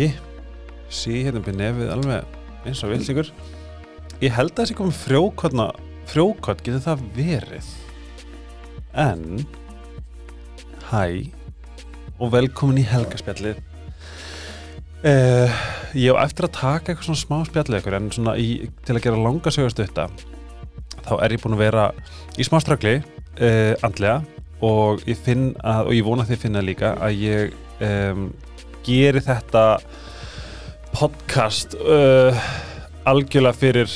ekki. 0.00 0.28
Sí 0.90 1.20
hérna 1.24 1.42
byrja 1.44 1.60
nefið 1.60 1.90
alveg 1.94 2.38
eins 2.66 2.80
og 2.84 2.90
vilsingur 2.90 3.28
ég 4.20 4.34
held 4.34 4.52
að 4.52 4.64
þessi 4.64 4.76
komið 4.78 4.96
frjókotna 5.04 5.66
frjókott 6.10 6.64
getur 6.64 6.82
það 6.82 7.04
verið? 7.16 7.68
En 8.98 9.44
hæ 10.90 11.04
og 12.20 12.32
velkomin 12.34 12.80
í 12.82 12.88
helgaspjallið. 12.90 13.60
Uh, 15.00 15.48
ég 15.96 16.12
á 16.12 16.20
eftir 16.26 16.48
að 16.48 16.56
taka 16.58 16.90
eitthvað 16.90 17.06
svona 17.06 17.22
smá 17.22 17.38
spjallið 17.48 17.78
ykkur 17.80 17.96
en 17.96 18.10
svona 18.12 18.34
í, 18.36 18.48
til 18.84 18.98
að 18.98 19.04
gera 19.06 19.22
langa 19.22 19.52
sögast 19.54 19.80
þetta 19.80 20.10
þá 21.06 21.14
er 21.22 21.32
ég 21.32 21.40
búin 21.40 21.56
að 21.56 21.62
vera 21.62 21.86
í 22.36 22.44
smá 22.44 22.58
ströggli 22.60 22.98
uh, 23.00 23.72
andlega 23.86 24.18
og 24.60 25.00
ég 25.08 25.16
finn 25.16 25.54
að, 25.64 25.86
og 25.86 25.96
ég 25.96 26.04
vona 26.04 26.26
að 26.26 26.34
þið 26.34 26.42
finna 26.42 26.64
líka 26.66 26.92
að 27.00 27.22
ég 27.22 27.54
um, 27.86 28.26
geri 28.86 29.22
þetta 29.24 29.64
podcast 30.94 31.76
uh, 31.78 32.36
algjörlega 33.08 33.56
fyrir 33.56 33.92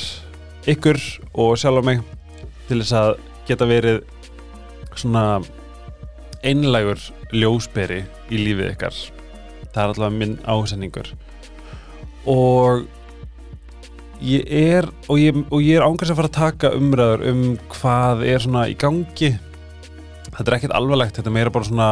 ykkur 0.69 0.99
og 1.33 1.55
sjálf 1.59 1.83
á 1.83 1.87
mig 1.87 2.01
til 2.69 2.79
þess 2.81 2.95
að 2.97 3.11
geta 3.45 3.67
verið 3.69 4.01
svona 4.95 5.25
einlægur 6.45 7.01
ljósberi 7.35 8.03
í 8.31 8.41
lífið 8.41 8.71
ykkar. 8.73 8.97
Það 9.73 9.81
er 9.83 9.93
allavega 9.93 10.19
minn 10.19 10.37
ásendingur 10.47 11.11
og 12.25 12.85
ég 14.25 14.47
er 14.49 14.87
og 15.11 15.19
ég, 15.21 15.37
og 15.51 15.61
ég 15.61 15.77
er 15.77 15.85
ángast 15.85 16.13
að 16.13 16.21
fara 16.21 16.31
að 16.31 16.39
taka 16.39 16.73
umræður 16.77 17.25
um 17.29 17.43
hvað 17.75 18.23
er 18.25 18.45
svona 18.45 18.65
í 18.71 18.77
gangi. 18.79 19.35
Þetta 20.31 20.47
er 20.47 20.57
ekkert 20.57 20.77
alvarlegt 20.77 21.19
þetta 21.19 21.31
er 21.31 21.37
meira 21.37 21.53
bara 21.53 21.67
svona 21.67 21.89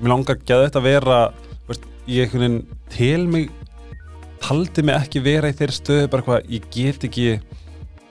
mér 0.00 0.12
langar 0.12 0.38
ekki 0.38 0.54
að 0.54 0.66
þetta 0.68 0.84
vera 0.84 1.18
ég 2.10 2.24
einhvern 2.24 2.42
veginn 2.44 2.80
til 2.92 3.26
mig 3.30 3.50
taldi 4.44 4.84
mig 4.84 4.96
ekki 4.98 5.22
vera 5.24 5.48
í 5.48 5.56
þeirri 5.56 5.76
stöðu 5.78 6.08
bara 6.12 6.26
hvað 6.26 6.50
ég 6.52 6.66
get 6.74 7.06
ekki 7.08 7.28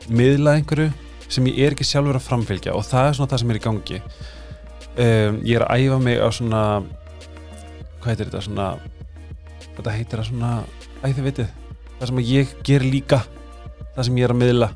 miðlað 0.09 0.59
einhverju 0.59 0.89
sem 1.33 1.50
ég 1.50 1.59
er 1.66 1.75
ekki 1.75 1.85
sjálfur 1.88 2.17
að 2.17 2.27
framfylgja 2.27 2.73
og 2.77 2.85
það 2.88 3.09
er 3.09 3.17
svona 3.17 3.31
það 3.31 3.41
sem 3.44 3.53
er 3.53 3.59
í 3.59 3.63
gangi. 3.63 4.00
Um, 4.94 5.38
ég 5.41 5.58
er 5.58 5.66
að 5.66 5.83
æfa 5.85 6.00
mig 6.02 6.19
á 6.22 6.30
svona 6.33 6.63
hvað 8.03 8.09
heitir 8.11 8.30
þetta 8.30 8.44
svona 8.45 8.67
þetta 9.73 9.95
heitir 9.95 10.22
það 10.22 10.28
svona 10.30 10.52
æði 11.03 11.25
vitið 11.28 11.53
það 12.00 12.09
sem 12.09 12.22
ég 12.28 12.52
ger 12.67 12.85
líka 12.85 13.22
það 13.95 14.07
sem 14.07 14.19
ég 14.19 14.28
er 14.28 14.33
að 14.35 14.41
miðla 14.41 14.69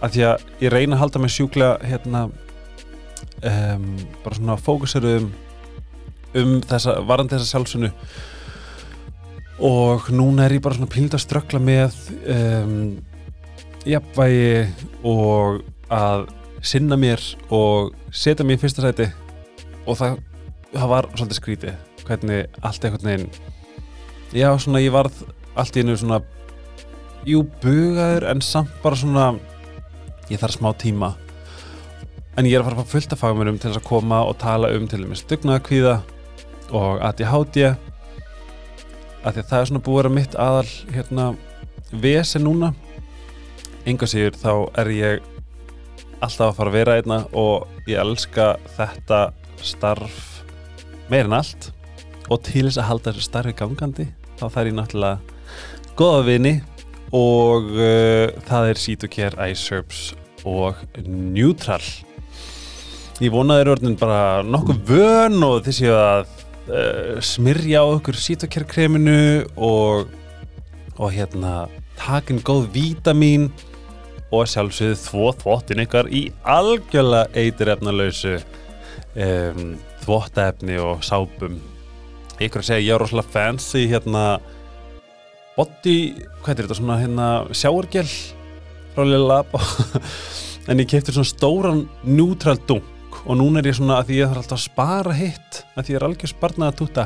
af 0.00 0.14
því 0.14 0.24
að 0.30 0.46
ég 0.64 0.72
reyna 0.74 0.96
að 0.96 1.02
halda 1.04 1.22
mig 1.22 1.34
sjúklega 1.34 1.90
hérna 1.90 2.24
um, 3.44 3.86
bara 4.24 4.38
svona 4.38 4.58
fókuseruðum 4.58 5.30
um 6.40 6.52
þessa, 6.64 6.96
varandi 7.06 7.36
þessa 7.36 7.50
sjálfsunu 7.50 7.90
og 9.60 10.08
núna 10.14 10.46
er 10.46 10.56
ég 10.56 10.64
bara 10.64 10.78
svona 10.78 10.90
píld 10.90 11.14
að 11.16 11.24
ströggla 11.24 11.60
með 11.62 11.96
um, 12.32 12.74
jafnvægi 13.88 14.66
og 15.04 15.60
að 15.92 16.26
sinna 16.64 16.96
mér 17.00 17.22
og 17.52 17.94
setja 18.12 18.46
mér 18.46 18.58
í 18.58 18.62
fyrsta 18.64 18.84
sæti. 18.84 19.08
Og 19.86 19.96
það, 20.00 20.18
það 20.74 20.92
var 20.94 21.08
svolítið 21.14 21.40
skrítið 21.40 22.04
hvernig 22.06 22.60
allt 22.64 22.84
einhvern 22.84 23.10
veginn 23.10 23.30
já 24.32 24.50
svona 24.58 24.82
ég 24.82 24.94
varð 24.94 25.24
allt 25.58 25.76
í 25.76 25.82
einu 25.82 25.96
svona 25.98 26.20
jú 27.26 27.42
bugaður 27.62 28.28
en 28.30 28.42
samt 28.44 28.72
bara 28.84 28.98
svona 28.98 29.26
ég 30.30 30.38
þarf 30.38 30.56
smá 30.60 30.70
tíma. 30.78 31.14
En 32.38 32.46
ég 32.46 32.54
er 32.54 32.62
að 32.62 32.70
fara 32.70 32.84
að 32.84 33.12
af 33.12 33.20
fagmennum 33.20 33.58
til 33.58 33.70
þess 33.70 33.80
að 33.82 33.88
koma 33.88 34.22
og 34.22 34.38
tala 34.38 34.70
um 34.76 34.86
til 34.88 35.02
dæmis 35.02 35.24
dugnaðakvíða 35.26 35.96
og 36.70 37.02
ADHD 37.02 37.74
af 39.24 39.34
því 39.34 39.42
að 39.42 39.50
það 39.50 39.60
er 39.60 39.68
svona 39.70 39.84
búið 39.86 40.08
að 40.08 40.14
mitt 40.16 40.36
aðal 40.40 40.70
hérna 40.94 41.26
vesen 42.04 42.46
núna. 42.46 42.72
Enga 43.88 44.08
sigur 44.08 44.36
þá 44.38 44.52
er 44.80 44.92
ég 44.94 45.28
alltaf 46.20 46.50
að 46.50 46.56
fara 46.58 46.72
að 46.72 46.78
vera 46.78 46.96
einna 47.00 47.20
og 47.36 47.88
ég 47.88 48.00
elska 48.00 48.54
þetta 48.76 49.20
starf 49.64 50.42
meir 51.10 51.28
en 51.28 51.38
allt. 51.40 51.70
Og 52.30 52.42
til 52.46 52.66
þess 52.68 52.80
að 52.80 52.90
halda 52.90 53.12
þessu 53.12 53.26
starfi 53.26 53.56
gangandi 53.58 54.08
þá 54.38 54.46
þarf 54.46 54.70
ég 54.70 54.76
náttúrulega 54.76 55.94
goða 55.98 56.26
vini 56.28 56.54
og 57.16 57.72
uh, 57.74 58.30
það 58.46 58.70
er 58.70 58.80
Sítokjær, 58.80 59.36
iSerbs 59.50 60.12
og 60.48 60.78
Neutral. 61.04 61.82
Ég 63.20 63.32
vonaði 63.34 63.74
orðin 63.74 63.98
bara 64.00 64.40
nokkuð 64.46 64.78
vön 64.88 65.42
og 65.44 65.66
þess 65.66 65.82
að 65.92 66.30
uh, 66.68 67.18
smyrja 67.24 67.80
á 67.80 67.86
okkur 67.86 68.18
Sítokjær-kreminu 68.18 69.46
og, 69.56 70.10
og 70.98 71.12
hérna 71.14 71.68
takin 72.00 72.40
góð 72.44 72.68
vítamin 72.74 73.48
og 74.30 74.46
sjálfsögðu 74.50 74.98
þvó 75.00 75.32
þvottin 75.40 75.82
ykkar 75.84 76.10
í 76.12 76.26
algjörlega 76.46 77.30
eitirefnalausu 77.40 78.36
um, 78.38 79.74
þvottaefni 80.04 80.78
og 80.82 81.02
sápum. 81.04 81.58
Ykkur 82.40 82.62
að 82.62 82.68
segja 82.70 82.86
ég 82.86 82.94
er 82.94 83.02
rosalega 83.02 83.34
fancy 83.34 83.86
hérna 83.90 84.24
body, 85.56 85.98
hvað 86.40 86.54
er 86.54 86.62
þetta 86.62 86.78
svona 86.78 87.00
hérna 87.00 87.26
sjáargel 87.52 88.06
frá 88.94 89.04
Lilla 89.04 89.40
Lab? 89.40 89.56
En 90.70 90.78
ég 90.78 90.86
kefti 90.86 91.10
svona 91.10 91.26
stóran 91.26 91.78
neutral 92.04 92.58
dunk 92.68 92.99
og 93.26 93.36
núna 93.38 93.60
er 93.60 93.70
ég 93.70 93.76
svona 93.78 93.98
að 94.00 94.10
því 94.10 94.20
ég 94.20 94.30
þarf 94.30 94.42
alltaf 94.42 94.58
að 94.58 94.64
spara 94.64 95.16
hitt 95.16 95.60
að 95.74 95.84
því 95.84 95.94
ég 95.94 95.98
er 96.00 96.06
algjör 96.06 96.32
sparnað 96.32 96.72
að 96.72 96.78
túta. 96.80 97.04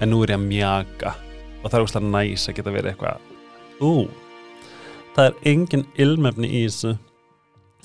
En 0.00 0.10
nú 0.10 0.22
er 0.24 0.34
ég 0.34 0.40
að 0.40 0.48
mjaka. 0.48 1.14
Og 1.62 1.68
það 1.68 1.78
er 1.78 1.86
úrslega 1.86 2.12
næs 2.16 2.48
að 2.48 2.58
geta 2.58 2.74
verið 2.74 2.92
eitthvað. 2.92 3.30
Ú 3.82 3.92
það 5.12 5.28
er 5.28 5.38
engin 5.52 5.86
ilmefni 6.00 6.48
í 6.48 6.64
þessu. 6.66 6.96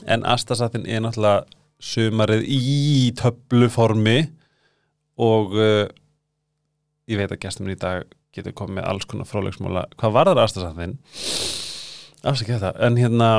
En 0.07 0.25
Astasatin 0.29 0.87
er 0.87 1.03
náttúrulega 1.03 1.45
sumarið 1.83 2.45
í 2.47 3.11
töfluformi. 3.17 4.17
Og 5.21 5.55
uh, 5.57 5.85
ég 7.09 7.19
veit 7.19 7.33
að 7.33 7.41
gestum 7.43 7.69
í 7.73 7.77
dag 7.79 8.05
getur 8.35 8.53
komið 8.57 8.85
alls 8.85 9.07
konar 9.09 9.25
frálegsmála 9.25 9.87
hvað 9.97 10.13
var 10.13 10.29
það 10.29 10.43
Astasatin? 10.43 10.97
afsakið 12.27 12.57
þetta, 12.57 12.71
en 12.85 12.97
hérna 12.99 13.29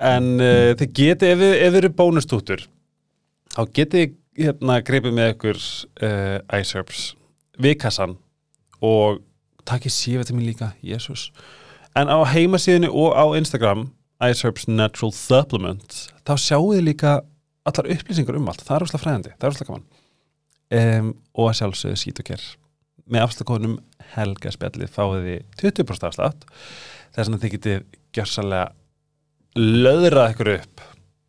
en 0.00 0.30
uh, 0.40 0.72
þið 0.78 0.94
geti 0.98 1.30
ef 1.32 1.42
þið 1.42 1.78
eru 1.80 1.92
bónustútur 1.94 2.64
þá 3.54 3.60
geti 3.76 4.06
hérna 4.38 4.80
greipið 4.82 5.14
með 5.14 5.34
ykkur 5.34 5.60
uh, 5.60 6.38
iSerbs 6.58 7.12
við 7.62 7.78
kassan 7.84 8.16
og 8.84 9.22
takkið 9.64 9.94
sífa 9.94 10.24
til 10.26 10.38
mér 10.38 10.50
líka, 10.50 10.72
jésús 10.82 11.30
en 11.94 12.10
á 12.10 12.18
heimasíðinu 12.34 12.90
og 12.90 13.14
á 13.14 13.24
Instagram 13.38 13.88
iSerbs 14.24 14.66
Natural 14.68 15.14
Supplement 15.14 16.00
þá 16.26 16.34
sjáu 16.40 16.72
þið 16.72 16.84
líka 16.88 17.20
allar 17.64 17.88
upplýsingar 17.94 18.38
um 18.38 18.50
allt, 18.50 18.64
það 18.64 18.76
er 18.76 18.86
úrslega 18.86 19.04
fræðandi 19.04 19.32
það 19.34 19.46
er 19.46 19.54
úrslega 19.54 19.70
gaman. 19.72 19.86
Um, 20.74 21.10
og 21.36 21.50
að 21.50 21.58
sjálfsögðu 21.60 22.00
Sítokjær 22.00 22.44
með 23.10 23.26
afslagkonum 23.26 23.74
helgaspjallið 24.14 24.92
fáið 24.92 25.26
þið 25.28 25.42
20% 25.60 26.06
afslátt. 26.08 26.46
Þess 27.14 27.30
að 27.30 27.42
þið 27.42 27.54
getið 27.54 27.82
gjörsalega 28.16 28.72
löðrað 29.58 30.34
ykkur 30.34 30.52
upp. 30.56 30.82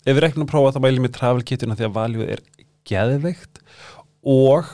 Ef 0.06 0.14
við 0.14 0.24
reknum 0.24 0.46
að 0.46 0.52
prófa 0.54 0.74
þá 0.76 0.82
mælum 0.86 1.06
við 1.08 1.16
travelkituna 1.18 1.78
því 1.78 1.88
að 1.88 1.96
valjuð 2.00 2.34
er 2.36 2.42
geðveikt 2.86 3.62
og 4.26 4.74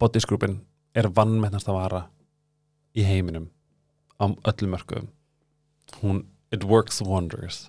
bodysgrúpin 0.00 0.60
er 0.96 1.10
vannmennast 1.14 1.70
að 1.70 1.78
vara 1.78 2.02
í 2.96 3.06
heiminum 3.06 3.48
á 4.18 4.26
öllum 4.26 4.74
mörgum 4.74 5.08
hún, 6.00 6.24
it 6.50 6.64
works 6.64 7.00
wonders. 7.02 7.68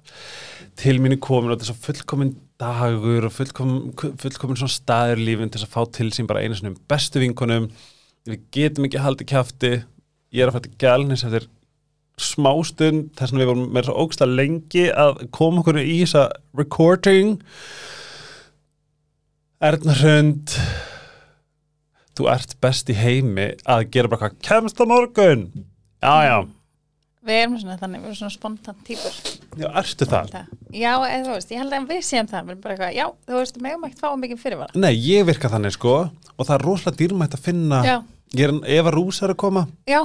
Til 0.79 0.99
mínu 1.01 1.19
komin 1.21 1.53
og 1.53 1.61
þess 1.61 1.73
að 1.73 1.85
fullkomin 1.85 2.35
dagur 2.61 3.27
og 3.27 3.33
fullkomin, 3.35 3.93
fullkomin 4.21 4.59
svona 4.59 4.73
staður 4.73 5.21
lífin 5.21 5.51
til 5.53 5.61
að 5.61 5.73
fá 5.73 5.81
til 5.93 6.09
sín 6.13 6.29
bara 6.29 6.43
einu 6.43 6.57
svona 6.57 6.77
bestu 6.89 7.21
vinkonum. 7.21 7.69
Við 8.29 8.45
getum 8.53 8.87
ekki 8.87 9.01
haldið 9.01 9.31
kæfti 9.31 9.73
ég 10.31 10.43
er 10.43 10.51
að 10.51 10.59
fæta 10.59 10.73
gælnis 10.81 11.25
eftir 11.27 11.47
smástund 12.19 13.11
þess 13.17 13.33
að 13.33 13.41
við 13.41 13.51
vorum 13.51 13.67
með 13.73 13.87
svo 13.87 13.97
ógsta 14.03 14.27
lengi 14.29 14.87
að 14.91 15.25
koma 15.33 15.63
okkur 15.63 15.81
í 15.81 15.99
þessa 16.03 16.27
recording. 16.57 17.37
Erna 19.61 19.95
Hrund 19.99 20.55
þú 22.17 22.31
ert 22.33 22.57
best 22.63 22.89
í 22.91 22.97
heimi 22.97 23.51
að 23.69 23.85
gera 23.93 24.11
bara 24.11 24.27
hvað 24.27 24.41
kemst 24.45 24.81
á 24.81 24.85
morgun. 24.89 25.45
Já 26.01 26.15
já. 26.27 26.37
Við 27.21 27.37
erum 27.37 27.57
svona 27.61 27.75
þannig, 27.77 28.01
við 28.01 28.09
erum 28.09 28.17
svona 28.17 28.33
spontant 28.33 28.79
týpur. 28.85 29.17
Já, 29.61 29.67
ertu 29.77 30.07
það? 30.09 30.31
Já, 30.73 30.93
eða 30.95 31.19
þú 31.27 31.35
veist, 31.35 31.51
ég 31.53 31.61
held 31.61 31.75
að 31.77 31.91
við 31.91 31.99
séum 32.07 32.29
það 32.31 32.47
við 32.47 32.53
erum 32.53 32.63
bara 32.63 32.73
eitthvað, 32.73 32.95
já, 32.97 33.05
þú 33.27 33.35
veist, 33.37 33.59
megum 33.61 33.85
ekkert 33.85 34.01
fá 34.01 34.15
mikið 34.23 34.39
fyrirvara. 34.41 34.81
Nei, 34.81 34.93
ég 34.97 35.27
virka 35.29 35.51
þannig 35.53 35.75
sko 35.75 35.93
og 36.09 36.47
það 36.47 36.55
er 36.55 36.65
rosalega 36.65 36.97
dýrmætt 37.03 37.37
að 37.37 37.43
finna 37.45 37.83
Já, 37.85 37.93
ég 38.39 38.47
er, 38.47 38.55
ef 38.79 38.89
að 38.89 38.97
rús 38.97 39.21
er 39.21 39.35
að 39.35 39.39
koma. 39.43 39.63
Já, 39.85 39.99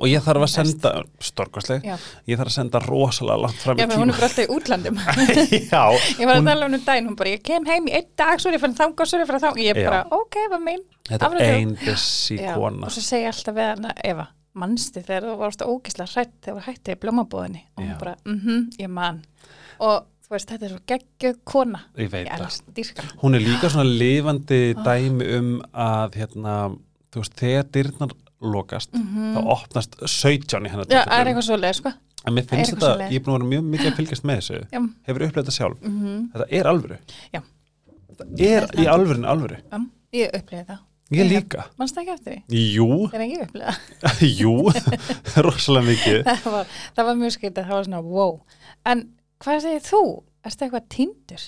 og 0.00 0.06
ég 0.10 0.22
þarf 0.24 0.42
að 0.46 0.50
senda, 0.50 0.90
storkastleg 1.22 1.84
Já, 1.86 1.94
ég 2.26 2.38
þarf 2.40 2.50
að 2.50 2.56
senda 2.56 2.80
rosalega 2.84 3.40
langt 3.44 3.60
fram 3.62 3.78
já 3.78 3.84
í 3.84 3.88
fyrir 3.88 4.00
hún 4.02 4.10
tíma 4.10 4.14
er 4.14 4.20
bara 4.20 4.28
alltaf 4.28 4.44
í 4.44 4.54
útlandum 4.56 4.96
Já, 5.74 5.82
Ég 6.20 6.26
var 6.26 6.34
að 6.34 6.40
hún- 6.40 6.48
tala 6.50 6.66
um 6.70 6.74
um 6.78 6.84
daginn, 6.88 7.08
hún 7.12 7.18
bara, 7.20 7.34
ég 7.36 7.42
kem 7.46 7.68
heim 7.70 7.86
í 7.90 7.94
einn 7.98 8.08
dag, 8.18 8.40
svo 8.42 8.50
er 8.50 8.56
ég 8.58 8.64
fann 8.64 8.74
þangað, 8.78 9.10
svo 9.10 9.18
er 9.18 9.24
ég 9.24 9.30
fann 9.30 9.42
þangað. 9.44 9.60
Ég 9.64 9.78
Já. 9.82 9.90
bara, 9.90 10.00
ok, 10.18 10.38
hvað 10.50 10.64
mein 10.64 10.82
þetta 11.10 11.30
er 11.34 11.44
ein 11.58 11.76
busy 11.84 12.38
Já, 12.40 12.54
kona. 12.56 12.86
og 12.88 12.94
svo 12.96 13.04
segi 13.04 13.26
ég 13.26 13.30
alltaf 13.34 13.54
við 13.60 13.70
hana 13.74 13.92
Eva, 14.10 14.26
manstu 14.64 15.02
þegar 15.04 15.28
þú 15.28 15.36
varst 15.44 15.62
ógislega 15.66 16.10
hrætt 16.14 16.34
þegar 16.46 16.58
þú 16.58 16.66
hætti 16.70 16.94
í 16.96 16.98
blómabúðinni? 17.04 17.62
Og 17.76 17.84
Já. 17.84 17.86
hún 17.92 18.02
bara, 18.02 18.16
mhm, 18.24 18.66
ég 18.80 18.90
man. 18.90 19.22
Og 19.84 20.02
þú 20.24 20.34
veist, 20.34 20.48
þetta 20.50 20.64
er 20.64 20.72
svo 20.74 20.82
geggjöð 20.88 21.38
kona. 21.44 21.80
Ég 22.00 22.10
veit 22.10 22.28
það. 22.30 23.14
hún 23.22 23.34
er 23.36 23.42
líka 23.44 23.68
svona 23.70 23.84
lifandi 23.90 24.60
dæmi 24.86 25.26
um 25.38 25.50
að 25.74 26.14
hérna, 26.22 26.54
þú 27.12 27.20
veist, 27.22 27.34
þegar 27.42 27.66
dyrnar 27.74 28.14
lokast, 28.44 28.90
þá 28.94 29.40
opnast 29.56 29.96
17 30.06 30.66
í 30.66 30.70
hennar 30.72 30.86
Mhm. 30.86 30.92
Já, 30.94 31.04
það 31.04 31.20
er 31.20 31.30
eitthvað 31.32 31.46
svo 31.48 31.56
leið, 31.60 31.74
sko. 31.80 31.92
En 32.26 32.32
mér 32.32 32.44
er 32.44 32.48
finnst 32.48 32.72
þetta, 32.78 33.10
ég 33.10 33.16
er 33.16 33.24
búin 33.24 33.34
að 33.34 33.38
vera 33.38 33.50
mjög 33.52 33.64
mikið 33.74 33.90
að 33.90 33.96
fylgjast 33.98 34.24
með 34.24 34.36
þessu. 34.40 34.60
Já, 34.72 34.80
hefur 35.08 35.24
upplegað 35.26 35.44
þetta 35.44 35.56
sjálf, 35.58 35.80
mhm, 35.82 36.32
þetta 36.32 36.46
er 36.60 36.64
alvöru. 36.70 36.98
Já. 37.34 37.40
þetta 38.14 38.24
er 38.48 38.66
í 38.80 38.86
alvörinu 38.88 39.26
alvöru. 39.28 39.56
Já, 39.72 39.78
ég 40.14 40.30
upplýði 40.40 40.66
það. 40.70 40.78
Ég 41.14 41.28
líka, 41.28 41.64
Manstu 41.78 42.00
ekki 42.00 42.12
eftir 42.14 42.32
því? 42.32 42.60
jú, 42.74 42.86
Þegar 43.12 43.28
ég 43.28 43.42
upplýði 43.44 43.74
það. 44.00 44.22
Jú. 44.40 44.54
Rosalega 45.44 45.86
mikið. 45.90 46.22
Það 46.44 46.52
var, 46.54 46.66
það 46.96 47.04
var 47.10 47.14
mjög 47.20 47.34
skrítið, 47.36 47.66
það 47.68 47.76
var 47.76 47.84
svona 47.84 48.02
wow. 48.02 48.40
En 48.86 49.02
hvað 49.44 49.60
segir 49.66 49.84
þú? 49.84 50.00
Erstu 50.44 50.66
eitthvað 50.66 50.86
tindur? 50.92 51.44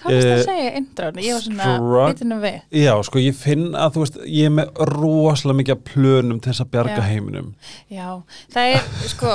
Hvað 0.00 0.10
varst 0.10 0.26
það 0.26 0.30
Eh, 0.30 0.36
að 0.36 0.44
segja 0.48 0.70
í 0.70 0.76
intrón? 0.80 1.18
Ég 1.22 1.36
var 1.36 1.44
svona, 1.46 2.06
vitinu 2.10 2.38
við 2.42 2.56
Já, 2.82 2.92
sko, 3.06 3.22
ég 3.22 3.36
finn 3.38 3.66
að, 3.78 3.92
þú 3.94 4.02
veist, 4.04 4.16
ég 4.26 4.48
er 4.50 4.54
með 4.56 4.80
rosalega 4.90 5.58
mikið 5.60 5.76
af 5.76 5.84
plönum 5.92 6.40
til 6.42 6.50
þess 6.52 6.64
að 6.64 6.70
bjarga 6.74 6.96
Já. 6.96 7.08
heiminum. 7.10 7.52
Já, 7.94 8.08
það 8.56 8.72
er 8.74 8.88
sko 9.12 9.34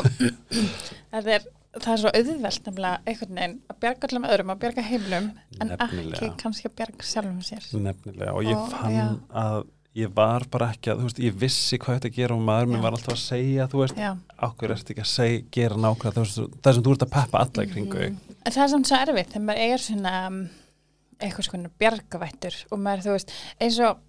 það 1.11 1.29
er, 1.37 1.45
það 1.79 1.91
er 1.93 2.01
svo 2.03 2.11
auðvelt 2.15 2.67
nefnilega 2.67 2.99
einhvern 3.05 3.39
veginn 3.39 3.55
að 3.71 3.79
bjarga 3.85 4.09
allum 4.09 4.27
öðrum 4.31 4.51
að 4.53 4.59
bjarga 4.65 4.85
heimilum 4.89 5.29
en 5.61 5.71
Nefnilega. 5.71 6.17
ekki 6.19 6.29
kannski 6.43 6.69
að 6.69 6.75
bjarga 6.81 7.07
sjálfum 7.13 7.39
sér 7.47 7.71
Nefnilega, 7.87 8.35
og 8.35 8.43
ég 8.47 8.59
Og, 8.59 8.67
fann 8.75 8.95
já. 8.95 9.07
að 9.45 9.63
ég 9.95 10.11
var 10.11 10.43
bara 10.51 10.73
ekki 10.75 10.91
að, 10.91 10.99
þú 10.99 11.07
veist, 11.07 11.19
ég 11.23 11.35
vissi 11.39 11.77
hvað 11.79 11.99
þetta 12.01 12.09
að 12.11 12.15
gera 12.19 12.35
og 12.35 12.41
maður 12.43 12.67
minn 12.73 12.81
var 12.83 12.95
alltaf 12.97 13.13
að 13.15 13.21
segja, 13.21 13.67
þú 13.71 13.79
veist, 13.79 13.99
ákveður 14.43 14.73
ertu 14.75 14.91
ekki 14.91 15.03
að 15.05 15.11
segja, 15.13 15.43
gera 15.55 15.77
veist, 16.19 16.41
það 16.65 16.73
sem 16.75 16.83
þú 16.83 16.95
ert 16.97 17.05
að 17.05 17.13
peppa 17.15 17.43
alla 17.45 17.63
í 17.63 17.69
kringu. 17.71 18.09
En 18.45 18.55
það 18.55 18.63
er 18.65 18.73
samt 18.73 18.89
svo 18.89 19.01
erfitt 19.01 19.33
þegar 19.33 19.47
maður 19.49 19.75
er 19.75 19.85
svona 19.85 20.17
um, 20.29 20.41
eitthvað 21.19 21.47
svona 21.49 21.71
bjargavættur 21.81 22.59
og 22.69 22.83
maður, 22.83 23.05
þú 23.07 23.15
veist, 23.15 23.33
eins 23.63 23.79
og 23.83 24.03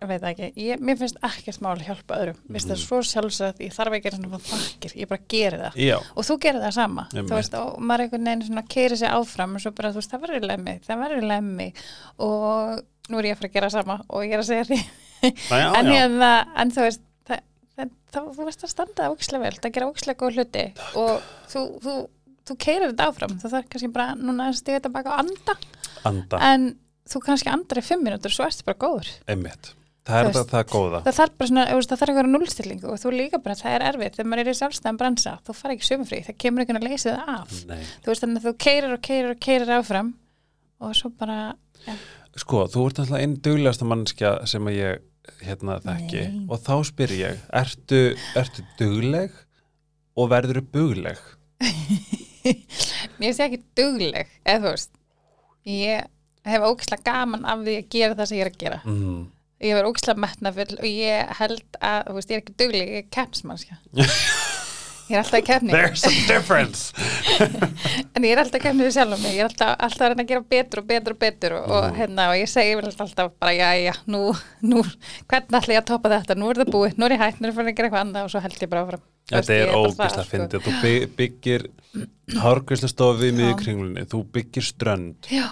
ég 0.00 0.08
veit 0.08 0.22
það 0.22 0.30
ekki, 0.30 0.48
ég, 0.64 0.80
mér 0.84 0.96
finnst 0.96 1.18
ekkert 1.26 1.60
mál 1.64 1.72
að 1.74 1.82
hjálpa 1.90 2.16
öðrum, 2.16 2.38
mér 2.46 2.56
finnst 2.56 2.70
það 2.70 2.78
svo 2.82 3.00
sjálfsagt 3.04 3.58
ég 3.60 3.74
þarf 3.76 3.96
ekki 3.98 4.08
að 4.10 4.16
svona 4.16 4.38
fá 4.40 4.46
þakkir, 4.54 4.94
ég 4.96 5.10
bara 5.10 5.26
geri 5.34 5.58
það. 5.60 5.76
Já, 5.84 5.96
og 6.00 6.26
þú 6.28 6.36
gerir 6.44 6.64
það 6.64 6.72
sama 6.78 7.04
Einmitt. 7.10 7.28
þú 7.28 7.36
veist, 7.36 7.56
og 7.58 7.82
maður 7.84 8.04
einhvern 8.06 8.30
veginn 8.30 8.46
svona 8.46 8.64
keiri 8.74 8.96
sig 9.00 9.12
áfram 9.12 9.58
og 9.58 9.64
svo 9.64 9.72
bara, 9.76 9.90
þú 9.92 10.00
veist, 10.00 10.14
það 10.14 10.24
verður 10.24 10.48
lemmi 10.48 10.76
það 10.86 11.02
verður 11.04 11.28
lemmi. 11.34 11.68
Og 12.24 13.10
nú 13.10 13.20
er 13.20 13.28
ég 13.28 13.36
að 13.36 13.42
fara 13.42 13.50
að 13.50 13.58
gera 13.58 13.70
sama 13.76 13.98
og 14.08 14.24
ég 14.24 14.34
er 14.36 14.44
að 14.44 14.48
segja 14.48 14.68
því. 14.70 14.80
Já, 15.20 15.66
en, 15.82 15.90
já. 15.90 15.98
hérna, 15.98 16.32
en 16.64 16.72
þú 16.72 16.86
veist 16.86 17.04
það, 17.28 17.44
það, 17.76 17.92
það, 18.14 18.32
þú 18.38 18.48
veist 18.48 18.64
að 18.64 18.72
standa 18.72 19.10
ógislega 19.12 19.44
vel 19.44 19.60
það 19.60 19.76
gera 19.76 19.90
ógislega 19.92 20.22
góð 20.24 20.40
hluti. 20.40 20.66
Og 21.02 21.30
þú, 21.52 21.66
þú, 21.84 21.98
þú 22.50 22.58
keirir 22.66 22.92
þetta 22.92 23.10
áfram 23.10 23.36
þú 23.40 23.52
þarf 23.54 23.68
kannski 23.72 23.92
bara 23.94 24.14
núna 24.18 24.48
að 24.50 24.60
stiga 24.60 24.80
þetta 24.80 24.94
baka 24.94 25.12
og 25.14 25.24
anda 25.24 25.56
anda, 26.10 26.40
en 26.50 26.70
þú 27.10 27.22
kannski 27.26 27.52
andar 27.52 27.80
í 27.80 27.84
fimm 27.84 28.06
mínútur 28.06 28.34
svo 28.34 28.46
ertu 28.46 28.66
bara 28.66 28.80
góður 28.80 29.12
einmitt. 29.30 29.74
Það 30.10 30.18
er 30.20 30.28
veist, 30.30 30.50
það 30.50 30.62
góða. 30.72 31.00
það 31.04 31.16
þarf 31.18 31.34
bara 31.38 31.48
svona, 31.50 31.64
það 31.70 31.90
þarf 32.00 32.10
eitthvað 32.10 32.28
núlstillingu 32.32 32.88
og 32.90 33.00
þú 33.02 33.10
líka 33.14 33.40
bara, 33.44 33.56
það 33.60 33.74
er 33.76 33.84
erfitt 33.90 34.16
þegar 34.16 34.30
maður 34.30 34.42
er 34.42 34.50
í 34.50 34.54
sjálfstæðan 34.58 35.00
bransa, 35.02 35.34
þú 35.46 35.56
fara 35.58 35.76
ekki 35.76 35.86
sömufrí 35.86 36.20
það 36.26 36.38
kemur 36.40 36.64
ekki 36.64 36.76
að 36.78 36.86
leysa 36.86 37.12
það 37.12 37.34
af 37.34 37.52
Nei. 37.68 37.82
þú 38.00 38.10
veist 38.10 38.24
þannig 38.24 38.40
að 38.40 38.46
þú 38.48 38.54
keirir 38.64 38.94
og 38.96 39.02
keirir 39.06 39.34
og 39.34 39.42
keirir 39.44 39.74
áfram 39.76 40.08
og 40.80 40.96
svo 40.96 41.12
bara 41.20 41.36
ja, 41.84 41.98
Sko, 42.40 42.64
þú 42.72 42.86
ert 42.88 43.02
alltaf 43.02 43.20
einn 43.20 43.36
duglegasta 43.44 43.86
mannskja 43.90 44.32
sem 44.48 44.70
að 44.70 44.78
ég 44.78 45.44
hérna 45.44 45.76
þekki 45.84 46.24
Nei. 46.24 46.40
og 46.48 46.64
þá 46.64 46.74
spyr 46.88 47.14
ég, 47.18 47.44
ertu, 47.60 48.02
ertu 48.40 48.64
dugleg 48.80 49.36
og 50.16 50.32
verður? 50.32 50.64
mér 53.20 53.36
sé 53.36 53.46
ekki 53.46 53.60
dugleg 53.78 54.32
eða 54.44 54.62
þú 54.62 54.72
veist 54.72 54.96
ég 55.70 56.08
hef 56.50 56.64
ógislega 56.64 57.04
gaman 57.10 57.44
af 57.48 57.66
því 57.66 57.76
að 57.80 57.90
gera 57.92 58.16
það 58.16 58.30
sem 58.30 58.38
ég 58.38 58.46
er 58.46 58.52
að 58.52 58.60
gera. 58.64 58.80
Mm. 58.88 59.20
ég 59.60 59.76
verð 59.76 59.90
ógislega 59.90 60.24
metnafull 60.24 60.78
og 60.78 60.86
ég 60.88 61.34
held 61.40 61.80
að, 61.80 61.98
þú 62.06 62.16
veist, 62.16 62.30
ég 62.30 62.38
er 62.38 62.44
ekki 62.44 62.56
dugleg 62.62 62.94
ég 62.94 63.02
er 63.02 63.10
keppnismannskja 63.18 63.80
ég 65.10 65.18
er 65.18 65.24
alltaf 65.24 65.40
í 65.40 65.46
keppni. 65.46 65.72
There's 65.74 66.04
a 66.06 66.12
difference. 66.28 66.92
en 68.14 68.26
ég 68.26 68.34
er 68.34 68.42
alltaf 68.44 68.62
keppnið 68.62 68.86
við 68.86 68.92
sjálf 68.94 69.18
mig. 69.18 69.34
Ég 69.34 69.42
er 69.42 69.48
alltaf, 69.48 69.72
alltaf 69.82 70.04
að 70.06 70.12
reyna 70.12 70.24
að 70.24 70.30
gera 70.30 70.44
betur 70.54 70.82
og 70.82 70.86
betur 70.90 71.16
og 71.16 71.20
betur 71.24 71.56
og, 71.58 71.72
og, 71.76 71.86
hérna, 71.98 72.28
og 72.30 72.38
ég 72.38 72.50
segi 72.50 72.76
alltaf 72.78 73.32
bara 73.42 73.54
já, 73.56 73.68
já, 73.88 73.94
nú, 74.10 74.22
nú 74.62 74.84
hvernig 74.84 75.58
ætla 75.58 75.76
ég 75.76 75.82
að 75.82 75.88
toppa 75.90 76.12
þetta, 76.14 76.38
nú 76.38 76.50
er 76.52 76.62
það 76.62 76.72
búið 76.76 77.00
nú 77.00 77.08
er 77.08 77.16
ég 77.16 77.24
hætt, 77.24 77.40
nú 77.40 77.48
er 77.48 77.52
ég 77.52 77.58
fyrir 77.58 77.72
að 77.72 77.80
gera 77.80 77.90
eitthvað 77.90 78.06
annað. 78.06 78.28
Og 78.28 78.34
svo 78.34 78.44
held 78.46 78.62
ég 78.62 78.70
bara 78.70 78.84
áfram 78.86 79.04
Þetta 79.30 79.56
ég 79.56 79.62
er 79.68 79.74
ógeðslega 79.78 80.24
sko. 80.24 80.30
fyndið. 80.32 80.64
Þú 80.66 80.74
by- 80.82 81.06
byggir 81.20 81.66
hárgræslustofi 82.40 83.30
í 83.30 83.36
miður 83.36 83.56
kringlunni, 83.62 84.04
þú 84.10 84.20
byggir 84.34 84.66
strönd 84.66 85.30
já, 85.30 85.48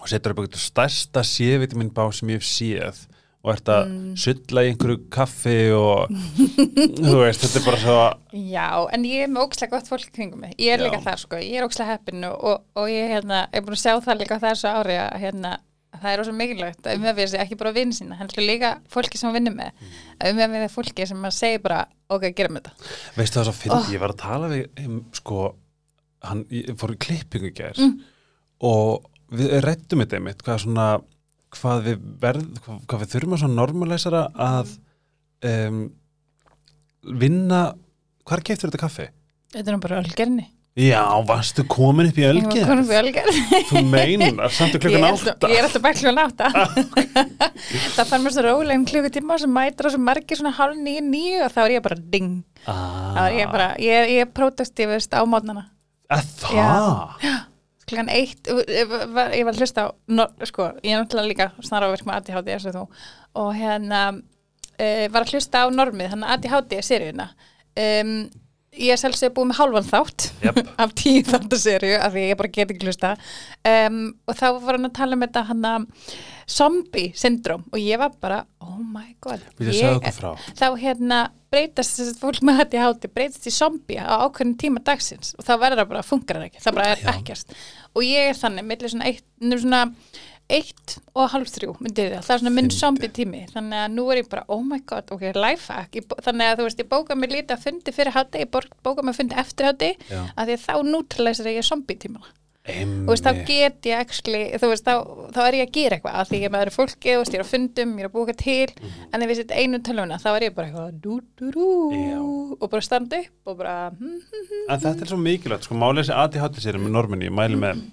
og 0.00 0.08
setur 0.10 0.34
upp 0.34 0.42
eitthvað 0.44 0.64
stærsta 0.66 1.22
sévitamin 1.26 1.92
bá 1.94 2.08
sem 2.14 2.28
ég 2.34 2.42
hef 2.42 2.48
séð 2.48 3.06
og 3.44 3.52
ert 3.54 3.68
að 3.70 3.84
Mm. 3.88 4.16
sulla 4.18 4.62
í 4.66 4.70
einhverju 4.72 4.98
kaffi 5.14 5.70
og 5.72 6.08
þú 6.98 7.14
veist, 7.22 7.40
þetta 7.44 7.60
er 7.60 7.64
bara 7.64 7.78
svo 7.78 7.98
já, 8.34 8.88
en 8.92 9.04
ég 9.06 9.22
er 9.24 9.28
með 9.30 9.44
ógislega 9.46 9.70
gott 9.70 9.88
fólk 9.88 10.10
kringum 10.12 10.40
mig, 10.40 10.54
ég 10.58 10.74
er 10.74 10.78
Já. 10.82 10.88
líka 10.90 11.00
þar 11.06 11.18
sko 11.22 11.36
ég 11.38 11.54
er 11.60 11.64
ógislega 11.68 11.92
heppin 11.94 12.24
og, 12.28 12.64
og, 12.76 12.88
ég 12.90 13.08
hérna, 13.14 13.46
er 13.52 13.62
búin 13.62 13.78
að 13.78 13.84
sjá 13.86 13.94
það 14.04 14.18
líka 14.20 14.36
á 14.36 14.44
þessu 14.44 14.68
ári 14.74 14.98
að 14.98 15.20
hérna, 15.22 15.56
það 15.98 16.10
er 16.12 16.20
ósað 16.22 16.36
mikilvægt 16.38 16.86
að 16.86 16.98
umhefið 16.98 17.30
sig 17.32 17.40
ekki 17.42 17.56
bara 17.58 17.72
vinn 17.76 17.92
sína, 17.96 18.18
heldur 18.20 18.44
líka 18.44 18.72
fólki 18.92 19.18
sem 19.18 19.30
við 19.30 19.38
vinnum 19.40 19.56
með, 19.58 19.86
að 20.20 20.32
umhefið 20.34 20.64
er 20.66 20.72
fólki 20.74 21.06
sem 21.10 21.24
að 21.28 21.34
segja 21.38 21.62
bara, 21.64 21.78
ok, 22.12 22.26
gerum 22.38 22.58
þetta 22.60 22.72
veistu 23.16 23.38
það 23.40 23.48
svo 23.48 23.54
fyndið, 23.62 23.86
Oh. 23.88 23.92
ég 23.94 24.02
var 24.04 24.12
að 24.14 24.20
tala 24.22 24.50
við 24.52 24.82
um, 24.84 24.98
sko, 25.16 25.38
hann 26.28 26.44
fór 26.78 26.92
í 26.94 26.98
klippingu 27.06 27.50
í 27.50 27.54
gær 27.56 27.78
Mm. 27.78 27.94
og 28.60 29.08
við 29.32 29.54
rættum 29.64 30.00
þetta 30.04 30.18
einmitt 30.20 30.42
hvað 30.44 30.60
svona, 30.64 30.86
hvað 31.56 31.82
við 31.88 32.04
verð 32.20 32.46
hvað, 32.64 32.78
hvað 32.88 33.02
við 33.04 33.12
þurfum 33.14 33.34
að 33.36 33.42
svona 33.44 33.58
normalæsara 33.62 34.22
að 34.34 34.76
um, 35.48 35.82
vinna 37.18 37.62
hvar 38.28 38.42
getur 38.44 38.68
þetta 38.70 38.80
kaffi? 38.84 39.08
þetta 39.54 39.72
er 39.72 39.80
bara 39.82 40.00
ölgerni 40.02 40.46
Já, 40.78 41.02
varstu 41.26 41.64
komin 41.66 42.06
upp 42.12 42.18
í 42.20 42.22
Ég 42.22 42.28
var 42.30 42.36
ölgerð? 42.38 42.68
komin 42.68 42.84
upp 42.84 42.92
í 42.92 42.98
ölgerð. 43.00 43.38
Þú 43.70 43.80
meinar, 43.90 44.52
samt 44.54 44.76
og 44.76 44.82
klukkan 44.84 45.02
er 45.02 45.08
alltaf- 45.08 45.32
átta 45.34 45.48
Ég 45.50 45.58
er 45.58 45.66
alltaf 45.66 45.82
bara 45.82 45.98
klukkan 45.98 46.20
átta. 46.22 46.50
Það 47.96 48.06
fann 48.12 48.22
mér 48.22 48.34
svo 48.36 48.44
rólegum 48.46 48.84
klukkutíma 48.86 49.38
sem 49.42 49.50
mætir 49.56 49.88
og 49.88 49.94
svo 49.96 50.00
margir 50.06 50.38
svona 50.38 50.52
hálf 50.54 50.78
nýju 50.78 51.02
nýju 51.08 51.42
og 51.48 51.52
þá 51.56 51.60
er 51.64 51.74
ég 51.74 51.84
bara 51.88 51.98
ding. 52.14 52.30
Þá 52.68 53.20
er 53.24 53.36
ég 53.40 53.52
bara, 53.56 53.68
ég 53.82 53.98
er, 54.04 54.08
ég 54.14 54.24
er 54.26 54.32
pródustífust 54.38 55.18
á 55.18 55.22
mótnana 55.26 55.66
Að 56.14 56.30
það? 56.44 57.28
klukkan 57.88 58.10
eitt 58.12 58.48
ég 58.68 58.90
var, 59.16 59.30
að 59.34 59.58
hlusta 59.62 59.86
á, 59.88 59.88
sko, 60.48 60.70
ég 60.84 60.92
er 60.94 61.00
náttúrulega 61.02 61.28
líka 61.32 61.50
snarra 61.64 61.88
virk 61.92 62.04
með 62.06 62.18
ADHD 62.20 62.50
eins 62.54 62.66
og 62.68 62.74
þú. 62.76 62.82
Og 63.42 63.50
hérna 63.56 64.02
uh, 64.14 65.06
var 65.10 65.24
að 65.24 65.32
hlusta 65.34 65.64
á 65.64 65.66
normið, 65.72 66.12
þannig 66.14 66.34
ADHD 66.36 66.74
seríuna. 66.84 67.30
Um, 67.78 68.12
ég 68.78 68.92
er 68.94 69.00
sjálfsög 69.00 69.34
búið 69.36 69.50
með 69.50 69.58
hálfan 69.60 69.88
þátt 69.90 70.26
Jöp. 70.46 70.58
af 70.84 70.92
tíu 70.98 71.22
þáttaserju 71.28 71.94
af 72.00 72.12
því 72.14 72.24
ég 72.30 72.38
bara 72.40 72.52
get 72.54 72.72
ekki 72.74 72.88
hlusta. 72.88 73.14
Um, 73.66 73.98
og 74.28 74.38
þá 74.38 74.46
var 74.62 74.78
hann 74.78 74.88
að 74.90 74.96
tala 75.00 75.18
um 75.18 75.24
þetta 75.26 75.44
hann 75.50 75.66
að 75.72 75.88
zombie 76.48 77.10
syndrom 77.18 77.66
og 77.72 77.80
ég 77.82 78.00
var 78.00 78.14
bara, 78.22 78.38
oh 78.64 78.78
my 78.80 79.10
god 79.24 79.42
ég 79.60 79.98
er- 80.00 80.38
þá 80.56 80.66
hérna 80.80 81.18
breytast 81.52 81.96
þess 81.98 82.14
að 82.14 82.22
fólk 82.22 82.40
með 82.44 82.62
í 82.76 82.80
háti 82.82 83.10
breytast 83.12 83.46
í 83.48 83.52
zombie 83.54 84.00
á 84.00 84.20
ákveðin 84.26 84.56
tíma 84.60 84.82
dagsins. 84.84 85.34
Og 85.38 85.46
þá 85.46 85.52
verður 85.62 85.82
það 85.82 85.92
bara, 85.92 86.02
funkar 86.04 86.38
það 86.40 86.48
ekki, 86.50 86.64
það 86.64 86.76
bara 86.78 86.88
er 86.92 87.02
Já. 87.04 87.12
ekkert. 87.14 87.54
Og 87.96 88.04
ég 88.04 88.28
er 88.32 88.36
þannig, 88.36 88.66
millir 88.68 88.92
svona 88.92 89.08
eitt, 89.08 89.24
svona 89.64 89.82
eitt 90.48 90.94
og 91.12 91.28
hálf 91.34 91.50
þrjú 91.52 91.74
myndi 91.84 92.06
ég 92.06 92.14
það, 92.14 92.24
það 92.24 92.34
er 92.34 92.42
svona 92.42 92.54
minn 92.56 92.70
zombie 92.72 93.10
tími 93.12 93.42
þannig 93.52 93.82
að 93.84 93.94
nú 93.98 94.06
er 94.12 94.22
ég 94.22 94.30
bara, 94.32 94.46
oh 94.48 94.62
my 94.64 94.80
god, 94.88 95.10
ok, 95.12 95.26
lifehack 95.36 95.98
Ég 96.00 96.08
bó- 96.08 96.18
þannig 96.24 96.48
að 96.48 96.58
þú 96.62 96.66
veist, 96.68 96.80
ég 96.82 96.88
bóka 96.88 97.16
mig 97.18 97.34
lítið 97.34 97.56
að 97.58 97.64
fundi 97.66 97.92
fyrir 97.92 98.16
háti, 98.16 98.42
ég 98.46 98.50
bóka 98.54 99.04
mig 99.04 99.12
að 99.12 99.20
fundi 99.20 99.38
eftir 99.44 99.68
háti 99.68 99.90
að 100.08 100.48
því 100.48 100.56
að 100.56 100.64
þá 100.64 100.74
nútlæsir 100.88 101.50
ég 101.52 101.68
zombie 101.68 102.00
tímana 102.00 102.32
Einmitt. 102.68 103.04
þú 103.06 103.12
veist, 103.14 103.24
þá 103.24 103.44
get 103.48 103.86
ég 103.88 103.96
actually, 104.02 104.40
þú 104.60 104.68
veist, 104.72 104.84
þá, 104.84 104.94
þá 105.32 105.38
er 105.46 105.56
ég 105.56 105.68
að 105.68 105.74
gera 105.76 105.96
eitthvað 105.98 106.16
að 106.20 106.28
því 106.32 106.40
ég 106.40 106.48
er 106.48 106.52
með 106.52 106.64
öðru 106.64 106.74
fólki, 106.74 107.12
þú 107.14 107.20
veist, 107.22 107.32
ég 107.32 107.40
er 107.40 107.44
á 107.48 107.52
fundum 107.52 107.94
ég 107.96 108.04
er 108.04 108.08
að 108.10 108.16
búka 108.16 108.34
til, 108.36 108.72
en 109.12 109.24
ef 109.24 109.32
ég 109.32 109.38
sitt 109.40 109.54
einu 109.56 109.80
tölvuna 109.84 110.18
þá 110.20 110.28
er 110.34 110.46
ég 110.48 110.56
bara 110.58 110.68
eitthvað 110.68 110.98
dú, 111.04 111.20
dú, 111.40 111.52
dú, 111.54 111.68
og 112.60 112.66
bara 112.68 112.84
standa 112.84 113.22
upp 113.24 113.52
og 113.52 113.60
bara 113.62 113.76
hm, 113.94 114.18
En 114.68 114.82
þetta 114.84 115.06
er 115.06 115.12
svo 115.12 115.20
mikilvægt, 115.20 115.64
sko, 115.68 115.78
málið 115.80 116.10
þessi 116.12 116.66
sér 116.66 116.80
með 116.82 116.92
norminni, 116.92 117.30
ég 117.30 117.36
mæli 117.40 117.56
með 117.56 117.86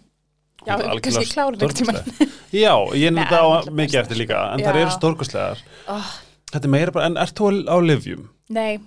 Já, 0.65 0.75
kannski 0.79 1.25
einhvern 1.41 1.75
tímann. 1.77 1.99
stórkostlega. 2.01 2.31
Já, 2.55 2.73
ég 2.97 3.13
nefndi 3.15 3.37
á 3.37 3.45
mikið 3.69 3.99
eftir 4.01 4.19
líka, 4.21 4.41
en 4.53 4.59
Já. 4.63 4.65
það 4.69 4.81
eru 4.81 4.93
stórkostlegar 4.95 5.63
oh, 5.91 6.11
Þetta 6.51 6.65
er 6.69 6.73
meira 6.75 6.91
bara, 6.95 7.05
en 7.09 7.17
ert 7.21 7.35
þú 7.37 7.49
á 7.67 7.75
livjum? 7.83 8.27
nei, 8.49 8.79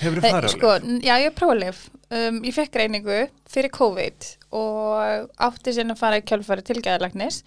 Hefur 0.00 0.22
þið 0.22 0.32
farið 0.36 0.52
sko, 0.54 0.68
alveg? 0.74 0.86
n- 0.88 1.00
Já, 1.04 1.14
ég 1.20 1.34
prófa 1.36 1.56
lif. 1.58 1.80
Um, 2.10 2.38
ég 2.46 2.54
fekk 2.56 2.70
greiningu 2.72 3.16
fyrir 3.50 3.70
COVID 3.74 4.28
og 4.56 5.26
átti 5.46 5.74
sinna 5.76 5.94
að 5.94 6.00
fara 6.00 6.20
í 6.20 6.24
kjálfari 6.26 6.64
til 6.66 6.78
geðalagnis 6.82 7.42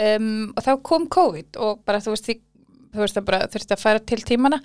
um, 0.00 0.48
og 0.56 0.62
þá 0.64 0.72
kom 0.88 1.06
COVID 1.12 1.58
og 1.62 1.82
bara 1.86 2.00
þú 2.02 2.14
veist, 2.14 2.26
því, 2.30 2.38
þú 2.94 3.02
veist 3.04 3.18
það 3.18 3.26
bara 3.28 3.40
þurfti 3.52 3.76
að 3.76 3.82
fara 3.84 4.02
til 4.08 4.20
tímana 4.26 4.58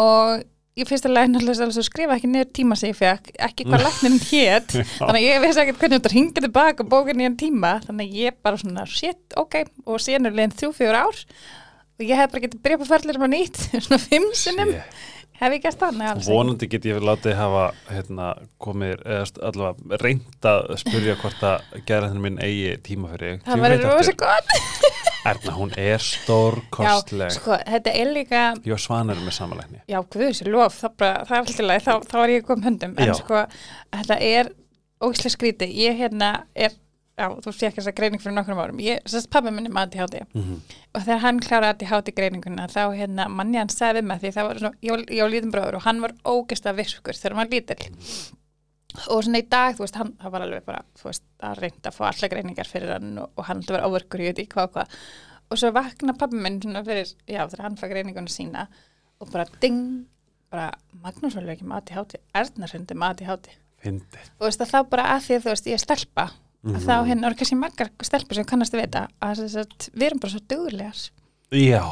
og 0.00 0.46
ég 0.76 0.88
fyrst 0.88 1.06
að 1.08 1.14
læna 1.16 1.82
skrifa 1.86 2.16
ekki 2.18 2.28
niður 2.30 2.48
tíma 2.58 2.76
sem 2.76 2.90
ég 2.92 2.98
fekk, 2.98 3.30
ekki 3.48 3.64
hvað 3.68 3.86
læknin 3.86 4.18
hét 4.28 4.74
þannig 4.98 5.20
að 5.20 5.24
ég 5.24 5.44
veist 5.44 5.60
ekki 5.62 5.76
hvernig 5.80 6.00
þetta 6.00 6.12
ringa 6.12 6.42
tilbaka 6.44 6.84
og 6.84 6.90
bóka 6.92 7.16
nýjan 7.16 7.38
tíma, 7.40 7.76
þannig 7.86 8.10
að 8.10 8.18
ég 8.20 8.36
bara 8.44 8.60
svona 8.60 8.84
shit, 8.90 9.22
ok, 9.40 9.62
og 9.88 10.02
síðan 10.04 10.28
er 10.28 10.36
liðin 10.36 10.56
þrjú, 10.58 10.72
fjögur 10.76 11.00
ár 11.00 11.22
og 11.96 12.04
ég 12.04 12.20
hef 12.20 12.32
bara 12.32 12.44
getið 12.44 12.62
byrjað 12.64 12.82
på 12.82 12.88
ferðlir 12.90 13.20
um 13.20 13.24
að 13.26 13.32
nýtt, 13.32 13.62
svona 13.86 14.00
fimm 14.02 14.28
sinnum. 14.36 14.74
Shit. 14.76 15.04
Hef 15.40 15.52
ég 15.56 15.62
gert 15.66 15.78
það, 15.80 15.96
nei 16.00 16.06
alls 16.10 16.22
ekki 16.24 16.32
Vonandi 16.36 16.68
get 16.72 16.86
ég 16.88 17.00
látið 17.04 17.34
hafa 17.38 17.64
hérna, 17.92 18.28
komið, 18.62 19.02
allavega 19.50 20.00
reynd 20.02 20.48
að 20.52 20.70
spurja 20.82 21.16
hvort 21.22 21.42
að 21.50 21.66
gera 21.88 22.08
þennan 22.10 22.24
minn 22.26 22.38
eigi 22.44 22.76
tíma 22.86 23.10
fyrir 23.14 23.36
þig. 23.36 23.42
Það 23.50 23.64
verður 23.66 23.90
rosa 23.92 24.16
gott. 24.22 24.54
Erna, 25.26 25.52
hún 25.58 25.72
er 25.74 25.98
stórkostleg. 26.06 27.32
sko, 27.34 27.56
þetta 27.66 27.92
er 27.98 28.10
líka, 28.14 28.42
Ég 28.62 28.76
og 28.76 28.78
Svanar 28.82 29.18
með 29.18 29.34
samanleikni. 29.34 29.80
já, 29.90 29.98
guðs, 30.14 30.42
lóf, 30.46 30.76
það, 30.84 30.92
bara, 31.02 31.24
það 31.26 31.36
er 31.36 31.42
alltaf 31.42 31.66
leið, 31.66 31.82
þá, 31.88 31.94
þá 32.10 32.16
var 32.20 32.32
ég 32.36 32.44
koma 32.46 32.66
höndum, 32.68 32.94
en 32.96 33.10
Já. 33.10 33.14
sko, 33.18 33.40
þetta 33.96 34.18
er 34.22 34.52
ógislega 35.02 35.34
skríti. 35.34 35.68
Ég 35.82 35.98
hérna 35.98 36.30
er, 36.54 36.76
já, 37.16 37.26
þú 37.42 37.52
fekk 37.54 37.78
þessa 37.78 37.92
greining 37.96 38.22
fyrir 38.22 38.34
nokkrum 38.36 38.60
árum. 38.60 38.80
Ég, 38.84 39.02
sérst, 39.08 39.28
pappi 39.32 39.52
minni 39.54 39.70
með 39.72 39.86
ADHD 39.96 40.22
Mm 40.26 40.60
og 40.96 41.02
þegar 41.04 41.20
hann 41.20 41.40
kláraði 41.40 41.86
ADHD 41.86 42.12
greininguna 42.16 42.66
þá 42.72 42.82
hérna, 42.96 43.28
manni 43.28 43.58
hann 43.58 43.68
við 43.68 44.04
mig 44.08 44.20
því 44.20 44.30
það 44.32 44.46
var 44.48 44.58
svona, 44.58 44.78
ég, 44.80 45.22
var 45.22 45.30
lítinn 45.30 45.52
bróður 45.52 45.76
og 45.76 45.82
hann 45.84 46.00
var 46.00 46.14
ógislega 46.24 46.76
virkur 46.76 47.14
þegar 47.14 47.34
hann 47.34 47.42
var 47.42 47.52
lítill. 47.52 47.90
Og 49.12 49.24
svona 49.24 49.38
í 49.42 49.48
dag, 49.48 49.76
þú 49.76 49.84
veist, 49.84 49.96
hann 50.00 50.14
var 50.32 50.40
alveg 50.40 50.64
bara, 50.64 50.80
þú 50.96 51.10
veist, 51.10 51.22
að 51.44 51.58
reynda 51.60 51.90
að 51.90 51.96
fá 51.98 52.06
alla 52.08 52.28
greiningar 52.32 52.70
fyrir 52.70 52.92
hann 52.94 53.18
og, 53.18 53.30
og 53.36 53.44
hann 53.44 53.60
var 53.68 53.84
óverkur 53.84 54.20
í 54.24 54.30
þetta 54.30 54.42
í 54.42 54.48
hvað 54.54 54.64
og 54.64 54.72
hvað. 54.72 54.96
Og 55.50 55.60
svo 55.60 55.72
vakna 55.76 56.14
pappi 56.16 56.40
minn 56.40 56.62
svona 56.62 56.84
fyrir, 56.86 57.12
já, 57.28 57.42
þegar 57.44 57.64
hann 57.66 57.76
fær 57.76 57.92
greininguna 57.92 58.32
sína 58.32 58.66
og 59.20 59.30
bara 59.32 59.44
ding, 59.60 60.06
bara 60.50 60.72
Magnús 61.02 61.36
var 61.36 61.44
alveg 61.44 61.58
ekki 61.58 61.68
með 61.68 61.76
ADHD, 61.82 62.16
Erna 62.40 62.66
veist 66.64 66.76
að 66.76 66.86
þá 66.88 66.94
er 67.00 67.06
hérna 67.10 67.26
eru 67.30 67.36
kannski 67.36 67.56
margar 67.60 67.90
stelpur 68.02 68.34
sem 68.34 68.44
kannast 68.44 68.74
að 68.74 68.80
vita 68.82 69.08
að 69.22 69.42
við 69.94 70.06
erum 70.06 70.18
bara 70.20 70.32
svo 70.32 70.40
duglegar. 70.48 71.10
Já, 71.52 71.82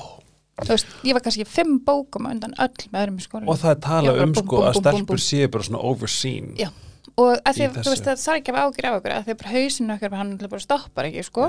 Þú 0.54 0.68
veist, 0.70 0.86
ég 1.02 1.12
var 1.16 1.20
kannski 1.24 1.44
fimm 1.50 1.80
bókum 1.82 2.26
á 2.26 2.30
undan 2.30 2.54
öll 2.62 2.70
með 2.92 3.00
öðrum 3.02 3.18
í 3.18 3.22
skólanum. 3.26 3.48
og 3.50 3.58
það 3.58 3.70
er 3.70 3.80
bara 3.82 4.22
um 4.22 4.32
búm, 4.32 4.44
sko 4.44 4.56
búm, 4.56 4.66
að 4.68 4.74
stelpur 4.78 5.18
séu 5.18 5.48
bara 5.50 5.62
svona 5.64 5.82
overseen. 5.82 6.54
Já. 6.56 6.70
og 7.16 7.38
því 7.46 7.66
veist 7.74 8.04
það 8.06 8.18
þarf 8.18 8.38
ekki 8.40 8.52
að 8.52 8.60
ágjur 8.64 8.86
af 8.88 8.94
okkur 8.98 9.12
að 9.14 9.26
bara 9.38 9.50
hausinu 9.54 9.94
okkar 9.94 10.14
hann 10.18 10.38
bara 10.38 10.60
stoppar 10.64 11.04
ekki 11.06 11.22
sko 11.22 11.44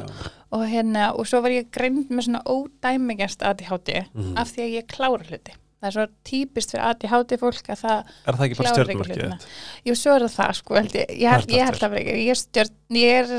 og 0.53 0.65
hérna 0.69 1.07
og 1.17 1.25
svo 1.25 1.41
var 1.41 1.49
ég 1.55 1.69
greind 1.73 2.09
með 2.09 2.27
svona 2.27 2.41
ódæmigjast 2.45 3.41
ADHD 3.41 4.05
Mhm. 4.13 4.37
af 4.37 4.51
því 4.53 4.61
að 4.61 4.75
ég 4.77 4.85
klára 4.87 5.25
hluti 5.25 5.53
það 5.85 5.89
er 5.91 5.95
svo 5.95 6.05
típist 6.31 6.73
fyrir 6.73 6.85
ADHD 6.89 7.37
fólk 7.41 7.69
að 7.75 7.81
það 7.85 8.11
Er 8.25 8.39
það 8.39 8.45
ekki 8.49 8.59
bara 8.59 8.85
hlutina. 8.99 9.37
jú 9.85 9.95
svo 10.01 10.15
er 10.17 10.25
það 10.25 10.35
það 10.39 10.53
sko 10.59 10.75
ég. 10.81 10.91
Ég, 11.21 11.47
ég 11.55 11.69
held 11.69 11.85
að 11.85 11.95
vera 11.95 12.03
ekki 12.03 12.25
ég 12.25 12.33
er, 12.35 12.41
stjörn, 12.41 12.75
ég 12.99 13.21
er 13.21 13.33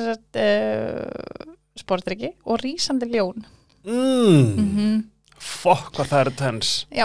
uh, 0.46 1.52
sportryggi 1.76 2.32
og 2.46 2.62
rísandi 2.64 3.10
ljón. 3.12 3.44
Mm, 3.86 4.56
mm 4.56 4.96
Fokk 5.46 5.92
hvað 5.94 6.08
það 6.10 6.20
er 6.24 6.30
tens. 6.40 6.68
já, 6.90 7.04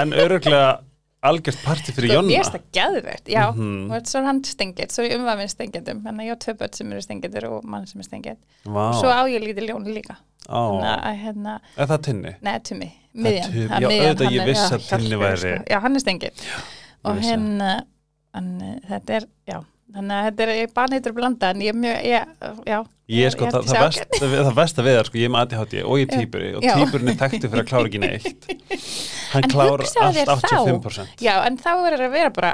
En 0.00 0.10
öruglega 0.12 0.80
algjört 1.22 1.60
parti 1.62 1.92
fyrir 1.94 2.10
sko, 2.10 2.16
Jonna. 2.18 2.32
ég 2.34 2.40
er 2.42 2.50
það 2.50 2.64
gæðvegt 2.74 3.28
já, 3.30 3.44
Mhm. 3.54 3.86
og 3.86 3.94
þetta 3.94 4.08
er 4.08 4.10
svo 4.10 4.22
hann 4.26 4.40
stengið 4.44 4.90
svo 4.92 5.04
er 5.04 5.10
ég 5.10 5.20
umvafinn 5.20 5.48
stengjendum, 5.52 6.02
þannig 6.04 6.20
að 6.20 6.28
ég 6.28 6.34
á 6.36 6.42
tvö 6.42 6.54
börn 6.58 6.74
sem 6.74 6.92
eru 6.92 7.00
stengjöndur 7.06 7.44
og 7.50 7.64
mann 7.64 7.86
sem 7.86 8.00
er 8.00 8.04
stengjend 8.08 8.38
Vá, 8.66 8.82
og 8.90 8.94
svo 8.98 9.08
á 9.14 9.22
ég 9.30 9.40
lítið 9.44 9.68
ljón 9.70 9.86
líka. 9.94 10.16
Á, 10.50 10.60
að 11.06 11.16
hérna 11.22 11.60
er 11.78 11.86
það 11.86 12.02
tinni? 12.02 12.34
Nei, 12.42 12.58
Tumi, 12.58 12.90
miðjan 13.14 13.50
Það 13.50 13.74
er 13.76 13.82
já, 13.84 13.88
miðjan, 13.88 14.06
auðvitað, 14.10 14.30
ég 14.36 14.40
er- 14.40 14.54
já, 14.54 14.62
að 14.70 14.86
Tinni 14.90 15.20
væri-. 15.24 15.56
Já, 15.70 15.78
hann 15.84 15.96
er 15.96 16.04
stengið 16.04 16.46
Og 17.00 17.10
það. 17.10 17.20
hérna 17.26 17.74
en, 18.36 18.48
uh, 18.60 18.78
þetta 18.90 19.20
er, 19.20 19.28
já 19.50 19.58
Þannig 19.90 20.14
að 20.14 20.26
þetta 20.28 20.44
er, 20.46 20.90
neytur 20.94 21.14
blanda 21.16 21.50
En 21.50 21.62
ég 21.64 21.72
er 21.74 21.78
mjög, 21.80 22.02
ég, 22.06 22.34
já 22.70 22.78
Ég 23.10 23.26
er 23.26 23.32
sko, 23.34 23.46
ég 23.48 23.54
það, 23.56 23.64
það, 23.66 23.74
ég 23.74 23.82
best, 23.82 24.20
það 24.22 24.52
versta 24.54 24.82
við 24.86 24.94
það, 24.94 25.06
sko, 25.08 25.18
ég 25.18 25.26
er 25.26 25.32
með 25.34 25.40
ADHD 25.46 25.72
og 25.82 25.96
ég 25.98 26.04
er 26.04 26.20
týpuri 26.20 26.50
og 26.54 26.62
týpurinn 26.62 27.10
er 27.10 27.16
þekktu 27.18 27.48
fyrir 27.50 27.62
að 27.64 27.70
klára 27.72 27.88
ekki 27.90 28.00
neitt. 28.04 28.44
Hann 29.32 29.46
klára 29.50 29.88
allt 29.88 30.20
þér 30.20 30.30
þá. 30.30 30.44
85%. 30.46 31.24
Já, 31.26 31.32
en 31.48 31.58
þá 31.58 31.70
verður 31.82 32.04
að 32.06 32.14
vera 32.14 32.30
bara 32.36 32.52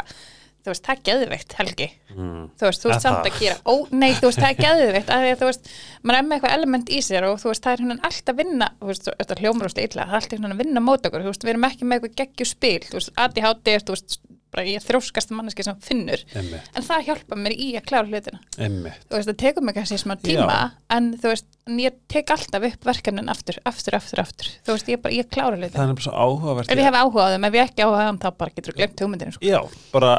Þú 0.67 0.73
veist, 0.73 0.83
það 0.87 0.97
er 0.97 1.03
geðveikt, 1.11 1.57
Helgi 1.61 1.89
Mm. 2.17 2.45
Þú 2.57 2.65
veist, 2.65 2.81
þú 2.81 2.89
Er 2.89 2.93
veist 2.95 3.05
samt 3.05 3.19
það? 3.19 3.27
að 3.29 3.41
gera 3.43 3.57
Ó, 3.69 3.75
nei, 3.93 4.13
þú 4.17 4.29
veist, 4.31 4.39
það 4.41 4.53
er 4.55 4.61
geðveikt 4.65 5.11
að 5.13 5.25
því 5.27 5.33
að 5.35 5.41
þú 5.43 5.49
veist, 5.51 5.67
maður 6.03 6.17
er 6.17 6.25
með 6.31 6.37
eitthvað 6.39 6.55
element 6.57 6.89
í 6.97 7.01
sér 7.05 7.27
og 7.29 7.35
þú 7.43 7.51
veist, 7.51 7.65
það 7.67 7.75
er 7.77 7.83
hérna 7.83 7.97
alltaf 8.09 8.39
vinna 8.39 8.69
þú 8.81 8.89
veist, 8.89 9.11
þetta 9.21 9.37
hljómar 9.43 9.69
úrst 9.69 9.81
illa, 9.83 10.07
það 10.07 10.15
er 10.15 10.21
alltaf 10.23 10.33
hérna 10.39 10.53
að 10.57 10.63
vinna 10.65 10.81
mót 10.87 11.05
okkur, 11.11 11.27
þú 11.27 11.33
veist, 11.35 11.45
við 11.45 11.53
erum 11.53 11.67
ekki 11.69 11.85
með 11.91 11.99
eitthvað 11.99 12.17
geggjur 12.23 12.49
spil 12.55 12.81
þú 12.89 12.97
veist, 12.97 13.13
ADHD 13.27 13.69
er, 13.77 13.85
þú 13.85 13.97
veist, 13.99 14.17
bara 14.57 14.65
ég 14.65 14.79
er 14.81 14.85
þróskast 14.87 15.33
manneski 15.37 15.65
sem 15.67 15.77
finnur, 15.85 16.23
Emmi, 16.33 16.57
en 16.79 16.85
það 16.87 17.05
hjálpa 17.11 17.37
mér 17.37 17.53
í 17.53 17.67
að 17.77 17.85
klára 17.91 18.09
hlutina, 18.09 18.41
emmi. 18.57 18.93
þú 19.11 19.19
veist, 19.19 19.29
það 19.29 19.39
tekur 19.43 19.67
mig 19.67 19.75
kannski 19.77 19.99
smá 20.01 20.15
tíma, 20.23 20.57
en 20.97 21.11
þú 21.21 21.33
veist 21.35 21.47
en 21.67 21.81
ég 21.83 21.99
tek 22.09 22.31
alltaf 22.33 22.65
upp 22.71 22.87
verkefnin 22.89 23.29
aftur 23.29 23.59
aftur, 23.69 23.99
aftur, 23.99 24.23
aftur, 24.25 24.49
þú 24.65 24.79
veist, 24.79 24.89
ég, 24.95 25.03
bara, 25.03 25.13
ég 25.19 25.29
klára 25.29 25.59
Það 25.59 25.67
hlutina 25.67 25.85
er 25.91 25.99
bara 25.99 26.07
svo 26.07 26.15
áhugavert. 26.17 26.71
ef 26.73 26.79
ég 26.81 26.89
hef 26.89 26.97
áhuga 27.03 27.27
á 27.27 27.29
þeim, 27.35 27.45
ef 27.51 27.59
ég 27.59 27.69
ekki 27.69 27.85
áhuga 27.85 28.01
á 28.01 28.07
þeim 28.09 28.21
þá 28.23 28.29
bara 28.39 28.57
getur 28.57 28.79
glemt 28.81 29.03
hugmyndinu, 29.05 29.33
sko 29.37 29.45
Já, 29.51 29.61
bara 29.93 30.15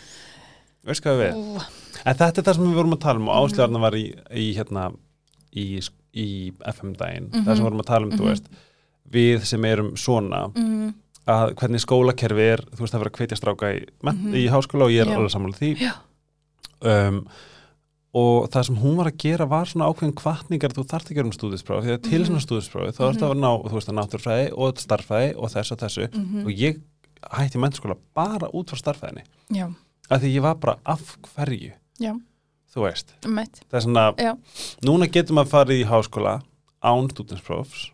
Veist 0.86 1.02
hvað 1.06 1.22
við? 1.24 1.40
Ú, 1.40 1.66
En 2.06 2.14
þetta 2.20 2.38
er 2.42 2.46
það 2.46 2.58
sem 2.60 2.66
við 2.68 2.76
vorum 2.78 2.94
að 2.94 3.00
tala 3.02 3.18
um 3.24 3.30
og 3.32 3.38
ásljóðarna 3.50 3.80
var 3.82 3.96
í, 3.98 4.04
í, 4.38 4.44
hérna, 4.54 4.84
í, 5.58 5.64
í 6.14 6.26
FM-daginn, 6.70 7.32
það 7.34 7.48
sem 7.50 7.64
við 7.64 7.66
vorum 7.66 7.82
að 7.82 7.88
tala 7.90 8.06
um, 8.06 8.12
þú 8.14 8.22
Mhm. 8.22 8.30
veist, 8.30 8.46
við 9.16 9.46
sem 9.50 9.66
erum 9.66 9.90
svona, 9.98 10.44
mm, 10.54 10.94
að 11.28 11.56
hvernig 11.56 11.82
skólakerfi 11.82 12.46
er, 12.54 12.62
þú 12.76 12.84
veist, 12.84 12.94
það 12.94 13.02
verður 13.02 13.12
að 13.16 13.20
hvetja 13.24 13.40
stráka 13.42 13.72
í, 13.74 13.82
mm 14.04 14.36
í 14.38 14.46
háskóla 14.54 14.86
og 14.86 14.92
ég 14.94 15.02
er 15.02 15.10
Já. 15.10 15.16
alveg 15.18 15.34
sammála 15.34 15.58
því. 15.58 15.72
Um, 16.86 17.28
og 18.16 18.50
það 18.54 18.64
sem 18.70 18.76
hún 18.80 18.96
var 18.96 19.10
að 19.10 19.18
gera 19.18 19.46
var 19.50 19.66
svona 19.66 19.90
ákveðin 19.90 20.14
kvartningar, 20.16 20.72
þú 20.72 20.86
þarft 20.86 21.10
ekki 21.10 21.16
að 21.16 21.20
gera 21.20 21.26
um 21.32 21.36
stúdispróf, 21.36 21.84
því 21.84 21.96
að 21.98 22.04
til 22.04 22.20
Mhm. 22.22 22.28
svona 22.30 22.46
stúdisprófi 22.46 22.94
þá 22.94 23.02
ertu 23.10 23.26
að 23.26 23.40
ná, 23.42 23.50
þú 23.66 23.74
veist, 23.74 23.90
að 23.90 23.98
náttúrfræði 24.00 24.54
og 24.56 24.76
starffræði 24.78 25.34
og 25.36 25.50
þess 25.52 25.72
og 25.72 25.78
þessu 25.80 26.08
mhm, 26.14 26.46
og 26.46 26.52
ég 26.54 26.82
hætti 27.34 27.62
mennskóla 27.62 27.98
bara 28.16 28.50
út 28.54 28.70
frá 28.74 28.78
starffræðinni, 28.82 29.24
já, 29.56 29.68
af 30.10 30.22
því 30.22 30.32
ég 30.36 30.46
var 30.46 30.56
bara 30.62 30.78
af 30.86 31.18
hverju, 31.34 31.74
já, 32.00 32.14
þú 32.74 32.86
veist. 32.86 33.16
Meitt 33.26 33.62
það 33.72 33.80
er 33.80 33.86
svona, 33.88 34.06
Já. 34.20 34.34
núna 34.86 35.08
getum 35.08 35.42
að 35.42 35.52
fara 35.54 35.74
í 35.74 35.84
háskóla 35.88 36.38
án 36.86 37.10
stúdinsprófs 37.12 37.90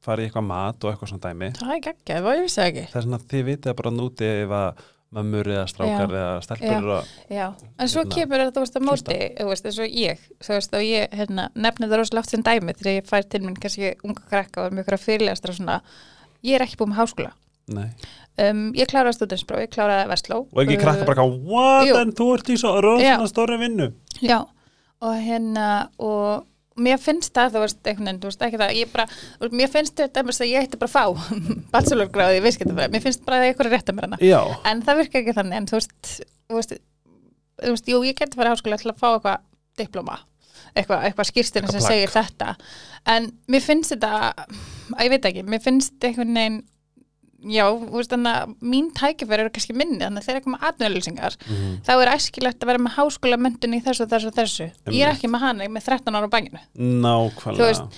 fara 0.00 0.22
í 0.22 0.28
eitthvað 0.30 0.46
mat 0.48 0.84
og 0.84 0.92
eitthvað 0.94 1.10
svona 1.12 1.26
dæmi. 1.28 1.50
Það 1.58 1.74
er 1.74 1.80
geggjað, 1.84 2.24
það 2.24 2.40
vissi 2.44 2.60
það 2.60 2.68
ekki. 2.70 2.84
það 2.92 2.96
er 3.00 3.04
svona, 3.06 3.18
þið 3.32 3.42
vitið 3.50 3.74
bara 3.80 3.90
núti 3.92 4.28
ef 4.30 4.54
að 4.60 4.82
mömmur 5.10 5.48
eða 5.50 5.64
strákar 5.66 6.12
eða 6.14 6.34
stelpur 6.44 6.70
Já. 6.70 6.76
að 6.94 7.34
Já, 7.34 7.46
en 7.82 7.88
svo 7.90 8.04
Hérna, 8.04 8.14
kemur 8.14 8.42
þetta, 8.44 8.62
veist, 8.62 8.76
að 8.78 8.84
móti, 8.86 9.16
þú 9.40 9.46
veist, 9.50 9.64
eins 9.66 9.78
og 9.82 9.96
ég, 9.98 10.20
þú 10.38 10.52
veist, 10.54 10.76
og 10.78 10.84
ég, 10.86 11.16
hérna, 11.18 11.48
nefni 11.58 11.88
það 11.90 11.98
rosalega 11.98 12.22
oft 12.22 12.30
sem 12.30 12.44
dæmi 12.46 12.74
þegar 12.78 12.94
ég 12.94 13.08
fær 13.10 13.26
til 13.26 13.40
minn 13.42 13.56
kannski 13.58 13.90
unga 14.06 14.22
krakka 14.30 14.68
og 14.68 14.76
mjög 14.76 14.86
ykkur 14.86 14.96
að 15.00 15.04
fyrirlestra 15.08 15.56
svona, 15.56 15.80
ég 16.46 16.54
er 16.60 16.64
ekki 16.64 16.78
búin 16.78 16.92
með 16.94 17.00
háskóla. 17.02 17.32
Um, 18.40 18.60
ég 18.78 18.88
kláraði 18.88 19.18
stúdinspróf, 19.18 19.60
ég 19.66 19.72
kláraði 19.74 20.06
Vestló. 20.08 20.36
og 20.48 20.60
ekki 20.62 20.76
krakka 20.80 21.04
bara 21.08 21.24
eitthvað, 21.26 21.42
what, 21.50 21.90
en 22.00 22.12
þú 22.16 22.28
ert 22.36 22.48
í 22.48 22.56
svo 22.60 22.70
rosa 22.80 23.04
Já. 23.04 23.16
stóri 23.28 23.58
vinnu 23.60 23.90
Já, 24.24 24.38
og 25.04 25.18
hérna, 25.20 25.66
og 26.00 26.46
mér 26.80 26.96
finnst 27.02 27.34
það, 27.36 27.50
þú 27.58 27.62
veist, 27.66 27.80
einhvern 27.84 28.06
veginn, 28.08 28.20
þú 28.22 28.30
veist, 28.30 28.44
ekki 28.46 28.60
það, 28.62 28.72
ég 28.78 28.92
bara, 28.94 29.06
mér 29.60 29.68
finnst 29.74 29.98
þetta 30.00 30.22
að 30.24 30.48
ég 30.48 30.64
ætti 30.70 30.80
bara 30.80 30.88
að 30.88 30.94
fá 30.94 31.34
bachelorgráði 31.74 32.38
í 32.40 32.44
viðskiptafræði, 32.46 32.92
mér 32.94 33.04
finnst 33.04 33.24
bara 33.26 33.42
að 33.42 33.50
eitthvað 33.50 33.66
er 33.68 33.74
rétt 33.76 33.92
að 33.92 33.98
mér 33.98 34.08
hana. 34.08 34.20
já, 34.24 34.40
en 34.72 34.82
það 34.88 35.02
virka 35.02 35.20
ekki 35.20 35.36
þannig 35.36 35.60
en 35.60 35.68
þú 35.68 35.76
veist, 35.80 36.10
þú 36.48 36.60
veist, 36.62 36.74
þú 37.60 37.74
veist 37.76 37.92
jú, 37.92 38.02
ég 38.08 38.18
geti 38.22 38.40
farið 38.40 38.54
háskóla 38.56 38.80
til 38.80 38.92
að 38.94 39.00
fá 39.04 39.08
eitthvað 39.10 39.46
diploma, 39.82 40.16
eitthvað, 40.72 41.04
eitthvað 41.10 41.28
skýrstina 41.34 41.66
Eitthvað 41.66 41.76
sem 41.76 41.84
plagg. 41.84 41.92
segir 41.92 42.16
þetta 42.16 42.56
en 43.18 43.30
mér 43.52 43.64
finnst 43.68 43.92
þetta 43.92 44.12
að 44.96 45.04
ég 45.04 45.12
veit 45.18 45.28
ekki, 45.34 45.44
mér 45.52 45.64
finnst 45.68 46.08
einhvern 46.08 46.36
veginn 46.40 46.60
já, 47.42 47.64
þú 47.72 47.96
veist 47.96 48.10
þannig 48.12 48.36
að 48.40 48.54
mín 48.72 48.90
tækifæri 48.92 49.40
eru 49.46 49.50
kannski 49.54 49.74
minni, 49.76 49.98
þannig 50.04 50.20
að 50.22 50.28
þegar 50.28 50.44
koma 50.44 50.58
atvinnulýsingar 50.68 51.36
Mhm. 51.46 51.76
þá 51.86 51.92
er 52.02 52.12
æskilegt 52.16 52.60
að 52.60 52.66
vera 52.66 52.78
með 52.84 52.96
háskóla 52.98 53.38
mentun 53.40 53.74
í 53.74 53.82
þessu 53.84 54.02
og 54.04 54.10
þessu 54.10 54.26
og 54.26 54.34
þessu, 54.34 54.70
ég 54.92 55.06
er 55.06 55.12
ekki 55.14 55.30
með 55.30 55.40
hana, 55.46 55.64
ég 55.64 55.70
er 55.70 55.74
með 55.78 55.84
13 55.88 56.14
ára 56.16 56.28
á 56.28 56.34
banginu 56.34 56.60
nákvæmlega 56.76 57.88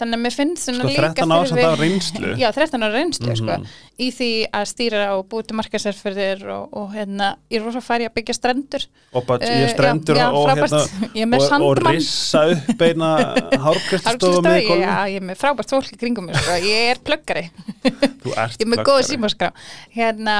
þannig 0.00 0.16
að 0.18 0.22
mér 0.24 0.34
finnst 0.36 0.64
svona 0.66 0.80
Sko 0.80 0.88
líka 0.90 1.10
13 1.14 1.34
ár 1.36 1.46
samt 1.50 1.64
af 1.68 1.76
reynslu. 1.80 2.30
Já, 2.42 2.48
13 2.56 2.82
ára 2.86 2.92
reynslu 2.96 3.36
sko, 3.36 3.56
Mhm. 3.60 3.66
í 4.00 4.08
því 4.16 4.30
að 4.56 4.64
stýra 4.72 5.02
og 5.18 5.26
búið 5.28 5.46
til 5.50 5.56
markasærfyrðir 5.60 6.44
og, 6.56 6.68
og 6.80 6.88
hérna, 6.96 7.30
ég 7.52 7.60
er 7.60 7.66
rosa 7.68 7.82
færi 7.84 8.08
að 8.08 8.14
byggja 8.18 8.34
strendur. 8.40 8.86
Og 9.14 9.26
bara 9.28 9.44
Eh, 9.44 9.60
ég 9.66 9.74
strendur 9.74 10.16
já, 10.16 10.24
já, 10.24 10.32
og, 10.32 10.48
hérna, 10.48 10.80
er 11.14 11.52
og, 11.60 11.66
og 11.68 11.82
rissa 11.90 12.42
upp 12.56 12.82
eina 12.88 13.10
Hárgreiðslustofu, 13.60 14.42
með 14.44 14.60
í 14.64 14.80
já, 14.80 14.96
ég 15.12 15.20
er 15.20 15.26
með 15.30 15.40
frábært 15.40 15.70
fólk 15.76 15.92
í 15.94 16.00
kringum 16.00 16.26
mér 16.30 16.40
sko. 16.40 16.58
ég 16.64 16.90
er 16.94 17.00
plöggari 17.04 17.46
ég 17.84 18.60
er 18.60 18.66
með 18.66 18.82
pluggari. 18.84 19.08
símaskrá. 19.10 19.52
Hérna, 19.94 20.36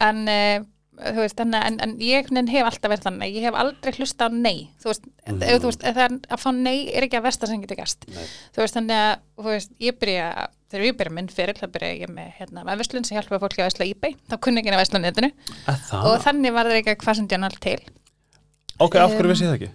en 0.00 0.22
uh, 0.28 0.58
þú 0.60 0.73
veist, 1.18 1.40
en, 1.42 1.54
en, 1.58 1.78
en 1.82 1.94
ég 2.02 2.28
hef 2.30 2.68
alltaf 2.68 2.92
verið 2.92 3.06
þannig, 3.08 3.38
ég 3.38 3.48
hef 3.48 3.56
aldrei 3.58 3.94
hlusta 3.98 4.26
á 4.26 4.30
nei. 4.34 4.68
Þú 4.82 4.90
veist, 4.90 5.08
mm. 5.26 5.40
ef, 5.42 5.62
þú 5.62 5.70
veist 5.70 5.86
að 5.88 6.42
fá 6.42 6.50
nei 6.56 6.76
er 6.90 7.06
ekki 7.06 7.18
að 7.20 7.26
versta 7.28 7.50
sem 7.50 7.62
getur 7.62 7.80
gæst 7.80 8.06
þú 8.08 8.62
veist, 8.62 8.76
þannig 8.76 9.00
að, 9.00 9.24
þú 9.40 9.48
veist, 9.50 9.74
ég 9.82 9.98
byrja 10.00 10.28
þegar 10.74 10.86
ég 10.88 10.96
byrja 10.98 11.14
minn 11.14 11.30
fyrir, 11.30 11.58
þá 11.58 11.66
byrja 11.74 11.92
ég 12.02 12.10
með 12.10 12.30
hérna, 12.40 12.64
með 12.66 12.82
verslun 12.82 13.06
sem 13.06 13.18
hjálpa 13.18 13.38
fólki 13.42 13.62
að 13.62 13.68
vesla 13.70 13.86
eBay. 13.86 14.16
Þá 14.30 14.36
kunni 14.42 14.62
ekki 14.62 14.72
að 14.74 14.80
vesla 14.82 15.00
netinu. 15.02 15.30
Að 15.70 15.92
og 16.00 16.16
þannig 16.24 16.54
var 16.56 16.70
það 16.70 16.80
ekki 16.80 16.96
hvað 17.04 17.18
sem 17.20 17.28
djánal 17.30 17.54
til. 17.62 17.78
Ok, 18.82 18.98
af 18.98 19.14
hverju 19.14 19.28
Um, 19.28 19.30
vissi 19.30 19.46
það 19.46 19.56
ekki? 19.60 19.70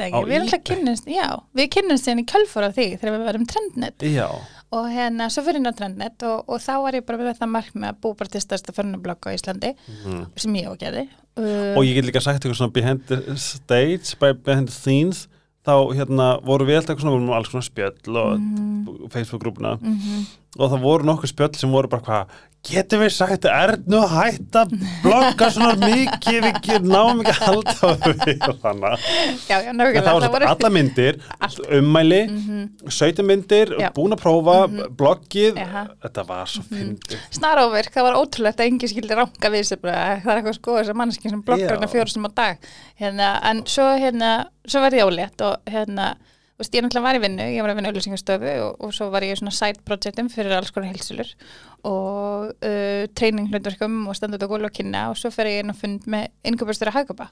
Ekki, 0.00 0.20
við 0.30 0.52
kynnist, 0.64 1.10
já, 1.10 1.26
við 1.56 1.66
kynnist 1.74 2.06
hérna 2.08 2.22
í 2.22 2.28
kjölfór 2.30 2.66
á 2.66 2.70
því 2.72 2.86
þegar 3.00 3.14
við 3.16 3.26
verum 3.26 3.46
trendnet. 3.50 4.04
Já, 4.06 4.28
og 4.72 4.86
hérna, 4.86 5.26
svo 5.32 5.42
fyrir 5.42 5.58
inn 5.58 5.66
á 5.66 5.74
trendnet 5.74 6.22
og, 6.22 6.44
og 6.48 6.60
þá 6.62 6.72
var 6.84 6.92
ég 6.94 7.06
bara 7.06 7.18
með 7.18 7.32
þetta 7.32 7.48
mark 7.50 7.72
með 7.74 7.88
að 7.90 8.00
búa 8.04 8.16
bara 8.20 8.30
til 8.30 8.40
stærsta 8.44 8.72
förnublokk 8.76 9.26
á 9.26 9.34
Íslandi 9.34 9.72
Mhm. 10.04 10.26
sem 10.36 10.54
ég 10.54 10.68
ágæði 10.70 11.08
uh, 11.36 11.74
og 11.76 11.82
ég 11.84 11.94
get 11.98 12.04
líka 12.06 12.22
sagt 12.22 12.44
eitthvað 12.44 12.60
svona 12.60 12.72
behind 12.72 13.00
the 13.08 13.36
stage, 13.36 14.14
by 14.20 14.32
behind 14.32 14.68
the 14.68 14.74
scenes 14.74 15.26
þá 15.66 15.74
hérna 15.92 16.28
voru 16.46 16.64
við 16.64 16.78
alltaf 16.80 17.02
alls 17.04 17.50
svona 17.50 17.66
spjöll 17.66 18.16
og 18.16 18.38
Mhm. 18.38 19.08
Facebook-grúpuna 19.10 19.74
og 20.58 20.70
það 20.72 20.80
voru 20.82 21.04
nokkuð 21.10 21.30
spjöll 21.34 21.56
sem 21.60 21.70
voru 21.70 21.88
bara 21.92 22.02
hvað 22.02 22.38
getum 22.68 23.00
við 23.00 23.12
sagt 23.16 23.46
að 23.48 23.54
hætta 24.12 24.66
að 24.66 24.72
blogga 25.00 25.46
svona 25.48 25.76
mikið 25.80 26.42
við 26.44 26.82
náum 26.84 27.22
ekki 27.22 27.32
að 27.32 27.46
halda 27.46 27.76
og 28.50 28.58
þannig 28.60 29.06
nákvæmlega 29.80 30.02
það 30.04 30.26
var 30.34 30.44
svona 30.44 30.50
alla 30.50 30.70
myndir, 30.74 31.16
ummæli, 31.78 32.18
17 32.84 33.24
myndir, 33.30 33.72
Mhm. 33.72 33.80
Já. 33.80 33.88
Mhm. 33.88 33.94
búin 33.96 34.12
að 34.12 34.20
prófa, 34.20 34.56
bloggið, 35.00 35.56
Jaha. 35.56 35.86
þetta 36.04 36.26
var 36.28 36.46
svo 36.52 36.62
fyndið. 36.68 37.16
snaróverk, 37.30 37.92
það 37.94 38.02
var 38.10 38.18
ótrúlegt 38.20 38.60
að 38.60 38.68
engi 38.68 38.88
skildi 38.92 39.16
ranga 39.16 39.50
við 39.56 39.80
bara, 39.80 40.20
það 40.20 40.30
er 40.34 40.42
eitthvað 40.42 40.58
sko 40.60 40.76
þessar 40.82 40.98
mannski 41.00 41.30
sem 41.30 41.42
bloggar 41.42 41.64
Já. 41.64 41.76
hérna 41.78 41.88
fjóru 41.94 42.10
sem 42.12 42.26
á 42.28 42.30
dag 42.34 42.58
hérna, 43.00 43.40
en 43.42 43.62
svo 43.64 43.88
hérna, 43.96 44.46
svo 44.66 44.80
var 44.84 44.90
ég 44.90 45.08
ólétt 45.08 45.40
og 45.40 45.56
hérna, 45.66 46.14
veist, 46.60 46.74
ég 46.76 46.84
náttúrulega 46.84 47.06
var 47.08 47.18
í 47.18 47.22
vinnu 47.24 47.46
ég 47.54 47.64
var 47.64 47.72
að 47.72 47.78
vinna 47.80 47.90
auðlýsingastöfu 47.92 48.52
og, 48.66 48.76
og 48.86 48.92
svo 48.96 49.08
var 49.12 49.24
ég 49.26 49.34
í 49.34 49.40
svona 49.40 49.52
side 49.56 49.82
projectum 49.88 50.28
fyrir 50.32 50.54
alls 50.58 50.70
konar 50.74 50.90
heilsulur 50.92 51.30
og 51.88 52.50
uh, 52.52 53.04
treyning 53.16 53.48
hlutverkum 53.50 53.94
og 54.10 54.16
standað 54.18 54.44
á 54.44 54.50
gólf 54.52 54.68
og 54.68 54.74
kynna 54.76 55.06
og 55.10 55.16
svo 55.20 55.30
fer 55.32 55.48
ég 55.50 55.62
inn 55.64 55.72
að 55.72 55.80
fund 55.80 56.08
með 56.12 56.26
innköpastur 56.50 56.90
að 56.92 56.98
hagköpa 57.00 57.28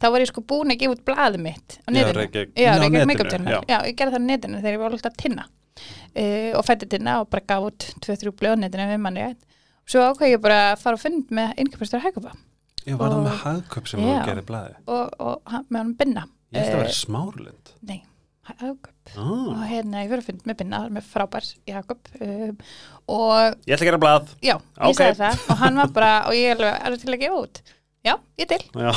þá 0.00 0.06
var 0.12 0.24
ég 0.24 0.30
sko 0.30 0.44
búin 0.44 0.72
að 0.74 0.80
gefa 0.82 0.96
út 0.96 1.04
blaðið 1.08 1.42
mitt 1.46 1.78
á 1.84 1.88
netinu, 1.92 2.26
já, 2.56 2.72
á 2.72 2.76
Reykjavík 2.76 2.92
netinu, 2.92 3.06
Makeup 3.12 3.32
Journal. 3.32 3.60
já. 3.68 3.78
ég 3.88 3.96
gerði 3.98 4.16
það 4.16 4.20
á 4.20 4.28
netinu 4.30 4.60
þegar 4.62 4.76
ég 4.76 4.82
var 4.84 4.96
alltaf 4.96 5.16
tinna. 5.20 5.46
Uh, 6.16 6.50
og 6.56 6.64
fætti 6.64 6.86
tinna 6.88 7.18
og 7.20 7.28
bara 7.32 7.44
gaf 7.44 7.66
út 7.68 7.86
2-3 8.04 8.32
blöð 8.32 8.56
á 8.56 8.62
netinu 8.64 8.86
við 8.92 9.00
manni 9.04 9.26
svo 9.86 10.04
ákveð 10.10 10.32
ég 10.32 10.40
bara 10.44 10.60
að 10.72 10.80
fara 10.80 10.96
að 10.96 11.02
fund 11.04 11.32
með 11.36 11.52
innköpastur 11.60 12.00
að 12.00 12.06
hagköpa 12.08 12.32
Já, 12.86 12.94
var 12.96 13.10
það 13.12 13.18
Og- 13.18 13.26
með 13.26 13.40
hagköp 13.42 13.88
sem 13.90 14.00
þú 14.00 14.14
gerði 14.28 14.44
blæði? 14.48 14.74
og, 14.86 15.16
og 15.20 15.52
hann- 15.52 15.64
með 15.68 15.78
hann 15.82 15.94
binna. 16.00 16.22
Ég 16.54 16.60
held 16.62 16.68
að 16.70 16.76
Eh, 16.76 16.82
vera 16.84 16.94
smárlind. 16.94 17.72
nei, 17.82 17.98
hagköp 18.48 18.92
Ah. 19.16 19.22
og 19.22 19.60
hérna 19.70 20.00
ég 20.02 20.10
verið 20.10 20.22
að 20.24 20.26
fund 20.30 20.46
með 20.50 20.56
binna, 20.60 20.78
það 20.82 20.86
er 20.88 20.94
með 20.96 21.04
frábær 21.12 21.44
hagköp 21.76 22.08
um, 22.20 22.56
og 23.06 23.66
Ég 23.66 23.76
ætla 23.76 23.84
að 23.84 23.88
gera 23.90 24.00
blað. 24.02 24.32
já, 24.42 24.56
ég 24.56 24.88
Ok. 24.90 24.98
sagði 24.98 25.16
það 25.20 25.50
og 25.50 25.56
hann 25.62 25.76
var 25.82 25.92
bara, 25.94 26.12
og 26.26 26.34
ég 26.34 26.56
alveg, 26.56 26.80
er 26.86 26.96
til 27.02 27.14
að 27.14 27.20
gefa 27.22 27.40
út 27.44 27.60
já, 28.06 28.14
ég 28.38 28.48
til 28.50 28.62
Já, 28.74 28.92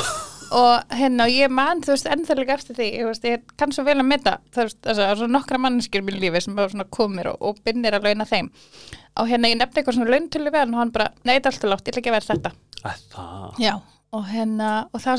og 0.50 0.96
hérna 0.98 1.24
og 1.28 1.30
ég 1.34 1.50
man, 1.54 1.80
þú 1.82 1.92
veist, 1.94 2.08
ennþörlega 2.10 2.56
eftir 2.58 2.74
því 2.80 2.88
ég, 2.98 3.06
veist, 3.06 3.24
ég 3.30 3.42
kann 3.56 3.70
svo 3.74 3.84
vel 3.86 3.98
að 4.02 4.08
metta 4.10 4.38
þú 4.50 4.64
veist, 4.66 4.80
þess 4.82 4.98
að 5.06 5.14
svo 5.22 5.28
nokkra 5.30 5.58
mannskjur 5.62 6.02
í 6.02 6.06
mínu 6.08 6.20
lífi 6.24 6.42
sem 6.42 6.56
bara 6.58 6.68
svona 6.72 6.88
komir 6.90 7.30
og, 7.30 7.38
og 7.40 7.62
binnir 7.64 7.94
að 7.94 8.08
launa 8.10 8.26
þeim 8.26 8.50
og 9.20 9.28
hérna 9.30 9.50
ég 9.50 9.58
nefndi 9.60 9.78
eitthvað 9.82 9.94
svona 9.98 10.10
launtölu 10.14 10.52
hann 10.54 10.74
og 10.74 10.80
hann 10.82 10.90
bara, 10.94 11.08
nei, 11.24 11.36
þetta 11.38 11.48
er 11.48 11.54
alltaf 11.54 11.70
látt, 11.70 11.86
ég 11.86 11.94
ætla 11.94 12.02
ekki 12.02 12.10
að 12.10 12.18
vera 12.18 12.30
þetta 12.34 12.52
að 12.82 13.06
það. 13.14 13.62
já, 13.62 13.74
og 14.12 14.26
hérna, 14.26 14.68
og 14.92 15.00
það 15.00 15.16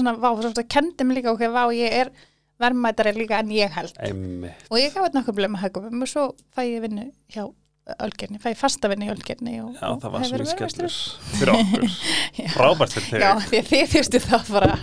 er 2.70 2.76
svona, 2.78 3.08
mig 3.10 3.18
líka, 3.18 3.40
en 3.40 3.50
ég 3.56 3.72
held 3.72 3.98
Einmitt. 4.00 4.68
og 4.70 4.78
ég 4.78 4.94
gaf 4.94 5.08
þetta 5.08 5.20
nokkuð 5.22 5.36
blöð 5.42 5.52
með 5.56 5.66
hagum 5.66 6.02
og 6.06 6.08
svo 6.08 6.28
fæ 6.56 6.62
ég 6.68 6.82
vinnu 6.86 7.10
hjá 7.34 7.48
Ölgerni, 8.00 8.38
fæ 8.40 8.54
fasta 8.56 8.88
vinnu 8.88 9.08
í 9.08 9.10
Ölgerni 9.12 9.56
og, 9.66 9.72
Já, 9.74 9.88
það 10.00 10.12
var 10.14 10.22
hef 10.22 10.28
svo 10.30 10.36
verið 10.38 10.48
mjög 10.48 10.60
verðmætari. 10.62 10.92
skellur 10.94 11.40
fyrir 11.40 11.52
okkur. 11.58 11.86
Já. 12.42 12.46
Frábært 12.54 12.94
fyrir 12.94 13.24
Já, 13.26 13.32
þig. 13.34 13.48
því 13.50 13.58
að 13.58 13.72
þið 13.72 13.90
fyrstu 13.96 14.20
það 14.28 14.52
bara 14.54 14.76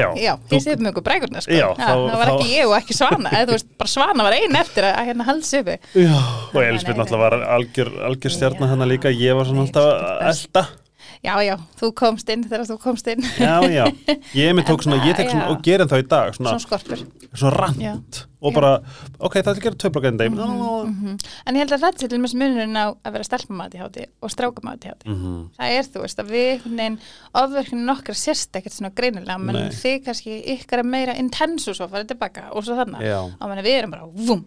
Já. 0.00 0.08
Já, 0.24 0.32
þið 0.48 0.62
séum 0.64 0.88
ykkur 0.90 1.04
brækurna 1.06 1.42
sko. 1.44 1.52
Já, 1.52 1.60
Já, 1.60 1.68
þá- 1.76 2.08
það 2.08 2.16
var 2.22 2.26
þá- 2.32 2.32
ekki 2.38 2.48
ég 2.56 2.64
og 2.72 2.74
ekki 2.80 2.96
Svana 2.98 3.30
eða 3.36 3.44
þú 3.44 3.54
veist, 3.58 3.68
bara 3.84 3.92
Svana 3.94 4.26
var 4.26 4.32
ein 4.40 4.56
eftir 4.64 4.88
að, 4.88 4.98
hérna 5.10 5.28
halds 5.28 5.52
uppi 5.60 5.76
Já, 5.92 6.16
og 6.48 6.60
Elisabeth 6.64 6.98
náttúrulega 7.02 7.22
var 7.28 7.38
algjör, 7.58 7.92
algjör 8.08 8.34
stjarnar 8.38 8.66
Já. 8.66 8.72
hann 8.72 8.88
líka, 8.96 9.12
ég 9.12 9.36
var 9.38 9.44
svona 9.52 9.66
alltaf 9.68 9.86
elda. 10.32 10.64
Já, 11.24 11.34
já, 11.42 11.56
þú 11.80 11.88
komst 11.98 12.28
inn 12.30 12.44
þegar 12.46 12.66
þú 12.68 12.76
komst 12.82 13.08
inn 13.10 13.22
Já, 13.40 13.58
já, 13.66 13.84
ég 14.38 14.52
með 14.54 14.68
tók 14.70 14.84
svona, 14.86 15.00
ég 15.02 15.16
tek 15.18 15.30
svona 15.32 15.48
Já. 15.48 15.50
og 15.50 15.62
gerum 15.66 15.88
það 15.90 16.02
í 16.04 16.08
dag, 16.12 16.34
svona, 16.36 16.52
Svona 16.54 16.64
skorpur 16.66 17.02
svona 17.34 17.52
rand 17.58 17.82
Já. 17.82 17.92
og 18.40 18.54
bara, 18.54 18.70
ok, 19.18 19.34
það 19.42 19.50
er 19.50 19.58
að 19.58 19.64
gera 19.66 19.78
töflokka 19.82 20.08
en 20.12 20.16
deg. 20.20 20.30
Mhm. 20.32 21.16
En 21.46 21.56
ég 21.58 21.64
held 21.64 21.74
að 21.74 21.82
þetta 21.84 22.04
er 22.06 22.12
til 22.14 22.20
mjög 22.22 22.34
munurinn 22.38 22.78
á 22.78 22.86
að 22.94 23.12
vera 23.16 23.26
stelpumati 23.26 23.80
háti 23.82 24.04
og 24.22 24.30
strákumati 24.32 24.92
háti 24.92 25.10
Mhm. 25.10 25.34
Það 25.58 25.74
er, 25.78 25.88
þú 25.92 26.04
veist, 26.04 26.22
að 26.22 26.30
við 26.36 26.66
neinn 26.78 26.98
ofverkinu 27.34 27.82
nokkra 27.84 28.14
sérst 28.14 28.54
ekkert 28.56 28.76
svona 28.78 28.94
greinilega 28.94 29.38
menn 29.42 29.72
þið 29.74 30.04
kannski 30.06 30.38
ykkar 30.54 30.84
meira 30.86 31.18
intensu 31.18 31.74
svo 31.74 31.88
farið 31.90 32.14
tilbaka 32.14 32.46
og 32.54 32.62
svo 32.64 32.78
þannig 32.78 33.02
og 33.40 33.48
menn 33.50 33.64
við 33.66 33.78
erum 33.82 33.90
bara, 33.90 34.06
vum 34.06 34.44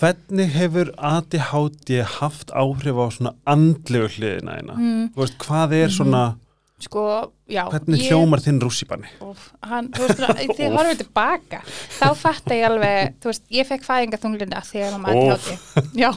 Hvernig 0.00 0.48
hefur 0.54 0.90
ADHD 0.98 2.00
haft 2.18 2.50
áhrif 2.50 2.96
á 2.98 3.06
svona 3.14 3.32
andlegu 3.46 4.08
hliðina 4.16 4.56
eina? 4.58 4.74
Mm. 4.78 5.04
Þú 5.14 5.22
veist, 5.24 5.38
hvað 5.44 5.74
er 5.82 5.92
svona, 5.94 6.22
Sko, 6.84 7.02
já 7.48 7.62
hvernig 7.70 8.00
ég- 8.02 8.10
hljómar 8.10 8.42
þinn 8.42 8.58
rússipanni? 8.60 9.08
Þú 9.22 9.30
veist, 10.02 10.18
þegar 10.18 10.58
ég 10.58 10.74
horfið 10.74 10.98
tilbaka 11.04 11.60
þá 12.00 12.06
fatt 12.18 12.50
ég 12.52 12.64
alveg, 12.68 13.14
þú 13.22 13.30
veist, 13.30 13.44
ég 13.54 13.68
fekk 13.70 13.86
fæðinga 13.86 14.18
að 14.90 14.98
mamma 14.98 15.14
Úff. 15.14 15.46
aðtjátti 15.48 16.02
já 16.02 16.10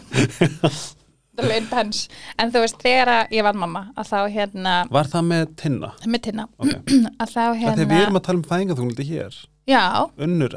en 2.41 2.51
þú 2.51 2.63
veist, 2.63 2.79
þegar 2.81 3.27
ég 3.31 3.43
var 3.45 3.53
mamma, 3.61 3.83
að 3.95 4.09
þá 4.09 4.17
hérna 4.33 4.75
Var 4.89 5.05
það 5.13 5.27
með 5.29 5.43
tinna? 5.61 5.91
með 6.09 6.21
tinna, 6.25 6.47
Ok. 6.57 6.73
að 7.21 7.29
þá 7.35 7.43
Hérna... 7.61 7.75
Þegar 7.77 7.91
við 7.93 8.01
erum 8.07 8.17
að 8.19 8.25
tala 8.27 8.39
um 8.41 8.47
fæðingaþunglindi 8.51 9.05
hér, 9.11 9.37
já, 9.67 9.81
unnur 10.23 10.53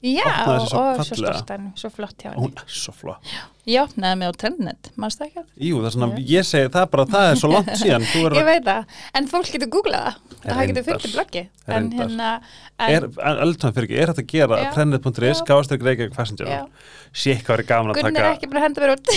já, 0.00 0.24
opnaði 0.24 0.54
þessi 0.58 0.70
svo 0.70 0.80
og 0.84 0.94
svo 0.94 1.04
fallega. 1.04 1.34
stolt 1.34 1.52
henni, 1.54 1.72
svo 1.80 1.90
flott 1.92 2.16
hjá 2.24 2.30
henni. 2.32 2.40
Hún 2.44 2.54
er 2.62 2.78
svo 2.80 2.94
flott. 2.96 3.34
ég 3.68 3.80
opnaði 3.84 4.18
mig 4.20 4.28
á 4.28 4.34
trendnet, 4.40 4.90
mannst 5.00 5.20
það 5.20 5.28
ekki? 5.30 5.44
Að 5.44 5.66
Jú, 5.68 5.78
það 5.80 5.88
er 5.90 5.94
svona, 5.96 6.20
ég 6.34 6.48
segi 6.48 6.70
það 6.74 6.82
er 6.86 6.90
bara, 6.94 7.06
það 7.14 7.28
er 7.30 7.40
svo 7.40 7.50
langt 7.52 7.72
síðan, 7.82 8.06
er 8.28 8.38
ég 8.40 8.48
veit 8.50 8.66
það, 8.68 8.98
en 9.20 9.28
fólk 9.34 9.50
getur 9.54 9.70
googlað 9.76 10.06
það. 10.08 10.20
Það 10.44 10.66
getur 10.70 10.86
fundið 10.90 11.14
bloggi. 11.18 11.44
En 11.74 11.86
hérna 11.96 12.30
Er, 12.74 13.04
en, 13.06 13.36
eldtóðan 13.44 13.74
fyrir 13.76 13.86
ekki, 13.86 13.98
er 14.02 14.10
þetta 14.10 14.22
að 14.24 14.32
gera 14.34 14.56
Já. 14.58 14.70
trendnet.is, 14.74 15.40
Já. 15.40 15.44
gáðstökk 15.46 15.84
reykjavík 15.86 16.10
Já. 16.10 16.16
fæsendjörn 16.18 16.64
sé 17.14 17.36
hvað 17.46 17.60
er 17.60 17.66
gaman 17.68 17.92
að 17.92 18.00
Gunn 18.00 18.08
er 18.10 18.16
taka 18.18 18.32
ekki 18.34 18.48
búin 18.50 18.58
að 18.58 18.64
henda 18.66 18.82
mér 18.82 18.92
út. 18.96 19.12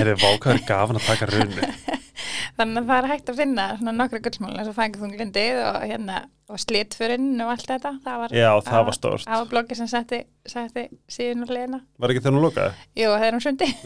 Er 0.00 0.08
þið 0.08 0.22
vákað 0.24 0.54
er 0.54 0.62
gaman 0.70 0.96
að 0.96 1.08
taka 1.10 1.28
runni 1.28 1.68
þannig 2.60 2.82
að 2.82 2.90
það 2.90 3.00
er 3.00 3.08
hægt 3.14 3.32
að 3.32 3.40
finna 3.40 3.64
svona 3.78 3.94
nokkra 3.96 4.20
gullmál 4.26 4.52
eins 4.58 4.70
og 4.70 4.76
fængþunglindið 4.78 5.62
og 5.64 5.80
hérna 5.90 6.18
og 6.50 6.58
slitfurinn 6.58 7.32
og 7.44 7.52
allt 7.52 7.66
þetta. 7.70 7.92
Það 8.04 8.20
var, 8.24 8.34
Já, 8.34 8.50
það 8.66 8.84
var 8.88 8.96
stórt. 8.96 9.24
það 9.26 9.42
var 9.42 9.50
bloggi 9.54 9.78
sem 9.78 9.90
setti, 9.90 10.20
setti 10.50 10.86
síðan 11.10 11.46
og 11.46 11.52
leina 11.54 11.80
var 12.00 12.12
ekki 12.12 12.22
þegar 12.24 12.36
hún 12.36 12.46
lokaði? 12.46 12.86
jú, 12.98 13.10
það 13.14 13.26
er 13.28 13.38
um 13.38 13.44
sundi. 13.44 13.70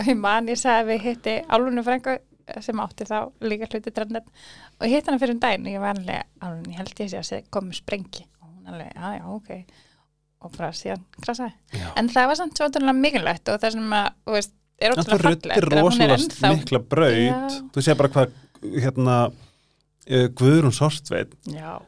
Og 0.00 0.06
ég 0.08 0.16
man 0.16 0.46
ég 0.48 0.56
sagði 0.56 0.80
að 0.80 0.86
við 0.88 1.02
hitti 1.04 1.32
álunum 1.52 1.84
frængu 1.84 2.14
sem 2.64 2.80
átti 2.82 3.06
þá 3.06 3.18
líka 3.44 3.68
hluti 3.70 3.92
trendnet 3.94 4.26
og 4.80 4.88
hitt 4.88 5.06
hana 5.06 5.20
fyrir 5.20 5.36
um 5.36 5.42
daginn 5.42 5.66
og 5.68 5.74
ég 5.74 5.82
var 5.82 5.98
alveg, 5.98 6.24
álun, 6.40 6.64
ég 6.72 6.80
held 6.80 7.02
ég 7.04 7.10
sé 7.12 7.20
að 7.20 7.28
segja 7.28 7.50
komið 7.54 7.78
sprengi. 7.82 8.24
Og 8.40 8.48
hún 8.48 8.72
alveg, 8.72 8.94
já, 8.96 9.20
ok. 9.36 9.50
Og 10.40 10.54
bara 10.56 10.70
síðan 10.72 11.04
krasaði. 11.20 11.52
Já. 11.76 11.90
en 12.00 12.08
það 12.10 12.30
var 12.30 12.40
samt 12.40 12.56
svo 12.62 12.94
mikilvægt 12.96 13.52
og 13.52 13.60
það 13.60 13.76
sem 13.76 13.94
að, 14.00 14.08
þú 14.24 14.36
veist, 14.38 14.54
er 14.80 14.94
ótrúlega 14.96 15.20
að 15.20 15.44
hún 15.44 15.52
er 15.56 15.68
rosalega 15.82 16.16
mikla 16.56 16.78
braut. 16.78 17.14
Já. 17.14 17.60
þú 17.74 17.82
sé 17.86 17.94
bara 18.00 18.08
hvað 18.14 18.32
hérna 18.84 19.16
uh, 19.30 20.26
Guðrún 20.40 20.74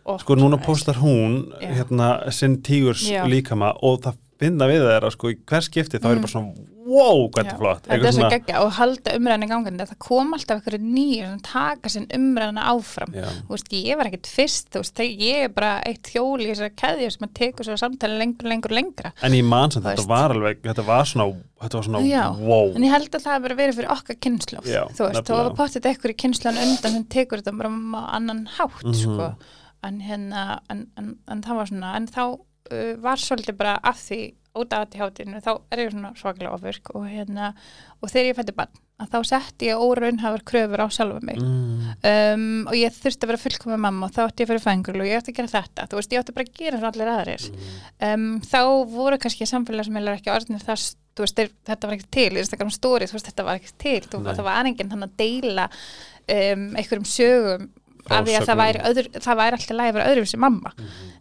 og 0.05 0.21
sko 0.23 0.37
núna 0.39 0.59
postar 0.63 1.01
hún 1.03 1.53
hérna 1.61 2.31
sinn 2.33 2.61
tígurs 2.63 3.07
líkama 3.29 3.73
og 3.83 4.03
það 4.05 4.21
finna 4.43 4.67
við 4.71 4.83
þeirra 4.89 5.11
sko 5.15 5.31
í 5.33 5.37
hver 5.47 5.63
skipti 5.63 5.99
þá 6.03 6.09
er 6.11 6.17
Mm. 6.17 6.23
bara 6.27 6.33
svona 6.33 6.53
wow, 6.87 7.29
hvað 7.29 7.39
þetta 7.39 7.53
er 7.55 7.59
flott. 7.61 7.87
Þetta 7.87 8.09
er 8.11 8.15
svo 8.17 8.29
geggja 8.33 8.61
og 8.65 8.71
halda 8.79 9.15
umræðinu 9.19 9.49
gangandi 9.51 9.87
það 9.91 9.99
kom 10.07 10.33
alltaf 10.37 10.59
einhverju 10.61 10.81
nýjur 10.83 11.29
sem 11.31 11.41
taka 11.47 11.93
sinn 11.95 12.07
umræðinu 12.17 12.65
áfram. 12.73 13.15
Veist, 13.51 13.71
ég 13.77 13.97
var 14.01 14.11
ekkit 14.11 14.31
fyrst, 14.33 14.69
veist, 14.79 15.03
ég 15.07 15.47
er 15.47 15.53
bara 15.55 15.73
eitt 15.89 16.11
hjól 16.15 16.41
í 16.43 16.49
þessari 16.51 16.75
keðju 16.83 17.11
sem 17.15 17.27
að 17.29 17.33
tekur 17.41 17.69
svo 17.69 17.79
samtali 17.81 18.19
lengur, 18.21 18.49
lengur, 18.53 18.75
lengra. 18.77 19.13
En 19.23 19.33
ég 19.39 19.45
man 19.47 19.71
sem 19.75 19.83
þetta 19.87 20.07
var 20.11 20.35
alveg, 20.37 20.61
þetta 20.67 20.87
var 20.91 21.09
svona, 21.09 21.29
þetta 21.63 21.81
var 21.81 21.89
svona, 21.89 22.05
Já, 22.09 22.25
wow. 22.43 22.73
en 22.77 22.87
ég 22.89 22.95
held 22.97 23.11
að 23.19 23.27
það 23.29 23.43
bara 23.49 23.59
verið 23.63 23.81
fyrir 23.81 23.95
okkar 23.97 24.21
kynnslóf, 24.27 24.67
Já, 24.69 24.83
þú 24.99 25.09
veist, 25.09 25.25
þá 25.29 25.35
var 25.39 25.51
pottit 25.63 25.91
ekkur 25.93 26.15
í 26.15 26.19
kynnslónu 26.25 26.63
undan 26.69 26.97
sem 26.99 27.05
tekur 27.17 27.43
þetta 27.43 27.57
bara 27.59 27.71
á 27.73 28.03
annan 28.19 28.47
hátt, 28.59 28.83
Mhm. 28.85 28.95
sko. 29.03 29.35
En 29.83 29.97
hérna, 30.01 30.61
en, 30.71 30.87
en, 30.97 31.17
en 31.29 31.43
það 31.43 31.57
var 31.59 31.67
svona 31.67 31.97
en 31.97 32.07
þá 32.07 32.21
uh, 32.73 32.95
var 33.03 33.17
svolítið 33.19 33.57
bara 33.59 33.73
að 33.83 33.97
því 34.07 34.21
út 34.59 34.73
af 34.75 34.87
ADHD-inu, 34.87 35.41
þá 35.43 35.53
er 35.73 35.83
ég 35.83 35.93
svona 35.93 36.13
svaklega 36.19 36.53
ofvirk 36.53 36.91
og 36.97 37.07
hérna 37.09 37.53
og 38.03 38.11
þegar 38.11 38.29
ég 38.29 38.39
fætti 38.39 38.55
barn, 38.57 38.81
að 39.03 39.15
þá 39.15 39.29
setti 39.31 39.69
ég 39.71 39.83
óraunhafur 39.83 40.45
kröfur 40.49 40.85
á 40.85 40.87
sjálfa 40.93 41.23
mig. 41.25 41.41
Mm, 41.41 41.91
um, 42.11 42.47
og 42.69 42.77
ég 42.77 42.95
þurfti 42.97 43.27
að 43.27 43.33
vera 43.33 43.43
fullkomið 43.43 43.83
mamma 43.87 44.09
og 44.09 44.15
þá 44.15 44.23
ætti 44.27 44.45
ég 44.45 44.49
að 44.49 44.53
fyrir 44.53 44.65
fængul 44.67 44.97
og 45.01 45.09
ég 45.09 45.21
ætti 45.23 45.33
að 45.33 45.39
gera 45.41 45.53
þetta. 45.57 45.89
Þú 45.89 46.01
veist, 46.01 46.15
ég 46.15 46.23
ætti 46.23 46.37
bara 46.37 46.49
að 46.49 46.61
gera 46.61 46.83
allir 46.91 47.13
aðrir. 47.17 47.47
Um, 48.09 48.31
þá 48.47 48.61
voru 48.93 49.21
kannski 49.23 49.49
samfélagsmiðlar 49.49 50.21
ekki 50.21 50.35
orðinir 50.35 50.67
það, 50.67 50.89
þú 51.17 51.27
veist, 51.27 51.45
þetta 51.73 51.89
var 51.89 51.99
ekki 51.99 52.11
til 52.19 52.41
Instagram 52.43 52.75
stories, 52.77 53.13
þú 53.13 53.19
veist, 53.19 53.31
þetta 53.33 53.47
var 53.49 53.61
ekki 53.63 53.77
til. 53.87 54.01
Þú, 54.09 54.25
það 54.31 54.49
var 54.51 54.73
enginn 54.73 54.93
hann 54.93 55.09
að 55.09 55.17
deila 55.23 55.71
um, 55.73 56.69
einhverjum 56.77 57.09
sögum 57.09 57.71
af 58.11 58.27
því 58.27 58.35
að 58.35 58.49
það 58.49 58.59
væri, 58.59 58.81
öðru, 58.89 59.11
það 59.23 59.39
væri 59.39 59.57
alltaf 59.59 59.77
lægi 59.79 59.93
að 59.93 59.97
vera 59.97 60.07
öðrum 60.11 60.27
sem 60.27 60.43
mamma 60.43 60.73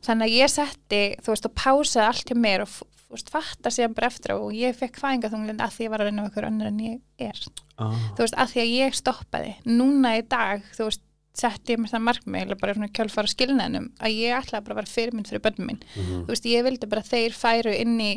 þannig 0.06 0.24
að 0.26 0.38
ég 0.40 0.52
setti, 0.52 1.02
þú 1.22 1.34
veist, 1.34 1.46
og 1.46 1.54
pásaði 1.58 2.06
allt 2.08 2.32
hjá 2.32 2.38
mér 2.42 2.64
og 2.66 2.72
þú 3.12 3.18
veist, 3.18 3.32
fatta 3.34 3.72
síðan 3.76 3.96
bara 3.98 4.08
eftir 4.08 4.34
og 4.38 4.50
ég 4.56 4.76
fekk 4.80 5.00
fæðingaþunglind 5.04 5.62
að 5.62 5.74
því 5.76 5.84
ég 5.88 5.92
var 5.92 6.02
að 6.04 6.08
reyna 6.10 6.24
við 6.24 6.32
ykkur 6.32 6.48
önnur 6.48 6.70
en 6.72 6.82
ég 6.86 7.28
er 7.28 7.42
ah, 7.84 7.96
þú 8.16 8.24
veist, 8.24 8.38
að 8.40 8.54
því 8.54 8.62
að 8.64 8.74
ég 8.78 8.96
stoppaði 9.02 9.54
núna 9.68 10.14
í 10.16 10.24
dag, 10.32 10.64
þú 10.78 10.88
veist 10.88 11.04
setti 11.42 11.76
ég 11.76 11.80
mér 11.80 11.92
það 11.92 12.04
markmið, 12.08 12.42
eða 12.46 12.58
bara 12.60 12.74
svona 12.76 12.92
kjálfara 12.92 13.32
skilnaðinum, 13.32 13.86
að 14.04 14.16
ég 14.20 14.36
ætlaði 14.36 14.66
bara 14.66 14.74
að 14.76 14.80
vera 14.82 14.92
fyrirmynd 14.96 15.30
fyrir 15.32 15.44
börnum 15.46 15.70
mín, 15.70 15.84
mhm. 15.96 16.24
þú 16.26 16.34
veist, 16.34 16.48
ég 16.52 16.66
vildi 16.68 16.90
bara 16.92 17.04
þeir 17.08 17.38
færu 17.38 17.76
inn 17.76 17.94
í 18.04 18.10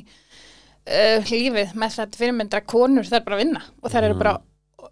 uh, 0.88 1.30
lífið 1.30 1.76
með 1.78 1.94
þetta 1.98 2.20
fyrirmyndra 2.20 2.62
konur 2.66 3.07
þær 3.07 3.24
bara 3.28 3.38
vinna 3.42 3.62
og 3.83 3.90
þær 3.92 4.02
eru 4.09 4.16
Mhm. 4.16 4.22
bara 4.24 4.35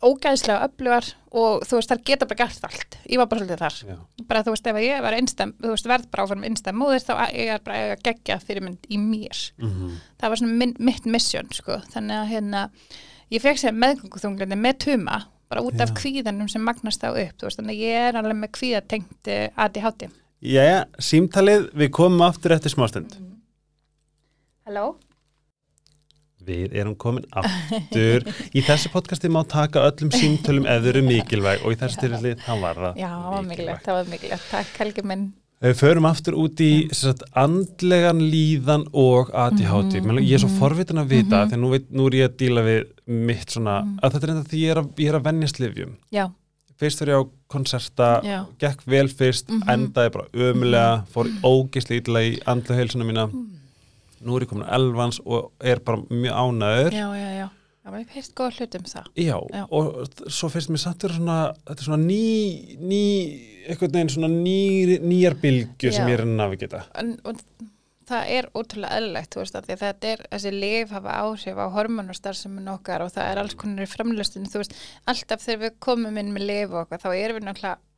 ógæðislega 0.02 0.66
öflugar 0.68 1.07
og 1.33 1.62
þú 1.68 1.78
veist, 1.78 1.90
þær 1.92 2.00
geta 2.09 2.26
bara 2.31 2.38
gert 2.46 2.64
allt 2.68 2.96
ég 3.09 3.18
var 3.20 3.26
bara 3.31 3.40
svolítið 3.42 3.62
þar, 3.62 3.76
Já. 3.88 3.96
bara 4.28 4.42
þú 4.46 4.55
veist, 4.55 4.66
ef 4.72 4.76
ég 4.83 5.02
var 5.02 5.16
einstæm, 5.18 5.52
þú 5.62 5.72
veist, 5.74 5.88
verð 5.92 6.07
bara 6.12 6.24
áfram 6.26 6.44
einstæm 6.48 6.78
móðir 6.81 7.05
þá 7.07 7.12
ég 7.33 7.52
er 7.55 7.61
bara 7.64 7.81
að 7.96 8.02
gegja 8.09 8.38
fyrirmynd 8.40 8.87
í 8.90 8.98
mér 8.98 9.42
Mhm. 9.59 9.92
það 10.20 10.28
var 10.28 10.37
svona 10.42 10.59
minn, 10.62 10.76
mitt 10.78 11.07
mission 11.07 11.48
sko. 11.52 11.81
þannig 11.92 12.16
að 12.22 12.31
hérna 12.33 12.70
ég 13.31 13.40
fekk 13.42 13.59
sér 13.59 13.72
meðgönguþunglindi 13.76 14.57
með 14.61 14.78
tuma 14.78 15.26
bara 15.48 15.61
út 15.62 15.81
af 15.81 15.90
Já. 15.90 15.94
kvíðanum 16.00 16.48
sem 16.48 16.62
magnast 16.64 17.02
á 17.05 17.11
upp 17.12 17.37
þú 17.38 17.44
veist, 17.48 17.59
þannig 17.61 17.76
að 17.76 17.85
ég 17.85 18.09
er 18.09 18.14
alveg 18.16 18.37
með 18.37 18.50
kvíðatengt 18.57 19.28
eh, 19.28 19.48
ADHD 19.57 20.09
Jæja, 20.42 20.87
símtalið, 20.98 21.68
við 21.72 21.90
komum 21.94 22.20
aftur 22.26 22.50
eftir 22.50 22.72
smástund. 22.74 23.12
Halló? 24.66 24.96
Við 26.46 26.72
erum 26.74 26.94
komin 26.98 27.24
aftur. 27.38 28.24
Í 28.55 28.62
þessu 28.66 28.90
podcasti 28.92 29.28
má 29.31 29.42
taka 29.46 29.85
öllum 29.90 30.11
símtölum 30.11 30.66
ef 30.66 30.83
þau 30.83 30.88
eru 30.92 31.02
mikilvæg 31.07 31.62
og 31.66 31.72
í 31.74 31.78
þessu 31.78 32.00
tilfelli 32.02 32.33
þá 32.42 32.50
var 32.62 32.81
það 32.83 32.98
Já, 32.98 33.11
það 33.12 33.31
var 33.37 33.46
mikilvægt, 33.52 33.85
það 33.87 33.98
var 34.00 34.11
mikilvægt 34.11 34.50
Takk 34.50 34.81
Helgi 34.83 35.05
minn 35.12 35.28
Við 35.62 35.76
förum 35.78 36.07
aftur 36.09 36.35
út 36.42 36.59
í 36.59 36.70
sagt, 36.90 37.20
andlegan 37.38 38.18
líðan 38.18 38.88
og 38.98 39.28
ADHD. 39.31 40.00
Mm 40.00 40.11
-hmm. 40.11 40.24
Ég 40.26 40.35
er 40.35 40.38
svo 40.42 40.48
forvitin 40.59 40.98
að 40.98 41.07
vita, 41.12 41.44
Mhm. 41.44 41.50
þegar 41.52 41.61
nú, 41.62 41.70
veit, 41.70 41.92
nú 41.92 42.07
er 42.07 42.12
ég 42.18 42.28
að 42.28 42.37
díla 42.37 42.62
við 42.66 42.85
mitt 43.07 43.46
svona, 43.50 43.76
að 44.02 44.11
þetta 44.12 44.24
er 44.24 44.31
enda 44.31 44.48
því 44.50 44.59
ég 44.59 44.70
er 44.70 44.76
að, 44.83 44.88
ég 44.98 45.09
er 45.09 45.14
að 45.20 45.22
venjast 45.24 45.59
lifjum. 45.61 45.92
Já, 46.12 46.31
Fyrst 46.81 46.98
fyrir 46.98 47.14
ég 47.14 47.22
á 47.22 47.31
konserta, 47.48 48.20
Já. 48.24 48.46
gekk 48.59 48.81
vel 48.87 49.07
fyrst, 49.09 49.48
Mhm. 49.48 49.62
endaði 49.68 50.11
bara 50.12 50.26
ömulega, 50.35 51.05
fór 51.14 51.28
ógislega 51.44 52.00
illa 52.09 52.18
í 52.20 52.38
andlega 52.44 52.78
heilsuna 52.81 53.05
mína. 53.05 53.31
Nú 54.23 54.37
er 54.39 54.47
ég 54.47 54.53
komin 54.53 54.67
á 54.69 54.75
elvans 54.79 55.19
og 55.27 55.51
er 55.61 55.83
bara 55.85 56.03
mjög 56.09 56.39
ánæður. 56.45 56.97
já, 57.01 57.09
já, 57.19 57.31
já 57.43 57.49
Það 57.83 57.95
var 57.97 58.03
heist 58.15 58.35
góð 58.39 58.59
hlut 58.61 58.75
um 58.79 58.85
það 58.87 59.07
Já, 59.19 59.37
Já. 59.59 59.63
og 59.75 59.87
svo 60.31 60.49
finnst 60.55 60.71
mér 60.71 60.79
samt 60.85 61.03
vera 61.03 61.17
svona, 61.19 61.39
þetta 61.67 61.83
er 61.83 61.87
svona 61.89 62.05
ný, 62.07 62.77
ný, 62.79 63.01
eitthvað 63.67 63.97
neginn 63.97 64.13
svona 64.15 64.31
ný, 64.31 64.99
nýjar 65.03 65.35
bylgju 65.43 65.91
sem 65.91 66.07
ég 66.07 66.15
er 66.21 66.23
að 66.23 66.31
navigita. 66.39 66.85
en, 66.95 67.17
og 67.27 67.41
það 68.07 68.31
er 68.37 68.49
ótrúlega 68.55 68.99
eðlilegt 69.01 69.35
þú 69.35 69.43
veist, 69.43 69.59
af 69.59 69.67
því 69.67 69.75
að 69.75 69.83
þetta 69.83 70.13
er, 70.15 70.23
þessi 70.31 70.53
lif 70.55 70.95
hafa 70.95 71.17
áhrif 71.25 71.59
á 71.59 71.67
hormonastarfsemin 71.75 72.71
okkar 72.77 73.03
og 73.03 73.11
það 73.15 73.31
er 73.33 73.43
alls 73.43 73.55
konar 73.59 73.83
í 73.87 73.91
framlöstinu, 73.91 74.51
þú 74.53 74.63
veist 74.63 74.79
alltaf 75.11 75.43
þegar 75.43 75.63
við 75.67 75.79
komum 75.83 76.19
inn 76.23 76.31
með 76.35 76.47
lif 76.53 76.71
og 76.71 76.85
okkar 76.87 77.03
þá 77.03 77.11
erum 77.19 77.41
við 77.41 77.47
náttúrulega 77.51 77.79
að 77.79 77.89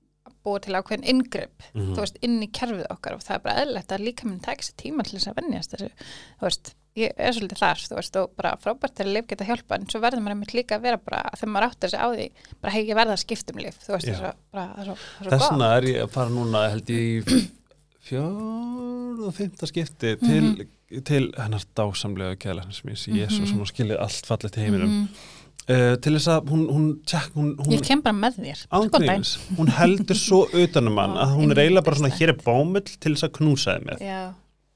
búa 0.45 0.61
til 0.61 0.75
ákveðin 0.77 1.05
inngrip 1.09 1.63
Mhm. 1.75 1.95
þú 1.95 2.01
veist, 2.01 2.17
inn 2.23 2.41
í 2.43 2.49
kerfið 2.53 2.87
okkar. 2.91 3.15
Og 3.15 3.21
það 3.25 3.35
er 3.35 3.39
bara 3.45 3.61
eðlilegt 3.65 3.93
að 3.93 4.05
líka 4.05 4.25
minn 4.29 4.41
tæk 4.41 4.61
sér 4.65 4.75
tíma 4.77 5.03
til 5.05 5.19
þess 5.19 5.29
að 5.29 5.37
vennjast 5.41 5.71
þessu, 5.75 5.91
þú 6.41 6.49
veist 6.49 6.75
ég 6.97 7.13
er 7.19 7.33
svolítið 7.33 7.59
þar, 7.59 7.81
þú 7.91 7.95
veist, 7.97 8.17
og 8.17 8.31
bara 8.37 8.57
frábært 8.63 8.95
þegar 8.95 9.13
lif 9.13 9.27
geta 9.27 9.45
hjálpa, 9.45 9.75
en 9.75 9.87
svo 9.87 10.01
verður 10.01 10.21
maður 10.23 10.35
einmitt 10.37 10.55
líka 10.55 10.77
að 10.79 10.83
vera 10.83 10.97
bara, 10.97 11.23
þegar 11.37 11.51
maður 11.53 11.69
áttar 11.71 11.91
sig 11.91 11.99
á 12.01 12.09
því, 12.15 12.29
bara 12.63 12.73
hei, 12.73 12.87
ég 12.87 12.95
verða 12.95 13.17
að 13.17 13.25
skipta 13.25 13.53
um 13.53 13.59
lif, 13.65 13.79
þú 13.83 13.93
veist, 13.97 14.09
er 14.09 14.15
svo, 14.15 14.33
bara, 14.53 14.75
er 14.79 14.85
svo, 14.85 14.93
er 14.93 15.25
svo 15.25 15.31
Þess 15.35 15.51
vegna 15.51 15.77
er 15.77 15.83
ég 15.83 16.03
að 16.05 16.11
fara 16.15 16.31
núna 16.31 16.71
held 16.71 16.87
ég 16.87 17.03
í 17.35 17.51
fjórð 18.05 19.25
og 19.29 19.35
fymta 19.35 19.67
skipti 19.67 20.15
til, 20.21 20.45
Mhm. 20.91 21.05
til 21.05 21.33
hennar 21.37 21.65
dásamlega 21.75 22.37
mér 22.85 22.97
sem 22.97 23.15
ég 23.15 23.29
svo 23.31 23.47
sem 23.47 23.59
hún 23.59 23.67
skilið 23.67 23.99
allt 24.01 24.27
fallet 24.27 24.55
heiminum. 24.55 24.89
Mhm. 24.89 25.09
Uh, 25.69 25.95
til 26.05 26.15
þess 26.17 26.29
að 26.35 26.51
hún 26.53 26.65
hún, 26.73 26.87
tjekk, 27.09 27.31
hún, 27.39 27.53
hún 27.61 27.75
Ég 27.77 27.85
kem 27.87 28.03
bara 28.05 28.17
með 28.19 28.41
þér. 28.45 28.65
Ángríns, 28.81 29.35
hún 29.59 29.71
heldur 29.79 30.19
svo 30.21 30.43
utanum 30.53 30.99
hann 31.03 31.17
að 31.25 31.37
hún 31.39 31.55
er 31.55 31.63
eiginlega 31.65 31.87
bara 31.89 32.01
svona 32.03 32.15
hér 32.19 32.35
er 32.35 32.41
bómull 32.45 32.85
til 32.89 33.15
þess 33.15 33.29
að 33.29 33.37
knúsa 33.39 33.79
þið 33.79 33.89
með. 33.91 34.05
Já, 34.09 34.21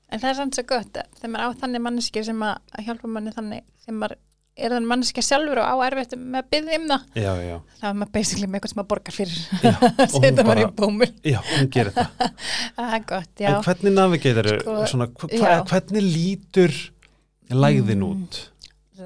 en 0.08 0.22
það 0.24 0.30
er 0.32 0.40
sann 0.42 0.54
svo 0.56 0.66
gott 0.74 1.02
að 1.02 1.12
þegar 1.20 1.34
maður 1.34 1.52
á 1.52 1.58
þannig 1.64 1.84
manneski 1.88 2.24
sem 2.30 2.42
að 2.48 2.56
að 2.78 2.88
hjálpa 2.88 3.12
manni 3.16 3.34
þannig 3.36 3.64
sem 3.84 4.00
maður 4.02 4.16
er 4.58 4.72
þannig 4.74 4.90
manneski 4.90 5.22
sjálfur 5.22 5.60
og 5.62 5.68
á 5.70 5.74
erfitt 5.86 6.14
með 6.18 6.40
að 6.40 6.46
byggja 6.50 6.78
um 6.80 6.86
það. 6.90 7.02
Já, 7.14 7.32
já, 7.46 7.56
þá 7.78 7.84
er 7.86 7.98
maður 8.00 8.12
basically 8.16 8.48
með 8.48 8.56
eitthvað 8.58 8.72
sem 8.72 8.78
maður 8.80 8.88
borgar 8.90 9.14
fyrir. 9.14 9.36
Hún 9.98 10.24
setja 10.24 10.46
maður 10.48 10.62
í 10.64 10.70
bómul 10.80 11.08
já, 11.22 11.38
hún 11.52 11.68
gerir 11.76 11.92
það. 11.94 12.24
Það 12.78 12.96
er 12.98 13.04
gott, 13.12 13.30
já. 13.38 13.48
En 13.52 13.62
hvernig 13.68 13.94
navigator 13.94 14.48
Sko, 14.64 14.74
svona, 14.90 15.06
hva, 15.14 15.52
hvernig 15.70 16.08
lítur 16.08 16.74
lægðin 17.54 18.02
Mm. 18.02 18.10
út 18.26 18.40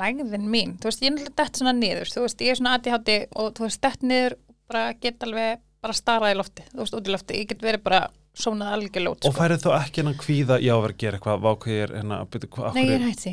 lægðin 0.00 0.48
mín, 0.50 0.72
þú 0.80 0.88
veist, 0.90 1.02
ég 1.02 1.10
er 1.10 1.14
náttúrulega 1.16 1.36
dett 1.42 1.60
svona 1.60 1.72
niður. 1.76 2.10
Þú 2.14 2.24
veist, 2.24 2.40
ég 2.46 2.50
er 2.54 2.58
svona 2.60 2.72
ADHD 2.78 3.10
og 3.36 3.52
þú 3.58 3.66
veist, 3.68 3.80
dett 3.84 4.02
niður 4.02 4.32
og 4.38 4.56
bara 4.72 4.84
get 5.00 5.22
alveg 5.26 5.60
bara 5.82 5.92
starað 5.98 6.32
í 6.34 6.38
lofti, 6.38 6.62
þú 6.72 6.78
veist, 6.84 6.94
út 6.94 7.08
í 7.08 7.12
lofti 7.12 7.38
ég 7.40 7.48
get 7.50 7.62
verið 7.64 7.82
bara 7.82 8.02
sónað 8.38 8.74
algjörlót 8.76 9.26
og 9.28 9.34
færið 9.36 9.64
þá 9.66 9.70
ekki 9.82 10.00
hennan 10.00 10.14
kvíða 10.20 10.56
já, 10.62 10.72
að 10.72 10.82
vera 10.86 10.94
að 10.94 11.00
gera 11.02 11.18
eitthvað, 11.18 11.40
vákvæð 11.44 11.72
ég 11.74 11.82
er 11.82 11.90
hérna, 11.98 12.18
byrju, 12.32 12.48
hvað, 12.54 12.68
af 12.70 12.74
Nei, 12.78 12.84
ég 12.86 12.94
er 12.94 13.02
hætt 13.08 13.24
því. 13.26 13.32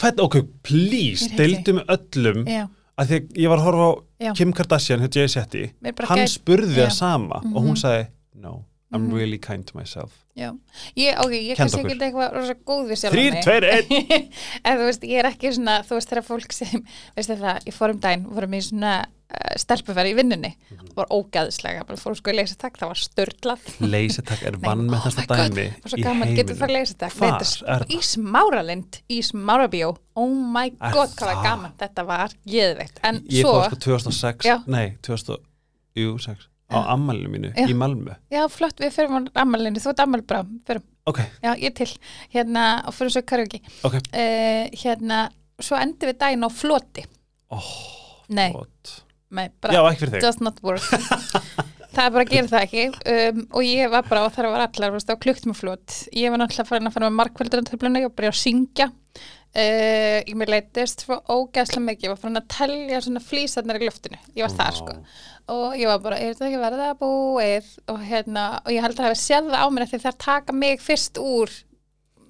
Hvern, 0.00 0.22
ok, 0.24 0.36
please, 0.66 1.28
Ég 1.28 1.36
deildu 1.38 1.74
með 1.78 1.92
öllum 1.94 2.40
Já, 2.50 2.64
að 2.98 3.12
því 3.12 3.18
að 3.20 3.38
ég 3.44 3.52
var 3.52 3.60
að 3.62 3.66
horfa 3.68 3.84
á 3.86 3.92
Já. 4.26 4.32
Kim 4.40 4.52
Kardashian 4.56 5.04
hér 5.04 5.12
Jay 5.20 5.28
Shetty, 5.36 5.62
mér 5.84 5.94
bara 6.00 6.10
hann 6.10 6.24
spurði 6.32 6.74
það 6.80 6.90
sama 6.96 7.38
og 7.44 7.60
hún 7.62 7.70
Mhm. 7.76 7.80
sagði 7.84 8.08
no, 8.42 8.64
I'm 8.92 9.08
Mhm. 9.08 9.14
really 9.16 9.38
kind 9.38 9.64
to 9.66 9.76
myself. 9.78 10.12
Já, 10.36 10.50
ég, 10.96 11.16
ok, 11.20 11.32
ég 11.32 11.56
kannski 11.56 11.80
ekki 11.84 11.98
eitthvað 11.98 12.32
rosa 12.32 12.54
góð 12.64 12.86
við 12.88 12.98
sjálf 13.02 13.12
Þrír, 13.16 13.34
tveir, 13.44 13.64
einn. 13.68 14.28
En 14.64 14.78
þú 14.78 14.84
veist, 14.88 15.02
ég 15.04 15.18
er 15.20 15.26
ekki 15.28 15.50
svona, 15.52 15.82
þú 15.84 15.96
veist, 15.98 16.08
þegar 16.12 16.24
fólk 16.24 16.52
sem, 16.56 16.84
veistu 17.16 17.36
það, 17.36 17.58
ég 17.68 17.74
fór 17.76 17.90
um 17.92 17.98
daginn, 18.00 18.24
vorum 18.32 18.54
í 18.56 18.60
svona 18.64 18.92
uh, 19.32 19.54
stelpuferð 19.56 20.10
í 20.12 20.14
vinnunni, 20.16 20.50
Mhm. 20.70 20.88
það 20.92 20.94
var 21.02 21.06
ógæðislega, 21.12 21.84
bara 21.86 21.96
fórum 22.00 22.16
sko 22.16 22.30
í 22.32 22.36
leysatak, 22.36 22.76
það 22.80 22.88
var 22.92 23.00
störtlað. 23.00 23.68
Leysitak 23.80 24.42
er 24.42 24.56
vann 24.60 24.86
með 24.88 25.00
þesta 25.06 25.26
God, 25.26 25.38
dæmi 25.38 25.66
það 25.68 25.82
var 25.82 25.90
svo 25.94 26.02
gaman, 26.02 26.34
getur 26.36 26.56
það 26.56 26.72
leysatak. 26.76 27.88
Í 27.92 28.00
smáralind, 28.12 29.00
í 29.08 29.18
smárabíó, 29.24 29.96
oh 30.16 30.28
my 30.32 30.66
Er 30.80 30.92
god, 30.92 31.08
hvað 31.16 31.34
var 31.34 31.42
gaman, 31.44 31.72
þetta 31.80 32.06
var 32.06 32.28
geðveikt. 32.46 33.00
En 33.04 33.20
Ég 33.28 33.44
fór 33.44 33.68
sko 33.68 33.76
2006, 33.76 34.44
Já. 34.48 34.58
nei, 34.66 34.96
2006 35.02 36.48
á 36.72 36.80
ammalinu 36.94 37.30
mínu 37.32 37.52
Já. 37.54 37.66
í 37.68 37.76
Malmö. 37.78 38.16
Já, 38.32 38.42
flott, 38.52 38.80
við 38.82 38.94
fyrir 38.96 39.12
á 39.12 39.42
ammalinu, 39.44 39.82
þú 39.82 39.92
ert 39.92 40.02
ammal 40.06 40.22
bara, 40.26 40.44
fyrir, 40.66 40.82
Ok, 41.10 41.18
já, 41.42 41.50
ég 41.58 41.74
til, 41.74 41.88
hérna, 42.32 42.66
og 42.86 42.94
fyrir 42.94 43.10
svo 43.10 43.22
karaoke. 43.26 43.58
ok. 43.84 43.96
Uh, 44.14 44.68
hérna, 44.84 45.24
svo 45.58 45.76
endi 45.80 46.06
við 46.10 46.18
daginn 46.20 46.46
á 46.46 46.50
floti. 46.50 47.04
oh, 47.50 47.72
Nei, 48.32 48.52
nei, 49.30 49.48
bara 49.60 49.74
Já, 49.74 49.82
ekki 49.90 50.04
fyrir 50.06 50.16
þig. 50.16 50.22
does 50.22 50.40
not 50.40 50.62
work. 50.62 50.82
Það 51.92 52.06
er 52.06 52.12
bara 52.14 52.24
að 52.24 52.30
gera 52.32 52.48
það 52.48 52.62
ekki. 52.64 52.84
Um, 53.12 53.40
og 53.52 53.64
ég 53.68 53.90
var 53.92 54.06
bara, 54.08 54.22
og 54.24 54.32
það 54.32 54.46
var 54.54 54.62
allar 54.64 54.94
veist, 54.94 55.10
á 55.12 55.16
klukt 55.20 55.44
með 55.44 55.58
flott, 55.58 55.96
ég 56.16 56.32
var 56.32 56.40
náttúrulega 56.40 56.70
farin 56.70 56.88
að 56.88 56.94
fara 56.94 57.10
með 57.10 57.18
markvöldaröndarbluna, 57.18 58.00
ég 58.00 58.08
var 58.08 58.14
bara 58.16 58.30
að 58.32 58.38
syngja 58.40 58.86
uh, 59.56 60.18
ég 60.26 60.34
mér 60.38 60.52
leitist 60.56 61.04
svo 61.06 61.18
ógæslega 61.28 61.82
mikið, 61.86 62.06
ég 62.08 62.12
var 62.14 62.20
farin 62.22 62.40
að 62.40 62.48
telja 62.56 63.00
svona 63.04 63.22
flýsarnar 63.24 63.80
í 63.82 63.88
loftinu, 63.88 64.20
ég 64.38 64.46
var 64.46 64.54
það 64.60 64.78
sko. 64.80 64.96
Og 65.52 65.74
ég 65.76 65.90
var 65.90 65.98
bara, 66.04 66.20
er 66.22 66.32
þetta 66.36 66.48
ekki 66.48 66.62
verið 66.62 66.84
að 66.86 66.96
búið? 67.02 67.68
Og 67.92 68.00
hérna, 68.06 68.46
og 68.62 68.70
ég 68.72 68.84
held 68.84 68.94
að 68.94 69.02
það 69.02 69.10
hefði 69.10 69.22
séð 69.26 69.50
það 69.52 69.64
á 69.64 69.68
mér 69.74 69.88
því 69.90 70.02
þær 70.06 70.18
taka 70.28 70.56
mig 70.56 70.82
fyrst 70.84 71.18
úr 71.22 71.50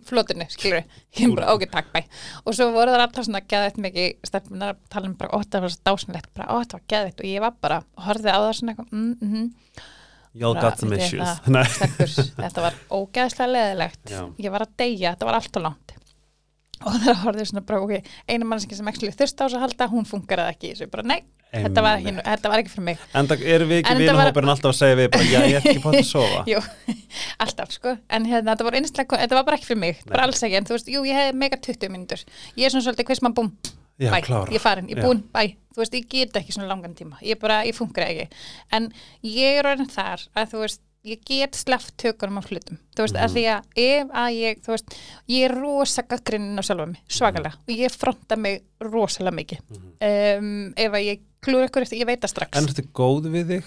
flotinu, 0.03 0.47
skilur 0.51 0.81
ég 1.19 1.29
er 1.29 1.35
bara, 1.37 1.53
ok, 1.55 1.67
takk, 1.71 1.93
bæ 1.95 2.01
og 2.43 2.57
svo 2.57 2.71
voru 2.75 2.91
það 2.91 3.05
alltaf 3.05 3.27
svona 3.29 3.43
geðveitt 3.47 3.77
mikið. 3.85 4.09
Stefnunar 4.27 4.73
að 4.75 4.81
tala 4.91 5.11
um 5.13 5.17
bara, 5.21 5.31
ó, 5.31 5.39
það 5.47 5.67
var 5.69 5.75
svo 5.77 5.83
dásanlegt 5.93 6.31
bara, 6.35 6.49
ó, 6.51 6.57
það 6.65 6.79
var 6.81 6.87
geðveitt 6.95 7.23
og 7.23 7.29
ég 7.31 7.45
var 7.45 7.55
bara, 7.63 7.79
horfði 8.09 8.33
á 8.35 8.39
það 8.43 8.55
svona 8.59 8.75
eitthvað, 8.75 8.91
mm, 8.97 9.13
mm, 9.21 9.37
mm, 9.43 9.91
Y'all 10.33 10.55
got 10.57 10.79
some 10.81 10.97
issues. 10.97 11.29
Það- 11.45 12.37
þetta 12.43 12.63
var 12.65 12.77
ógeðslega 12.97 13.51
leðilegt 13.53 14.13
ég 14.41 14.55
var 14.55 14.63
að 14.65 14.71
deyja, 14.81 15.11
þetta 15.13 15.27
var 15.29 15.37
allt 15.37 15.59
og 15.61 15.65
langt 15.67 15.82
og 16.89 16.97
það 17.05 17.21
horfði 17.23 17.47
svona 17.51 17.63
bara, 17.69 17.81
ok 17.85 18.11
einu 18.33 18.49
mannski 18.51 18.79
sem 18.79 18.89
ekki 18.93 19.11
þurft 19.13 19.39
á 19.39 19.45
þess 19.45 19.57
að 19.59 19.65
halda 19.67 19.89
hún 19.93 20.09
funkaraði 20.09 20.55
ekki. 20.57 20.71
Í 20.73 20.75
þessu, 20.77 20.89
bara 20.93 21.05
nei, 21.09 21.19
þetta 21.53 21.85
var, 21.85 22.01
ekki, 22.01 22.15
þetta 22.29 22.53
var 22.53 22.63
ekki 22.63 22.73
fyrir 22.75 22.87
mig. 22.89 23.05
En 23.19 23.31
það 23.31 23.45
erum 23.57 23.73
við 23.73 23.83
ekki 23.83 23.97
þetta 23.99 24.17
var- 24.19 24.51
alltaf 24.55 24.71
að 24.73 24.79
segja 24.81 24.99
við 25.03 25.11
bara, 25.17 25.29
já, 25.29 25.39
ég 25.43 25.59
er 25.59 25.67
ekki 25.73 25.85
búin 25.85 25.99
að 26.01 26.09
sofa. 26.13 26.45
Jú, 26.53 26.63
alltaf 27.47 27.77
sko. 27.77 27.97
En 28.09 28.29
hérna, 28.31 28.55
þetta 28.55 28.69
var 28.69 28.79
einstaklega, 28.81 29.27
þetta 29.27 29.39
var 29.41 29.49
bara 29.51 29.61
ekki 29.61 29.71
fyrir 29.71 29.83
mig 29.85 30.03
bara 30.09 30.27
alls 30.29 30.43
ekki, 30.43 30.59
en 30.61 30.69
þú 30.69 30.79
veist, 30.79 30.93
jú, 30.93 31.05
ég 31.09 31.19
hefði 31.21 31.39
mega 31.45 31.61
20 31.69 31.93
mínútur. 31.97 32.25
Ég 32.57 32.69
er 32.69 32.75
svona 32.75 32.87
svolítið 32.89 33.11
hvers 33.13 33.25
maður 33.27 33.39
búm. 33.43 33.53
Já, 34.01 34.09
bæ, 34.09 34.23
klára. 34.25 34.49
ég 34.51 34.63
farin, 34.63 34.89
ég 34.89 34.97
er 34.97 35.03
Já. 35.03 35.07
búin, 35.07 35.21
bæ 35.31 35.43
þú 35.73 35.83
veist, 35.83 35.95
ég 35.97 36.07
get 36.11 36.37
ekki 36.41 36.53
svona 36.57 36.69
langan 36.69 36.95
tíma. 36.97 37.19
Ég 37.25 37.39
bara, 37.41 37.63
ég 37.65 37.77
funkar 37.77 38.05
ekki. 38.09 38.29
En 38.73 38.91
ég 41.05 41.19
er 41.19 41.23
get 41.27 41.55
sleppt 41.59 41.97
tökunum 41.99 42.39
af 42.39 42.47
hlutum 42.51 42.79
þú 42.95 43.03
veist, 43.03 43.15
Mhm. 43.17 43.25
að 43.25 43.35
því 43.35 43.45
að 43.51 43.63
ef 43.77 44.09
að 44.23 44.31
ég 44.39 44.61
þú 44.63 44.67
veist, 44.75 44.95
ég 45.29 45.45
er 45.49 45.55
rosa 45.59 46.03
gaggrinnin 46.03 46.59
á 46.59 46.63
sjálfa 46.63 46.87
mig 46.87 47.01
svakalega, 47.09 47.55
og 47.59 47.75
ég 47.75 47.91
fronta 47.91 48.37
mig 48.37 48.63
rosalega 48.81 49.35
mikið 49.35 49.59
um, 50.01 50.75
ef 50.77 50.93
að 50.93 51.07
ég 51.09 51.21
klúr 51.43 51.65
eitthvað 51.67 51.83
eftir, 51.89 51.99
ég 51.99 52.07
veit 52.07 52.21
það 52.21 52.31
strax 52.35 52.51
Mhm. 52.55 52.63
En 52.63 52.69
ertu 52.69 52.83
góð 52.95 53.27
við 53.33 53.47
þig? 53.51 53.65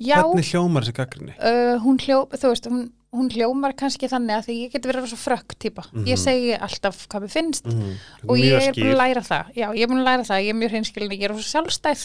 já, 0.00 0.22
Hvernig 0.22 0.50
hljómar 0.50 0.82
þessi 0.82 0.92
gaggrinni? 0.98 1.34
uh, 1.38 1.78
hún 1.78 1.98
hljó, 1.98 2.28
þú 2.30 2.48
veist, 2.50 2.66
hún, 2.66 2.90
hún 3.12 3.28
hljómar 3.28 3.74
kannski 3.76 4.08
þannig 4.08 4.38
að 4.38 4.46
því 4.46 4.54
ég 4.62 4.70
get 4.72 4.86
verið 4.88 5.06
svo 5.10 5.18
frökk 5.20 5.54
típa. 5.60 5.82
Ég 6.08 6.16
segi 6.16 6.54
alltaf 6.56 7.02
hvað 7.12 7.26
mér 7.26 7.32
finnst 7.34 7.66
Mm. 7.68 7.90
og 8.28 8.38
ég 8.40 8.54
er 8.70 8.72
búin 8.78 8.94
að 8.94 9.00
læra 9.02 9.22
það. 9.26 9.50
Já, 9.54 9.66
ég 9.76 9.82
er 9.84 9.90
búin 9.90 10.00
að 10.00 10.08
læra 10.08 10.24
það, 10.28 10.40
ég 10.46 10.48
er 10.54 10.58
mjög 10.62 10.70
hreinskilin 10.72 11.12
ég 11.12 11.22
er 11.28 11.34
svo 11.36 11.44
sjálfstæð, 11.50 12.04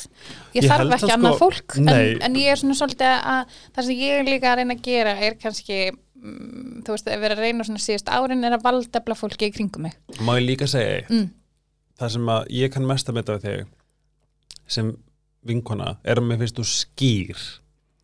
ég, 0.54 0.64
Ég 0.64 0.68
þarf 0.68 0.92
ekki 0.98 1.08
að 1.08 1.16
annað 1.16 1.38
sko- 1.38 1.40
fólk 1.46 1.78
en, 1.80 2.22
en 2.28 2.36
ég 2.36 2.52
er 2.52 2.60
svona 2.60 2.76
svolítið 2.76 3.14
að 3.24 3.56
það 3.78 3.88
sem 3.88 3.96
ég 3.96 4.20
er 4.20 4.26
líka 4.28 4.52
að 4.52 4.58
reyna 4.60 4.76
að 4.76 4.84
gera 4.84 5.16
er 5.30 5.34
kannski 5.40 5.80
mm, 5.92 6.84
þú 6.84 6.92
veist, 6.92 7.08
að 7.08 7.20
vera 7.24 7.36
að 7.38 7.44
reyna 7.46 7.64
svona 7.64 7.80
síðust 7.88 8.10
árin 8.12 8.44
er 8.44 8.58
að 8.58 8.64
valdefla 8.68 9.16
fólki 9.16 9.48
í 9.48 9.54
kringum 9.56 9.82
mig. 9.88 9.96
Má 10.20 10.36
ég 10.42 10.46
líka 10.48 10.68
segja 10.68 11.00
eitt? 11.00 11.10
Mm. 11.10 11.30
Það 11.98 12.12
sem 12.12 12.28
að 12.36 12.48
ég 12.52 12.74
kann 12.76 12.86
mest 12.86 13.08
að 13.10 13.18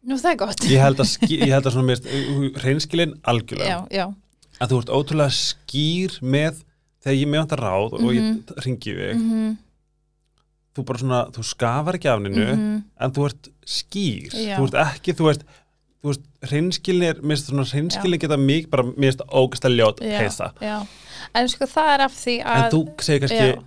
nú 0.04 0.18
það 0.20 0.32
er 0.32 0.40
gott 0.44 0.66
Ég 0.70 0.84
held 0.84 1.00
að, 1.00 1.10
skýr, 1.14 1.40
ég 1.48 1.54
held 1.56 1.66
að 1.66 1.76
svona 1.78 1.90
mér 1.90 2.54
reynskilin 2.64 3.14
algjörlega 3.24 3.70
já, 3.70 3.80
já, 3.92 4.06
að 4.60 4.70
þú 4.74 4.80
ert 4.84 4.94
ótrúlega 5.00 5.36
skýr 5.38 6.18
með 6.22 6.64
þegar 7.04 7.20
ég 7.20 7.28
með 7.32 7.44
vantar 7.44 7.64
ráð 7.64 7.94
og 8.00 8.10
ég 8.14 8.24
Mhm. 8.24 8.64
ringi 8.66 8.98
við 8.98 9.14
mm 9.20 9.54
þú 10.74 10.84
bara 10.90 10.98
svona, 11.04 11.18
þú 11.30 11.44
skafar 11.46 11.98
ekki 12.00 12.10
af 12.10 12.22
ninu 12.22 12.46
-hmm. 12.46 12.78
en 13.00 13.12
þú 13.14 13.26
ert 13.30 13.50
skýr 13.66 14.32
Já. 14.34 14.58
þú 14.58 14.64
ert 14.68 14.74
ekki, 14.74 15.14
þú 15.14 15.26
veist 15.30 15.44
þú 16.04 16.08
veist, 16.10 16.22
hreinskilin 16.50 17.04
er, 17.04 17.16
mér 17.22 17.38
finnst 17.38 17.48
svona 17.48 17.64
hreinskilin 17.64 18.20
geta 18.20 18.38
mig, 18.38 18.70
bara, 18.70 18.84
mér 18.84 19.14
finnst 19.14 19.22
ógæsta 19.32 19.70
ljót 19.70 20.02
já, 20.02 20.18
peysa, 20.20 20.52
já. 20.62 20.86
en 21.36 21.48
sko 21.48 21.66
það 21.66 21.94
er 21.94 22.02
af 22.02 22.12
því 22.12 22.36
að 22.44 22.64
en 22.66 22.72
þú 22.72 23.02
segir 23.02 23.20
kannski 23.20 23.38
já. 23.38 23.62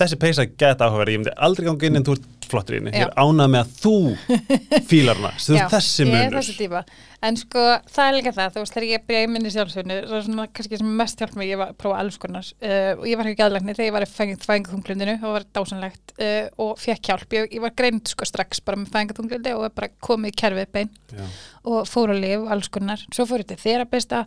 Þessi 0.00 0.16
peysa 0.22 0.46
geta 0.48 0.88
áhugaverð, 0.88 1.12
ég 1.12 1.20
myndi 1.22 1.34
aldrei 1.36 1.66
ganga 1.68 1.88
inn 1.88 2.00
en 2.00 2.06
þú 2.06 2.14
ert 2.16 2.28
flottur 2.52 2.76
í 2.76 2.78
henni, 2.80 2.92
ég 2.92 3.04
Já. 3.04 3.08
er 3.08 3.14
ánað 3.22 3.50
með 3.52 3.62
að 3.62 3.72
þú 3.80 3.94
fílar 4.90 5.18
hana, 5.20 5.30
þú 5.40 5.54
Já, 5.56 5.62
ert 5.64 5.74
þessi 5.76 6.02
ég 6.04 6.08
er 6.08 6.12
munur. 6.16 6.36
þessi 6.40 6.54
típa. 6.58 6.82
En 7.22 7.36
sko 7.38 7.62
það 7.86 8.08
er 8.08 8.16
líka 8.16 8.32
það, 8.34 8.48
þú 8.56 8.62
veist 8.64 8.74
þegar 8.76 8.86
ég 8.88 9.04
byrjaði 9.06 9.28
minni 9.30 9.52
sjálfsveinu, 9.54 9.98
það 10.08 10.16
er 10.18 10.24
svona 10.26 10.46
kannski 10.58 10.78
sem 10.80 10.88
mest 10.98 11.22
hjálp 11.22 11.36
mig, 11.38 11.50
ég 11.52 11.60
var 11.60 11.70
að 11.70 11.78
prófa 11.84 12.00
alls 12.02 12.18
konar 12.24 12.48
uh, 12.50 12.92
og 12.98 13.04
ég 13.06 13.20
var 13.20 13.28
ekki 13.30 13.38
gæðlegni 13.42 13.76
þegar 13.78 13.86
ég 13.86 13.94
var 13.94 14.06
í 14.06 14.10
fæðingaþunglindinu 14.42 15.14
og 15.20 15.36
var 15.36 15.46
dásanlegt 15.54 16.14
uh, 16.18 16.48
og 16.66 16.72
fekk 16.82 17.12
hjálp, 17.12 17.36
ég, 17.38 17.46
ég 17.54 17.62
var 17.62 17.76
greind 17.78 18.10
sko 18.10 18.26
strax 18.26 18.64
bara 18.66 18.80
með 18.82 18.90
fæðingaþunglindi 18.96 19.54
og 19.54 19.68
bara 19.76 19.92
komið 20.02 20.34
í 20.34 20.38
kerfið 20.42 20.72
bein 20.74 20.90
Já. 21.14 21.22
og 21.70 21.86
fór 21.88 22.10
að 22.16 22.24
lifa 22.26 22.50
alls 22.56 22.72
konar, 22.74 23.06
svo 23.14 23.28
fór 23.30 23.44
ég 23.46 23.52
til 23.54 23.60
þerapista 23.68 24.24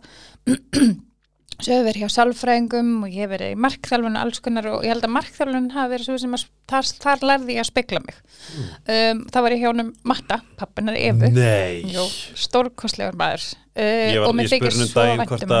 verið 1.86 2.02
hjá 2.04 2.08
sálfræðingum 2.16 2.90
og 3.06 3.08
ég 3.14 3.24
hef 3.24 3.30
verið 3.32 3.52
í 3.54 3.58
markþjálfun 3.64 4.16
og 4.18 4.22
alls 4.26 4.40
konar 4.44 4.66
og 4.74 4.84
ég 4.84 4.92
held 4.92 5.06
að 5.08 5.14
markþjálfun 5.16 5.70
hafi 5.72 5.92
verið 5.94 6.08
svo 6.10 6.16
sem 6.20 6.34
að 6.36 6.44
þar, 6.68 6.90
þar 7.06 7.24
lærði 7.30 7.56
ég 7.56 7.62
að 7.62 7.70
spekla 7.70 8.02
mig. 8.04 8.18
Um, 8.86 9.22
það 9.32 9.46
var 9.46 9.54
ég 9.56 9.62
hjá 9.64 9.70
honum 9.72 9.92
Matta, 10.04 10.40
pappinar 10.60 10.98
Jó, 11.96 12.04
stórkostlegur 12.36 13.16
maður. 13.16 13.46
Uh, 13.76 14.12
ég 14.12 14.20
og 14.20 14.28
var 14.30 14.36
mér 14.40 14.50
í 14.50 14.60
spurnum 14.60 14.92
daginn 14.94 15.22
vænt 15.22 15.32
hvort 15.32 15.46
um 15.46 15.56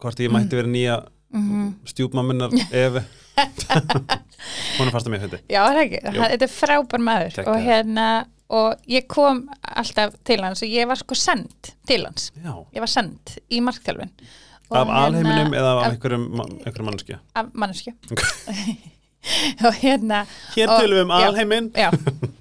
hvort 0.00 0.20
ég 0.24 0.30
mætti 0.32 0.56
vera 0.60 0.68
nýja 0.76 1.00
Mhm. 1.30 1.74
stjúpmamminnar 1.86 2.50
efi 2.74 3.04
hún 3.70 4.88
er 4.88 4.90
fast 4.90 5.06
að 5.06 5.12
mér 5.12 5.20
þetta 5.22 5.38
Já, 5.46 5.60
það 5.62 5.76
er 5.76 5.80
ekki, 5.84 6.00
það, 6.06 6.24
þetta 6.32 6.46
er 6.48 6.52
frábær 6.56 7.02
maður. 7.06 7.28
Geggjaður. 7.36 7.50
og 7.52 7.66
hérna 7.68 8.06
og 8.50 8.80
ég 8.90 9.06
kom 9.06 9.44
alltaf 9.62 10.16
til 10.26 10.40
hans 10.42 10.62
og 10.66 10.72
ég 10.74 10.88
var 10.90 10.98
sko 10.98 11.14
send 11.14 11.70
til 11.86 12.02
hans. 12.02 12.32
Já. 12.42 12.50
ég 12.74 12.82
var 12.82 12.90
send 12.90 13.36
í 13.46 13.60
markþjálfun 13.62 14.10
af 14.70 14.86
alheiminum 15.06 15.52
eða 15.54 15.70
af 15.80 15.90
einhverjum, 15.90 16.24
man- 16.38 16.56
einhverjum 16.66 16.84
mannskja 16.90 17.16
af 17.34 17.44
mannesku 17.54 17.90
og 19.66 19.74
hérna 19.82 20.24
hér 20.54 20.70
tölum 20.70 20.96
við 20.96 21.02
um 21.04 21.10
alheimin 21.12 21.66
Já, 21.76 21.90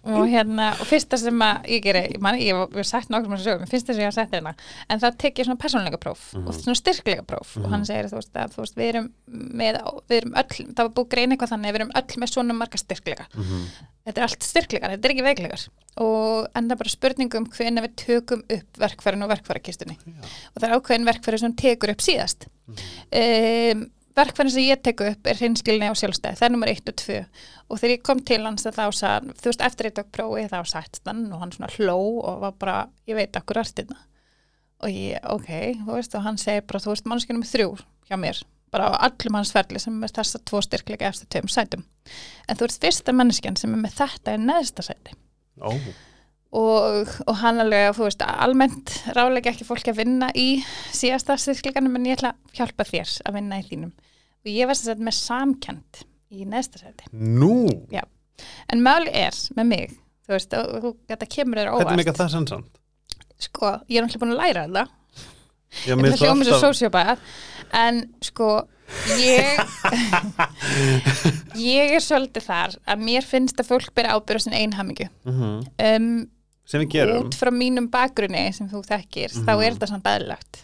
og 0.10 0.30
hérna, 0.32 0.70
og 0.80 0.88
fyrsta 0.88 1.20
sem 1.20 1.42
að 1.44 1.68
ég 1.76 1.84
geri, 1.84 2.04
ég 2.16 2.22
man, 2.24 2.38
ég 2.40 2.56
hef 2.76 2.88
sagt 2.88 3.12
nokkur 3.12 3.32
með 3.32 3.42
þessu 3.42 3.52
sögum, 3.52 3.70
fyrsta 3.70 3.94
sem 3.94 4.04
ég 4.04 4.10
har 4.10 4.16
sagt 4.16 4.34
hérna, 4.36 4.54
en 4.88 5.02
það 5.04 5.18
tek 5.24 5.42
ég 5.42 5.50
svona 5.50 5.62
persónleika 5.62 6.00
próf 6.02 6.24
og 6.40 6.50
svona 6.56 6.78
styrkleika 6.80 7.26
próf. 7.28 7.52
Og 7.60 7.68
hann 7.74 7.86
segir, 7.88 8.10
þú 8.10 8.20
veist, 8.22 8.32
að 8.40 8.56
þú 8.56 8.64
veist, 8.64 8.80
við 8.80 8.92
erum 8.94 9.12
með, 9.60 9.82
við 10.10 10.22
erum 10.22 10.40
öll, 10.40 10.50
það 10.56 10.82
var 10.82 10.94
búið 10.96 11.06
að 11.06 11.12
greina 11.14 11.36
eitthvað 11.36 11.54
þannig, 11.54 11.76
við 11.76 11.82
erum 11.82 11.94
öll 12.02 12.24
með 12.24 12.34
svona 12.34 12.58
marga 12.58 12.82
styrkleika. 12.82 13.28
Þetta 14.08 14.22
er 14.24 14.26
allt 14.26 14.48
styrkleikar, 14.48 14.96
þetta 14.96 15.10
er 15.10 15.14
ekki 15.14 15.28
veikleikar. 15.28 15.68
Og 16.00 16.48
en 16.56 16.66
það 16.70 16.74
er 16.74 16.82
bara 16.82 16.96
spurningum 16.96 17.48
hvernig 17.54 17.86
við 17.86 17.96
tökum 18.06 18.44
upp 18.56 18.82
verkfærin 18.82 19.26
og 19.28 19.32
verkfærakistunni. 19.36 19.98
Og 20.56 20.62
það 20.62 20.70
er 20.70 20.76
ákveðin 20.80 21.10
verkfæri 21.12 21.42
sem 21.44 21.56
tekur 21.60 21.94
upp 21.94 22.06
síðast. 22.06 22.48
Um, 23.12 23.90
verkfærin 24.20 24.54
sem 24.54 24.68
ég 24.68 24.84
teku 24.84 25.08
upp 25.14 25.30
er 25.30 25.40
hreinskilni 25.40 25.90
og 25.90 25.98
sjálfstæð, 26.00 26.38
það 26.40 26.48
er 26.50 26.54
nummer 26.56 26.72
1 26.74 26.92
og 26.92 27.00
2 27.02 27.18
og 27.70 27.82
þegar 27.82 27.96
ég 27.96 28.06
kom 28.06 28.22
til 28.28 28.42
hans 28.46 28.68
þá 28.68 28.86
sá 28.96 29.10
þú 29.24 29.50
veist, 29.52 29.66
eftir 29.66 29.90
ég 29.90 29.98
tók 29.98 30.12
prófi 30.16 30.46
þá 30.52 30.60
sætt 30.68 31.02
hann 31.08 31.26
og 31.32 31.44
hann 31.44 31.56
svona 31.56 31.72
hló 31.78 31.98
og 32.20 32.46
var 32.46 32.56
bara 32.62 32.78
ég 33.10 33.20
veit 33.20 33.40
akkur 33.40 33.62
artina 33.64 33.98
og 34.80 34.94
ég, 34.94 35.20
ok, 35.28 35.50
þú 35.84 35.98
veist, 35.98 36.16
og 36.16 36.24
hann 36.24 36.40
segir 36.40 36.64
bara, 36.68 36.82
þú 36.84 36.94
veist, 36.94 37.10
mannskjörnum 37.10 37.48
þrjú 37.48 37.74
hjá 38.10 38.20
mér 38.20 38.40
bara 38.72 38.92
á 38.94 39.10
allum 39.10 39.40
hans 39.40 39.54
ferli 39.54 39.82
sem 39.82 39.96
er 39.96 40.04
með 40.04 40.14
þessa 40.20 40.42
tvo 40.46 40.62
styrkleika 40.62 41.10
eftir 41.10 41.30
tveim 41.34 41.50
sætum. 41.50 41.86
En 42.46 42.58
þú 42.58 42.68
ert 42.68 42.84
fyrsta 42.84 43.16
mannskjan 43.16 43.58
sem 43.58 43.74
er 43.74 43.82
með 43.82 43.96
þetta 43.98 44.36
í 44.36 44.42
neðsta 44.44 44.86
sæti. 44.86 45.16
Ó, 45.60 45.72
og, 46.60 47.16
og 47.26 47.40
hann 47.42 47.64
alveg, 47.64 47.92
þú 47.98 48.06
veist, 48.06 48.26
almennt 48.46 48.94
ráleika 49.18 49.54
ekki 49.54 49.68
fólki 49.68 49.94
að 49.94 50.04
vinna 50.04 50.30
í 50.38 50.62
síðasta 50.94 51.38
styrkleikanum 51.42 51.98
en 52.00 52.08
ég 52.10 52.20
ætla 52.20 52.36
að 52.36 52.60
hjálpa 52.60 52.88
þér 52.92 53.16
að 53.26 53.40
vinna 53.40 53.60
í 53.60 53.66
þínum 53.72 53.96
og 54.40 54.52
ég 54.52 54.70
var 54.70 54.78
að 54.94 55.04
með 55.10 55.18
samkjönd 55.20 56.04
í 56.32 56.46
neðsta 56.46 56.80
sæti. 56.84 57.10
Nú? 57.12 57.54
En 58.72 58.82
máli 58.86 59.12
er 59.14 59.36
með 59.58 59.66
mig 59.74 59.96
þú 60.30 60.36
veist, 60.36 60.54
og, 60.54 60.84
og 60.86 60.98
þetta 61.10 61.28
kemur 61.28 61.58
þér 61.60 61.70
Þetta 61.72 61.82
er 61.82 61.86
óvart. 61.90 62.00
mikið 62.04 62.20
það 62.22 62.30
sannsamt 62.36 62.76
sko, 63.40 63.70
ég 63.90 63.98
er 64.00 64.04
náttúrulega 64.06 64.20
búin 64.26 64.36
að 64.36 64.42
læra 64.44 64.64
þetta. 64.68 64.84
Já, 65.86 65.94
það 65.96 66.04
finnst 66.06 66.24
hljóma 66.24 66.46
svo 66.48 66.58
sósjópað 66.60 67.20
en 67.80 68.00
sko 68.26 68.50
ég 69.20 69.60
ég 71.60 71.94
er 71.96 72.04
svolítið 72.04 72.46
þar 72.48 72.76
að 72.90 73.04
mér 73.06 73.28
finnst 73.28 73.60
að 73.62 73.70
fólk 73.70 73.92
byrja 73.98 74.16
ábyrða 74.18 74.44
sin 74.46 74.56
einhamingu 74.58 75.08
Mhm. 75.26 75.52
um, 75.90 76.10
sem 76.70 76.82
við 76.84 76.92
gerum. 76.96 77.24
út 77.26 77.36
frá 77.38 77.50
mínum 77.54 77.88
bakgrunni 77.90 78.48
sem 78.54 78.70
þú 78.70 78.84
þekkir, 78.86 79.30
þá 79.46 79.52
er 79.58 79.74
þetta 79.74 79.88
samt 79.90 80.06
aðlagt 80.10 80.64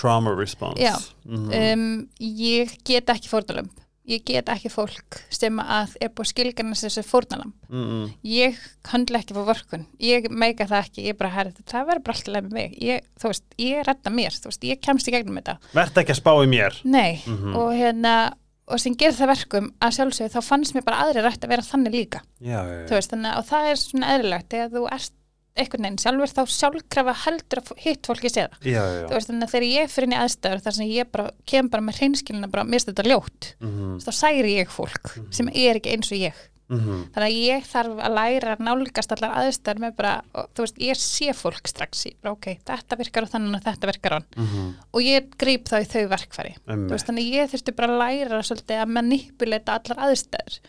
trauma 0.00 0.32
response 0.38 0.80
Já. 0.80 0.96
Mhm. 1.26 1.52
um, 1.52 2.08
ég 2.20 2.74
get 2.88 3.06
ekki 3.12 3.28
fórnalömb 3.30 3.70
ég 4.10 4.24
get 4.26 4.48
ekki 4.50 4.70
fólk 4.72 5.20
sem 5.30 5.58
að 5.62 5.92
er 6.02 6.08
búið 6.16 6.30
skilgarnar 6.32 6.78
þessi 6.80 7.04
fórnalamb 7.06 7.52
Mhm. 7.68 8.08
ég 8.26 8.56
handla 8.90 9.20
ekki 9.20 9.34
fyrir 9.36 9.46
vorkun 9.52 9.84
ég 10.00 10.26
meika 10.30 10.66
það 10.66 10.84
ekki, 10.88 11.04
ég 11.12 11.18
bara 11.20 11.30
herri 11.30 11.52
það 11.62 11.86
verður 11.92 12.04
bara 12.08 12.16
alltaf 12.16 12.42
með 12.42 12.52
mig 12.56 12.78
ég, 12.82 13.00
þú 13.20 13.30
veist, 13.30 13.44
ég 13.58 13.84
redda 13.86 14.10
mér, 14.10 14.34
þú 14.40 14.50
veist, 14.50 14.64
ég 14.66 14.80
kemst 14.82 15.06
í 15.08 15.14
gegnum 15.14 15.36
þetta 15.38 15.58
Vertu 15.76 16.00
ekki 16.02 16.14
að 16.16 16.22
spá 16.22 16.32
í 16.42 16.48
mér 16.50 16.80
nei, 16.84 17.20
Mhm. 17.26 17.54
og 17.56 17.72
hérna 17.76 18.32
og 18.70 18.78
sem 18.80 18.94
gerir 18.94 19.14
það 19.18 19.26
verkum 19.34 19.70
að 19.82 19.94
sjálfsögðu 19.96 20.30
þá 20.34 20.42
fannst 20.46 20.74
mér 20.74 20.84
bara 20.84 21.02
aðri 21.04 21.22
rætt 21.22 21.42
að 21.44 21.48
vera 21.48 21.62
þannig 21.62 21.92
líka 21.92 22.20
Já, 22.40 22.62
já, 22.66 22.86
já. 22.86 22.88
veist, 22.96 23.10
þannig 23.10 23.36
og 23.38 23.46
það 23.46 23.70
er 23.70 23.76
svona 23.76 24.10
eðlilegt 24.16 24.48
þegar 24.48 24.70
þú 24.74 24.84
ert 24.92 25.12
einhvern 25.60 25.86
veginn 25.86 26.00
sjálfur 26.02 26.32
þá 26.34 26.42
sjálfkrafa 26.56 27.14
heldur 27.24 27.60
að 27.62 27.72
hitt 27.84 28.08
fólki 28.08 28.30
sé 28.32 28.46
það 28.46 28.68
já, 28.70 28.80
já, 28.80 29.06
þú 29.06 29.16
veist, 29.16 29.30
þannig 29.30 29.46
að 29.48 29.54
þegar 29.54 29.66
ég 29.70 29.90
fyrir 29.94 30.08
inn 30.08 30.14
í 30.16 30.20
aðstæður 30.20 30.62
þar 30.66 30.76
sem 30.78 30.90
ég 30.90 31.10
bara 31.14 31.30
kem 31.52 31.68
bara 31.72 31.86
með 31.86 31.98
hreinskilina 32.00 32.50
bara, 32.52 32.64
mér 32.64 32.80
finnst 32.80 32.92
þetta 32.92 33.08
ljótt. 33.10 33.50
Mhm. 33.60 33.98
þá 34.04 34.10
særi 34.20 34.54
ég 34.58 34.72
fólk 34.74 35.12
sem 35.30 35.50
er 35.52 35.80
ekki 35.80 35.94
eins 35.94 36.10
og 36.12 36.18
ég. 36.20 36.46
Mhm. 36.70 36.98
þannig 37.10 37.26
að 37.26 37.38
ég 37.50 37.64
þarf 37.66 37.96
að 37.98 38.12
læra 38.14 38.52
nálgast 38.62 39.12
allar 39.16 39.32
aðstæður 39.40 39.80
með 39.82 39.96
bara, 39.96 40.12
og, 40.34 40.46
þú 40.54 40.62
veist, 40.62 40.76
ég 40.78 41.00
sé 41.02 41.32
fólk 41.34 41.66
strax 41.66 42.04
bara, 42.22 42.32
ok, 42.36 42.46
þetta 42.64 42.98
virkar 43.00 43.26
á 43.26 43.32
þannig 43.32 43.56
og 43.58 43.64
þetta 43.64 43.90
virkar 43.90 44.12
hann. 44.12 44.26
Mhm. 44.36 44.68
og 44.94 45.00
ég 45.02 45.26
gríp 45.36 45.64
þá 45.66 45.82
í 45.82 45.88
þau 45.90 46.06
verkfæri. 46.14 46.54
Veist, 46.66 47.06
þannig 47.10 47.26
að 47.26 47.34
ég 47.40 47.50
þurfti 47.50 47.74
bara 47.74 47.90
að 47.90 48.00
læra 48.04 48.42
svolítið 48.46 48.82
að 48.84 48.94
manipulata 48.94 49.80
allar 49.80 50.06
aðstæður 50.06 50.60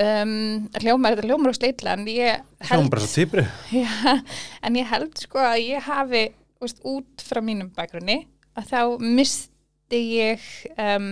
um, 0.00 0.34
hljómar, 0.80 1.14
þetta 1.14 1.28
hljómar 1.28 1.52
og 1.52 1.58
sleitla 1.58 1.96
en 1.96 2.06
ég 2.10 2.44
týpri 3.14 3.46
Já, 3.84 4.18
en 4.64 4.78
ég 4.80 4.90
held 4.90 5.24
sko 5.24 5.42
að 5.42 5.58
ég 5.62 5.88
hafi 5.88 6.26
veist, 6.62 6.80
út 6.86 7.24
frá 7.24 7.42
mínum 7.44 7.72
bakgrunni 7.74 8.24
að 8.58 8.70
þá 8.70 8.80
misti 9.02 10.04
ég 10.18 10.44
um, 10.76 11.10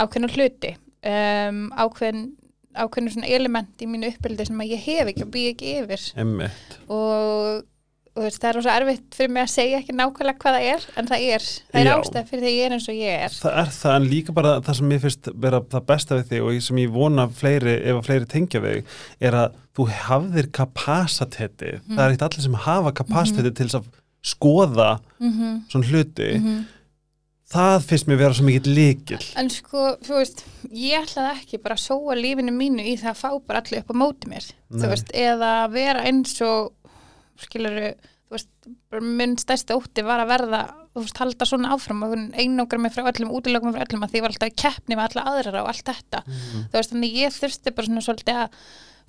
ákveðna 0.00 0.32
hluti 0.32 0.76
um, 1.02 1.66
ákveðin 1.74 2.30
ákveðinu 2.72 3.12
svona 3.12 3.28
element 3.28 3.82
í 3.84 3.88
mínu 3.90 4.08
uppbyldi 4.12 4.46
sem 4.48 4.62
að 4.64 4.72
ég 4.72 4.86
hef 4.86 5.10
ekki 5.12 5.26
og 5.26 5.32
bý 5.34 5.42
ekki 5.50 5.74
yfir 5.82 6.06
Emmitt 6.22 6.78
og, 6.86 7.66
og 8.12 8.26
veist, 8.26 8.38
það 8.42 8.48
er 8.50 8.56
rosa 8.58 8.72
erfitt 8.76 9.14
fyrir 9.16 9.30
mig 9.32 9.42
að 9.46 9.52
segja 9.54 9.78
ekki 9.80 9.94
nákvæmlega 9.96 10.38
hvað 10.42 10.56
það 10.58 10.66
er 10.72 10.82
en 11.00 11.06
það 11.08 11.22
er, 11.36 11.46
það 11.72 11.80
er 11.80 11.90
ástæð 11.94 12.26
fyrir 12.28 12.42
því 12.44 12.52
ég 12.58 12.66
er 12.66 12.74
eins 12.76 12.88
og 12.92 12.98
ég 13.00 13.22
er. 13.26 13.36
Það 13.40 13.56
er 13.62 13.70
það 13.78 13.96
en 13.96 14.08
líka 14.10 14.34
bara 14.36 14.52
það 14.66 14.78
sem 14.80 14.92
ég 14.92 15.00
finnst 15.06 15.30
vera 15.46 15.60
það 15.72 15.86
besta 15.92 16.18
við 16.18 16.28
þig 16.32 16.42
og 16.48 16.58
sem 16.66 16.82
ég 16.82 16.92
vona 16.92 17.28
fleiri, 17.28 17.74
ef 17.80 17.96
að 17.96 18.04
fleiri 18.10 18.28
tengja 18.34 18.60
við 18.60 18.84
er 19.20 19.38
að 19.40 19.56
þú 19.72 19.88
hafðir 20.02 20.50
kapasiteti 20.52 21.72
Mhm. 21.80 21.96
það 21.96 22.04
er 22.04 22.10
eitt 22.12 22.22
allir 22.28 22.42
sem 22.42 22.54
hafa 22.68 22.92
kapasiteti 22.92 23.54
til 23.56 23.66
þess 23.66 23.80
að 23.80 23.90
skoða 24.22 25.00
mm 25.18 25.32
-hmm. 25.32 25.60
svona 25.72 25.86
hluti. 25.86 26.64
Það 27.52 27.82
finnst 27.84 28.06
mér 28.08 28.16
vera 28.16 28.34
svo 28.34 28.44
mikill 28.44 28.74
líkil 28.74 29.24
En 29.36 29.50
sko, 29.50 29.96
þú 30.00 30.14
veist, 30.16 30.44
ég 30.72 31.02
ætlaði 31.02 31.36
ekki 31.36 31.58
bara 31.62 31.74
að 31.74 31.84
sóa 31.84 32.14
lífinu 32.16 32.50
mínu 32.52 32.80
í 32.80 32.96
það 32.96 33.10
að 33.10 33.20
fá 33.20 33.40
bara 33.46 33.60
allir 33.60 33.80
upp 33.80 33.90
á 33.92 33.94
móti 33.94 34.28
mér, 34.28 34.52
Nei. 37.36 37.94
þú 38.32 38.36
veist, 38.38 38.48
þú 38.92 39.00
minn 39.04 39.34
stærsti 39.36 39.74
ótti 39.76 40.02
var 40.06 40.22
að 40.22 40.30
verða, 40.32 40.60
þú 40.94 41.02
veist, 41.04 41.18
halda 41.20 41.44
svona 41.48 41.72
áfram 41.74 42.02
og 42.06 42.14
einógra 42.32 42.78
mig 42.80 42.92
frá 42.94 43.04
öllum, 43.10 43.32
útilögum 43.36 43.68
mig 43.72 43.76
frá 43.76 43.84
öllum 43.84 44.04
að 44.06 44.10
því 44.14 44.16
ég 44.20 44.24
var 44.24 44.32
alltaf 44.32 44.48
í 44.52 44.56
keppni 44.62 44.96
með 44.96 45.04
alla 45.18 45.24
aðrar 45.32 45.58
og 45.60 45.68
allt 45.68 45.84
þetta, 45.90 46.22
þú 46.70 46.78
veist, 46.78 46.94
þannig 46.94 47.18
ég 47.20 47.36
þurfti 47.36 47.74
bara 47.76 47.86
svona 47.90 48.04
svolítið 48.06 48.40
að 48.46 48.56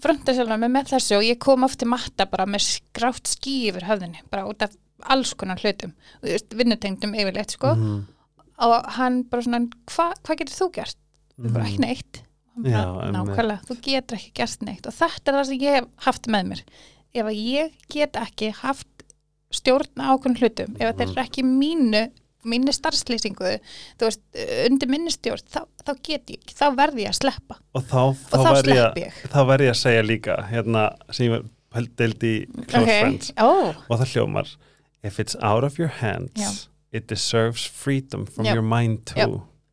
fronta 0.04 0.34
sjálf 0.36 0.58
með 0.60 0.74
með 0.76 0.90
þessu 0.92 1.16
og 1.20 1.24
ég 1.24 1.40
kom 1.40 1.64
oft 1.64 1.80
til 1.80 1.88
matta 1.88 2.26
bara 2.28 2.46
með 2.50 2.66
skrátt 2.68 3.32
ský 3.32 3.54
yfir 3.70 3.88
höfðinni, 3.88 4.20
bara 4.34 4.44
út 4.50 4.66
af 4.68 4.76
alls 5.14 5.32
konar 5.40 5.60
hlutum, 5.64 5.94
þú 6.24 6.58
vinnutengdum 6.60 7.16
yfirleitt, 7.16 7.56
sko, 7.56 7.76
Mhm. 7.76 8.04
og 8.68 8.92
hann 8.98 9.24
bara 9.24 9.42
svona, 9.42 9.68
hvað 9.88 10.14
hva 10.24 10.36
getur 10.36 10.58
þú 10.60 10.72
gert? 10.74 10.98
Við 11.40 11.54
bara 11.54 11.64
ekki 11.66 11.80
neitt. 11.80 12.22
Hann 12.54 12.64
bara, 12.64 12.84
Já, 12.84 13.12
nákvæmlega, 13.16 13.66
þú 13.66 13.76
getur 13.82 14.18
ekki 14.20 14.34
gert 14.38 14.62
neitt. 14.62 14.86
Og 14.88 14.94
þetta 14.94 15.28
er 15.32 15.34
það 15.40 15.46
sem 15.48 15.58
ég 15.60 15.74
hef 15.80 15.88
haft 16.06 16.28
með 16.28 16.44
mér 16.52 16.62
ef 17.14 17.26
að 17.30 17.38
ég 17.38 17.72
get 17.94 18.16
ekki 18.20 18.52
haft 18.64 18.88
stjórn 19.54 20.02
á 20.02 20.14
ákveðnum 20.16 20.40
hlutum 20.42 20.76
ef 20.80 20.88
að 20.90 20.98
þeir 21.02 21.10
eru 21.12 21.22
ekki 21.28 21.44
mínu 21.46 22.04
mínu 22.44 22.74
starfslýsingu, 22.76 23.54
þú 23.96 24.08
veist 24.10 24.22
undir 24.68 24.90
minni 24.92 25.12
stjórn, 25.14 25.46
þá, 25.48 25.62
þá 25.86 25.92
get 26.04 26.34
ég 26.34 26.50
þá 26.52 26.66
verð 26.76 26.98
ég 27.00 27.08
að 27.14 27.20
sleppa 27.22 27.56
og 27.72 27.86
þá, 27.88 28.02
þá, 28.20 28.36
þá 28.36 28.50
slepp 28.60 28.98
ég, 29.00 29.22
þá 29.32 29.40
væri 29.48 29.70
ég 29.70 29.72
að 29.72 29.80
segja 29.80 30.02
líka 30.04 30.36
hérna 30.50 30.82
sem 31.16 31.30
ég 31.30 31.46
held 31.78 31.94
deild 32.02 32.26
í 32.28 32.34
Close 32.68 32.84
Friends 33.00 33.32
ó, 33.40 33.48
og 33.88 33.96
það 34.02 34.12
hljómar 34.12 34.52
if 35.08 35.20
it's 35.24 35.38
out 35.40 35.64
of 35.64 35.80
your 35.80 35.88
hands 36.02 36.36
Já. 36.36 36.52
it 36.92 37.08
deserves 37.08 37.64
freedom 37.66 38.26
from 38.28 38.46
Já. 38.46 38.58
your 38.58 38.66
mind 38.76 39.06
too 39.08 39.20
Já. 39.24 39.30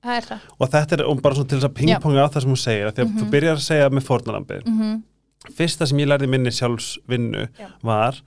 það 0.06 0.16
er 0.20 0.28
það 0.30 0.46
og 0.60 0.70
þetta 0.76 0.96
er 1.00 1.04
um 1.10 1.20
bara 1.26 1.34
til 1.42 1.58
þess 1.58 1.66
að 1.72 1.74
pingponga 1.82 2.22
á 2.22 2.28
það 2.30 2.46
sem 2.46 2.54
hún 2.54 2.62
segir 2.68 2.86
því 2.92 3.02
að 3.02 3.08
Mhm. 3.10 3.18
þú 3.18 3.30
byrjar 3.34 3.58
að 3.58 3.66
segja 3.66 3.90
með 3.90 4.06
fórnalambi 4.06 4.60
mm 4.64 4.78
-hmm. 4.78 5.02
Fyrsta 5.48 5.86
sem 5.88 5.98
ég 6.02 6.08
lærði 6.10 6.28
minni 6.28 6.50
sjálfsvinnu 6.52 7.46
Já. 7.58 7.68
var 7.82 8.20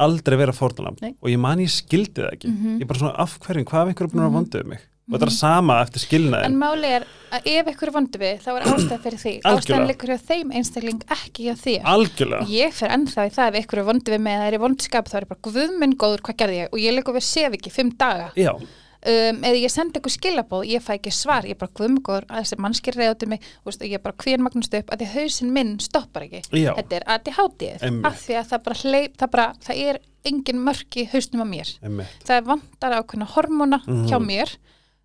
aldrei 0.00 0.38
vera 0.40 0.52
fórnalamb 0.56 1.00
Nei. 1.04 1.14
og 1.20 1.28
ég 1.28 1.38
man 1.38 1.58
ég 1.60 1.68
skildi 1.68 2.22
það 2.22 2.32
ekki. 2.32 2.48
Mhm. 2.48 2.78
ég 2.80 2.86
bara 2.88 2.98
svona 2.98 3.18
af 3.20 3.38
hverjum, 3.38 3.64
hvað 3.68 3.82
af 3.82 3.88
einhverjum 3.92 4.14
búin 4.14 4.24
að 4.24 4.30
Mhm. 4.30 4.38
vonduðu 4.38 4.66
mig? 4.66 4.80
Og 5.10 5.18
þetta 5.18 5.26
er 5.26 5.30
sama 5.34 5.74
eftir 5.82 6.00
skilnaðin 6.06 6.44
En 6.44 6.56
máli 6.56 6.84
er 6.86 7.04
að 7.32 7.40
ef 7.44 7.66
ykkur 7.66 7.88
er 7.88 7.90
vondu 7.90 8.18
við 8.18 8.40
þá 8.44 8.48
er 8.54 8.62
ástæð 8.70 9.00
fyrir 9.02 9.18
því. 9.18 9.32
Ástæðan 9.42 9.86
liggur 9.88 10.08
hjá 10.08 10.18
þeim 10.22 10.52
einstakling 10.54 11.00
ekki 11.10 11.44
hjá 11.50 11.54
þér. 11.58 11.82
Algjörlega. 11.82 12.46
Ég 12.46 12.72
fer 12.72 12.88
ennþá 12.94 13.26
í 13.26 13.32
það 13.34 13.48
ef 13.56 13.66
ykkur 13.66 13.78
er 13.78 13.84
vondu 13.90 14.12
við 14.14 14.20
með 14.22 14.36
að 14.36 14.40
það 14.40 14.46
er 14.52 14.54
í 14.54 14.62
vondskap 14.62 15.08
þá 15.10 15.14
er 15.16 15.24
bara 15.26 15.40
guðminn 15.42 15.96
góður 15.96 16.20
hvað 16.22 16.36
gerði 16.38 16.56
ég? 16.62 16.68
Og 16.72 16.78
ég 16.78 16.94
leikur 16.94 17.14
við 17.18 17.22
sef 17.26 17.52
ekki 17.58 17.72
fimm 17.72 17.90
daga. 17.98 18.30
Já, 18.36 18.54
um, 19.06 19.40
eða 19.46 19.60
ég 19.62 19.70
sendi 19.72 20.00
ykkur 20.00 20.12
skilabóð 20.14 20.66
ég 20.70 20.82
fæ 20.84 20.94
ekki 20.98 21.12
svar, 21.14 21.44
ég 21.48 21.56
er 21.56 21.60
bara 21.60 21.72
góður 21.80 22.26
að 22.28 22.42
þessi 22.44 22.58
mannskir 22.60 22.94
reyða 22.98 23.18
til 23.18 23.28
mig. 23.28 23.40
Og 23.64 23.72
ég 23.80 23.94
er 23.96 24.02
bara 24.04 24.14
hvern 24.24 24.42
magnust 24.46 24.74
upp? 24.74 24.90
Að 24.92 24.98
því 25.04 25.10
hausinn 25.14 25.52
minn 25.52 25.78
stoppar 25.80 26.26
ekki. 26.28 26.42
Já, 26.52 26.74
þetta 26.76 26.96
er 27.00 27.04
ADHD 27.16 27.62
Einmitt. 27.80 28.06
af 28.06 28.20
því 28.26 28.34
að 28.40 28.48
það 28.52 28.62
bara 28.68 28.80
hleyp 28.84 29.16
það, 29.16 29.30
bara, 29.30 29.46
það 29.64 29.76
er 29.88 30.00
engin 30.24 30.60
mörk 30.66 30.96
í 31.00 31.06
hausnum 31.12 31.44
á 31.44 31.46
mér. 31.48 31.70
Emmi, 31.82 32.04
það 32.28 32.44
vantar 32.50 32.92
ákveðna 33.00 33.30
hormóna 33.34 33.80
Mhm. 33.86 34.06
hjá 34.10 34.18
mér 34.20 34.56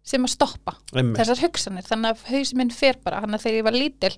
sem 0.06 0.26
að 0.26 0.34
stoppa 0.36 0.76
emmi 0.94 1.18
þessar 1.18 1.40
hugsanir, 1.42 1.86
þannig 1.88 2.12
að 2.14 2.26
hausinn 2.30 2.60
minn 2.62 2.74
fer 2.74 3.00
bara, 3.02 3.24
hann 3.24 3.34
að 3.34 3.46
þegar 3.46 3.58
ég 3.58 3.66
var 3.66 3.76
lítil 3.76 4.12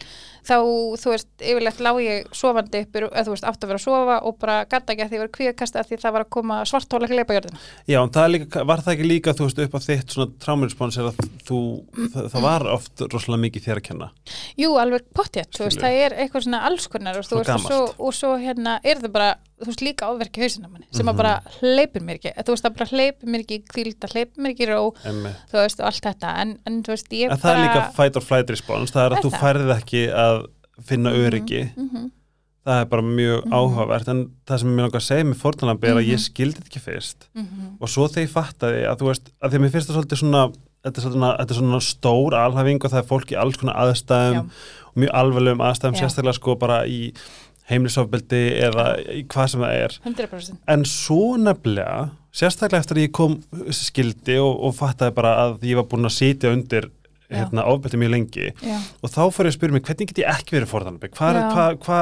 þá, 0.47 0.55
þú 0.99 1.13
veist, 1.13 1.29
yfirlegt 1.39 1.83
lá 1.83 1.91
ég 2.03 2.27
sofandi 2.35 2.81
upp, 2.83 2.99
eða 2.99 3.23
þú 3.23 3.33
veist, 3.33 3.47
átt 3.47 3.63
að 3.63 3.71
vera 3.71 3.79
að 3.79 3.85
sofa 3.85 4.17
og 4.27 4.37
bara 4.41 4.57
gata 4.67 4.93
ekki 4.93 5.05
að 5.05 5.13
því 5.13 5.17
ég 5.17 5.23
var 5.23 5.31
kvíðakasta 5.37 5.85
því 5.87 5.99
það 6.03 6.15
var 6.17 6.25
að 6.25 6.31
koma 6.35 6.59
svartóla 6.67 7.07
ekki 7.07 7.19
leipa 7.21 7.37
jörðina. 7.37 7.63
Já, 7.87 7.99
en 8.01 8.13
það 8.17 8.29
líka, 8.35 8.65
var 8.67 8.83
það 8.83 8.93
ekki 8.97 9.07
líka 9.07 9.35
þú 9.37 9.47
veist 9.47 9.63
upp 9.63 9.77
á 9.77 9.79
þitt 9.87 10.15
svona 10.17 10.37
trámurspons 10.43 10.99
er 10.99 11.09
að 11.11 11.21
þú, 11.47 11.61
það, 11.95 12.29
það 12.35 12.47
var 12.47 12.67
oft 12.75 13.05
rosalega 13.07 13.43
mikið 13.47 13.67
þér 13.67 13.81
að 13.81 13.87
kenna? 13.87 14.11
Jú, 14.59 14.73
alveg 14.81 15.07
pottjætt, 15.15 15.53
þú 15.55 15.67
veist, 15.69 15.83
það 15.83 15.99
er 16.03 16.17
eitthvað 16.19 16.47
svona 16.49 16.63
alls 16.67 16.87
konar 16.91 17.21
og, 17.21 17.31
og, 17.31 17.51
svo, 17.63 17.81
og 17.95 18.15
svo 18.15 18.35
hérna 18.41 18.79
er 18.83 19.03
það 19.03 19.15
bara, 19.15 19.31
þú 19.57 19.65
veist, 19.71 19.81
líka 19.81 20.07
ofverki 20.11 20.41
hausina 20.43 20.67
manni 20.69 20.85
sem 20.91 21.05
Mhm. 21.05 21.13
að 21.13 21.17
bara 21.17 21.41
hleypir 21.61 22.01
mér 22.05 22.19
ekki, 22.19 22.33
þú 22.45 22.53
veist, 22.53 22.63
það 22.65 22.75
bara 22.77 22.89
hleypir 22.91 23.27
mér 23.33 23.41
ekki 23.45 23.57
kvílda, 23.73 24.07
hleypir 24.13 24.37
mér 24.43 24.51
ekki 24.53 24.67
í 24.67 24.69
ró 24.69 24.93
emmi 25.05 25.31
þú 25.51 25.57
veist, 25.63 25.79
og 25.79 25.85
allt 25.89 26.03
þetta, 26.03 26.35
en, 26.41 26.59
en 26.67 26.83
þú 26.83 26.87
veist, 26.93 27.09
ég 27.11 27.31
En 27.31 27.37
það 27.37 27.41
bara 27.43 27.57
er 27.57 27.67
líka 27.67 27.93
fight 27.93 28.15
or 28.15 28.21
flight 28.21 28.49
response, 28.49 28.91
það 28.93 29.05
er 29.05 29.11
að 29.11 29.17
Er 29.17 29.23
þú 29.23 29.31
það? 29.31 29.41
færið 29.41 29.73
ekki 29.77 30.03
að 30.13 30.45
finna 30.85 31.09
öryggi, 31.09 31.63
mm 31.75 31.89
-hmm. 31.89 32.11
það 32.67 32.81
er 32.81 32.85
bara 32.85 33.01
mjög 33.01 33.45
Mhm. 33.45 33.53
áhugavert, 33.53 34.07
en 34.07 34.29
það 34.45 34.59
sem 34.59 34.69
ég 34.77 34.81
langar 34.81 35.01
að 35.01 35.07
segja 35.09 35.23
með 35.23 35.35
fórnalambi 35.41 35.87
er 35.87 35.95
að 35.95 36.05
Mhm. 36.05 36.11
ég 36.13 36.19
skildi 36.19 36.57
þetta 36.59 36.69
ekki 36.69 36.85
fyrst 36.91 37.15
Mm 37.35 37.47
og 37.81 37.87
svo 37.89 38.07
þegar 38.07 38.23
ég 38.27 38.29
fattaði 38.29 38.85
að 38.87 38.97
þú 38.99 39.05
veist, 39.07 39.29
að 39.41 39.49
því 39.51 39.55
að 39.55 39.61
mér 39.61 39.71
finnst 39.71 39.89
það 39.89 39.95
svolítið 39.97 40.17
svona, 40.21 40.53
þetta 40.85 40.97
er 40.97 41.11
svona, 41.11 41.37
þetta 41.37 41.51
er 41.51 41.57
svona 41.57 41.81
stór 41.81 42.31
alhæfing 42.33 42.83
og 42.85 42.91
það 42.91 42.99
er 42.99 43.07
fólk 43.07 43.31
í 43.31 43.35
alls 43.41 43.57
konar 43.57 43.75
aðstæðum 43.75 44.49
Og 47.67 47.73
heimlisofbeldi 47.73 48.41
eða 48.63 48.83
hvað 49.27 49.47
sem 49.51 49.63
það 49.65 49.73
er. 49.83 49.95
100% 50.07 50.59
en 50.71 50.85
svo 50.87 51.35
nefnilega 51.41 52.09
sérstaklega 52.37 52.79
eftir 52.83 52.95
að 52.99 53.05
ég 53.07 53.11
kom 53.17 53.33
skildi 53.75 54.37
og, 54.39 54.53
og 54.69 54.75
fattaði 54.77 55.15
bara 55.17 55.33
að 55.43 55.65
ég 55.67 55.75
var 55.75 55.87
búin 55.91 56.07
að 56.07 56.15
sitja 56.15 56.53
undir 56.55 56.87
hérna, 57.27 57.65
ofbeldi 57.67 57.99
mjög 57.99 58.13
lengi 58.13 58.45
Já, 58.63 58.77
og 59.03 59.11
þá 59.11 59.21
fór 59.35 59.49
ég 59.49 59.51
að 59.51 59.57
spyrja 59.57 59.75
mig 59.75 59.83
hvernig 59.83 60.07
get 60.13 60.21
ég 60.23 60.29
ekki 60.31 60.55
verið 60.55 60.71
fórðanambi 60.71 61.09
hvað 61.17 61.39
hva, 61.41 61.65
hva, 61.83 61.99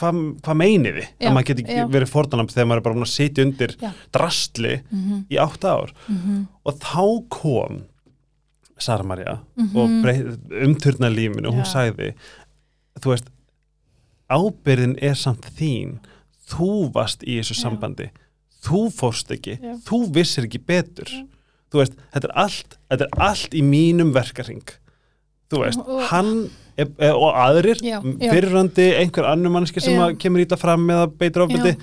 hva, 0.00 0.12
hva 0.46 0.54
meinið 0.56 0.96
þið 0.96 1.04
Já, 1.04 1.28
að 1.28 1.34
maður 1.36 1.48
get 1.50 1.60
ekki 1.66 1.84
verið 1.92 2.12
fórðanambi 2.14 2.56
þegar 2.56 2.70
maður 2.70 2.80
er 2.80 2.86
bara 2.88 2.96
búin 2.96 3.04
að 3.08 3.12
sitja 3.12 3.44
undir 3.44 3.74
Já. 3.82 3.90
drastli 4.16 4.74
mm 4.88 5.18
í 5.28 5.40
átta 5.44 5.74
ár? 5.76 5.92
-hmm. 6.08 6.40
og 6.64 6.80
þá 6.80 7.04
kom 7.36 7.82
Sara 8.82 9.04
Maria 9.04 9.36
Mhm. 9.60 9.76
og 9.76 9.90
breyð, 10.02 10.32
umturna 10.64 11.12
lífinu 11.12 11.48
og 11.52 11.54
hún 11.60 11.68
sagði 11.68 12.14
þú 13.02 13.12
veist 13.12 13.28
ábyrðin 14.32 14.96
er 15.04 15.14
samt 15.18 15.46
þín 15.58 15.98
þú 16.52 16.70
varst 16.94 17.22
í 17.24 17.38
þessu 17.40 17.56
Já. 17.56 17.62
sambandi 17.66 18.08
þú 18.62 18.82
fórst 18.94 19.30
ekki, 19.34 19.58
Já. 19.62 19.76
þú 19.88 20.02
vissir 20.14 20.46
ekki 20.48 20.60
betur 20.68 21.08
Já. 21.10 21.22
þú 21.72 21.80
veist, 21.82 21.96
þetta 22.14 22.28
er 22.30 22.34
allt 22.44 22.76
þetta 22.92 23.06
er 23.08 23.22
allt 23.28 23.54
í 23.58 23.62
mínum 23.66 24.12
verkaring 24.14 24.64
þú 25.52 25.62
veist, 25.64 25.80
Og- 25.84 26.04
hann 26.10 26.32
er, 26.78 26.88
er, 26.98 27.12
og 27.12 27.34
aðrir, 27.36 27.80
Já, 27.84 27.98
já. 28.00 28.30
fyrirrandi 28.32 28.86
einhver 28.96 29.26
annar 29.28 29.52
mannski 29.52 29.80
sem 29.84 29.94
Já. 29.98 30.06
að 30.08 30.18
kemur 30.22 30.40
ítla 30.46 30.56
fram 30.60 30.86
með 30.88 31.02
að 31.06 31.16
beitur 31.20 31.44
ofbeldi 31.46 31.74
Já. 31.74 31.82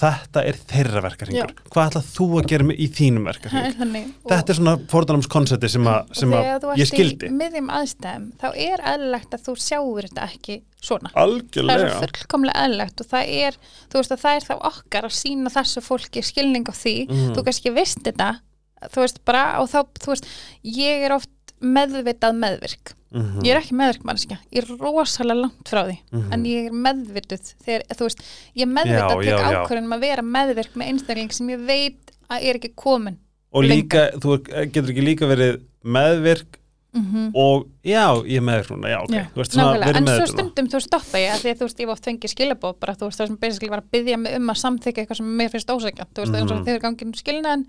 Þetta 0.00 0.42
er 0.48 0.58
þeirra 0.70 1.02
verkaringur 1.04 1.52
hvað 1.70 1.90
ætlað 1.90 2.08
þú 2.14 2.26
að 2.40 2.48
gera 2.52 2.66
með- 2.70 2.80
í 2.80 2.88
þínum 2.96 3.28
er 3.30 3.38
og- 3.44 4.30
þetta 4.32 4.52
er 4.54 4.58
svona 4.60 4.74
fórdanamskonsepti 4.90 5.70
sem, 5.74 5.86
a, 5.90 5.96
sem 6.16 6.32
að 6.32 6.66
ég 6.80 6.88
skildi 6.90 7.28
í 7.30 7.34
miðjum 7.36 7.70
aðstæðum 7.76 8.26
þá 8.40 8.46
er 8.54 8.84
eðlilegt 8.94 9.36
að 9.36 9.44
þú 9.48 9.56
sjáur 9.60 10.08
þetta 10.08 10.26
ekki 10.30 10.58
svona. 10.80 11.10
Það 11.12 11.20
er 11.20 11.26
algjörlega 11.26 11.96
fullkomlega 12.00 12.62
eðlilegt 12.66 13.00
og 13.04 13.10
það 13.10 13.32
er 13.44 13.58
þú 13.92 13.98
veist 14.00 14.14
að 14.16 14.22
það 14.24 14.38
er 14.38 14.46
þá 14.48 14.54
okkar 14.70 15.08
að 15.10 15.18
sína 15.20 15.52
þessu 15.52 15.82
fólki 15.84 16.22
skilning 16.24 16.64
á 16.70 16.74
því, 16.74 16.94
Mhm. 17.10 17.34
þú 17.36 17.44
kannski 17.50 17.74
veist 17.76 18.00
þetta 18.06 18.30
þú 18.88 19.02
veist 19.04 19.18
bara 19.28 19.42
og 19.60 19.68
þá, 19.68 19.80
þú 20.00 20.08
veist 20.14 20.26
ég 20.64 21.02
er 21.04 21.12
oft 21.12 21.28
meðvitað 21.60 22.36
meðvirk. 22.40 22.94
Mhm, 23.10 23.40
ég 23.42 23.50
er 23.50 23.58
ekki 23.58 23.74
meðvirk 23.74 24.04
mannskja, 24.06 24.36
ég 24.54 24.62
er 24.62 24.76
rosalega 24.78 25.40
langt 25.40 25.66
frá 25.66 25.80
því 25.82 25.96
mhm. 26.12 26.28
en 26.30 26.44
ég 26.46 26.68
er 26.68 26.76
meðvituð 26.84 27.48
þegar, 27.64 27.82
þú 27.98 28.06
veist, 28.06 28.22
ég 28.54 28.62
er 28.62 28.70
meðvitað 28.70 29.14
að 29.16 29.24
já. 29.26 29.58
ákvörðunum 29.64 29.96
að 29.96 30.04
vera 30.06 30.24
meðvirk 30.36 30.76
með 30.78 30.92
einstakling 30.92 31.34
sem 31.34 31.50
ég 31.50 31.64
veit 31.66 32.14
að 32.30 32.46
er 32.46 32.60
ekki 32.60 32.70
komin 32.78 33.18
og 33.50 33.66
líka, 33.66 34.04
þú 34.14 34.36
er- 34.36 34.70
getur 34.70 34.92
ekki 34.94 35.06
líka 35.08 35.26
verið 35.26 35.58
meðvirk 35.82 36.60
mm 36.94 37.34
og 37.38 37.66
já, 37.86 38.06
ég 38.26 38.38
er 38.40 38.42
með 38.46 38.56
þér 38.60 38.70
núna, 38.74 38.88
já, 38.90 38.98
ok 39.02 39.12
Já, 39.14 39.24
veist, 39.34 39.58
en 39.58 40.08
svo 40.10 40.26
stundum 40.30 40.70
þú 40.70 40.80
stoppa 40.82 41.20
ég 41.22 41.42
því 41.42 41.50
að 41.52 41.60
þú 41.60 41.66
veist, 41.66 41.82
ég 41.82 41.90
var 41.90 41.94
oft 41.98 42.08
fengið 42.08 42.32
skilabóð 42.32 42.78
bara 42.82 42.94
þú 42.98 43.06
veist, 43.06 43.20
það 43.20 43.30
sem 43.30 43.36
basically 43.42 43.70
var 43.70 43.82
að 43.84 43.90
byggja 43.94 44.18
mig 44.18 44.34
um 44.38 44.50
að 44.50 44.58
samþykja 44.62 45.02
eitthvað 45.04 45.20
sem 45.20 45.36
mér 45.38 45.52
finnst 45.52 45.70
ósækjant, 45.70 46.10
þú 46.14 46.24
veist, 46.24 46.34
eins 46.34 46.50
og 46.50 46.56
Mhm. 46.58 46.64
þegar 46.66 46.82
gangin 46.86 47.14
skilnaðan, 47.14 47.64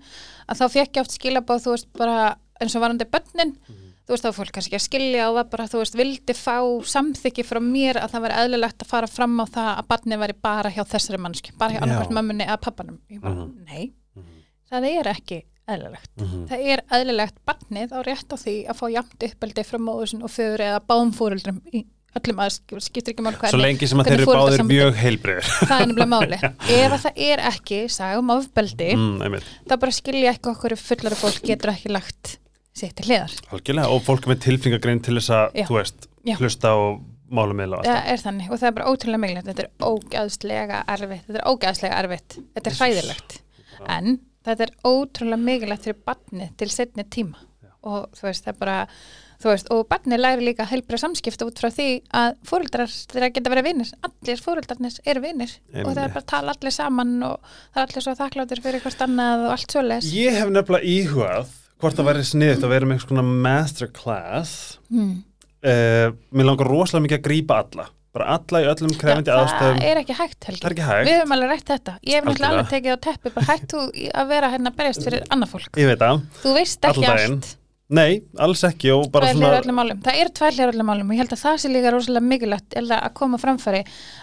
að 0.48 0.58
þá 0.58 0.64
fekk 0.74 0.90
ég 0.98 1.00
oft 1.02 1.14
skilabóð 1.18 1.62
þú 1.62 1.70
veist, 1.76 1.88
bara 1.98 2.18
eins 2.60 2.74
og 2.74 2.82
varandi 2.82 3.06
börnin 3.14 3.54
þú 4.02 4.14
veist, 4.14 4.24
þá 4.24 4.28
var 4.30 4.36
fólk 4.38 4.52
kannski 4.56 4.72
ekki 4.72 4.80
að 4.80 4.86
skilja 4.88 5.28
og 5.30 5.36
var 5.38 5.44
bara, 5.52 5.66
þú 5.70 5.78
veist, 5.82 5.94
vildi 6.00 6.34
fá 6.34 6.56
samþykki 6.94 7.44
frá 7.46 7.60
mér 7.62 8.00
að 8.02 8.10
það 8.16 8.24
væri 8.26 8.38
eðlilegt 8.42 8.82
að 8.82 8.90
fara 8.92 9.06
fram 9.10 9.38
á 9.38 9.46
það 9.46 9.70
að 9.78 9.88
barnið 9.92 10.22
væri 10.24 10.36
bara 10.42 10.70
hjá 10.74 10.82
þessari 10.92 11.20
mannski, 11.22 11.54
bara 11.58 11.72
hjá 11.76 11.80
Já. 11.80 11.84
annarkvært 11.86 12.16
mömmunni 12.18 12.46
eða 12.48 12.60
pappanum, 12.66 12.98
ég 13.10 13.20
bara, 13.22 13.34
Mhm. 13.34 13.64
nei 13.70 13.92
Mhm. 14.16 14.44
það 14.72 14.88
er 14.98 15.06
ekki 15.14 15.42
eðlilegt 15.68 16.10
Mhm. 16.18 16.46
það 16.50 16.66
er 16.72 16.80
eðlilegt 16.90 17.36
barnið 17.46 17.92
á 17.94 17.98
rétt 18.02 18.28
á 18.34 18.36
því 18.36 18.56
að 18.66 18.76
fá 18.80 18.86
jafnt 18.92 19.22
uppeldi 19.22 19.62
frá 19.64 19.78
móður 19.78 20.08
sin 20.08 20.22
og 20.22 20.30
föður 20.30 20.58
eða 20.66 20.80
báðum 20.88 21.12
fóruldrum 21.14 21.60
í 21.72 21.86
öllum 22.12 22.40
að 22.44 22.58
skiptir 22.82 23.14
ekki 23.14 23.22
mál 23.24 23.32
svo 23.32 23.40
hvernig 23.48 23.62
lengi 23.62 23.88
sem 23.88 23.98
að 23.98 24.04
þeir 24.10 24.18
eru 24.20 24.26
báðir 24.26 24.66
mjög 24.68 24.94
heilbriðir 25.00 25.46
það 25.70 25.80
er 25.80 25.86
nefnilega 25.86 26.12
máli 26.16 26.38
ef 26.42 26.92
að 26.92 27.00
það 27.06 27.12
er 27.16 27.38
ekki 27.48 27.78
sagum 27.88 28.28
ofbeldi 28.34 28.90
mm, 28.92 29.40
þá 29.70 29.74
bara 29.80 29.92
skilja 29.92 30.34
ekki 30.34 30.50
okkur 30.52 30.76
fullari 30.76 31.16
fólk 31.22 31.40
getur 31.46 31.70
ekki 31.72 31.88
lagt 31.94 32.36
til 32.80 33.06
hliðar. 33.08 33.34
Algjörlega, 33.52 33.92
og 33.92 34.04
fólk 34.06 34.28
með 34.30 34.42
tilfingagrein 34.46 35.02
til 35.04 35.16
þess 35.18 35.32
að, 35.36 35.58
Já. 35.60 35.66
þú 35.68 35.78
veist, 35.78 36.08
Já. 36.28 36.36
hlusta 36.40 36.74
og 36.80 37.00
mála 37.32 37.56
meðla 37.56 37.78
og 37.78 37.86
allt 37.86 37.92
það 37.92 38.12
er 38.12 38.22
þannig 38.26 38.50
og 38.50 38.60
það 38.60 38.68
er 38.68 38.76
bara 38.76 38.90
ótrúlega 38.92 39.22
mikilvægt. 39.22 39.48
Þetta 39.48 39.64
er 39.64 39.88
ógæðslega 39.88 40.82
erfitt 40.94 41.24
þetta 41.26 41.40
er 41.40 41.48
ógæðslega 41.48 42.02
erfitt, 42.02 42.38
þetta 42.56 42.72
er 42.72 42.78
hræðilegt. 42.80 43.38
En 43.96 44.20
þetta 44.46 44.66
er 44.66 44.74
ótrúlega 44.84 45.42
mikilvægt 45.48 45.88
fyrir 45.88 46.00
barnið 46.08 46.54
til 46.60 46.70
setni 46.72 47.06
tíma. 47.08 47.48
Og 47.82 48.12
þú 48.14 48.28
veist, 48.28 48.44
það 48.44 48.52
er 48.52 48.58
bara 48.60 48.76
þú 49.42 49.50
veist, 49.50 49.70
og 49.74 49.88
barnið 49.90 50.20
læri 50.20 50.44
líka 50.46 50.66
heilbrið 50.70 51.02
samskipta 51.02 51.48
út 51.48 51.58
frá 51.58 51.70
því 51.74 51.88
að 52.14 52.36
fóreldrar 52.46 52.92
þeirra 52.92 53.30
geta 53.34 53.50
verið 53.50 53.66
vinnir, 53.66 53.90
allir 54.06 54.44
fóreldrarnir 54.44 55.00
eru 55.02 55.24
vinnir 55.24 55.56
og 55.82 55.88
það 55.88 56.04
er 56.04 56.12
bara 56.14 56.22
að 56.22 56.28
tala 56.30 56.54
allir 56.54 56.76
saman 56.76 57.16
og 57.26 57.50
það 57.72 57.80
er 57.80 57.88
allir 57.88 58.06
svo 58.06 58.14
þakkláttir 58.20 58.62
fyrir 58.62 58.84
hvert 58.84 59.02
annað 59.08 59.48
og 59.48 59.56
allt 59.56 59.74
svoleiðis. 59.74 60.12
Ég 60.14 60.38
hef 60.38 60.52
nefnilega 60.54 60.92
íhugað 60.94 61.50
hvort 61.82 61.98
það 61.98 62.08
væri 62.10 62.28
sniðut 62.28 62.66
að 62.66 62.74
vera 62.76 62.88
með 62.88 63.00
eitthvað 63.00 63.32
masterclass 63.46 64.54
hmm. 64.92 65.16
uh, 65.66 66.06
Mér 66.32 66.48
langar 66.48 66.70
rosalega 66.70 67.08
mikið 67.08 67.20
að 67.20 67.26
grípa 67.26 67.58
alla 67.64 67.88
bara 68.12 68.34
alla 68.36 68.60
í 68.60 68.68
öllum 68.68 68.92
krefindi 69.00 69.32
aðstöðum 69.32 69.78
það 69.80 69.88
er 69.88 70.00
ekki 70.02 70.16
hægt 70.18 70.46
Helgi 70.50 70.66
er 70.66 70.74
ekki 70.74 70.84
hægt. 70.84 71.06
Við 71.08 71.14
höfum 71.16 71.34
alveg 71.36 71.52
rætt 71.54 71.70
þetta 71.72 71.94
Ég 72.04 72.18
hef 72.18 72.26
náttúrulega 72.26 72.50
alveg 72.52 72.70
tekið 72.74 72.92
á 72.92 72.98
teppi 73.06 73.32
bara 73.32 73.48
hægt 73.48 73.72
þú 73.72 73.84
að 74.20 74.30
vera 74.34 74.50
hérna 74.52 74.72
berjast 74.76 75.06
fyrir 75.06 75.24
annað 75.32 75.54
fólk 75.54 75.80
Ég 75.80 75.88
veit 75.88 76.04
Þú 76.42 76.54
veist 76.58 76.88
ekki 76.90 77.06
Allan 77.06 77.16
daginn. 77.16 77.38
allt 77.40 77.58
nei, 77.92 78.22
alls 78.40 78.62
ekki 78.64 78.92
svona. 78.92 79.96
Það 80.04 80.18
eru 80.18 80.32
tvær 80.38 80.54
hliðar 80.56 80.70
á 80.70 80.72
öllum 80.72 80.88
málum 80.88 81.10
og 81.10 81.16
ég 81.16 81.22
held 81.22 81.34
að 81.34 81.42
það 81.42 81.56
sé 81.60 81.70
líka 81.72 81.92
rosalega 81.92 82.28
mikilvægt 82.28 82.76
að 82.78 83.08
koma 83.18 83.40
framfæri 83.40 83.82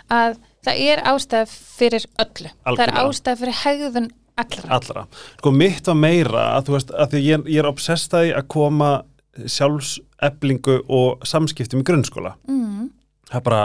að 0.10 0.39
það 0.66 0.82
er 0.86 1.03
ástæð 1.12 1.53
fyrir 1.78 2.07
öllu. 2.24 2.53
Það 2.66 2.84
er 2.86 2.93
ástæð 3.03 3.43
fyrir 3.43 3.60
hegðun 3.64 4.10
allra. 4.43 4.69
allra. 4.79 5.05
Sko 5.37 5.53
mitt 5.55 5.87
var 5.89 5.97
meira 5.99 6.45
að 6.57 6.69
þú 6.69 6.77
veist 6.77 6.93
að 7.05 7.17
ég, 7.19 7.47
ég 7.47 7.63
er 7.63 7.69
obsessaði 7.69 8.35
að 8.37 8.47
koma 8.51 8.91
sjálfseflingu 9.39 10.81
og 10.89 11.25
samskiptum 11.27 11.83
í 11.83 11.87
grunnskóla. 11.87 12.35
Mm. 12.49 12.89
það 13.29 13.39
er 13.39 13.45
bara 13.45 13.63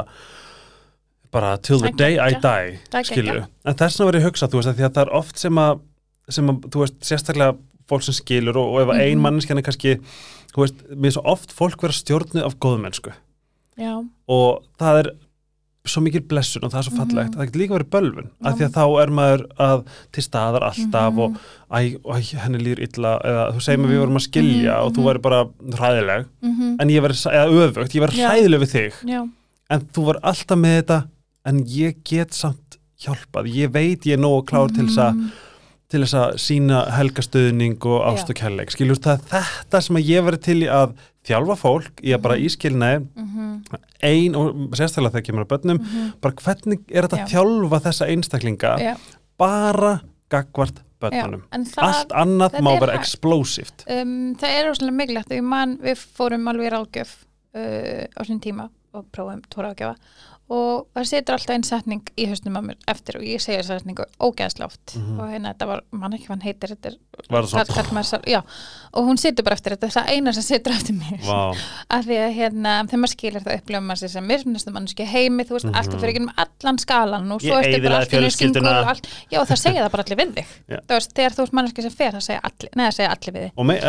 bara 1.34 1.56
till 1.56 1.80
the 1.82 1.90
day 1.98 2.18
I 2.20 2.36
die 2.38 2.78
en 2.94 3.78
þess 3.78 3.98
vegna 3.98 4.08
verið 4.10 4.20
að 4.20 4.26
hugsa 4.28 4.48
þú 4.50 4.60
veist 4.60 4.70
að 4.70 4.82
að 4.84 4.94
það 4.94 5.02
er 5.04 5.12
oft 5.18 5.40
sem 5.42 5.60
að, 5.60 5.80
sem 6.36 6.50
að 6.52 6.68
þú 6.70 6.82
veist, 6.84 6.98
sérstaklega 7.08 7.56
fólk 7.90 8.06
sem 8.06 8.16
skilur 8.16 8.60
og, 8.60 8.74
og 8.74 8.84
ef 8.84 8.92
mm 8.92 9.04
ein 9.08 9.22
manneskjan 9.24 9.60
er 9.60 9.66
kannski 9.66 9.96
mér 10.54 11.10
er 11.10 11.16
svo 11.16 11.24
oft 11.34 11.52
fólk 11.52 11.82
vera 11.82 11.96
stjórnu 11.96 12.44
af 12.46 12.54
góðmennsku 12.62 13.10
Já, 13.74 13.94
og 14.30 14.62
það 14.78 15.00
er 15.00 15.10
svo 15.84 16.00
mikil 16.00 16.22
blessun 16.24 16.64
og 16.64 16.70
það 16.72 16.78
er 16.80 16.86
svo 16.86 16.96
fallegt 16.96 17.34
Mhm. 17.34 17.36
það 17.36 17.46
getur 17.48 17.60
líka 17.60 17.74
verið 17.76 17.90
bölvun, 17.92 18.28
af 18.42 18.52
Já. 18.54 18.56
því 18.58 18.64
að 18.64 18.76
þá 18.78 19.02
er 19.02 19.10
maður 19.18 19.42
að 19.60 19.84
til 20.12 20.22
staðar 20.24 20.62
alltaf 20.70 21.12
Mhm. 21.12 21.18
og 21.18 21.36
æ, 21.70 21.78
æ, 22.00 22.38
henni 22.40 22.58
líður 22.58 22.82
illa 22.86 23.12
eða 23.24 23.52
þú 23.54 23.60
segir 23.60 23.78
mér 23.78 23.90
við 23.92 24.00
vorum 24.00 24.16
að 24.16 24.28
skilja 24.28 24.74
Mhm, 24.74 24.84
og 24.86 24.92
þú 24.94 24.98
mhm. 24.98 25.06
væri 25.08 25.22
bara 25.22 25.44
hræðileg 25.76 26.26
mm 26.42 26.76
en 26.80 26.88
ég 26.88 27.02
eða 27.26 27.52
öfugt, 27.52 27.94
ég 27.94 28.00
verið 28.02 28.16
Já. 28.16 28.28
hræðileg 28.30 28.60
við 28.60 28.72
þig 28.72 28.92
já, 29.10 29.28
en 29.70 29.80
þú 29.92 30.04
var 30.06 30.16
alltaf 30.22 30.58
með 30.58 30.82
þetta 30.82 31.04
en 31.46 31.64
ég 31.66 31.94
get 32.04 32.30
samt 32.32 32.78
hjálpað 33.04 33.52
ég 33.54 33.70
veit 33.70 34.00
ég 34.06 34.12
er 34.14 34.18
nógu 34.22 34.44
klár 34.46 34.72
til 34.74 34.86
þess 34.86 34.96
að 34.98 35.14
Mhm. 35.14 35.30
til 35.90 36.00
þess 36.00 36.14
að 36.14 36.34
sína 36.40 36.90
helgastöðning 36.90 37.76
og 37.86 38.02
ást 38.16 38.30
og 38.30 38.36
kærleik 38.36 38.70
skilur 38.70 38.96
það 38.96 39.20
er 39.20 39.42
þetta 39.42 39.82
sem 39.82 39.96
að 39.96 40.06
ég 40.08 40.24
verið 40.24 40.40
til 40.42 40.60
að 40.62 40.94
þjálfa 41.24 41.56
fólk 41.56 42.00
í 42.04 42.12
að 42.14 42.22
bara 42.22 42.36
Mhm. 43.16 43.64
ein 44.02 44.34
og 44.36 44.54
sérstaklega 44.76 45.12
þegar 45.14 45.26
kemur 45.28 45.44
að 45.46 45.52
börnum 45.54 45.78
Mhm. 45.80 46.12
bara 46.20 46.34
hvernig 46.34 46.80
er 46.92 47.02
þetta 47.08 47.18
Já. 47.22 47.26
þjálfa 47.32 47.80
þessa 47.86 48.08
einstaklinga 48.12 48.72
Já, 48.78 48.96
bara 49.38 50.00
gagvart 50.30 50.82
börnunum 51.00 51.42
það 51.52 51.84
allt 51.88 52.12
annað 52.12 52.60
má 52.60 52.74
er 52.76 52.80
vera 52.80 52.92
hægt. 52.92 53.00
explosíft 53.04 53.84
um, 53.88 54.34
það 54.36 54.48
er 54.58 54.68
rosalega 54.68 54.96
mikilvægt 55.00 55.30
ég 55.36 55.42
man, 55.42 55.76
við 55.78 55.96
fórum 56.16 56.48
alveg 56.48 56.70
í 56.70 56.74
ráðgjöf 56.74 57.14
uh, 57.54 58.06
á 58.16 58.20
sín 58.24 58.40
tíma 58.40 58.68
og 58.94 59.06
prófum 59.12 59.42
tóra 59.50 59.74
ágjöfa 59.74 59.96
og 60.52 60.86
það 60.94 61.06
setur 61.08 61.34
alltaf 61.38 61.54
einn 61.54 61.62
setning 61.64 62.02
í 62.20 62.26
hausnum 62.28 62.58
á 62.60 62.62
mér 62.66 62.76
eftir 62.92 63.16
og 63.16 63.22
ég 63.24 63.40
segja 63.40 63.62
þessa 63.62 63.78
setningu 63.80 64.04
ógeðslega 64.20 64.66
oft. 64.66 64.96
Mhm. 64.96 65.20
og 65.20 65.30
hérna 65.32 65.52
þetta 65.54 65.66
var, 65.70 65.80
mann 65.90 66.12
ekki 66.12 66.26
hvað 66.26 66.34
hann 66.34 66.40
heitir 66.44 66.68
þetta 66.74 66.86
er, 66.90 66.96
kall, 67.30 67.64
kall 67.74 67.94
maður, 67.96 68.20
já, 68.28 68.40
og 68.92 69.04
hún 69.08 69.16
setur 69.18 69.42
bara 69.44 69.54
eftir 69.56 69.72
þetta 69.76 69.88
það 69.94 70.04
er 70.04 70.12
eina 70.18 70.32
sem 70.36 70.42
setur 70.42 70.72
eftir 70.76 70.94
mér 70.98 71.20
Vá, 71.24 71.56
af 71.96 72.04
því 72.04 72.18
að 72.26 72.34
hérna, 72.36 72.74
þegar 72.84 73.00
maður 73.04 73.14
skilur 73.16 73.40
það 73.46 73.56
upplifum 73.58 73.88
maður 73.88 74.02
sér 74.04 74.12
sem 74.14 74.26
mismunnastu 74.28 74.70
manneski 74.76 75.04
heimi, 75.08 75.44
þú 75.48 75.56
veist, 75.56 75.64
Mhm. 75.70 75.74
alltaf 75.80 76.00
fyrir 76.00 76.12
ekki 76.14 76.22
um 76.22 76.32
allan 76.36 76.78
skalan 76.78 77.32
og 77.32 77.40
svo 77.40 77.56
ertu 77.62 77.82
bara 77.82 78.04
fjölskylduna. 78.04 78.36
single 78.36 78.80
og 78.80 78.88
allt, 78.92 79.06
já, 79.32 79.40
og 79.40 79.48
það 79.48 79.58
segja 79.64 79.80
það 79.84 79.90
bara 79.90 80.02
allir 80.04 80.16
við 80.20 80.34
þig. 80.34 80.46
Já. 80.68 80.78
þú 80.84 80.92
veist, 80.94 81.14
þegar 81.14 81.32
þú 81.32 81.40
veist 81.44 81.52
manneski 81.54 81.82
sem 81.82 81.90
fer, 81.90 82.12
það 82.12 82.24
segja 82.28 82.40
allir, 82.44 82.70
neða, 82.76 82.92
segja 82.92 83.10
allir 83.16 83.32
við 83.32 83.42
þig. 83.44 83.52
Og 83.56 83.64
með, 83.66 83.80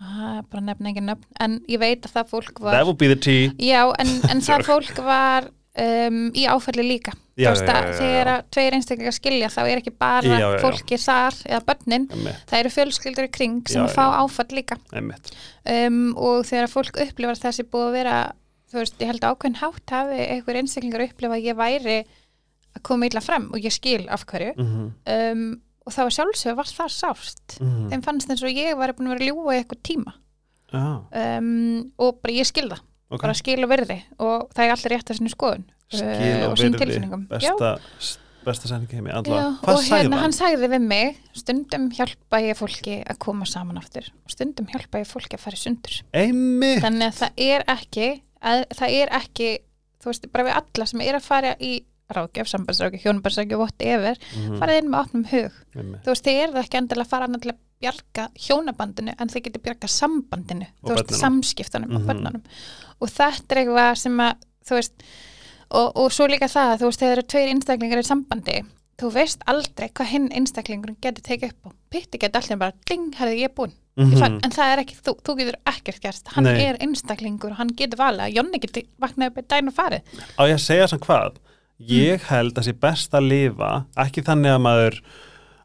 bara 0.00 0.62
nefna 0.64 0.90
engin 0.90 1.08
nöfn, 1.10 1.26
en 1.44 1.56
ég 1.68 1.80
veit 1.82 2.04
að 2.06 2.14
það 2.18 2.30
fólk 2.34 2.60
var 2.64 2.76
That 2.76 2.86
would 2.88 3.00
be 3.00 3.10
the 3.10 3.18
tea. 3.20 3.50
Já, 3.60 3.82
en, 4.00 4.12
en 4.32 4.40
það 4.46 4.64
fólk 4.70 5.02
var 5.04 5.50
um, 5.50 6.22
í 6.32 6.46
áfælli 6.48 6.86
líka. 6.86 7.14
Já, 7.40 7.54
já, 7.54 7.64
já, 7.64 7.92
þegar 7.96 8.30
tveir 8.52 8.74
einstaklega 8.76 9.12
skilja 9.16 9.48
þá 9.52 9.60
er 9.62 9.80
ekki 9.80 9.92
bara 9.96 10.50
fólki 10.60 10.98
þar 11.00 11.38
eða 11.46 11.60
börnin, 11.70 12.08
Einmitt, 12.12 12.42
það 12.50 12.58
eru 12.58 12.72
fjölskyldur 12.74 13.28
í 13.28 13.32
kring 13.32 13.70
sem 13.70 13.86
fá 13.88 14.02
já. 14.02 14.18
áfall 14.20 14.50
líka. 14.58 14.76
Um, 14.92 16.02
og 16.20 16.44
þegar 16.48 16.72
fólk 16.72 17.00
upplifar 17.06 17.40
þessi 17.40 17.64
búið 17.68 17.86
að 17.86 17.96
vera 17.96 18.18
þú 18.70 18.82
veist, 18.82 19.00
ég 19.00 19.10
held 19.10 19.24
að 19.24 19.34
ákveðin 19.34 19.60
hátt 19.60 19.94
hafi 19.94 20.20
einhver 20.26 20.60
einstaklingar 20.60 21.06
upplifa 21.08 21.38
að 21.38 21.48
ég 21.48 21.58
væri 21.58 21.96
að 22.70 22.84
koma 22.86 23.08
illa 23.08 23.22
fram 23.24 23.48
og 23.50 23.64
ég 23.64 23.74
skil 23.74 24.04
af 24.12 24.26
hverju. 24.28 24.54
Mm 24.60 24.92
um, 25.16 25.50
og 25.90 25.96
það 25.96 26.06
var 26.08 26.16
sjálfsög 26.16 26.56
var 26.60 26.70
það 26.70 26.94
sárt. 26.94 27.56
-hmm. 27.58 27.90
þeim 27.90 28.06
fannst 28.06 28.30
eins 28.30 28.44
og 28.46 28.54
ég 28.54 28.78
var 28.78 28.94
búin 28.94 29.10
að 29.10 29.16
vera 29.16 29.24
að 29.24 29.30
ljúga 29.30 29.56
í 29.56 29.60
eitthvað 29.60 29.82
tíma. 29.90 30.14
Ah, 30.70 31.02
um, 31.18 31.90
og 31.98 32.20
bara 32.22 32.36
ég 32.36 32.46
skil 32.46 32.68
það, 32.70 32.82
ok. 33.10 33.22
bara 33.24 33.34
skil 33.34 33.58
og 33.64 33.70
virði. 33.72 33.98
Og 34.22 34.48
það 34.54 34.64
er 34.64 34.74
allir 34.76 34.92
rétt 34.94 35.10
að 35.10 35.18
sinni 35.18 35.32
skoðun. 35.34 35.68
Skil 35.90 36.06
uh, 36.06 36.44
og 36.46 36.52
og 36.52 36.60
tilfinningum. 36.78 37.24
Já. 37.42 37.54
besta, 37.58 37.70
besta 38.46 38.70
sendingi 38.70 39.00
heimi 39.00 39.10
og 39.10 39.26
hérna 39.90 40.20
hann? 40.22 40.32
sagði 40.36 40.70
við 40.70 40.86
mig 40.86 41.18
stundum 41.34 41.90
hjálpa 41.90 42.38
ég 42.44 42.58
fólki 42.58 43.00
að 43.02 43.18
koma 43.26 43.48
saman 43.50 43.82
aftur. 43.82 44.06
Og 44.24 44.30
stundum 44.36 44.70
hjálpa 44.70 45.02
ég 45.02 45.10
fólki 45.10 45.34
að 45.34 45.42
fara 45.48 45.58
sundur. 45.58 45.98
Einmitt. 46.14 46.84
Þannig 46.86 47.10
að 47.10 47.18
það 47.18 47.44
er 47.50 47.66
ekki 47.74 48.08
að, 48.40 48.64
það 48.78 48.96
er 49.02 49.14
ekki, 49.18 49.50
þú 50.00 50.12
veist, 50.12 50.30
bara 50.30 50.46
við 50.46 50.58
alla 50.62 50.90
sem 50.92 51.04
er 51.04 51.18
að 51.18 51.26
fara 51.26 51.56
í 51.58 51.74
ráðgjöf, 52.18 52.50
sambandsráðgjöf, 52.52 53.02
hjónabandsráðgjöf, 53.04 53.58
whatever 53.64 54.16
Mhm, 54.36 54.58
farið 54.60 54.78
inn 54.82 54.90
með 54.90 55.00
opnum 55.04 55.24
hug. 55.30 55.52
Einmitt. 55.76 56.02
þú 56.04 56.12
veist, 56.14 56.24
þið 56.26 56.40
er 56.44 56.50
það 56.54 56.64
ekki 56.64 56.78
endilega 56.80 57.06
að 57.06 57.10
fara 57.14 57.26
annað 57.28 57.42
til 57.42 57.50
að 57.52 57.58
bjarga 57.80 58.28
hjónabandinu 58.46 59.14
en 59.18 59.28
þið 59.28 59.42
getur 59.46 59.62
bjarga 59.64 59.88
sambandinu. 59.88 60.66
Og 60.82 60.90
þú 60.90 60.94
veist, 60.94 61.06
börnunum. 61.10 61.20
samskiptunum 61.24 61.94
og 61.96 62.00
Mhm. 62.02 62.06
börnunum. 62.10 62.42
Og 63.00 63.08
þetta 63.08 63.50
er 63.56 63.64
eitthvað 63.64 63.96
sem 63.96 64.16
að 64.18 64.34
þú 64.66 64.74
veist, 64.80 64.92
og, 65.70 65.92
og 65.96 66.10
svo 66.12 66.26
líka 66.28 66.48
það 66.50 66.78
þú 66.80 66.84
veist, 66.90 67.00
þegar 67.00 67.12
eru 67.18 67.22
tveir 67.22 67.48
einstaklingar 67.54 67.98
í 68.02 68.06
sambandi 68.06 68.64
þú 69.00 69.10
veist 69.14 69.40
aldrei 69.48 69.88
hvað 69.88 70.06
hinn 70.12 70.28
einstaklingur 70.36 70.96
getur 71.00 71.22
tekið 71.24 71.52
upp 71.54 71.66
á, 71.66 71.70
pitti 71.90 72.18
getur 72.18 72.40
alltaf 72.42 72.58
bara 72.58 72.72
ding, 72.84 73.06
herði 73.16 73.38
ég 73.46 73.54
búin, 73.56 73.72
ég 73.96 74.18
fann, 74.18 74.34
en 74.44 74.50
það 74.52 74.72
er 74.74 74.82
ekki 74.84 74.96
þú, 75.00 75.14
þú 75.24 75.36
getur 75.38 75.56
ekkert 75.66 76.00
gerst, 76.02 76.28
hann 76.34 76.44
Nei. 76.44 76.60
er 76.66 76.76
einstaklingur 76.84 77.52
og 77.52 77.56
hann 77.56 77.68
getur 77.68 77.96
valið 77.96 78.26
að 78.26 78.34
Jonni 78.36 78.60
getur 78.60 78.82
vaknað 79.00 79.26
upp 79.32 79.38
í 79.38 79.46
dæn 79.48 79.68
og 79.68 79.74
farið. 79.74 80.02
Á 80.36 80.42
ég 80.44 80.52
að 80.58 80.60
segja 80.66 80.86
sem 80.88 80.98
hvað 80.98 81.36
ég 81.88 82.20
held 82.28 82.58
að 82.58 82.66
sé 82.68 82.72
best 82.80 83.14
að 83.16 83.28
lifa 83.30 83.70
ekki 83.96 84.22
þannig 84.26 84.54
að 84.56 84.62
maður 84.66 85.00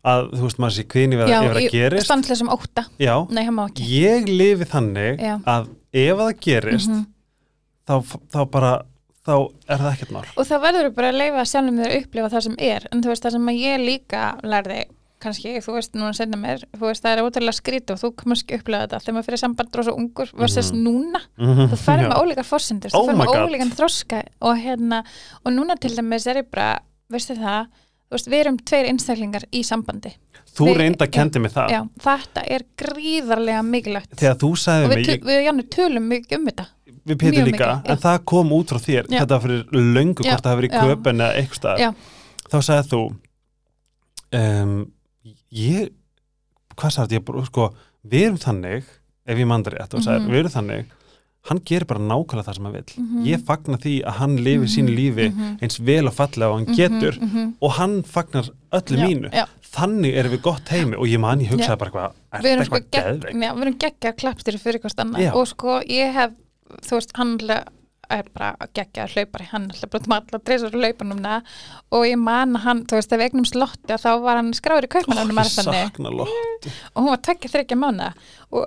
að 0.05 0.27
þú 0.37 0.41
veist 0.45 0.59
maður 0.61 0.75
sé 0.77 0.83
kvinni 0.93 1.17
við 1.17 1.31
að, 1.33 1.47
að 1.49 1.69
gerist. 1.73 2.05
standlega 2.05 2.35
sem 2.37 2.49
óta, 2.53 2.83
já, 3.01 3.15
nei, 3.33 3.45
ég 3.89 4.27
lifi 4.29 4.67
þannig 4.69 5.19
Já. 5.19 5.39
að 5.45 5.69
ef 5.93 6.17
það 6.21 6.33
gerist 6.45 6.89
Mhm. 6.89 7.05
þá, 7.87 7.95
þá 8.31 8.39
bara 8.51 8.73
þá 9.25 9.33
er 9.67 9.77
það 9.81 9.91
ekkert 9.95 10.11
mál. 10.13 10.25
Og 10.37 10.45
það 10.45 10.61
verður 10.61 10.91
bara 10.95 11.09
að 11.09 11.17
leifa 11.17 11.45
sjálfum 11.49 11.79
þér 11.81 11.89
að 11.89 12.03
upplifa 12.03 12.29
það 12.29 12.41
sem 12.45 12.55
er. 12.59 12.83
En 12.91 13.01
þú 13.01 13.07
veist 13.09 13.23
það 13.25 13.31
sem 13.31 13.47
ég 13.57 13.79
líka 13.81 14.23
lærði 14.45 14.83
kannski, 15.25 15.53
þú 15.65 15.75
veist, 15.77 15.95
núna 15.97 16.11
senna 16.17 16.39
mér 16.39 16.63
þú 16.75 16.83
veist, 16.87 17.03
það 17.03 17.15
er 17.15 17.23
ótrúlega 17.25 17.57
skrít 17.57 17.93
og 17.93 18.01
þú 18.01 18.11
kannski 18.21 18.59
upplega 18.59 18.85
þetta. 18.85 18.99
Þegar 19.03 19.15
maður 19.17 19.27
fyrir 19.29 19.41
samband 19.41 19.79
rosa 19.79 19.95
ungur 19.95 20.33
versus 20.39 20.69
núna, 20.75 21.21
þú 21.39 21.79
færir 21.81 22.07
með 22.11 22.21
ólíkar 22.21 22.47
fórsendur, 22.47 22.93
þú 22.93 23.01
Oh 23.01 23.09
færir 23.09 23.19
my 23.19 23.25
með 23.25 23.41
ólíkan 23.45 23.73
þroska 23.75 24.21
og 24.45 24.61
hérna, 24.61 25.01
og 25.43 25.55
núna 25.55 25.77
til 25.81 25.95
dæmis 25.97 26.27
er 26.31 26.41
ég 26.43 26.51
bara, 26.53 26.77
veistu 27.11 27.37
það 27.39 27.67
þú 28.05 28.17
veist, 28.17 28.29
við 28.31 28.43
erum 28.45 28.61
tveir 28.61 28.89
einstaklingar 28.91 29.47
í 29.51 29.63
sambandi. 29.65 30.13
Þú 30.55 30.69
Við- 30.69 30.77
reynda 30.79 31.07
kendi 31.11 31.41
mig 31.43 31.51
það. 31.51 31.73
Já, 31.73 31.81
þetta 32.05 32.43
er 32.55 32.63
gríðarlega 32.79 33.63
mikilvægt. 33.65 34.13
Þegar 34.15 34.37
þú 34.39 34.51
sagði 34.61 34.85
og 34.85 34.91
við, 34.93 35.01
mig, 35.01 35.09
ég, 35.09 35.25
við 35.27 35.41
Jannu 35.49 35.65
tölum 35.73 36.05
mikið 36.13 36.37
um 36.37 36.45
þetta. 36.51 36.67
Við 37.05 37.17
mjög 37.21 37.35
líka 37.49 37.65
mikið, 37.65 37.89
en 37.91 37.99
það 38.05 38.21
kom 38.31 38.53
út 38.55 38.71
frá 38.71 38.79
þér, 38.81 39.09
Já. 39.09 39.19
þetta 39.19 39.39
fyrir 39.43 39.65
löngu 39.93 40.23
hvort 40.25 40.45
það 40.45 40.55
verið 40.61 40.69
í 40.69 40.73
já. 40.73 40.85
köpen 40.85 41.21
eða 41.25 41.41
eitthvað 41.41 41.97
þá 42.51 42.57
sagði 42.61 42.89
þú 42.91 43.01
um, 44.39 44.75
ég 45.55 45.89
hvað 46.75 46.93
sagði 46.97 47.19
ég, 47.19 47.33
sko, 47.47 47.69
við 48.05 48.27
erum 48.29 48.37
þannig 48.41 48.83
ef 49.25 49.39
ég 49.41 49.47
mandri 49.49 49.77
rétt 49.77 49.93
og 49.95 50.03
sagði, 50.05 50.25
Mhm. 50.25 50.31
við 50.31 50.39
erum 50.43 50.55
þannig 50.55 50.85
hann 51.45 51.59
gerir 51.61 51.85
bara 51.85 51.99
nákvæmlega 52.01 52.45
það 52.47 52.55
sem 52.55 52.63
hann 52.65 52.73
vil 52.73 52.83
Mhm. 52.97 53.25
ég 53.25 53.43
fagna 53.45 53.77
því 53.77 54.03
að 54.03 54.13
hann 54.19 54.37
lifi 54.37 54.67
sínu 54.75 54.91
lífi 54.95 55.27
mhm. 55.31 55.57
eins 55.61 55.77
vel 55.79 56.07
og 56.07 56.13
fallega 56.13 56.49
og 56.49 56.57
hann 56.65 56.75
getur 56.75 57.19
Mhm, 57.21 57.29
mhm. 57.29 57.53
og 57.61 57.71
hann 57.71 58.03
fagnar 58.03 58.49
öllu 58.73 58.97
Já, 58.97 59.05
mínu 59.07 59.31
já. 59.31 59.45
þannig 59.61 60.13
erum 60.15 60.31
við 60.31 60.41
gott 60.41 60.67
heimi 60.69 60.95
og 60.97 61.05
ég 61.07 61.19
man, 61.19 61.39
ég 61.39 61.49
hugsaði 61.49 61.77
Já. 61.77 61.77
bara 61.77 61.91
eitthvað 61.91 62.13
er 62.33 62.41
þetta 62.41 62.65
sko 62.65 62.75
eitthvað 62.75 62.89
geðveik 62.91 63.35
já, 63.43 63.53
við 63.53 63.61
erum 63.61 63.77
geggjar 63.79 64.15
klappstyrir 64.17 64.59
fyrir 64.59 64.81
annað 64.81 65.21
Já. 65.21 65.33
og 65.35 65.47
sko 65.47 65.81
ég 65.87 66.13
hef 66.13 66.31
þú 66.81 66.91
veist, 66.97 67.11
hann 67.15 67.37
er 68.09 68.29
bara 68.33 68.67
geggjar 68.77 69.11
hlaupari, 69.15 69.47
hann 69.51 69.67
er 69.69 69.75
alltaf 69.75 69.91
bara 69.95 70.11
með 70.11 70.21
alla 70.21 70.41
dreysur 70.49 70.77
hlaupanum 70.77 71.23
það 71.25 71.51
og 71.97 72.05
ég 72.09 72.21
man 72.21 72.55
að 72.59 72.65
hann, 72.67 72.85
þú 72.85 72.99
veist, 72.99 73.15
ef 73.17 73.25
eignum 73.25 73.49
slotti 73.49 73.99
þá 74.05 74.09
var 74.23 74.39
hann 74.41 74.53
skráður 74.57 74.87
í 74.87 74.91
sakna 75.85 76.13
lott 76.13 76.69
og 76.93 77.01
hún 77.01 77.11
var 77.11 77.21
tveggja 77.27 77.53
þryggja 77.55 77.79
mánuða 77.81 78.11
og, 78.51 78.65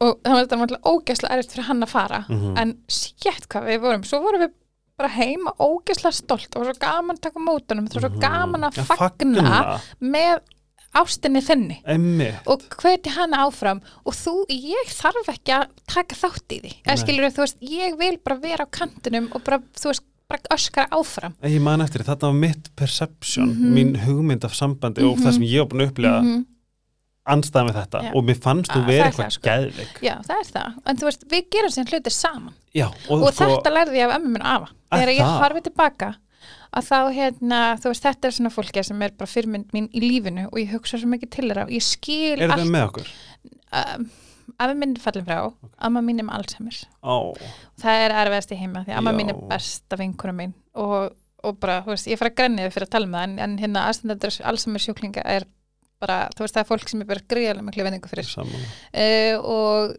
og 0.00 0.20
það 0.24 0.34
var 0.34 0.44
náttúrulega 0.50 0.92
ógeðslega 0.94 1.38
erfitt 1.38 1.56
fyrir 1.56 1.68
hann 1.70 1.86
að 1.86 1.94
fara. 1.94 2.24
Mhm. 2.28 2.58
en 2.58 2.76
sétt 2.88 3.48
hvað 3.48 3.70
við 3.70 3.82
vorum, 3.86 4.04
svo 4.08 4.20
vorum 4.24 4.46
við 4.46 4.54
bara 4.98 5.10
heima 5.10 5.52
ógeðslega 5.58 6.14
stolt. 6.14 6.56
Og 6.56 6.68
svo 6.68 6.74
gaman 6.80 7.16
að 7.16 7.24
taka 7.28 7.42
mótunum, 7.42 7.88
það 7.90 8.00
var 8.00 8.10
svo 8.10 8.22
gaman 8.22 8.66
að 8.68 8.78
Já, 8.78 8.84
fagna. 8.90 9.80
með 10.00 10.42
ástinni 10.94 11.42
þinni. 11.44 11.76
Emmi 11.86 12.30
og 12.46 12.62
hveti 12.80 13.10
hana 13.14 13.44
áfram. 13.48 13.80
Og 14.06 14.14
þú, 14.14 14.34
ég 14.50 14.90
þarf 14.94 15.28
ekki 15.34 15.52
að 15.58 15.68
taka 15.90 16.14
þátt 16.16 16.56
í 16.56 16.60
því. 16.62 16.72
Eða 16.86 16.96
skilur 17.02 17.30
þú 17.34 17.44
veist, 17.44 17.58
ég 17.60 17.98
vil 17.98 18.16
bara 18.24 18.36
vera 18.42 18.64
á 18.66 18.68
kantinum 18.70 19.28
og 19.34 19.42
bara, 19.44 19.58
þú 19.74 19.90
veist, 19.92 20.04
bara 20.28 20.40
öskra 20.56 20.86
áfram. 20.90 21.34
Ég 21.44 21.60
man 21.60 21.80
eftir, 21.84 22.02
þetta 22.06 22.30
var 22.30 22.32
mitt 22.32 22.70
perception 22.76 23.48
Mhm. 23.50 23.74
mín 23.74 23.96
hugmynd 24.06 24.44
af 24.44 24.54
sambandi 24.54 25.02
og 25.04 25.18
það 25.18 25.32
sem 25.32 25.42
ég 25.42 25.58
var 25.58 25.66
búin 25.68 25.82
að 25.86 25.90
upplega 25.92 26.22
Mhm. 26.22 26.46
anstæða 27.26 27.64
með 27.68 27.76
þetta. 27.80 28.00
Já. 28.04 28.10
og 28.14 28.24
mér 28.24 28.38
fannst 28.40 28.70
þú 28.70 28.80
Ah, 28.84 28.90
er 28.90 29.04
eitthvað 29.10 29.30
sko. 29.32 29.48
geðveik. 29.48 29.94
Já, 30.02 30.14
það 30.28 30.40
er 30.40 30.48
það, 30.52 30.74
en 30.86 30.96
þú 30.96 31.04
veist, 31.08 31.22
við 31.28 31.44
gerum 31.50 31.70
sér 31.72 31.84
hlutir 31.88 32.12
saman. 32.12 32.54
Já, 32.74 32.86
og, 33.08 33.22
og 33.22 33.32
sko, 33.34 33.44
þetta 33.44 33.70
lærði 33.72 33.96
ég 33.96 34.08
af 34.10 34.18
ömmu 34.20 34.28
minn 34.34 34.42
afa. 34.42 34.68
Þegar 34.92 35.08
ég 35.08 35.20
það? 35.24 35.40
horfi 35.40 35.62
tilbaka 35.62 36.14
að 36.74 36.88
þá 36.88 36.98
hérna, 37.14 37.60
þú 37.80 37.92
veist, 37.92 38.04
þetta 38.04 38.28
er 38.28 38.36
svona 38.38 38.52
fólki 38.54 38.84
sem 38.86 39.02
er 39.06 39.14
bara 39.18 39.30
fyrirmynd 39.30 39.74
mín 39.76 39.88
í 39.94 40.02
lífinu 40.02 40.48
og 40.50 40.60
ég 40.60 40.74
hugsa 40.74 40.98
svo 41.00 41.10
mikið 41.12 41.32
til 41.36 41.46
þeirra. 41.48 41.66
Og 41.68 41.74
ég 41.74 41.84
skil 41.86 42.36
er 42.42 42.54
það 42.54 42.70
með 42.74 42.86
okkur? 42.88 43.10
um, 43.80 44.06
afi 44.60 44.76
minn 44.78 44.94
er 44.94 45.02
fallin 45.02 45.26
frá, 45.26 45.40
amma 45.86 46.02
mín 46.04 46.22
er 46.22 46.28
með 46.28 46.38
Alzheimer's 46.38 46.84
Ó, 47.00 47.34
það 47.80 48.04
er 48.04 48.16
erfiðast 48.22 48.54
í 48.54 48.60
heima 48.60 48.84
því 48.84 48.94
að 48.94 49.00
amma 49.00 49.14
Já. 49.14 49.18
mín 49.18 49.32
er 49.32 49.42
besta 49.50 49.98
vinkuna 50.00 50.36
mín 50.36 50.54
og, 50.78 51.14
og 51.44 51.58
bara, 51.62 51.80
þú 51.86 51.94
veist, 51.94 52.08
ég 52.10 52.20
fara 52.20 52.32
að 52.32 52.38
grænniði 52.42 52.74
fyrir 52.74 52.88
að 52.88 52.94
tala 52.94 53.08
um 53.08 53.16
það 53.16 53.26
en, 53.28 53.36
en 53.46 53.58
hérna 53.62 53.84
aðstandendur 53.90 54.38
Alzheimer 54.52 54.84
sjúklinga 54.84 55.26
er 55.34 55.48
bara, 56.02 56.18
þú 56.36 56.44
veist, 56.44 56.56
það 56.56 56.64
er 56.64 56.70
fólk 56.70 56.90
sem 56.90 57.04
er 57.04 57.10
bara 57.10 57.26
gríðarlega 57.32 57.66
miklu 57.68 57.86
vendingu 57.86 58.10
fyrir. 58.10 58.32
Uh, 58.36 59.36
og, 59.40 59.94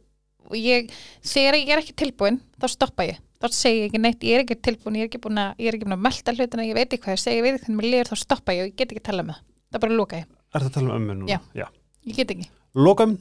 og 0.52 0.58
ég 0.60 0.92
þegar 1.26 1.60
ég 1.62 1.74
er 1.74 1.82
ekki 1.82 1.98
tilbúin, 2.04 2.42
þá 2.62 2.68
stoppa 2.76 3.08
ég 3.10 3.22
þá 3.42 3.48
segi 3.52 3.80
ég 3.82 3.90
ekki 3.90 4.02
neitt, 4.02 4.24
ég 4.24 4.36
er 4.40 4.44
ekki 4.46 4.58
tilbúin 4.62 4.96
ég 5.00 5.06
er 5.06 5.10
ekki 5.12 5.22
búin 5.26 5.38
að, 5.42 5.54
ég 5.60 5.68
er 5.72 5.78
ekki 5.78 5.86
búin 5.90 5.98
að 5.98 6.04
melta 6.08 6.34
hlutina, 6.36 6.66
ég 6.66 6.76
veit 6.78 6.88
ekki 6.94 7.04
hvað 7.06 7.16
ég 7.18 7.24
segi, 7.26 7.38
ég 7.40 7.44
veit 7.46 7.54
ekki 7.58 7.66
hvernig 7.66 7.80
mér 7.82 7.90
liður, 7.92 8.12
þá 8.12 8.16
stoppa 8.24 8.56
ég 8.56 8.62
og 8.64 8.70
ég 8.72 8.76
get 8.80 8.92
ekki 8.96 9.02
að 9.04 9.08
tala 9.12 9.24
með 9.28 9.36
það, 9.40 9.46
það 9.76 9.86
bara 9.86 9.98
loka 10.02 10.20
ég, 10.22 10.28
Er 10.56 10.60
það 10.64 10.70
að 10.70 10.76
tala 10.78 10.88
um 10.88 10.96
ömmu 11.02 11.16
núna? 11.20 11.40
Já. 11.56 11.66
ég 12.08 12.16
get 12.16 12.30
ekki. 12.32 12.46
Lokum. 12.76 13.18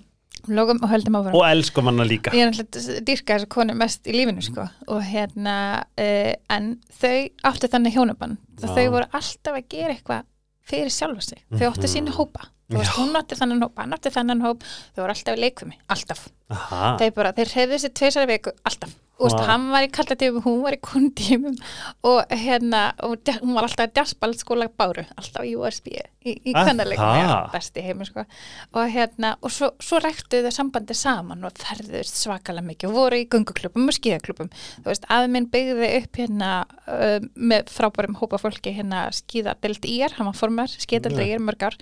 Logum 0.49 0.79
og 0.85 0.91
höldum 0.93 1.15
áfram. 1.19 1.35
Og 1.39 1.45
elskum 1.49 1.87
hana 1.89 2.05
líka. 2.05 2.31
Ég 2.37 2.45
er 2.45 2.51
náttúrulega 2.53 2.99
að 2.99 3.05
dýrka 3.09 3.37
þessu 3.39 3.49
konu 3.55 3.75
mest 3.81 4.07
í 4.07 4.13
lífinu 4.13 4.43
sko. 4.45 4.67
og 4.93 5.01
hérna 5.09 5.55
uh, 5.99 6.33
en 6.53 6.67
þau 7.01 7.31
áttu 7.49 7.71
þannig 7.73 7.95
hjónabann 7.97 8.35
Já. 8.61 8.67
þau 8.69 8.91
voru 8.93 9.07
alltaf 9.11 9.55
að 9.57 9.69
gera 9.73 9.95
eitthvað 9.97 10.27
fyrir 10.69 10.93
sjálfa 10.93 11.23
sig, 11.27 11.41
þau 11.55 11.71
áttu 11.73 11.87
Mhm. 11.89 11.93
sínu 11.95 12.13
hópa. 12.19 12.47
Þú 12.71 12.79
veist, 12.79 12.93
Já. 12.93 12.97
hún 13.01 13.17
átti 13.19 13.37
þannig 13.41 13.63
hópa, 13.65 13.83
hann 13.83 13.93
átti 13.97 14.11
þannig 14.15 14.43
hóp. 14.47 14.63
Þau 14.95 15.01
voru 15.03 15.13
alltaf 15.17 15.37
í 15.37 15.41
leikfumi, 15.41 15.79
alltaf. 15.89 16.29
Aha, 16.51 16.97
þeir 17.01 17.15
bara, 17.15 17.33
þeir 17.33 17.51
hefðu 17.57 17.75
þessi 17.79 17.91
tveisari 17.99 18.27
viku, 18.31 18.53
alltaf 18.65 18.95
wow. 19.21 19.45
hann 19.47 19.69
var 19.71 19.87
í 19.87 19.91
kallatífum, 19.95 20.43
hún 20.43 20.63
var 20.65 20.75
í 20.75 20.81
kuntífum 20.83 21.55
og 22.07 22.35
hérna 22.35 22.89
og 23.07 23.23
hún 23.41 23.55
var 23.55 23.69
alltaf 23.69 23.93
í 23.93 23.95
jazzball 24.01 24.35
skóla 24.39 24.67
báru 24.69 25.05
alltaf 25.15 25.47
í 25.47 25.55
USB 25.59 25.93
í, 26.25 26.35
í 26.51 26.55
Ah, 26.57 27.19
já, 27.21 27.35
besti 27.53 27.85
heimi 27.85 28.07
sko. 28.09 28.25
Og 28.75 28.91
hérna, 28.91 29.35
og 29.45 29.53
svo, 29.53 29.71
svo 29.83 30.01
rektu 30.03 30.41
þau 30.45 30.51
sambandi 30.55 30.97
saman 30.97 31.45
og 31.47 31.55
ferðust 31.61 32.19
svakalega 32.21 32.67
mikið. 32.67 32.91
Og 32.91 32.97
voru 32.97 33.21
í 33.21 33.29
gunguklubum 33.31 33.91
og 33.91 33.97
skíðaklubum 33.99 34.51
þú 34.57 34.89
veist, 34.89 35.09
að 35.13 35.29
minn 35.35 35.49
byggði 35.53 35.91
upp 36.01 36.21
hérna 36.23 36.51
uh, 36.89 37.19
með 37.35 37.73
frábærum 37.75 38.19
hópa 38.21 38.41
fólki 38.43 38.75
hérna 38.77 39.07
skíðadelt 39.15 39.89
ír, 39.89 40.17
hann 40.19 40.31
var 40.31 40.39
formar 40.39 40.75
skíðadelt 40.75 41.21
Já. 41.21 41.35
ír 41.35 41.45
mörg 41.45 41.67
ár. 41.69 41.79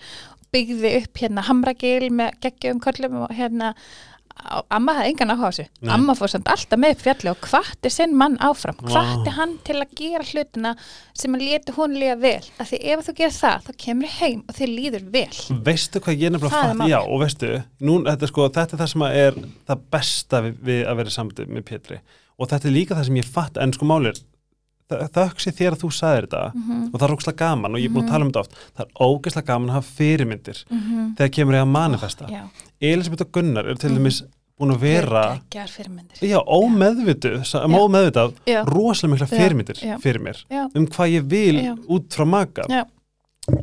Byggði 0.53 0.97
upp 1.01 1.23
hérna 1.23 1.47
hamragil 1.49 2.11
með 2.13 2.41
geggjum 2.45 2.83
köllum 2.83 3.23
og 3.25 3.37
hérna 3.37 3.73
amma 4.73 4.95
hafði 4.99 5.13
engan 5.13 5.33
áhuga 5.35 5.49
á 5.49 5.53
þessu 5.53 5.65
Nei. 5.83 5.93
amma 5.95 6.15
fór 6.19 6.33
samt 6.33 6.49
alltaf 6.53 6.81
með 6.81 7.03
fjalli 7.03 7.31
og 7.33 7.47
hvatti 7.47 7.93
sinn 7.93 8.17
mann 8.19 8.39
áfram 8.43 8.79
Vá. 8.83 8.91
hvatti 8.95 9.35
hann 9.37 9.55
til 9.67 9.79
að 9.81 9.95
gera 9.99 10.27
hlutina 10.27 10.75
sem 11.19 11.37
að 11.37 11.45
leti 11.49 11.77
hún 11.77 11.97
líða 11.99 12.17
vel 12.23 12.51
af 12.59 12.73
því 12.73 12.81
ef 12.95 13.05
þú 13.07 13.15
gerir 13.21 13.37
það, 13.37 13.69
þá 13.69 13.73
kemur 13.85 14.15
heim 14.19 14.43
og 14.49 14.59
þér 14.59 14.73
líður 14.73 15.07
vel 15.15 15.63
veistu 15.69 16.03
hvað 16.03 16.25
ég 16.27 16.35
nefnilega 16.35 16.63
er 16.63 16.69
fatt 16.73 16.81
málið. 16.81 16.93
Já, 16.95 16.99
og 17.03 17.23
veistu, 17.23 17.53
nú, 17.81 18.01
þetta, 18.09 18.27
er 18.27 18.33
sko, 18.35 18.49
þetta 18.59 18.77
er 18.77 18.83
það 18.83 18.93
sem 18.95 19.07
er 19.13 19.41
það 19.71 19.87
besta 19.97 20.43
við, 20.47 20.59
við 20.71 20.85
að 20.89 21.01
vera 21.03 21.17
samtið 21.19 21.55
með 21.57 21.67
Pétri 21.71 22.03
og 22.39 22.49
þetta 22.51 22.69
er 22.69 22.77
líka 22.77 22.99
það 22.99 23.09
sem 23.11 23.19
ég 23.23 23.33
fatt 23.39 23.61
en 23.63 23.75
sko 23.77 23.89
málir, 24.93 25.09
þöksi 25.17 25.53
þér 25.59 25.73
að 25.77 25.81
þú 25.83 25.91
sagðir 25.99 26.27
þetta 26.29 26.43
Mhm. 26.55 26.91
og 26.93 27.01
það 27.01 27.07
er 27.09 27.15
ógeðslega 27.17 27.37
gaman 27.43 27.75
og 27.75 27.81
ég 27.81 27.85
er 27.91 27.95
búin 27.95 28.05
að 28.05 28.11
tala 28.13 28.25
um 28.25 28.31
þetta 28.33 28.41
oft 28.41 28.55
það 28.77 28.85
er 28.87 28.93
ógeðslega 29.09 29.47
gaman 29.47 29.69
að 29.69 29.73
hafa 29.79 29.93
fyrirmyndir 29.99 30.65
Mhm. 30.71 31.17
þegar 31.17 31.31
kemur 31.37 31.55
ég 31.55 31.63
að 31.63 31.73
manifesta. 31.73 32.27
Já, 32.29 32.43
Elisabeth 32.81 33.23
og 33.23 33.33
Gunnar 33.33 33.65
eru 33.67 33.75
til 33.79 33.91
dæmis 33.91 34.23
búin 34.61 34.75
að 34.75 34.79
vera 34.81 35.41
já, 36.23 36.39
ómeðvitað 36.47 38.33
Já. 38.47 38.65
rosalega 38.69 39.13
mikla 39.15 39.27
fyrirmyndir 39.27 39.79
já. 39.83 39.97
fyrir 40.01 40.21
mér 40.23 40.45
já, 40.51 40.69
um 40.75 40.87
hvað 40.87 41.15
ég 41.17 41.23
vil 41.29 41.57
út 41.89 42.09
frá 42.15 42.27
maka 42.27 42.63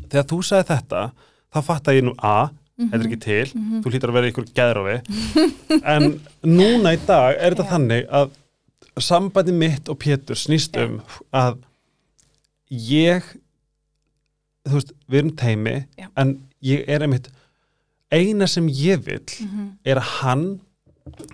þegar 0.09 0.25
þú 0.27 0.39
sagði 0.43 0.67
þetta 0.73 1.11
þá 1.53 1.61
fatta 1.63 1.91
ég 1.95 2.03
nú 2.03 2.13
a, 2.19 2.49
Mhm. 2.79 2.89
þetta 2.91 2.99
er 3.03 3.07
ekki 3.07 3.19
til 3.21 3.45
þú 3.83 3.91
hlýtar 3.91 4.09
að 4.09 4.13
vera 4.13 4.31
ykkur 4.31 4.45
geðrófi 4.55 5.01
en 5.93 6.19
núna 6.43 6.93
í 6.95 6.99
dag 7.05 7.35
er 7.39 7.51
þetta 7.55 7.69
þannig 7.69 8.07
að 8.09 8.29
sambandi 8.97 9.51
mitt 9.55 9.89
og 9.89 9.99
Pétur 9.99 10.35
snýst 10.35 10.75
um 10.83 11.01
að 11.33 11.57
ég 12.71 13.23
þú 14.67 14.75
veist, 14.77 14.91
við 15.09 15.19
erum 15.21 15.35
teimi 15.39 15.75
Já. 15.97 16.07
en 16.17 16.33
ég 16.63 16.83
er 16.87 17.05
einmitt 17.05 17.29
eina 18.11 18.47
sem 18.47 18.67
ég 18.67 19.03
vil 19.05 19.19
Mhm. 19.39 19.77
er 19.85 19.95
að 19.95 20.07
hann 20.21 20.59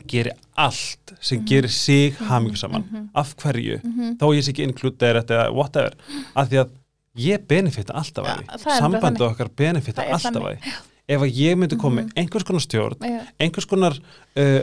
geri 0.07 0.31
allt 0.57 1.13
sem 1.21 1.43
gerir 1.45 1.69
sig 1.69 2.13
hamingisaman 2.17 3.09
af 3.15 3.35
hverju, 3.37 3.81
Mhm. 3.83 4.17
þó 4.17 4.35
ég 4.35 4.43
sé 4.43 4.51
ekki 4.53 4.63
included 4.63 4.99
eða 5.27 5.51
whatever, 5.53 5.93
af 6.35 6.49
því 6.49 6.57
að 6.63 6.69
ég 7.17 7.47
benefita 7.47 7.93
alltaf 7.93 8.25
að 8.25 8.45
Já, 8.45 8.57
því, 8.57 8.79
sambandi 8.79 9.21
okkar 9.23 9.49
benefita 9.55 10.01
alltaf 10.03 10.33
að 10.35 10.59
því. 10.61 10.73
Ef 11.07 11.21
að 11.21 11.33
ég 11.35 11.55
myndi 11.57 11.77
koma 11.77 12.01
með 12.01 12.13
einhvers 12.15 12.43
konar 12.43 12.61
stjórn 12.61 12.97
einhvers 13.39 13.65
konar 13.67 13.93
uh, 14.37 14.61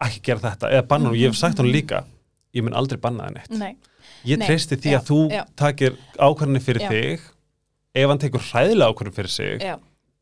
ekki 0.00 0.20
gera 0.22 0.38
þetta, 0.40 0.70
eða 0.70 0.86
banna 0.88 1.08
og 1.10 1.14
ég 1.16 1.26
hef 1.30 1.36
sagt 1.36 1.58
hann 1.58 1.66
líka 1.72 2.04
ég 2.54 2.62
mun 2.66 2.74
aldrei 2.74 2.98
banna 3.00 3.28
það 3.28 3.36
neitt. 3.36 3.58
Nei, 3.60 3.76
ég 4.26 4.42
treysti 4.46 4.76
því 4.80 4.96
að 4.98 5.06
þú 5.10 5.20
takir 5.56 5.96
ákvarðinni 6.18 6.62
fyrir 6.64 6.88
þig. 6.90 7.28
Ef 7.94 8.08
hann 8.08 8.18
tekur 8.22 8.40
hræðilega 8.50 8.90
ákvarðin 8.94 9.16
fyrir 9.16 9.32
sig 9.34 9.60
já. 9.60 9.76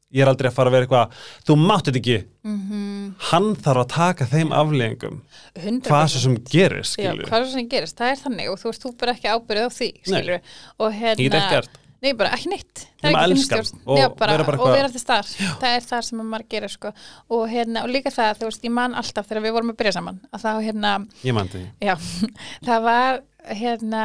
ég 0.09 0.23
er 0.25 0.29
aldrei 0.31 0.49
að 0.49 0.55
fara 0.57 0.71
að 0.71 0.73
vera 0.73 0.87
eitthvað 0.87 1.17
þú 1.45 1.57
mátt 1.61 1.85
þetta 1.91 1.99
ekki, 2.01 2.19
Mhm. 2.49 3.15
hann 3.29 3.49
þarf 3.57 3.83
að 3.83 3.89
taka 3.93 4.25
þeim 4.25 4.53
afleggingum, 4.57 5.19
100% 5.55 5.83
hvað 5.85 6.07
svo 6.09 6.21
sem 6.23 6.37
gerist 6.49 6.97
hvað 6.97 7.45
svo 7.45 7.51
sem 7.53 7.69
gerist, 7.69 7.97
það 7.99 8.13
er 8.15 8.23
þannig 8.23 8.49
og 8.49 8.57
þú 8.59 8.71
veist, 8.71 8.83
þú 8.87 8.93
bara 8.97 9.13
ekki 9.13 9.29
ábyrðið 9.29 9.69
á 9.69 9.71
því, 9.77 10.41
og 10.81 10.93
hérna, 10.93 11.63
nei, 12.05 12.13
bara 12.19 12.33
ekki 12.37 12.51
neitt. 12.53 12.85
Það 13.03 13.11
er 13.11 13.17
ekki 13.19 13.37
þinnstjórn, 13.37 13.81
og 13.87 13.99
Já, 13.99 14.07
og 14.09 14.73
vera 14.73 14.91
til 14.93 15.03
starf 15.03 15.33
það 15.61 15.77
er 15.77 15.87
það 15.89 16.03
sem 16.09 16.23
að 16.25 16.29
maður 16.33 16.49
gerir, 16.55 16.75
sko. 16.75 16.93
Og 17.35 17.47
hérna, 17.53 17.85
og 17.87 17.93
líka 17.95 18.13
það, 18.15 18.43
þú 18.43 18.51
veist, 18.51 18.67
ég 18.69 18.75
man 18.79 18.99
alltaf 18.99 19.31
þegar 19.31 19.47
við 19.47 19.57
vorum 19.59 19.73
að 19.75 19.79
byrja 19.83 19.95
saman, 19.99 20.21
að 20.33 20.45
þá, 20.45 20.51
hérna 20.69 20.93
ég 21.25 21.39
man 21.39 21.51
því, 21.55 21.65
já, 21.89 21.95
það 22.69 22.85
var 22.89 23.23
hérna 23.59 24.05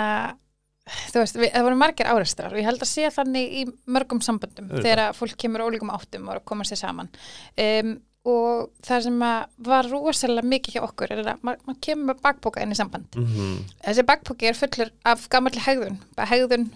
þú 0.83 1.21
veist, 1.21 1.37
við, 1.39 1.51
það 1.53 1.67
voru 1.67 1.77
margir 1.79 2.09
áreistrar 2.11 2.53
og 2.55 2.59
ég 2.59 2.67
held 2.67 2.81
að 2.83 2.89
sé 2.91 3.11
þannig 3.15 3.53
í 3.61 3.65
mörgum 3.95 4.19
samböndum 4.23 4.65
Auðvitað. 4.67 4.87
þegar 4.89 5.13
fólk 5.19 5.37
kemur 5.39 5.63
ólíkum 5.67 5.93
áttum 5.95 6.27
og 6.33 6.43
koma 6.49 6.65
sér 6.67 6.81
saman. 6.81 7.11
Um, 7.55 7.93
og 8.23 8.69
það 8.87 9.01
sem 9.03 9.23
var 9.67 9.87
rosalega 9.91 10.47
mikið 10.47 10.77
hjá 10.77 10.83
okkur 10.85 11.11
er 11.11 11.21
að 11.25 11.41
ma- 11.43 11.57
maður 11.67 11.79
kemur 11.83 12.07
með 12.13 12.21
bakpoka 12.23 12.61
inn 12.63 12.71
í 12.71 12.77
samband. 12.79 13.17
Mm 13.19 13.57
þessi 13.83 14.05
bakpoki 14.07 14.47
er 14.47 14.55
fullur 14.55 14.91
af 15.11 15.25
gamalli 15.31 15.59
hegðun 15.59 15.97
hegðun 16.31 16.69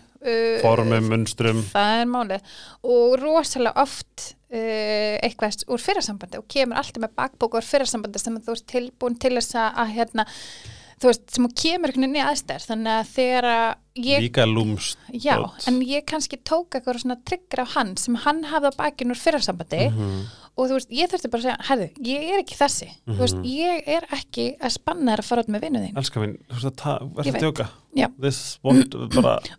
formum, 0.61 1.09
munstrum. 1.11 1.61
Það 1.73 1.99
er 2.01 2.09
málið. 2.13 2.55
Og 2.84 3.17
rosalega 3.21 3.84
oft 3.84 4.32
uh, 4.51 5.17
eitthvað 5.23 5.65
úr 5.73 5.84
fyrrasambandi 5.84 6.39
og 6.41 6.47
kemur 6.51 6.80
alltaf 6.82 7.03
með 7.03 7.15
bakbók 7.19 7.59
úr 7.59 7.67
fyrrasambandi 7.67 8.19
sem 8.21 8.39
þú 8.39 8.55
ert 8.57 8.67
tilbúin 8.71 9.19
til 9.19 9.36
þess 9.39 9.55
að, 9.59 9.69
að 9.84 9.93
hérna, 9.97 10.25
þú 10.97 11.11
veist, 11.11 11.28
sem 11.36 11.45
þú 11.47 11.51
kemur 11.63 11.91
einhvern 11.93 12.07
veginn 12.07 12.17
í 12.21 12.25
aðstæður. 12.25 12.67
Þannig 12.71 12.95
að 12.95 13.13
þegar 13.17 13.49
að 13.53 14.01
ég 14.07 14.25
líka 14.28 14.45
lúmst 14.49 14.97
Já, 15.13 15.38
en 15.69 15.80
ég 15.86 16.03
kannski 16.09 16.38
tók 16.45 16.75
eitthvað 16.78 16.99
svona 17.03 17.19
trigger 17.25 17.63
af 17.65 17.71
hann 17.78 17.95
sem 17.97 18.17
hann 18.25 18.43
hafði 18.49 18.69
á 18.73 18.80
bakinu 18.84 19.15
úr 19.15 19.21
fyrrasambandi 19.21 19.88
Mhm. 19.89 20.19
og 20.57 20.69
þú 20.71 20.73
veist, 20.78 20.89
ég 20.93 21.09
þurfti 21.11 21.30
bara 21.30 21.41
að 21.41 21.45
segja, 21.45 21.65
herðu, 21.67 21.88
ég 22.09 22.23
er 22.34 22.39
ekki 22.41 22.55
þessi. 22.57 22.88
Þú 23.05 23.17
veist, 23.19 23.36
Mhm. 23.38 23.43
ég 23.45 23.89
er 23.97 24.05
ekki 24.17 24.45
að 24.57 24.71
spanna 24.73 25.11
þér 25.13 25.21
að 25.21 25.28
fara 25.30 25.41
út 25.43 25.49
með 25.53 25.61
vinnu 25.67 25.82
þín. 25.84 25.97
Elskar 26.01 26.23
mín, 26.23 26.38
þú 26.49 26.55
veist 26.57 26.65
að 26.71 26.75
ta- 26.82 26.99
Ég 27.28 27.34
verður 27.38 27.67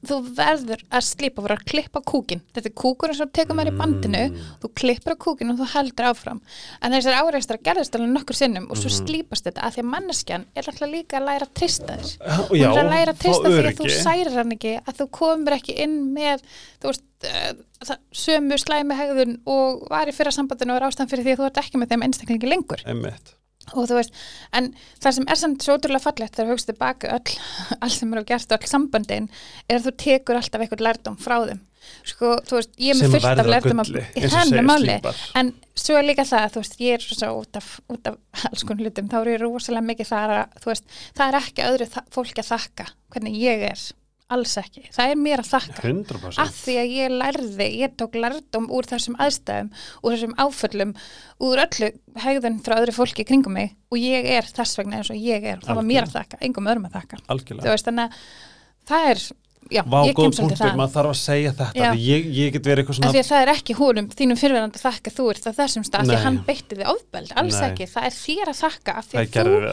þú 0.08 0.18
verður 0.38 0.82
að 0.90 1.04
slípa, 1.08 1.42
verður 1.44 1.58
að 1.58 1.64
klippa 1.72 2.02
kúkin 2.12 2.42
þetta 2.54 2.70
er 2.70 2.74
kúkurinn 2.82 3.18
sem 3.18 3.30
tekur 3.38 3.58
maður 3.58 3.72
í 3.72 3.78
bandinu 3.82 4.22
Mm. 4.28 4.38
þú 4.62 4.68
klippur 4.80 5.14
á 5.14 5.16
kúkinu 5.24 5.52
og 5.54 5.58
þú 5.62 5.66
heldur 5.74 6.08
áfram 6.12 6.40
en 6.82 6.92
þessar 6.92 7.18
áreistra 7.22 7.58
gerðist 7.62 7.94
alveg 7.98 8.12
nokkur 8.14 8.36
sinnum 8.38 8.66
og 8.70 8.76
svo 8.76 8.88
Mhm. 8.90 9.06
slípast 9.06 9.44
þetta 9.48 9.62
að 9.66 9.72
því 9.76 9.82
að 9.84 9.90
manneskjan 9.94 10.44
er 10.56 10.62
alltaf 10.68 10.90
líka 10.92 11.18
að 11.20 11.26
læra 11.28 11.46
að 11.48 11.54
trista 11.54 11.96
þér 11.98 12.10
og 12.38 12.48
hún 12.50 12.62
er 12.78 12.84
að 12.84 12.90
læra 12.94 13.12
að 13.12 13.18
trista 13.22 13.48
því 13.48 13.58
að 13.68 13.78
þú 13.78 13.90
særir 14.02 14.32
hann 14.38 14.52
ekki 14.56 14.74
að 14.86 14.94
þú 14.98 15.06
komur 15.10 15.52
ekki 15.58 15.78
inn 15.84 15.96
með 16.14 16.42
þú 16.82 16.86
veist, 16.92 17.04
það, 17.82 17.98
sömu 18.14 18.58
slæmi 18.58 18.94
hegðun 18.98 19.32
og 19.46 19.88
var 19.90 20.06
í 20.06 20.12
fyrra 20.14 20.30
sambandinu 20.34 20.74
og 20.74 20.82
er 20.82 20.86
ástæðan 20.88 21.10
fyrir 21.10 21.24
því 21.24 21.32
að 21.34 21.38
þú 21.42 21.46
ert 21.48 21.60
ekki 21.62 21.78
með 21.82 21.88
þeim 21.92 22.04
einstaklingi 22.06 22.48
lengur 22.52 22.82
Einmitt. 22.86 23.34
Og 23.74 23.88
þú 23.90 23.98
veist, 23.98 24.18
en 24.56 24.72
það 25.02 25.16
sem 25.18 25.28
er 25.28 25.40
samt 25.40 25.64
svo 25.64 25.78
ótrúlega 25.78 26.04
fallegt 26.04 26.36
þegar 26.36 26.50
þú 26.50 26.56
hugst 26.56 26.70
tilbaka 26.70 27.14
öll, 27.16 27.38
allt 27.82 27.96
sem 27.96 28.12
eru 28.14 28.26
gert 28.28 28.52
og 28.52 28.60
öll 28.60 28.70
sambandin 28.70 29.30
er 29.68 29.80
að 29.80 29.88
þú 29.88 29.94
tekur 30.04 30.40
alltaf 30.40 30.64
eitthvað 30.64 30.86
lærdóm 30.88 31.18
frá 31.20 31.38
þeim. 31.46 31.64
Sko, 32.04 32.34
þú 32.44 32.58
veist, 32.58 32.72
ég 32.82 32.92
er 32.92 32.98
með 32.98 33.14
fullt 33.14 33.28
af 33.28 33.40
að 33.40 33.50
lærdóm 33.52 33.80
gulli 33.80 34.02
að 34.02 34.34
henni 34.34 34.50
segir 34.50 34.66
máli, 34.66 34.96
en 35.40 35.52
svo 35.78 35.96
er 35.96 36.08
líka 36.08 36.24
það, 36.28 36.48
þú 36.54 36.62
veist, 36.64 36.80
ég 36.84 36.98
er 36.98 37.04
svo 37.06 37.30
út 37.38 37.60
af, 37.60 37.68
út 37.94 38.10
af 38.10 38.18
alls 38.50 38.64
konar 38.68 38.88
hlutum, 38.88 39.08
þá 39.12 39.16
er 39.20 39.30
ég 39.32 39.40
rosalega 39.44 39.88
mikið 39.92 40.10
það 40.10 40.34
að, 40.34 40.58
þú 40.64 40.72
veist, 40.72 40.98
það 41.16 41.30
er 41.30 41.38
ekki 41.40 41.66
öðru 41.68 41.88
fólki 42.14 42.44
að 42.44 42.50
þakka 42.50 42.88
hvernig 43.14 43.38
ég 43.40 43.64
er, 43.70 43.86
alls 44.34 44.54
ekki. 44.60 44.84
Það 44.92 45.12
er 45.12 45.20
mér 45.22 45.42
að 45.42 45.50
þakka. 45.54 45.82
100% 45.88 46.42
að 46.42 46.52
því 46.58 46.76
að 46.82 46.92
ég 46.94 47.14
lærði, 47.22 47.68
ég 47.80 47.96
tók 48.00 48.18
lærdóm 48.18 48.68
úr 48.76 48.88
þessum 48.90 49.16
aðstæðum, 49.24 49.72
úr 50.02 50.16
þessum 50.16 50.36
áföllum 50.44 50.94
úr 51.48 51.64
öllu 51.64 51.90
hegðun 52.24 52.60
frá 52.66 52.76
öðru 52.78 52.96
fólki 52.98 53.26
kringum 53.28 53.56
mig 53.56 53.74
og 53.88 54.00
ég 54.02 54.28
er 54.36 54.48
þess 54.48 54.78
vegna 54.80 55.00
eins 55.00 55.12
og 55.14 55.18
ég 55.18 55.48
er. 55.48 55.60
Og 55.62 55.68
það 55.68 55.80
var 55.80 55.90
mér 55.90 56.08
að 56.08 56.16
þakka, 56.18 56.40
engum 56.44 56.70
öðrum 56.70 56.88
að 56.90 56.96
þakka. 56.98 57.20
Þú 57.22 57.34
algjörlega 57.36 57.76
veist 57.76 57.88
þannig 57.88 58.08
að 58.08 58.24
það 58.88 59.12
er 59.12 59.22
já, 59.68 59.82
Vá, 59.84 59.98
ég 60.06 60.14
góð 60.16 60.28
kem 60.28 60.34
svolítið 60.36 60.42
punktur, 60.42 60.60
það. 60.62 60.78
maður 60.78 60.94
þarf 60.94 61.10
að 61.10 61.18
segja 61.20 61.52
þetta 61.58 61.92
ég, 61.98 62.28
ég 62.38 62.58
svona 62.96 63.12
því 63.12 63.20
að 63.20 63.28
það 63.28 63.42
er 63.42 63.52
ekki 63.52 63.76
húnum 63.78 64.08
þínum 64.14 64.40
fyrirverandi 64.40 64.80
að 64.80 64.84
þakka 64.86 65.14
þú 65.16 65.26
ert 65.32 65.46
það 65.46 65.58
þessum 65.58 65.86
stað, 65.88 66.08
því 66.08 66.16
að 66.16 66.24
hann 66.24 66.38
beitti 66.48 66.78
þið 66.78 66.92
ofbeld 66.94 67.34
alls 67.42 67.58
Nei. 67.58 67.66
ekki, 67.68 67.88
það 67.92 68.08
er 68.08 68.16
þér 68.18 68.52
að 68.52 68.60
þakka 68.62 68.96
af 69.02 69.10
því 69.10 69.20
að 69.20 69.38
þú, 69.38 69.72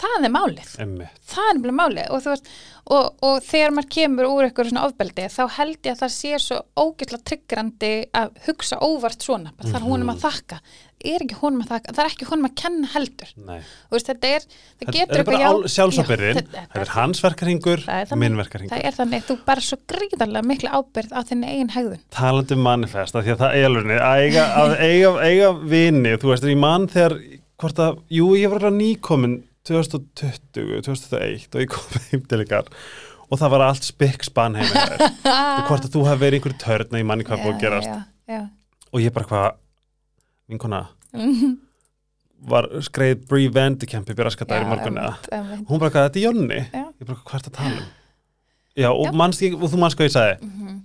það 0.00 0.26
er 0.28 0.34
málið 0.34 0.74
Einmitt. 0.84 1.22
það 1.30 1.48
er 1.50 1.56
nefnilega 1.58 1.78
málið 1.80 2.10
og, 2.16 2.22
veist, 2.30 2.50
og, 2.90 3.08
og 3.30 3.40
þegar 3.46 3.74
maður 3.76 3.90
kemur 3.96 4.28
úr 4.30 4.46
eitthvað 4.48 4.70
svona 4.72 4.84
ofbeldi 4.88 5.26
þá 5.30 5.42
held 5.58 5.80
ég 5.86 5.94
að 5.96 6.02
það 6.04 6.14
sé 6.16 6.38
svo 6.46 6.60
ógeðslega 6.84 7.26
tryggrandi 7.30 7.92
að 8.20 8.30
hugsa 8.46 8.78
óvart 8.82 9.26
svona, 9.26 9.52
bara 9.56 9.68
það 9.74 9.80
er 9.82 9.88
honum 9.90 10.08
Mhm. 10.10 10.16
að 10.16 10.24
þakka 10.28 10.60
er 11.00 11.22
ekki 11.24 11.36
honum 11.40 11.62
að 11.64 11.68
þakka, 11.72 11.92
það 11.96 12.00
er 12.04 12.08
ekki 12.10 12.26
honum 12.28 12.44
að 12.50 12.54
kenna 12.60 12.88
heldur. 12.92 13.28
Þú 13.40 13.94
veist, 13.94 14.08
þetta 14.10 14.30
er, 14.36 14.42
það 14.82 14.90
getur 14.98 15.20
eitthvað 15.22 15.40
já- 15.40 15.70
sjálfsabyrðin 15.74 16.34
Já, 16.36 16.40
þetta- 16.42 16.64
það 16.74 16.82
er 16.82 16.90
hans 16.92 17.22
verkarhingur, 17.24 17.80
Það 17.86 18.00
er 18.02 18.06
þannig. 18.10 18.20
minn 18.20 18.36
verkarhingur 18.36 18.74
það 18.76 18.84
er 18.90 18.96
þannig, 18.98 19.22
þú 19.30 19.36
bara 19.46 19.60
svo 19.64 19.78
gríðarlega 19.88 20.44
miklu 20.50 20.68
ábyrð 20.76 21.14
á 21.16 21.20
þinni 21.24 21.48
eigin 21.54 21.72
hegðun 21.72 22.02
talandi 22.12 22.52
um 22.52 22.62
manifest 22.68 23.16
af 23.16 23.24
því 23.24 23.32
að 23.32 23.40
það 23.40 23.56
er 23.56 23.64
alveg 23.70 24.00
að 24.10 24.20
eiga, 24.26 24.44
að 24.60 24.76
eiga, 24.90 25.10
eiga 25.24 25.48
vini, 25.72 26.12
þú 26.20 26.28
veist, 26.34 26.44
ég 26.52 26.58
man 26.58 26.86
þegar 26.86 27.16
hvort 27.60 27.80
að, 27.88 27.98
jú, 28.10 28.26
ég 28.36 28.50
var 28.52 28.60
alveg 28.68 28.76
nýkomin 29.00 29.38
2020, 29.68 30.82
2001 30.86 31.48
og 31.54 31.64
ég 31.64 31.70
kom 31.72 32.04
heim 32.10 32.22
til 32.30 32.44
ykkar 32.44 32.70
og 33.30 33.38
það 33.38 33.52
var 33.54 33.64
allt 33.68 33.86
spikk 33.86 34.24
spann 34.26 34.56
heim 34.58 34.66
með 34.72 34.94
þér. 34.94 35.02
Og 35.30 35.66
hvort 35.68 35.84
að 35.86 35.92
þú 35.94 36.04
hafi 36.08 36.22
verið 36.24 36.40
einhver 36.40 36.56
törn 36.58 36.94
að 36.96 37.02
ég 37.02 37.06
manni 37.10 37.26
hvað 37.28 37.44
búið 37.44 37.52
að 37.54 37.60
gerast. 37.62 37.90
já, 37.90 38.00
já. 38.34 38.40
og 38.90 39.04
ég 39.04 39.14
bara 39.14 39.28
hvað, 39.30 39.58
vinkona 40.50 40.80
var 42.50 42.68
skreið 42.86 43.24
Brie 43.28 43.50
Vandicamp 43.52 44.08
í 44.10 44.16
Björnskatæri 44.16 44.64
Já, 44.64 44.68
morgun 44.70 44.98
eða? 44.98 45.14
einmitt, 45.16 45.32
einmitt. 45.36 45.66
hún 45.68 45.82
bara 45.82 45.92
hvað, 45.94 46.06
þetta 46.08 46.20
er 46.20 46.24
Jonni? 46.24 46.60
Já. 46.72 46.84
ég 46.88 47.08
bara 47.10 47.18
hvað 47.20 47.36
er 47.36 47.44
þetta 47.44 47.50
að 47.52 47.58
tala 47.60 47.82
um? 47.82 47.90
Já, 48.80 48.88
og, 48.94 49.16
manst, 49.18 49.42
ég, 49.44 49.56
og 49.58 49.68
þú 49.72 49.80
manst 49.82 49.98
hvað 49.98 50.08
ég 50.08 50.14
sagði? 50.14 50.48
Mhm, 50.48 50.78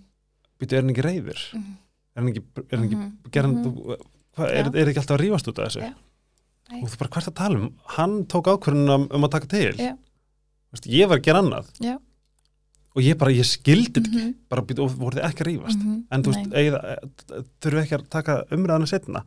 býtu, 0.59 0.75
er 0.75 0.83
hann 0.83 0.91
ekki 0.91 1.05
reyður 1.05 1.43
mhm. 1.55 1.71
er 2.15 2.21
hann 2.23 2.31
ekki, 2.33 2.43
er 2.65 2.75
hann 2.75 2.87
ekki 2.89 2.99
Mhm, 2.99 3.13
gerðan, 3.31 3.55
mhm. 3.55 3.63
þú, 3.63 3.97
hvað, 4.35 4.51
er, 4.59 4.71
er 4.73 4.91
ekki 4.91 5.01
alltaf 5.03 5.15
að 5.17 5.23
rífast 5.23 5.51
út 5.51 5.61
af 5.61 5.69
þessu? 5.69 5.85
Já. 5.85 5.93
Nei. 6.71 6.81
og 6.81 6.89
þú 6.89 6.99
bara 7.03 7.13
hvert 7.13 7.29
að 7.29 7.37
tala 7.37 7.61
um? 7.61 7.69
Hann 7.95 8.17
tók 8.31 8.49
ákvörðun 8.49 8.93
um, 8.95 9.25
að 9.27 9.33
taka 9.35 9.51
til. 9.51 9.71
Já. 9.77 9.93
Vist, 10.73 10.89
ég 10.89 11.09
var 11.11 11.21
að 11.21 11.27
gera 11.27 11.43
annað. 11.43 11.71
Já. 11.83 11.95
og 12.95 13.03
ég 13.03 13.17
bara, 13.19 13.33
ég 13.35 13.43
skildi 13.43 13.99
ekki. 13.99 14.21
Mhm, 14.21 14.35
bara 14.49 14.63
og 14.63 14.93
voru 14.95 15.17
þið 15.17 15.25
ekki 15.27 15.43
að 15.43 15.47
rífast? 15.49 15.81
Mhm, 15.81 15.95
en 16.15 16.23
þú 16.23 16.31
veist, 16.31 16.53
eigið, 16.55 16.75
þurfum 17.59 17.81
ekki 17.81 17.97
að 17.97 18.05
taka 18.15 18.35
umræðana 18.55 18.87
setna 18.87 19.25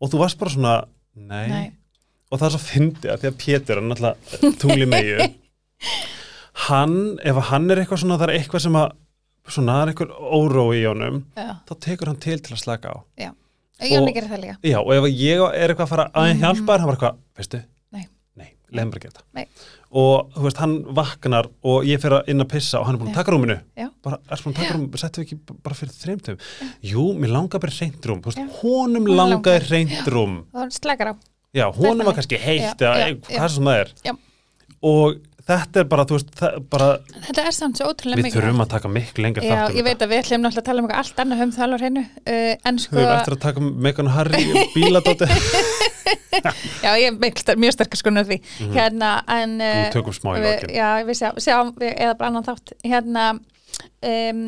og 0.00 0.10
þú 0.12 0.22
varst 0.22 0.40
bara 0.40 0.54
svona 0.54 0.74
nei, 1.16 1.48
nei. 1.48 1.66
og 2.30 2.40
það 2.40 2.46
er 2.46 2.54
svo 2.54 2.62
fyndið 2.64 3.12
að 3.12 3.22
því 3.22 3.30
að 3.30 3.38
Pétur 3.42 3.80
hann 3.80 3.90
náttúrulega 3.92 4.52
tungli 4.62 4.88
megju 4.88 5.28
hann, 6.68 6.96
ef 7.24 7.42
hann 7.50 7.70
er 7.72 7.82
eitthvað 7.82 8.02
svona 8.04 8.18
það 8.20 8.28
er 8.28 8.34
eitthvað 8.38 8.64
sem 8.66 8.80
að 8.80 8.88
svona, 9.50 9.76
það 9.76 9.82
er 9.82 9.92
eitthvað 9.92 10.16
órói 10.40 10.80
í 10.80 10.86
honum 10.88 11.22
Já. 11.36 11.50
þá 11.68 11.74
tekur 11.86 12.12
hann 12.12 12.22
til 12.24 12.38
til 12.40 12.56
að 12.56 12.62
slaka 12.64 12.94
á 12.96 12.98
Jóni 13.80 14.12
gerir 14.14 14.28
það 14.28 14.40
líka 14.44 14.56
Já, 14.70 14.78
og 14.80 14.92
ef 14.92 15.04
ég 15.14 15.44
er 15.54 15.68
eitthvað 15.74 15.86
að 15.86 15.92
fara 15.94 16.10
að 16.14 16.30
Mhm. 16.34 16.40
hjálpa 16.40 16.72
þér, 16.74 16.80
hann 16.80 16.88
bara 16.90 16.96
eitthvað, 16.96 17.16
veistu? 17.38 17.62
Nei. 17.92 18.06
Nei, 18.36 18.50
leiðum 18.72 18.90
bara 18.90 19.00
að 19.00 19.06
gera. 19.06 19.22
Nei. 19.34 19.46
Og 19.92 20.30
þú 20.36 20.42
veist, 20.46 20.56
hann 20.58 20.74
vaknar 20.94 21.46
og 21.64 21.84
ég 21.84 21.98
fer 22.00 22.10
að 22.10 22.28
inn 22.28 22.40
að 22.40 22.48
pissa 22.48 22.78
og 22.78 22.86
hann 22.86 22.94
er 22.94 22.98
búin 23.00 23.08
að 23.08 23.14
Já. 23.14 23.18
taka 23.24 23.32
rúminu. 23.32 23.60
Já. 23.76 23.88
Bara, 24.04 24.18
er 24.30 24.36
að 24.36 24.54
taka 24.54 24.74
rúminu, 24.74 24.98
settum 24.98 25.24
við 25.24 25.26
ekki 25.26 25.62
bara 25.64 25.74
fyrir 25.74 25.94
þreymtum. 25.98 26.38
Jú, 26.82 27.04
mér 27.18 27.32
langar 27.34 27.58
bara 27.60 27.72
reynd 27.80 28.00
rúm. 28.06 28.20
Þú 28.22 28.30
veist, 28.30 28.38
Já. 28.38 28.48
honum 28.62 29.06
langar. 29.06 29.60
reynd 29.70 30.06
rúm. 30.06 30.38
og 30.54 30.60
hann 30.60 30.70
slakar 30.70 31.08
á 31.10 31.16
Já, 31.52 31.72
honum 31.74 32.04
var 32.06 32.14
kannski 32.14 32.38
heitt 32.38 32.78
Já, 32.78 32.94
eða 32.94 32.98
já, 33.00 33.08
já. 33.08 33.38
hvað 33.40 33.50
sem 33.50 33.64
það 33.64 33.80
er. 33.80 33.88
Já. 34.04 34.12
Og 34.82 35.16
þetta 35.48 35.80
er 35.82 35.86
bara, 35.90 36.04
þú 36.08 36.16
veist, 36.18 36.30
bara, 36.70 36.88
þetta 37.26 37.44
er 37.48 37.54
samt 37.56 37.78
svo 37.80 37.88
ótrúlega 37.90 38.20
við 38.20 38.26
mikið 38.28 38.40
þurfum 38.40 38.62
að 38.64 38.70
taka 38.74 38.90
miklu 38.92 39.24
lengur 39.24 39.46
Já, 39.46 39.56
um 39.66 39.76
ég 39.78 39.86
veit 39.86 40.02
að 40.04 40.10
við 40.12 40.20
ætlum 40.24 40.42
náttúrulega 40.44 40.60
að 40.62 40.68
tala 40.68 40.82
um 40.82 40.88
eitthvað 40.88 41.02
allt 41.04 41.22
annað 41.24 41.44
um 41.46 41.52
það 41.56 41.64
alveg 41.66 41.80
hreinu 41.84 42.02
uh, 42.04 42.54
en 42.70 42.78
sko, 42.84 42.96
Við 42.96 43.04
höfum 43.06 43.16
eftir 43.20 43.36
að 43.36 43.42
taka 43.46 43.64
Megan 43.88 44.10
og 44.10 44.16
Harry 44.18 44.66
bíladóti. 44.74 45.30
já, 46.84 46.90
ég 47.00 47.06
er 47.10 47.56
mjög 47.60 47.74
sterkar 47.76 48.00
skonar 48.00 48.26
því 48.28 48.40
Mhm. 48.40 48.72
hérna, 48.76 49.10
en 49.28 49.56
uh, 49.60 49.90
tökum 49.94 50.14
smá 50.16 50.34
í 50.36 50.42
við, 50.42 50.52
lokin. 50.60 50.74
já, 50.76 50.88
við 51.08 51.18
sjá, 51.20 51.28
sjá 51.40 51.56
við, 51.76 51.92
eða 51.96 52.14
bara 52.18 52.30
annan 52.32 52.46
þátt 52.46 52.72
hérna 52.84 53.26
um, 53.80 54.40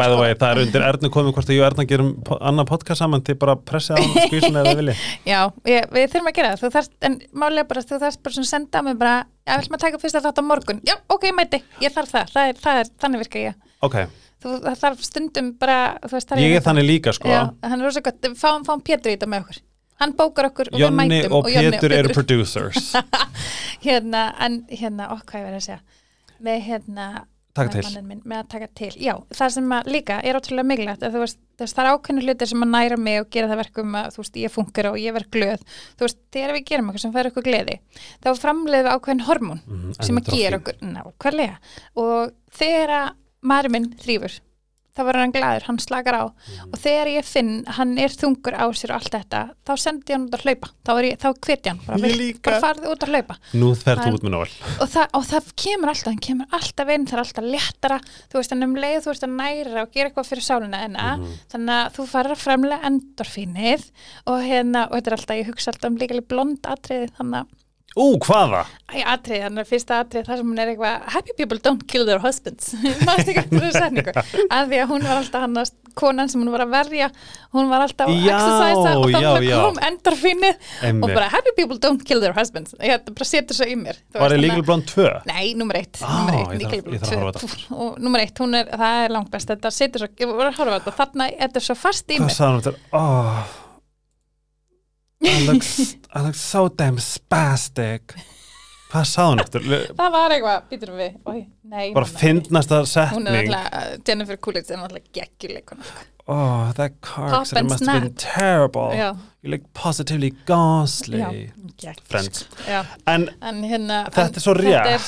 Bæða 0.00 0.16
vegi, 0.20 0.36
það 0.40 0.50
er 0.50 0.60
undir 0.64 0.84
Ernu 0.86 1.10
komið 1.12 1.34
hvort 1.36 1.50
að 1.50 1.56
ég 1.56 1.60
og 1.60 1.66
Erna 1.66 1.84
gerum 1.90 2.10
annan 2.40 2.68
podcast 2.68 3.02
saman 3.02 3.24
til 3.26 3.34
bara 3.40 3.56
að 3.56 3.64
pressa 3.68 3.98
á 3.98 4.00
skvísin 4.00 4.56
eða 4.56 4.72
vilji. 4.78 4.94
já, 5.28 5.40
við, 5.66 5.80
við 5.92 6.06
þurfum 6.14 6.30
að 6.30 6.36
gera 6.38 6.52
það. 6.54 6.62
Þú 6.62 6.70
þarft, 6.76 6.94
en 7.08 7.18
málega 7.42 7.68
bara, 7.68 7.84
þú 7.90 7.98
þarfst 8.04 8.22
bara 8.24 8.36
svona 8.38 8.50
senda 8.50 8.82
mig 8.86 8.96
bara, 9.00 9.16
við 9.44 9.56
ætlum 9.58 9.76
að 9.76 9.84
taka 9.84 10.00
fyrst 10.00 10.18
að 10.20 10.28
þátt 10.28 10.40
á 10.40 10.44
morgun? 10.48 10.80
Já, 10.88 10.94
ok, 11.12 11.26
ég 11.28 11.36
mæti, 11.36 11.62
ég 11.84 11.94
þarf 11.96 12.14
það, 12.14 12.32
það 12.36 12.52
er, 12.52 12.60
það 12.64 12.82
er 12.82 12.92
þannig 13.04 13.24
virka 13.24 13.42
ég, 13.44 13.58
Ok, 13.80 13.96
þú 14.40 14.54
það 14.64 14.78
þarf 14.84 15.02
stundum 15.04 15.50
bara, 15.60 15.80
veist, 16.12 16.32
ég 16.40 16.56
er 16.56 16.64
þannig 16.64 16.88
líka 16.88 17.12
sko. 17.16 17.28
já, 17.28 17.42
hann 17.66 17.76
er 17.80 17.84
rosa 17.84 18.04
gott, 18.04 18.30
fáum, 18.40 18.64
fáum 18.64 18.80
Pétur 18.84 19.12
í 19.12 19.18
þetta 19.18 19.28
með 19.28 19.44
okkur. 19.44 19.60
Hann 20.00 20.14
bókar 20.16 20.48
okkur 20.48 20.70
og 20.72 20.78
við 20.78 20.86
Jonni 20.86 21.08
mætum 21.10 21.34
og 21.36 21.50
Jonni 21.52 21.76
Pétur 21.76 21.92
eru 21.92 22.14
producers. 22.16 22.94
hérna, 23.86 24.30
en 24.40 24.62
hérna, 24.72 25.10
okk, 25.12 25.26
hvað 25.28 25.42
ég 25.42 25.48
verið 25.50 25.58
að 25.60 25.66
segja. 25.66 25.80
Með 26.40 26.62
hérna 26.70 27.08
Með 27.50 27.70
til. 27.74 28.02
Minn, 28.06 28.20
með 28.24 28.38
að 28.38 28.48
taka 28.52 28.66
til, 28.78 28.90
já, 29.02 29.12
það 29.34 29.52
sem 29.56 29.72
líka 29.90 30.18
er 30.22 30.36
ótrúlega 30.38 30.68
mikilvægt, 30.70 31.06
veist, 31.18 31.38
veist 31.58 31.76
það 31.76 31.82
er 31.86 31.96
ákveðnu 31.96 32.22
hlutir 32.24 32.50
sem 32.52 32.62
að 32.62 32.70
næra 32.76 32.98
mig 33.00 33.18
og 33.20 33.30
gera 33.34 33.48
það 33.50 33.60
verkum 33.64 33.96
að 33.98 34.10
þú 34.14 34.22
veist, 34.22 34.36
ég 34.44 34.52
funkar 34.54 34.88
og 34.92 34.98
ég 35.02 35.16
verð 35.16 35.30
glöð. 35.34 35.64
Þú 35.98 36.06
veist, 36.06 36.20
þegar 36.36 36.54
við 36.56 36.64
gerum 36.70 36.90
eitthvað 36.92 37.04
sem 37.06 37.14
fær 37.16 37.30
okkur 37.32 37.46
gleði 37.48 37.76
þá 38.22 38.28
framleiðum 38.44 38.86
við 38.86 38.94
ákveðin 38.94 39.24
hormón 39.26 39.60
Mhm, 39.66 39.96
sem 40.00 40.20
að 40.22 40.30
gera 40.36 40.60
okkur, 40.62 40.78
nákvæmlega. 40.94 41.58
Og 41.96 42.30
þegar 42.60 42.94
að 43.00 43.10
maður 43.42 43.70
minn 43.74 43.90
þrýfur 43.98 44.38
þá 45.00 45.04
var 45.08 45.18
hann 45.22 45.32
glaður, 45.34 45.64
hann 45.70 45.78
slakar 45.80 46.18
á. 46.20 46.24
Mm. 46.28 46.70
og 46.70 46.78
þegar 46.84 47.10
ég 47.14 47.24
finn, 47.24 47.52
hann 47.78 47.96
er 47.98 48.12
þungur 48.14 48.54
á 48.60 48.66
sér 48.76 48.92
og 48.94 49.00
allt 49.00 49.14
þetta, 49.16 49.40
þá 49.66 49.72
sendi 49.80 50.12
ég 50.12 50.18
hann 50.18 50.26
út 50.28 50.36
að 50.36 50.44
hlaupa. 50.46 50.70
Þá, 50.84 50.92
þá 51.24 51.28
hveti 51.46 51.72
hann, 51.72 51.80
bara, 51.86 52.12
bara 52.44 52.60
farðu 52.60 52.92
út 52.92 53.06
að 53.08 53.14
hlaupa. 53.16 53.38
Nú 53.54 53.72
Hann- 53.80 54.04
þú 54.04 54.14
út 54.20 54.26
með 54.28 54.34
Nóel 54.36 54.52
og 54.80 54.88
það, 54.92 55.06
og 55.18 55.24
það 55.30 55.50
kemur 55.64 55.88
alltaf, 55.94 56.10
hann 56.12 56.22
kemur 56.28 56.46
alltaf 56.60 56.88
inn 56.94 57.06
það 57.06 57.16
er 57.16 57.22
alltaf 57.24 57.44
léttara, 57.50 57.98
þú 58.30 58.38
veist, 58.40 58.52
en 58.52 58.62
um 58.68 58.74
leið 58.76 59.00
þú 59.00 59.10
veist 59.14 59.24
að 59.26 59.34
næra 59.40 59.82
og 59.82 59.90
gera 59.94 60.10
eitthvað 60.10 60.28
fyrir 60.30 60.44
sálina 60.46 60.84
enna 60.84 61.16
Mhm. 61.16 61.32
þannig 61.52 61.74
að 61.80 61.92
þú 61.96 62.06
farir 62.10 62.34
að 62.36 62.44
fremlega 62.44 62.90
endorfínið. 62.90 63.90
Og 64.26 64.42
hérna, 64.44 64.86
og 64.90 64.96
þetta 64.98 65.06
er 65.10 65.16
alltaf, 65.16 65.36
ég 65.40 65.46
hugsa 65.50 65.72
alltaf 65.72 65.90
um 65.90 65.96
líka 65.98 66.20
blond 66.28 66.60
atriði, 66.62 67.10
þannig 67.18 67.40
að 67.40 67.46
Ú, 67.98 68.04
hvaða? 68.22 68.60
Æ, 68.86 69.00
atrið, 69.02 69.40
þannig 69.44 69.64
að 69.64 69.70
fyrsta 69.70 69.96
atrið 70.04 70.28
þar 70.28 70.38
sem 70.38 70.50
hún 70.50 70.58
er 70.62 70.68
eitthvað 70.70 71.06
happy 71.10 71.34
people 71.38 71.58
don't 71.62 71.82
kill 71.90 72.04
their 72.06 72.20
husbands 72.22 72.68
maður 73.06 73.22
ekki 73.24 73.40
eftir 73.42 73.62
þessu 73.64 73.80
setningu 73.82 74.12
að 74.14 74.68
því 74.70 74.78
að 74.82 74.90
hún 74.92 75.06
var 75.08 75.16
alltaf 75.18 75.42
hann 75.42 75.58
að 75.58 75.72
konan 75.98 76.30
sem 76.30 76.38
hún 76.42 76.52
var 76.54 76.62
að 76.62 76.70
verja 76.76 77.08
hún 77.56 77.66
var 77.70 77.82
alltaf 77.82 78.12
að 78.12 78.20
exercisa 78.20 78.92
og 78.94 79.08
þannig 79.16 79.46
já. 79.48 79.56
kom 79.64 79.80
endorfinið 79.88 80.68
og 80.92 81.06
bara 81.16 81.30
happy 81.34 81.54
people 81.56 81.78
don't 81.82 82.04
kill 82.06 82.22
their 82.22 82.36
husbands 82.36 82.76
ég 82.78 82.94
þetta 82.94 83.14
bara 83.18 83.28
setur 83.32 83.58
svo 83.58 83.66
í 83.66 83.74
mér 83.80 83.98
Var 84.14 84.36
það 84.36 84.46
að- 84.60 84.68
Blonde 84.70 84.86
2? 84.94 85.08
Nei, 85.32 85.46
nummer 85.58 85.80
eitt, 85.80 85.98
að 85.98 87.40
tvö. 87.40 87.64
og 87.74 87.98
nummer 88.06 88.22
eitt, 88.22 88.38
það 88.38 89.00
er 89.00 89.16
langt 89.16 89.34
best 89.34 89.50
þetta 89.50 89.74
setur 89.74 90.06
svo, 90.06 90.12
ég 90.22 90.36
var 90.38 90.52
að 90.52 90.62
horfa 90.62 90.78
þetta 90.78 90.94
þarna, 91.02 91.28
þetta 91.42 91.62
er 91.62 91.66
svo 91.66 91.78
fast 91.82 92.06
í 92.06 92.20
Hvað 92.20 92.30
mér 92.30 92.38
sagði 92.38 92.54
hann 92.54 92.62
þetta? 92.70 93.68
I 95.22 95.46
look, 95.46 95.62
I 96.14 96.22
look 96.24 96.34
so 96.34 96.68
damn 96.68 96.98
spastic 96.98 98.14
Hvað 98.90 99.04
sagði 99.06 99.26
hann 99.30 99.40
eftir? 99.44 99.66
það 99.94 100.14
var 100.16 100.32
eitthvað, 100.34 100.62
býtur 100.70 100.94
við, 100.98 101.18
Oj, 101.30 101.42
nei 101.70 101.92
Bara 101.94 102.06
hún 102.08 103.28
er 103.28 103.36
setning. 103.36 103.52
alltaf, 103.52 103.98
Jennifer 104.08 104.36
Coolidge 104.42 104.72
er 104.74 104.80
alltaf 104.88 105.12
geggjuleikun 105.14 105.84
Oh, 106.30 106.70
that 106.76 106.92
car 107.02 107.32
accident 107.40 107.70
must 107.70 107.84
have 107.86 108.02
been 108.04 108.12
snap. 108.16 108.34
terrible. 108.36 108.90
Já, 108.94 109.16
You 109.42 109.50
look 109.50 109.62
positively 109.74 110.30
ghastly. 110.46 111.18
Friends. 112.06 112.44
já, 112.68 112.84
En 113.08 113.28
en 113.42 113.62
hérna 113.64 114.04
Þetta 114.12 114.36
er 114.38 114.44
svo 114.44 114.54
rétt. 114.54 114.86
er, 114.92 114.98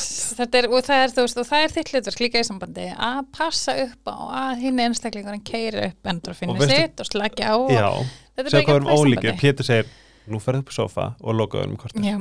þetta 0.40 0.58
er, 0.62 0.68
og, 0.72 0.82
það 0.82 1.04
og 1.42 1.46
það 1.46 1.62
er 1.66 1.74
þitt 1.76 1.92
hlutverk 1.92 2.20
líka 2.24 2.40
í 2.42 2.48
sambandi 2.48 2.88
að 2.96 3.20
passa 3.38 3.76
upp 3.84 4.10
á 4.10 4.16
að 4.40 4.64
hinn 4.64 4.80
einstaklingurinn 4.82 5.44
keiri 5.46 5.84
upp 5.92 6.06
Og 6.06 6.10
endorfinni 6.14 6.58
veistu- 6.58 6.80
sitt 6.80 7.00
og 7.04 7.06
slaki 7.12 7.42
á 7.46 7.54
þetta 8.34 8.48
er 8.48 8.50
í 8.88 8.96
ólíkir. 8.98 9.30
sambandi. 9.30 9.40
Pétur 9.44 9.64
segir, 9.68 9.86
nú 10.30 10.40
ferðu 10.42 10.62
upp 10.64 10.72
í 10.72 10.76
sofa 10.76 11.06
og 11.20 11.34
lokaðu 11.38 11.70
um 11.70 11.76
kortir 11.80 12.04
já, 12.06 12.16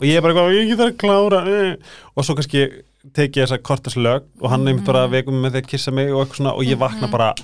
og 0.00 0.06
ég 0.06 0.16
er 0.18 0.24
bara 0.24 0.46
ég 0.54 0.72
þarf 0.74 0.90
að 0.90 0.96
klára 0.98 1.40
eh. 1.46 1.76
og 2.16 2.24
svo 2.26 2.34
kannski 2.38 2.64
teki 3.16 3.40
ég 3.40 3.46
þessa 3.46 3.60
kortaslög 3.62 4.26
og 4.40 4.50
hann 4.50 4.64
nefnir 4.66 4.84
bara 4.86 5.06
Mhm. 5.06 5.12
veikum 5.14 5.40
með 5.44 5.60
að 5.60 5.68
kissa 5.70 5.90
mig 5.90 6.12
og 6.12 6.24
eitthvað 6.26 6.40
svona 6.40 6.54
og 6.56 6.64
ég 6.64 6.78
vakna 6.78 7.10
bara 7.10 7.34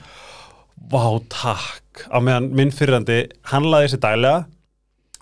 vá 0.91 1.23
takk. 1.29 2.07
Á 2.13 2.19
meðan 2.21 2.51
minn 2.53 2.71
fyrirandi 2.71 3.31
hann 3.53 3.65
laði 3.65 3.89
þessi 3.89 4.01
daglega 4.01 4.47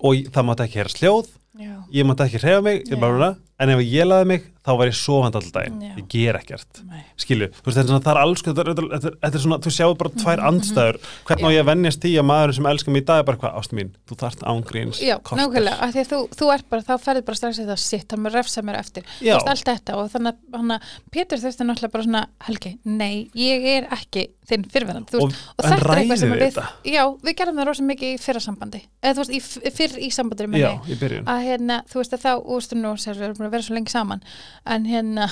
og 0.03 0.15
það 0.35 0.47
mátti 0.49 0.65
ekki 0.67 0.81
heyra 0.81 0.95
sljóð. 0.95 1.29
Já, 1.55 1.75
ég 1.95 2.05
mátti 2.05 2.27
ekki 2.27 2.41
hreyfa 2.43 2.63
mig 2.63 2.83
bara, 3.01 3.37
en 3.61 3.71
ef 3.71 3.79
ég 3.79 4.09
laði 4.09 4.27
mig 4.27 4.54
þá 4.65 4.71
var 4.81 4.89
ég 4.89 4.97
sofandi 4.97 5.37
alltaf 5.41 5.53
daginn. 5.53 5.81
Ég 5.99 6.07
ger 6.09 6.39
ekkert. 6.39 6.81
Nei, 6.89 7.03
skilju, 7.21 7.51
þú 7.59 7.67
veist, 7.69 7.79
þetta 7.79 7.97
er 7.99 8.05
það 8.07 8.21
alls 8.25 8.43
þetta, 8.47 8.65
þetta, 8.71 8.85
þetta, 8.95 9.11
þetta 9.25 9.39
er 9.39 9.43
svona, 9.45 9.59
þú 9.65 9.73
sjáu 9.77 9.97
bara 10.01 10.11
tvær 10.15 10.39
Mhm, 10.41 10.47
andstæður. 10.49 10.99
hvernig 11.29 11.45
á 11.45 11.51
ég 11.55 11.61
að 11.65 11.69
venjast 11.71 12.01
því 12.05 12.13
að 12.21 12.27
maður 12.31 12.55
sem 12.55 12.67
elskar 12.73 12.93
mig 12.95 13.03
í 13.03 13.07
dag 13.07 13.19
er 13.21 13.27
bara 13.29 13.39
hvað, 13.43 13.59
ástu 13.61 13.77
mín, 13.79 13.91
þú 14.09 14.17
þarft 14.23 14.45
ángríns 14.49 15.01
já, 15.05 15.17
nákvæmlega 15.21 15.91
því 15.95 16.05
þú, 16.11 16.19
þú 16.39 16.49
ert 16.55 16.69
bara, 16.71 16.83
þá 16.83 16.95
ferður 17.05 17.25
bara 17.29 17.37
strax 17.37 17.59
þetta 17.61 17.77
sitt, 17.79 18.11
hann 18.11 18.23
með 18.25 18.33
refsa 18.39 18.63
mér 18.65 18.79
eftir 18.81 19.05
þú 19.21 19.35
veist 19.35 19.53
allt 19.53 19.69
þetta 19.69 19.97
og 20.01 20.11
þannig 20.15 20.35
að 20.55 20.81
Pétur 21.15 21.39
þurfti 21.45 21.67
náttúrulega 21.69 21.93
bara 21.93 22.05
svona 22.09 22.25
Helgi, 22.49 22.73
nei, 22.85 23.29
ég 23.37 23.65
er 23.77 23.87
ekki 23.95 24.27
þinn 24.45 24.65
fyrirverðan, 24.69 25.07
og, 25.17 25.31
og 25.33 25.65
þetta 25.65 25.93
er 25.93 25.99
eitthvað 26.03 26.19
sem 26.21 26.33
við, 26.35 26.43
þetta? 26.45 26.65
Já, 26.85 27.03
við 27.25 27.37
gerðum 27.39 27.61
það 27.63 27.69
rosa 27.71 27.85
mikið 27.89 28.11
í 28.13 28.19
fyrra 28.21 28.41
sambandi 28.45 28.81
eða 29.01 29.15
þú 29.17 29.25
veist, 29.33 29.55
fyrr 29.79 29.95
í 30.05 30.11
sambandi 30.13 30.49
já, 30.61 30.73
í 30.85 30.99
byrjun. 31.01 31.25
Að 31.33 31.45
hérna, 31.49 31.79
þú 31.89 32.01
veist 32.03 32.13
að 32.19 32.25
þá, 32.27 32.33
veist 32.51 32.75
nú 32.77 32.93
sér, 33.01 33.17
við 33.17 33.25
erum 33.31 33.39
búin 33.41 33.49
að 33.49 33.55
vera 33.57 33.65
svo 33.65 33.75
lengi 33.79 33.95
saman 33.95 34.21
en 34.67 34.85
hérna 34.89 35.29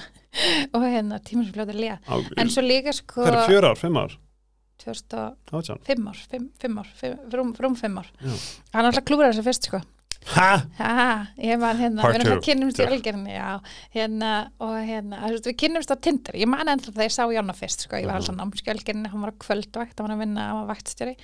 og 0.74 0.82
hérna, 0.86 1.18
tímur 1.24 1.44
sem 1.48 1.54
fljóta 1.56 1.74
að 1.74 1.80
lega 1.82 1.98
Á- 2.08 2.40
en 2.40 2.52
svo 2.52 2.64
líka 2.64 2.92
sko 2.96 3.24
hvað 3.26 3.40
er 3.42 3.48
fjör 3.50 3.66
ár, 3.70 3.76
fimm 3.80 3.98
ár, 4.00 4.18
2005 4.82 5.58
átján. 5.58 5.80
ár, 6.08 6.20
5 6.58 6.78
ár, 6.78 6.92
fimm- 7.00 7.18
rúm, 7.32 7.52
rúm 7.60 7.74
5 7.78 7.98
ár. 8.02 8.08
Já. 8.22 8.32
hann 8.72 8.88
alltaf 8.88 9.04
klúrar 9.04 9.32
þessu 9.34 9.44
fyrst 9.46 9.68
sko. 9.68 9.82
Ha, 10.36 10.62
Ha, 10.78 11.26
ég 11.42 11.58
var 11.58 11.74
hérna, 11.74 12.02
við 12.06 12.14
erum 12.20 12.28
það 12.30 12.42
kynnumst 12.46 12.78
í 12.78 12.84
algjörni, 12.86 13.32
hérna, 13.90 14.28
og 14.62 14.76
hérna, 14.86 15.18
við 15.34 15.56
kynnumst 15.58 15.90
á 15.90 15.98
Tinder, 15.98 16.36
ég 16.38 16.46
man 16.46 16.70
ennþá 16.70 16.92
þegar 16.94 17.08
ég 17.08 17.14
sá 17.16 17.24
Jonna 17.34 17.52
fyrst, 17.58 17.82
sko, 17.88 17.98
ég 17.98 18.06
var 18.06 18.20
alltaf 18.20 18.36
námskjölginni, 18.38 19.10
hann 19.10 19.20
var 19.26 19.32
á 19.34 19.40
kvöldvakt, 19.42 19.98
hann 19.98 20.06
var 20.06 20.14
að 20.14 20.22
vinna, 20.22 20.44
hann 20.46 20.60
var 20.62 20.76
vaktstjóri, 20.76 21.16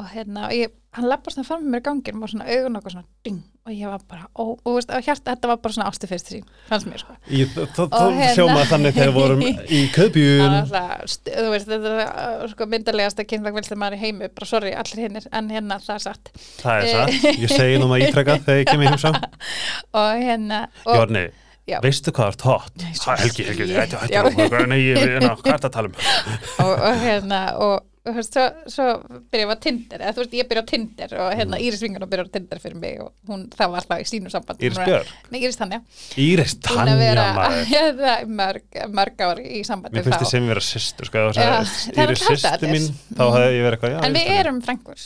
og 0.00 0.06
hérna, 0.08 0.46
ég, 0.56 0.70
hann 0.96 1.04
lappar 1.10 1.34
svona 1.34 1.44
fram 1.44 1.64
með 1.66 1.72
mér 1.74 1.82
í 1.82 1.84
gangin, 1.84 2.20
og 2.24 2.30
svona 2.32 2.46
augun 2.48 2.78
okkur 2.78 2.94
svona, 2.94 3.04
ding, 3.26 3.40
og 3.66 3.72
ég 3.76 3.90
var 3.92 4.04
bara, 4.08 4.24
ó, 4.40 4.44
og 4.56 4.76
veist, 4.78 4.88
og 4.88 5.04
hjarta, 5.04 5.34
þetta 5.34 5.50
var 5.50 5.58
bara 5.66 5.76
svona 5.76 5.88
ástu 5.92 6.08
fyrst 6.08 6.30
sín, 6.32 6.46
fannst 6.70 6.88
mér, 6.88 7.02
sko. 7.02 7.16
ég, 7.28 7.50
það, 7.52 7.66
það, 7.76 7.90
það 7.92 8.16
hérna- 8.20 8.30
hljóma 8.38 8.62
þannig 8.70 8.96
þegar 8.96 9.12
við 9.12 9.18
vorum 9.18 9.44
í 9.44 9.52
Það 9.52 9.92
köpjun 9.98 10.56
er 10.56 10.72
þú 10.72 11.52
veist, 11.52 11.68
þetta 11.74 11.92
er 11.92 12.00
uh, 12.06 12.46
sko 12.54 12.68
myndarlegasta 12.72 13.28
kynlagvilstum 13.34 13.82
maður 13.84 13.98
í 13.98 14.02
heimi, 14.06 14.32
bara 14.32 14.50
sorry, 14.54 14.72
allir 14.80 15.04
hinnir, 15.04 15.28
en 15.28 15.52
hérna, 15.52 15.80
það 15.84 15.94
er 15.98 16.04
satt. 16.08 16.32
það 16.62 16.80
er 16.80 16.90
satt, 16.96 17.30
ég 17.44 17.52
segi 17.52 17.78
nú 17.84 17.92
maður 17.92 18.08
ítrekka 18.08 18.40
þegar 18.48 18.64
ég 18.64 18.72
kem 18.72 18.82
í 18.86 18.90
heimsá 18.90 19.12
Og 20.02 20.24
hérna, 20.24 20.64
Jórni, 20.88 21.26
Já. 21.68 21.78
veistu 21.84 22.16
hvað 22.16 22.32
er 22.32 22.40
tótt? 22.40 22.84
Helgi, 23.20 23.44
Helgi, 23.52 23.68
ég- 23.68 25.20
ná, 25.22 25.34
hvað 25.36 25.52
er 25.52 25.62
það 25.62 25.68
að 25.68 25.74
tala 25.76 25.92
um? 25.92 25.96
og, 26.64 26.72
og 26.74 27.02
hérna 27.04 27.46
og 27.60 27.80
og 28.02 28.10
þú 28.10 28.16
veist, 28.18 28.34
svo, 28.34 28.44
svo 28.66 28.86
byrja 29.30 29.44
ég 29.46 29.52
á 29.54 29.58
Tinder 29.62 30.00
eða 30.02 30.12
þú 30.16 30.22
veist, 30.24 30.32
ég 30.34 30.48
byrja 30.50 30.62
á 30.64 30.70
Tinder 30.72 31.12
og 31.22 31.28
hérna 31.38 31.58
Mm. 31.58 31.64
Íris 31.68 31.82
Vingan 31.84 32.06
byrja 32.10 32.24
á 32.26 32.32
Tinder 32.34 32.58
fyrir 32.64 32.78
mig 32.82 32.98
og 33.04 33.12
hún, 33.30 33.44
það 33.54 33.70
var 33.70 33.78
alltaf 33.84 34.02
í 34.02 34.08
sínu 34.10 34.30
samband 34.32 34.58
Íris 34.66 34.80
Björk? 34.82 35.12
Nei, 35.30 35.38
Íris 35.44 35.56
Tanja 35.60 35.78
Íris 36.18 36.56
að 36.66 36.92
vera 36.98 37.26
maður 37.36 38.26
mörg, 38.42 38.80
mörg 38.90 39.22
ár 39.28 39.38
í 39.44 39.62
sambandi 39.68 40.00
Mér 40.00 40.08
finnst 40.08 40.24
þið 40.24 40.32
sem 40.34 40.50
vera 40.50 40.64
systur 40.66 41.06
sko, 41.10 41.18
ef 41.18 41.30
þú 41.30 41.42
Já, 41.42 41.48
sagðir, 41.62 41.94
það 41.94 42.02
er 42.02 42.14
Íris 42.16 42.28
alltaf 42.34 42.56
allir. 42.58 42.72
mín 42.74 42.88
þá 43.14 43.24
hefði 43.36 43.58
ég 43.58 43.66
verið 43.68 43.76
eitthvað, 43.78 43.94
já, 43.94 44.00
En 44.10 44.16
við 44.18 44.32
erum 44.40 44.62
frængur 44.66 45.04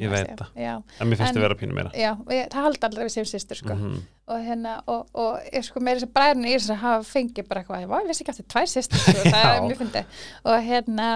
Ég 0.00 0.08
veit 0.08 0.30
það. 0.40 0.46
En 0.56 1.08
mér 1.10 1.18
finnst 1.20 1.28
en- 1.28 1.36
þið 1.36 1.42
vera 1.44 1.56
pínu 1.60 1.74
meira 1.76 1.90
já 1.92 2.14
við, 2.24 2.38
það 2.50 2.62
haldi 2.64 2.86
aldrei 2.88 3.02
við 3.04 3.12
séum 3.14 3.26
sýstur 3.28 3.58
sko. 3.60 3.74
Mhm. 3.76 3.98
og 4.32 4.38
hérna 4.46 4.70
og, 4.88 5.02
og 5.12 5.40
ég 5.52 5.66
sko 5.66 5.82
með 5.84 5.98
þess 6.00 6.06
að 6.08 6.12
bræðinu 6.16 6.48
í 6.48 6.54
þess 6.56 6.70
að 6.72 6.78
hafa 6.80 7.04
fengið 7.04 7.48
bara 7.50 7.60
eitthvað, 7.60 7.82
ég, 7.84 7.92
ég 7.92 8.08
vissi 8.08 8.24
ekki 8.24 8.46
tvær 8.48 8.70
sýstur 8.72 9.02
sko, 9.04 9.12
það 9.34 9.44
Já. 9.44 9.50
er 9.52 9.66
mjög 9.68 9.82
fyndið 9.82 10.22
og 10.48 10.64
hérna 10.70 11.08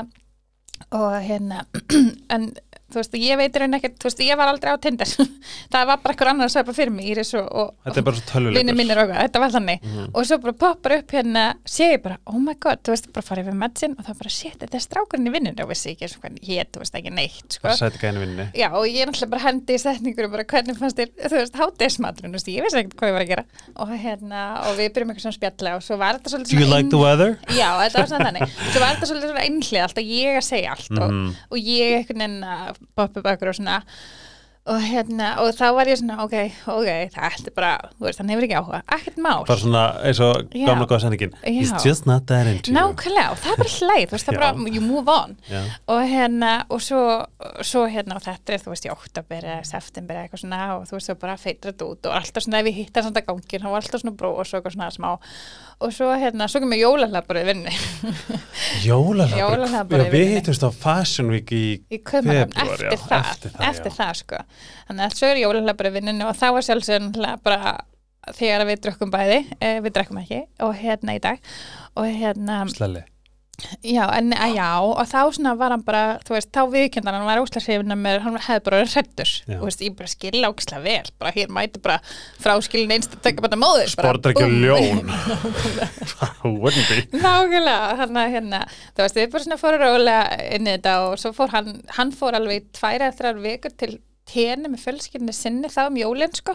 og 0.90 1.20
hérna 1.20 1.64
en 2.34 2.54
þú 2.88 2.98
veist, 3.00 3.14
ég 3.20 3.36
veit 3.40 3.56
í 3.56 3.60
raun 3.62 3.76
ekkert, 3.78 3.96
þú 4.00 4.08
veist, 4.08 4.20
ég 4.24 4.38
var 4.40 4.48
aldrei 4.52 4.72
á 4.72 4.78
Tinder. 4.80 5.10
Það 5.72 5.88
var 5.90 5.98
bara 6.02 6.14
eitthvað 6.14 6.30
annar 6.32 6.48
að 6.48 6.52
svæpa 6.54 6.72
fyrir 6.76 6.92
mig 6.94 7.08
Íris 7.12 7.32
og, 7.36 7.46
og 7.52 7.68
vinni 7.98 8.22
tölvuleikur. 8.30 8.78
Mínir 8.78 8.98
og 9.02 9.08
þetta 9.12 9.38
var 9.42 9.50
þannig. 9.54 9.78
Mhm. 9.84 10.06
og 10.14 10.20
svo 10.28 10.38
bara 10.44 10.54
poppar 10.62 10.92
upp 10.98 11.10
hérna, 11.12 11.42
sé 11.68 11.84
ég 11.92 12.02
bara 12.04 12.16
oh 12.26 12.38
my 12.40 12.54
god, 12.60 12.78
þú 12.86 12.90
veist, 12.94 13.08
bara 13.12 13.26
farið 13.28 13.50
við 13.50 13.56
medsin 13.60 13.92
og 13.98 14.02
það 14.06 14.18
bara, 14.22 14.32
shit, 14.38 14.56
þetta 14.62 14.78
er 14.78 14.84
strákurinn 14.86 15.28
í 15.28 15.32
vinnunni. 15.34 15.62
Og 15.64 15.68
vissi 15.72 15.92
ekki 15.92 16.08
og 16.08 16.22
hvernig 16.24 16.42
hétt, 16.48 16.70
þú 16.74 16.78
veist, 16.84 16.94
ekki 16.98 17.12
neitt 17.12 17.58
sko. 17.58 17.68
Já, 18.56 18.68
og 18.72 18.84
ég 18.88 19.00
er 19.04 19.10
náttúrulega 19.10 19.32
bara 19.36 19.44
hendi 19.44 19.76
í 19.76 19.82
setningur 19.82 20.28
og 20.28 20.32
bara 20.36 20.46
hvernig 20.48 20.78
fannst 20.80 20.98
þér, 21.02 21.10
þú 21.28 21.36
veist, 21.36 21.58
hátismaturinn, 21.60 22.32
þú 22.32 22.38
veist, 22.40 22.52
ég 22.54 22.64
vissi 22.64 22.80
ekkert 22.82 22.96
hvað 23.02 23.08
ég 23.12 23.16
var 23.18 23.24
að 23.26 23.32
gera. 23.34 23.44
Og 23.84 23.88
hérna, 23.98 24.40
og 24.68 24.72
við 24.78 24.88
byrjum 24.96 25.12
eitthvað 25.12 25.26
svona 25.28 25.38
spjalla 25.38 25.68
svo 32.78 33.06
svona 33.06 33.12
svo 33.14 33.22
svona 33.22 33.30
allt 33.32 33.48
og, 33.48 33.60
svona. 33.60 33.82
Og 34.68 34.82
hérna, 34.84 35.30
og 35.40 35.54
þá 35.56 35.68
var 35.72 35.88
ég 35.88 35.96
svona, 35.96 36.18
ok, 36.26 36.34
ok, 36.68 36.88
þetta 37.14 37.48
er 37.48 37.54
bara, 37.56 37.70
þú 37.96 38.04
veist, 38.04 38.18
hann 38.20 38.32
hefur 38.34 38.44
ekki 38.44 38.56
áhuga, 38.58 38.80
ekkert 38.98 39.20
mál. 39.24 39.46
Bara 39.48 39.62
svona 39.62 39.84
eins 40.04 40.20
og 40.20 40.50
gamla 40.52 40.84
góða 40.84 40.98
sendingin. 41.06 41.36
He's 41.40 41.72
just 41.80 42.04
not 42.08 42.26
that 42.28 42.50
into 42.50 42.68
you. 42.68 42.76
Nákvæmlega, 42.76 43.30
og 43.32 43.40
það 43.40 43.54
er 43.54 43.62
bara 43.62 43.72
hlæð, 43.78 44.02
þú 44.10 44.16
veist, 44.16 44.28
það 44.28 44.36
er 44.36 44.42
bara, 44.42 44.66
you 44.76 44.82
move 44.84 45.14
on. 45.14 45.32
Já. 45.48 45.62
og 45.88 46.02
hérna, 46.10 46.52
og 46.68 46.84
svo, 46.84 47.00
svo 47.64 47.86
hérna, 47.88 48.18
og 48.18 48.26
þetta 48.26 48.58
er, 48.58 48.64
þú 48.66 48.74
veist, 48.74 48.90
í 48.90 48.92
oktober 48.92 49.48
eða 49.54 49.64
september 49.70 50.20
eitthvað 50.20 50.44
svona, 50.44 50.60
og 50.76 50.84
þú 50.90 50.98
veist, 50.98 51.12
þú 51.14 51.18
bara 51.24 51.38
feitir 51.40 51.72
þetta 51.72 51.88
út 51.88 52.10
og 52.10 52.18
alltaf 52.20 52.44
svona, 52.44 52.60
ef 52.60 52.68
ég 52.68 52.78
hitt 52.82 52.92
það 52.92 53.08
samt 53.08 53.22
að 53.22 53.28
gangin, 53.30 53.64
þá 53.64 53.70
var 53.72 53.80
alltaf 53.80 54.04
svona 54.04 54.18
brós 54.20 54.52
og 54.52 54.60
eitthvað 54.60 54.76
svona 54.76 54.92
smá 54.92 55.10
og 55.78 55.92
svo, 55.94 56.08
hérna, 56.18 56.48
svo 56.50 56.62
kemur 56.62 56.80
jólalabur 56.80 57.38
í 57.40 57.44
vinnu 57.48 57.74
Jólalabur 58.86 60.02
Já, 60.02 60.08
við 60.12 60.32
hittumst 60.36 60.64
á 60.66 60.70
Fashion 60.74 61.30
Week 61.32 61.52
í 61.54 61.64
í 61.90 62.00
Kaupmannahöfn 62.02 62.56
Febrúar, 62.56 62.86
já, 62.88 62.94
eftir, 62.96 63.12
það, 63.12 63.28
eftir 63.34 63.54
það, 63.54 63.68
eftir 63.70 63.94
það, 63.98 64.16
sko. 64.22 64.40
Þannig 64.88 65.06
að 65.06 65.20
svo 65.20 65.30
er 65.30 65.42
jólalabur 65.44 65.90
í 65.90 65.94
vinnunni 65.98 66.26
og 66.26 66.34
þá 66.38 66.48
var 66.56 66.66
sjálfsögn 66.68 67.12
bara 67.46 67.76
þegar 68.38 68.66
við 68.68 68.82
drukkum 68.86 69.12
bæði, 69.14 69.38
eh, 69.60 69.78
við 69.84 69.94
drekkum 69.94 70.18
ekki 70.24 70.42
og 70.66 70.74
hérna 70.78 71.14
í 71.16 71.22
dag. 71.22 71.38
Og 71.98 72.10
hérna, 72.10 72.64
Slelli 72.72 73.06
Já, 73.82 74.04
en 74.14 74.30
að 74.38 74.52
já, 74.54 74.66
og 74.86 75.00
þá 75.10 75.32
svona 75.34 75.52
var 75.58 75.72
hann 75.74 75.82
bara, 75.82 76.02
þú 76.22 76.36
veist, 76.36 76.50
þá 76.54 76.60
viðkjöndan 76.70 77.16
hann 77.16 77.26
var 77.26 77.40
að 77.96 78.02
mér, 78.04 78.20
hann 78.22 78.36
hefði 78.38 78.62
bara 78.68 78.78
Já. 79.48 79.56
þú 79.56 79.66
veist, 79.66 79.82
ég 79.82 79.96
bara 79.98 80.12
skilja 80.12 80.50
ógislega 80.52 80.84
vel 80.84 81.10
bara 81.18 81.32
hér 81.34 81.50
mæti 81.56 81.82
bara 81.82 81.96
fráskilin 82.38 82.94
einst 82.94 83.16
að 83.16 83.24
taka 83.26 83.42
bara 83.48 83.58
móðir 83.58 83.90
bara, 83.98 84.12
Sportar 84.14 84.36
ekki 84.36 84.46
ljón. 84.62 85.10
Wouldn't 86.62 86.86
be? 86.86 87.00
Nákvæmlega, 87.18 87.96
þannig 88.04 88.22
að 88.22 88.34
hérna 88.36 88.62
þú 88.70 89.04
veist, 89.04 89.18
við 89.18 89.32
bara 89.34 89.46
svona 89.48 89.60
fórum 89.64 89.84
rólega 89.88 90.20
inn 90.54 90.68
í 90.68 90.76
þetta 90.76 90.96
og 91.08 91.18
svo 91.18 91.34
fór 91.34 91.54
hann, 91.56 91.72
hann 91.98 92.14
fór 92.14 92.38
alveg 92.38 92.62
í 92.62 92.68
tvær 92.78 93.08
eða 93.08 93.16
þrjár 93.18 93.42
vikur 93.48 93.74
til 93.74 93.96
tenni 94.28 94.68
með 94.70 94.84
fjölskyldinni 94.84 95.34
sinni 95.36 95.70
þá 95.72 95.80
um 95.88 95.98
jólinn 96.00 96.34
sko. 96.36 96.54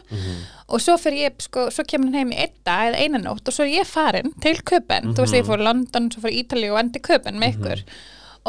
Og 0.70 0.82
svo 0.84 0.96
fyrir 1.02 1.26
ég, 1.28 1.44
sko, 1.44 1.68
svo 1.74 1.84
kemur 1.90 2.12
hann 2.14 2.20
heim 2.22 2.34
í 2.36 2.40
einn 2.46 2.56
dag 2.68 2.92
eða 2.92 3.02
einan 3.04 3.26
nótt 3.28 3.48
og 3.50 3.56
svo 3.58 3.66
er 3.68 3.74
ég 3.82 3.90
farin 3.90 4.34
til 4.44 4.56
Köpen, 4.62 5.12
þú 5.14 5.26
veist, 5.26 5.38
ég 5.40 5.48
fór 5.50 5.64
London, 5.66 6.10
svo 6.14 6.24
fór 6.26 6.38
Ítali 6.40 6.70
og 6.72 6.80
endi 6.82 7.02
Köpen 7.04 7.40
með 7.42 7.58
ykkur. 7.58 7.84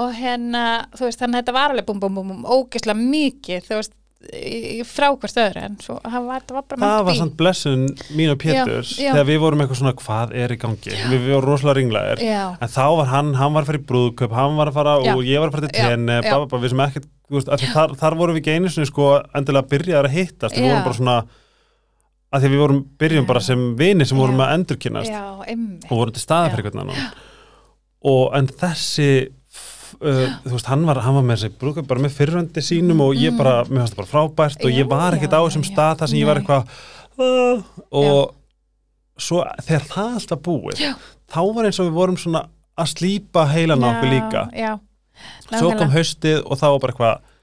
Og 0.04 0.14
hérna, 0.18 0.64
þú 0.96 1.06
veist, 1.08 1.20
þannig 1.20 1.38
að 1.38 1.42
þetta 1.44 1.58
var 1.58 1.74
alveg 1.74 1.86
búm, 1.86 2.00
búm, 2.02 2.16
búm, 2.18 2.32
búm, 2.32 2.46
ógislega 2.50 2.98
mikið, 2.98 3.68
þú 3.68 3.76
veist 3.80 3.92
frá 4.88 5.06
hvert 5.12 5.38
öðru 5.44 5.62
en 5.64 5.76
svo, 5.82 5.96
var, 6.02 6.44
það 6.46 6.56
var 6.56 6.66
bara 6.68 6.80
Það 6.80 7.04
var 7.08 7.18
samt 7.18 7.36
blessun 7.38 7.84
mín 8.16 8.32
og 8.32 8.40
Péturs 8.42 8.94
Já, 8.96 9.06
já. 9.06 9.12
þegar 9.12 9.28
við 9.30 9.38
vorum 9.44 9.64
eitthvað 9.64 9.80
svona 9.80 9.94
hvað 10.00 10.34
er 10.42 10.54
í 10.54 10.58
gangi 10.64 10.92
við, 10.94 11.14
við 11.14 11.34
vorum 11.34 11.50
rosalega 11.50 11.78
ringlaðir 11.80 12.24
Já. 12.24 12.42
en 12.58 12.72
þá 12.74 12.84
var 13.00 13.10
hann, 13.12 13.30
hann 13.40 13.54
var 13.56 13.66
að 13.66 13.70
fara 13.70 13.80
í 13.80 13.86
brúðköp 13.90 14.36
hann 14.38 14.58
var 14.58 14.70
að 14.72 14.78
fara 14.80 14.96
Já. 15.04 15.12
og 15.14 15.22
ég 15.28 15.42
var 15.42 15.50
að 15.50 15.56
fara 15.58 15.70
til 15.70 15.84
Já, 15.84 15.88
tenni 15.92 16.18
já. 16.18 16.36
við 16.54 16.68
sem 16.74 16.84
ekkert, 16.86 17.08
þar, 17.76 17.96
þar 18.02 18.18
vorum 18.20 18.38
við 18.40 18.68
sinni 18.74 18.90
sko 18.90 19.10
endilega 19.34 19.70
byrjaðar 19.74 20.10
að 20.10 20.18
hittast 20.18 20.58
við 20.58 20.66
Já. 20.66 20.72
vorum 20.72 20.88
bara 20.88 20.98
svona 21.00 21.18
að 22.34 22.42
því 22.42 22.48
að 22.48 22.54
við 22.56 22.64
vorum 22.64 22.82
byrjum 22.98 23.28
bara 23.30 23.44
sem 23.46 23.62
vini 23.78 24.08
sem 24.08 24.18
vorum 24.18 24.40
Já. 24.40 24.46
að 24.48 24.56
endurkynast 24.58 25.12
Já, 25.12 25.24
og 25.38 25.94
vorum 25.94 26.16
til 26.16 26.24
staða 26.24 26.48
Já. 26.48 26.54
fyrir 26.54 26.68
hvernig 26.68 26.84
annan 26.84 27.14
og 28.04 28.36
en 28.36 28.48
þessi 28.50 29.10
uh, 30.00 30.24
þú 30.44 30.54
veist, 30.56 30.70
hann 30.70 30.86
var, 30.88 31.00
hann 31.04 31.18
var 31.18 31.26
með 31.26 31.40
þessi 31.42 31.58
brúðköp 31.60 31.90
bara 31.90 32.04
með 32.04 32.16
fyrrandi 32.18 32.64
sínum 32.64 33.02
og 33.04 33.18
ég 33.18 33.36
bara, 33.38 33.60
mér 33.68 33.84
fannst 33.84 33.94
það 33.96 34.00
bara 34.02 34.12
frábært 34.12 34.64
og 34.66 34.74
ég 34.74 34.88
var 34.90 35.16
ekkert 35.16 35.36
á 35.36 35.40
þessum 35.44 35.66
stað 35.66 36.00
þar 36.02 36.12
sem 36.12 36.20
ég 36.20 36.30
var 36.30 36.40
eitthvað 36.40 36.74
uh, 37.18 37.62
og 37.94 39.20
svo 39.20 39.44
þegar 39.62 39.86
það 39.92 40.16
allt 40.18 40.34
var 40.34 40.42
búið 40.48 40.82
þá 41.30 41.40
var 41.54 41.68
eins 41.68 41.78
og 41.80 41.88
við 41.88 41.98
vorum 42.00 42.18
svona 42.18 42.46
að 42.74 42.90
slípa 42.90 43.44
heilan 43.52 43.84
á 43.86 43.88
okkur 43.92 44.10
líka. 44.10 44.42
Já, 44.58 44.72
svo 45.52 45.70
kom 45.78 45.92
haustið 45.94 46.40
og 46.42 46.58
þá 46.58 46.66
var 46.66 46.80
bara 46.82 46.94
eitthvað 46.94 47.33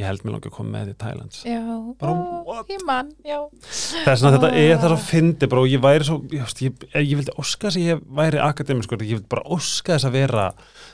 ég 0.00 0.06
held 0.08 0.22
mér 0.24 0.32
langi 0.36 0.48
að 0.48 0.54
koma 0.56 0.70
með 0.78 0.86
því 0.88 0.94
Thailands 1.02 1.40
Já, 1.44 1.58
Bara, 2.00 2.12
what? 2.48 2.68
ég 2.72 2.84
man, 2.88 3.10
þess 3.22 4.22
að 4.24 4.36
þetta 4.38 4.52
er 4.56 4.78
það 4.80 4.94
Ah. 4.96 5.02
fyndi 5.10 5.48
bara 5.52 5.60
og 5.66 5.68
ég 5.68 5.82
væri 5.84 6.06
svo, 6.08 6.20
ég, 6.32 6.54
ég, 6.64 6.86
ég 6.96 7.16
vildi 7.20 7.34
óska 7.38 7.68
þess 7.68 7.76
að 7.80 7.88
ég 7.90 8.06
væri 8.22 8.40
akademiskur, 8.40 9.02
ég 9.04 9.18
vildi 9.18 9.28
bara 9.28 9.44
óska 9.52 9.96
þess 9.98 10.08
að 10.08 10.16
vera 10.16 10.46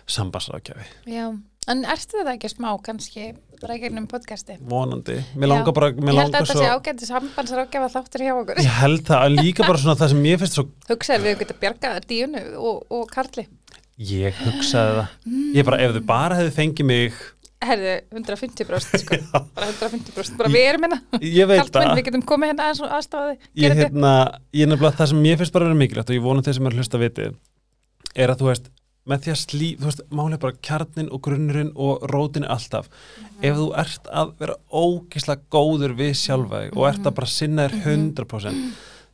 sambassrákjafi, 0.09 0.87
Já, 1.07 1.29
en 1.69 1.85
ertu 1.85 2.19
þetta 2.19 2.35
ekki 2.35 2.51
smá 2.53 2.71
kannski 2.83 3.29
bara 3.61 3.75
í 3.77 3.81
gegnum 3.83 4.07
podcasti? 4.11 4.57
vonandi. 4.71 5.19
Mér 5.37 5.51
langar 5.53 5.75
bara, 5.75 5.91
Ég 5.93 6.03
mér 6.03 6.19
held 6.23 6.35
að 6.35 6.47
þetta 6.47 6.59
sé 6.59 6.69
ágændi 6.75 7.09
sambandsrákjafa 7.09 7.89
þáttur 7.95 8.25
hjá 8.27 8.35
okkur. 8.39 8.61
Ég 8.63 8.77
held 8.83 9.05
það, 9.07 9.25
en 9.27 9.37
líka 9.45 9.67
bara 9.67 9.79
svona 9.83 9.97
það 9.99 10.13
sem 10.15 10.25
ég 10.31 10.39
finnst 10.43 10.59
svo 10.59 10.67
Hugsaði 10.89 11.25
við 11.27 11.39
geta 11.43 11.55
bjargað 11.63 12.07
díunu 12.09 12.43
og, 12.59 12.85
og 12.91 13.09
Karli. 13.11 13.47
Ég 13.99 14.35
hugsaði 14.47 14.93
það. 14.95 15.09
Ég 15.59 15.65
bara, 15.67 15.79
ef 15.83 15.97
þau 15.97 16.05
bara 16.07 16.37
hefði 16.39 16.53
fengið 16.55 16.87
mig 16.87 17.17
Herðu, 17.59 17.95
150 18.15 18.67
bróst 18.69 18.93
sko. 19.03 19.19
bara 19.57 19.69
150 19.73 20.15
bróst, 20.15 20.35
bara 20.39 20.51
við 20.53 20.67
erum 20.69 20.87
hérna. 20.87 20.99
ég 21.25 21.49
veit 21.51 21.71
það. 21.75 21.93
við 21.99 22.05
getum 22.07 22.25
komið 22.29 22.53
hérna 22.53 22.69
aðeins 22.69 22.83
og 22.87 22.93
aðstáði 22.99 23.37
ég, 23.59 23.79
hérna, 23.81 24.13
ég 24.55 24.71
nefnilega 24.71 24.99
það 25.01 25.13
sem 25.13 25.25
ég 25.27 25.41
finnst 25.41 25.57
bara 25.57 25.67
að 25.67 25.73
vera 25.73 25.81
mikilvægt 25.83 26.13
og 26.13 26.19
ég 26.19 26.27
vona 26.29 26.45
þeir 26.47 26.59
sem 26.59 26.69
er 26.69 26.77
að 26.77 26.83
hlusta 26.83 27.01
viti 27.03 27.31
er 28.15 28.33
að 28.33 28.43
þú 28.43 28.51
veist 28.53 28.71
með 29.09 29.25
því 29.25 29.33
að 29.33 29.41
slí, 29.41 29.71
þú 29.81 29.89
veist, 29.89 30.03
er 30.05 30.41
bara 30.43 30.59
kjarnin 30.69 31.09
og 31.17 31.23
grunnurinn 31.25 31.71
og 31.81 32.03
rótin 32.13 32.45
er 32.45 32.53
alltaf. 32.53 32.91
Ef 33.41 33.57
þú 33.57 33.69
ert 33.81 34.11
að 34.13 34.35
vera 34.43 34.57
ógislega 34.69 35.47
góður 35.49 35.95
við 35.97 36.13
sjálfa 36.21 36.61
þig 36.67 36.77
og 36.77 36.89
ert 36.91 37.09
að 37.09 37.17
bara 37.17 37.31
sinna 37.33 37.65
þér 37.65 37.79
100% 37.95 38.69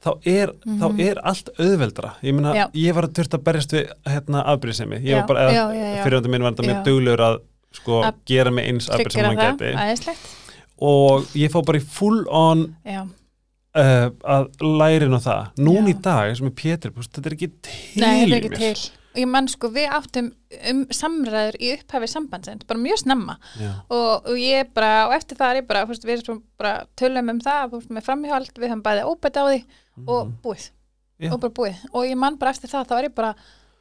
þá 0.04 0.10
er, 0.28 0.52
þá 0.80 0.86
er 1.00 1.20
allt 1.24 1.50
auðveldra 1.56 2.10
ég 2.24 2.40
Já. 2.58 2.64
ég 2.76 2.96
var 2.96 3.06
að 3.08 3.18
þurft 3.18 3.36
að 3.38 3.44
berjast 3.46 3.74
við 3.74 3.92
hérna 4.10 4.44
afbríðsemi, 4.52 5.00
ég 5.00 5.14
Já, 5.14 5.20
var 5.20 5.28
bara, 5.30 5.44
já. 5.54 5.64
fyrirhandi 6.04 6.32
minn 6.32 6.44
var 6.44 6.56
þetta 6.56 6.68
mjög 6.68 6.82
duglegur 6.88 7.24
að 7.24 7.38
sko 7.80 8.00
Að 8.06 8.22
gera 8.28 8.54
mig 8.54 8.70
eins 8.70 8.88
afbríð 8.88 9.16
sem 9.16 9.24
Tryggir 9.24 9.30
hann 9.30 9.58
geti 9.58 9.74
aðeinslegt 9.74 10.32
og 10.84 11.36
ég 11.38 11.52
fór 11.52 11.64
bara 11.66 11.78
í 11.78 11.84
full 11.86 12.24
on 12.34 12.66
uh, 12.84 14.10
að 14.34 14.50
lærin 14.64 15.16
á 15.16 15.20
það. 15.22 15.48
Núna 15.62 15.92
í 15.92 15.96
dag 16.02 16.34
sem 16.36 16.50
er 16.50 16.58
Pétur 16.58 16.92
þetta 16.96 17.24
er 17.24 17.36
ekki 17.36 17.50
til 17.54 18.02
Nei, 18.02 18.10
þetta 18.10 18.26
í 18.26 18.34
er 18.34 18.36
ekki 18.38 18.52
mér. 18.52 18.62
til. 18.82 19.00
Ég 19.14 19.28
mann 19.30 19.46
sko, 19.46 19.68
við 19.70 19.92
áttum 19.94 20.32
um 20.72 20.80
samræður 20.90 21.56
í 21.62 21.68
upphafi 21.76 22.08
sambandsend, 22.10 22.64
bara 22.66 22.82
mjög 22.82 23.04
snemma. 23.04 23.36
Og, 23.86 24.26
og 24.26 24.40
ég 24.40 24.72
bara, 24.74 25.04
og 25.06 25.14
eftir 25.14 25.38
það 25.38 25.52
er 25.52 25.60
ég 25.60 25.68
bara, 25.68 25.84
veist, 25.86 26.06
við 26.08 26.24
bara 26.58 26.72
tölum 26.98 27.30
um 27.30 27.38
það, 27.44 27.76
veist, 27.76 27.92
með 27.94 28.08
framhjáld 28.08 28.58
við 28.58 28.72
höfum 28.72 28.82
bæði 28.82 29.04
óbætt 29.06 29.38
á 29.38 29.44
því 29.46 29.60
og 30.10 30.34
búið. 30.42 30.66
Já. 31.22 31.28
og 31.30 31.38
bara 31.44 31.54
búið, 31.54 31.84
og 31.94 32.08
ég 32.08 32.18
mann 32.18 32.40
bara 32.40 32.50
eftir 32.50 32.72
það 32.72 32.88
þá 32.90 32.94
er 32.96 33.06
ég 33.06 33.12
bara, 33.14 33.28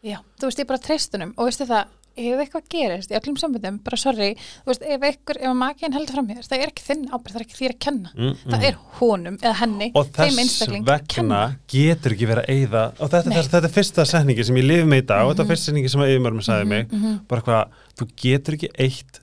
já, 0.05 0.19
þú 0.37 0.51
veist, 0.51 0.61
ég 0.61 0.69
bara 0.69 0.85
treystunum. 0.85 1.33
Og 1.33 1.49
veistu 1.49 1.65
það, 1.65 1.95
ef 2.13 2.41
eitthvað 2.43 2.67
gerist 2.69 3.11
í 3.11 3.17
öllum 3.17 3.37
sambundum, 3.41 3.79
bara 3.83 3.97
sorry, 3.97 4.29
þú 4.63 4.71
veist, 4.71 4.83
ef 4.85 5.05
ef 5.07 5.55
makiðin 5.57 5.95
heldur 5.97 6.17
fram 6.17 6.29
hér, 6.29 6.45
það 6.45 6.63
er 6.65 6.71
ekki 6.73 6.85
þinn 6.87 7.03
ábyrgð, 7.09 7.33
það 7.33 7.39
er 7.39 7.45
ekki 7.47 7.59
þér 7.59 7.73
að 7.73 7.79
kenna. 7.87 8.11
Mm, 8.13 8.35
það 8.43 8.65
er 8.69 8.79
honum 8.99 9.37
eða 9.41 9.53
henni, 9.63 9.89
og 9.97 10.11
þeim 10.13 10.39
þess 10.41 10.67
vegna 10.89 11.41
getur 11.73 12.15
ekki 12.17 12.29
verið 12.29 12.43
að 12.43 12.53
eyða 12.53 12.83
og 12.99 13.13
þetta, 13.13 13.35
þess, 13.37 13.51
þetta 13.55 13.69
er 13.69 13.75
fyrsta 13.77 14.07
setningi 14.13 14.47
sem 14.49 14.59
ég 14.61 14.67
lifi 14.69 14.89
með 14.89 15.03
í 15.03 15.07
dag 15.09 15.23
og 15.23 15.29
Mhm. 15.29 15.33
þetta 15.33 15.43
er 15.43 15.51
fyrsta 15.53 15.69
setningi 15.71 15.93
sem 15.93 16.05
yfirmörgum 16.07 16.45
sagði 16.45 16.67
mig. 16.67 16.89
bara 17.27 17.41
hvað, 17.41 17.77
þú 17.97 18.09
getur 18.23 18.53
ekki 18.59 18.69
eitt 18.77 19.19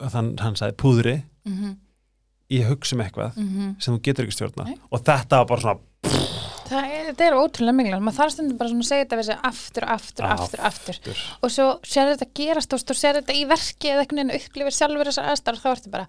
þann, 0.00 0.38
hann 0.40 0.56
sagði 0.56 0.76
púðri. 0.76 1.22
Mhm, 1.48 1.76
í 2.50 2.60
að 2.60 2.70
hugsa 2.74 2.96
um 2.96 3.04
eitthvað 3.04 3.36
mhm. 3.36 3.74
sem 3.80 3.94
þú 3.94 4.02
getur 4.02 4.26
ekki 4.26 4.36
stjórna 4.36 4.66
Nei. 4.66 4.76
og 4.90 5.04
þetta 5.06 5.40
var 5.40 5.46
bara 5.46 5.60
svona 5.60 6.39
Það 6.70 6.94
er, 6.94 7.08
er 7.26 7.34
ótrúlega 7.34 7.74
mikilvægt, 7.74 8.04
maður 8.06 8.18
þarf 8.20 8.34
stundum 8.36 8.58
bara 8.60 8.70
að 8.70 8.86
segja 8.86 9.06
þetta 9.10 9.24
sig 9.26 9.38
aftur, 9.50 9.86
aftur, 9.96 10.26
Ah, 10.28 10.34
aftur, 10.36 10.60
aftur. 10.70 11.22
Og 11.42 11.50
svo 11.50 11.66
sér 11.82 12.12
þetta 12.12 12.28
gerast 12.38 12.76
og 12.76 12.98
sér 13.00 13.18
þetta 13.18 13.34
í 13.34 13.44
verki 13.50 13.90
eða 13.90 14.04
einhvern 14.04 14.22
veginn 14.22 14.36
upplifir 14.38 14.76
sjálfur 14.76 15.10
þessar 15.10 15.30
aðstæður 15.32 15.62
þá 15.64 15.68
ertu 15.72 15.92
bara, 15.96 16.06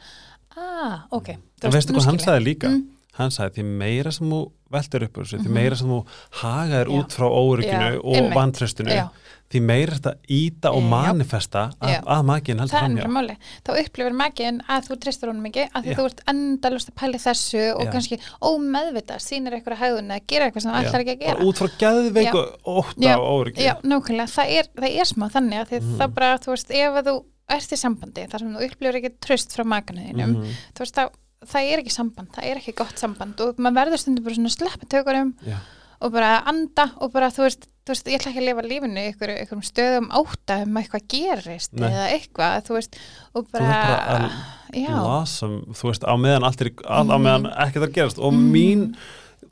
ah, 0.55 0.95
ok. 1.17 1.29
En 1.65 1.73
veistu 1.73 1.95
hvað 1.97 2.09
hann 2.11 2.21
sagði 2.21 2.45
líka? 2.45 2.69
Mm. 2.69 2.83
hann 3.17 3.33
sagði 3.33 3.57
því 3.57 3.65
meira 3.81 4.13
sem 4.15 4.29
þú 4.31 4.41
veltur 4.71 5.03
upp 5.07 5.17
þessu, 5.21 5.39
því 5.43 5.49
meira 5.57 5.75
sem 5.75 5.87
þú 5.91 5.99
hagaðir 6.41 6.87
Já. 6.91 6.97
út 6.99 7.17
frá 7.17 7.27
órygginu 7.27 7.91
og 8.03 8.31
vantröstinu 8.35 9.09
því 9.51 9.59
meira 9.67 9.95
þetta 9.97 10.11
íta 10.31 10.69
og 10.71 10.83
manifesta 10.87 11.61
að, 11.83 11.97
að 12.07 12.21
maginn 12.23 12.61
heldur 12.63 12.71
Það 12.77 12.85
er 12.87 12.93
mjög 12.95 13.09
máli. 13.11 13.33
Þá 13.67 13.71
upplifir 13.81 14.13
maginn 14.15 14.61
að 14.71 14.85
þú 14.87 14.95
treystur 15.03 15.27
honum 15.33 15.47
ekki, 15.49 15.65
að 15.75 15.83
því 15.89 15.95
þú 15.97 16.05
ert 16.07 16.21
endalust 16.31 16.91
að 16.93 16.95
pæli 17.01 17.19
þessu 17.19 17.63
og 17.75 17.89
kannski 17.91 18.19
ómeðvita 18.47 19.17
sýnir 19.19 19.57
eitthvað 19.57 19.81
hæðun 19.81 20.13
eða 20.15 20.23
gera 20.31 20.47
eitthvað 20.47 20.63
sem 20.65 20.71
það 20.71 20.87
ætlar 20.87 21.03
ekki 21.03 21.15
að 21.17 21.25
gera. 21.25 21.35
bara 21.35 21.49
út 21.51 21.59
frá 21.59 21.69
geðveik 21.83 22.29
Já. 22.29 22.33
og 22.39 22.79
ótta 22.85 23.03
Já, 23.09 23.15
og 23.19 23.27
óryggi 23.41 23.65
Já, 23.67 23.73
nákvæmlega, 23.91 24.31
það 24.37 24.53
er, 24.61 24.71
það 24.79 24.95
er 25.01 25.09
smá 25.11 25.25
þannig 25.35 25.59
að 25.59 25.67
því 25.73 25.81
Mhm. 25.81 25.97
það 25.99 26.15
bara, 26.15 26.31
þú 26.45 26.53
veist, 26.55 26.71
ef 26.71 26.93
að 27.01 27.09
þú 27.11 27.15
ert 27.51 27.71
í 27.75 27.81
sambandi 27.83 28.27
þar 28.31 28.39
sem 28.39 28.55
þú 28.55 28.63
upplifir 28.69 28.99
ekki 29.01 29.11
tröst 29.19 29.51
frá 29.51 29.63
maganuðinum, 29.67 30.35
Mhm. 30.37 30.55
þú 30.73 30.85
veist, 30.85 30.95
það, 30.95 31.11
það 31.47 31.71
er 31.73 31.81
ekki 31.81 31.93
samband, 31.95 32.29
það 32.35 32.45
er 32.51 32.59
ekki 32.61 32.73
gott 32.77 32.97
samband 33.01 33.39
og 33.41 33.57
maður 33.57 33.79
verður 33.81 34.01
stundum 34.03 34.23
bara 34.27 34.35
svona 34.37 34.51
að 34.51 34.57
sleppa 34.57 34.85
tökurum 34.93 35.33
Já. 35.47 35.57
og 36.01 36.11
bara 36.13 36.31
anda 36.49 36.85
og 37.01 37.11
bara, 37.13 37.29
þú 37.33 37.45
veist, 37.47 37.67
þú 37.85 37.93
veist 37.95 38.07
ég 38.11 38.19
ætla 38.19 38.31
ekki 38.31 38.41
að 38.43 38.47
lifa 38.49 38.65
lífinu 38.69 39.01
í 39.01 39.07
ykkur, 39.13 39.33
ykkur 39.45 39.63
stöðum 39.65 40.09
átta 40.21 40.59
um 40.65 40.75
að 40.77 40.83
eitthvað 40.83 41.07
gerist 41.15 41.73
Nei. 41.73 41.87
eða 41.89 42.05
eitthvað, 42.13 42.57
þú 42.67 42.77
veist, 42.77 42.99
og 43.33 43.47
bara, 43.51 43.79
bara 44.05 44.29
að 44.71 45.01
lasum, 45.07 45.55
þú 45.73 45.89
veist, 45.89 46.05
á 46.05 46.13
meðan 46.21 46.45
allt 46.47 46.61
er 46.61 46.69
í- 46.69 46.85
á, 46.85 46.97
á 47.01 47.03
Mhm. 47.03 47.21
meðan 47.25 47.49
ekkert 47.65 47.81
er 47.83 47.87
að 47.89 47.93
gerast 47.97 48.19
og 48.21 48.33
mín, 48.33 48.95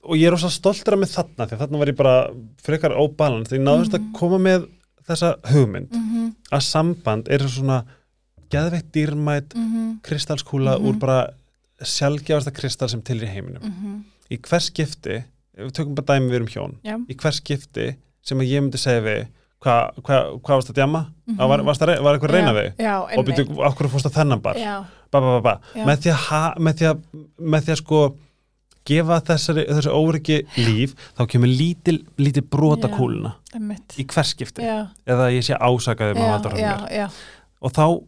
og 0.04 0.16
ég 0.16 0.28
er 0.30 0.38
ósað 0.38 0.54
stoltur 0.56 0.94
af 0.94 1.00
mig 1.00 1.10
þarna, 1.10 1.48
því 1.50 1.54
að 1.58 1.62
þarna 1.66 1.80
var 1.80 1.88
ég 1.88 1.98
bara 1.98 2.30
frekar 2.64 2.92
óbalans, 2.96 3.50
því 3.50 3.58
ég 3.60 3.66
náðust 3.66 3.94
að 3.98 4.14
koma 4.14 4.38
með 4.38 4.70
þessa 5.10 5.36
hugmynd, 5.52 5.90
mhm, 5.92 6.36
að 6.54 6.62
samband 6.62 7.28
er 7.28 7.40
svona 7.50 7.84
geðveitt 8.50 8.92
dýrmætt 8.94 9.54
mhm, 9.56 10.00
kristalskúla 10.06 10.78
Mhm. 10.80 10.86
úr 10.88 11.00
bara 11.00 11.20
sjálfgjafasta 11.86 12.52
kristall 12.56 12.90
sem 12.90 13.02
til 13.02 13.22
í 13.24 13.28
heiminum. 13.30 13.62
Mhm, 13.64 13.98
í 14.32 14.38
hvers 14.42 14.70
skipti, 14.72 15.24
við 15.58 15.72
tökum 15.76 15.96
bara 15.96 16.14
dæmi 16.20 16.30
við 16.30 16.36
erum 16.40 16.48
hjón, 16.54 16.76
já, 16.84 16.96
í 17.10 17.16
hvers 17.16 17.40
skipti 17.42 17.96
sem 18.24 18.38
að 18.40 18.50
ég 18.52 18.62
myndi 18.64 18.78
segja 18.78 19.02
við 19.02 19.28
hvað 19.60 20.00
hva, 20.04 20.18
hva 20.40 20.56
varst 20.56 20.70
að 20.72 20.76
djama? 20.80 21.02
Mm 21.28 21.36
Mhm. 21.36 21.48
var, 21.50 21.64
varst 21.64 21.82
að, 21.82 22.02
var 22.04 22.16
eitthvað 22.16 22.30
að 22.30 22.36
reyna 22.38 22.54
við? 22.54 22.70
já, 22.80 22.96
og 23.18 23.26
byrju, 23.26 23.58
okkur 23.68 23.90
fórst 23.90 24.06
að 24.08 24.16
þennan 24.20 24.42
bar? 24.42 24.56
Ba, 25.12 25.20
ba, 25.20 25.40
ba. 25.42 25.60
Með, 25.76 25.98
því 26.04 26.10
að 26.12 26.20
ha, 26.30 26.54
með, 26.60 26.74
því 26.80 26.86
að, 26.90 27.00
með 27.40 27.62
því 27.66 27.72
að 27.72 27.78
sko 27.82 28.16
gefa 28.90 29.20
þessari, 29.22 29.66
þessi 29.70 29.92
óryggi 29.94 30.38
líf 30.58 30.94
þá 31.18 31.24
kemur 31.28 31.52
lítil, 31.52 31.98
lítil 32.18 32.44
brota 32.50 32.88
Já. 32.90 32.96
kúluna. 32.96 33.34
einmitt, 33.54 33.96
í 34.00 34.06
hvers 34.06 34.34
skipti. 34.36 34.62
Eða 34.64 35.30
ég 35.34 35.44
sé 35.46 35.58
ásakaði 35.60 36.16
já, 36.16 37.10
og 37.62 37.72
þá 37.74 38.04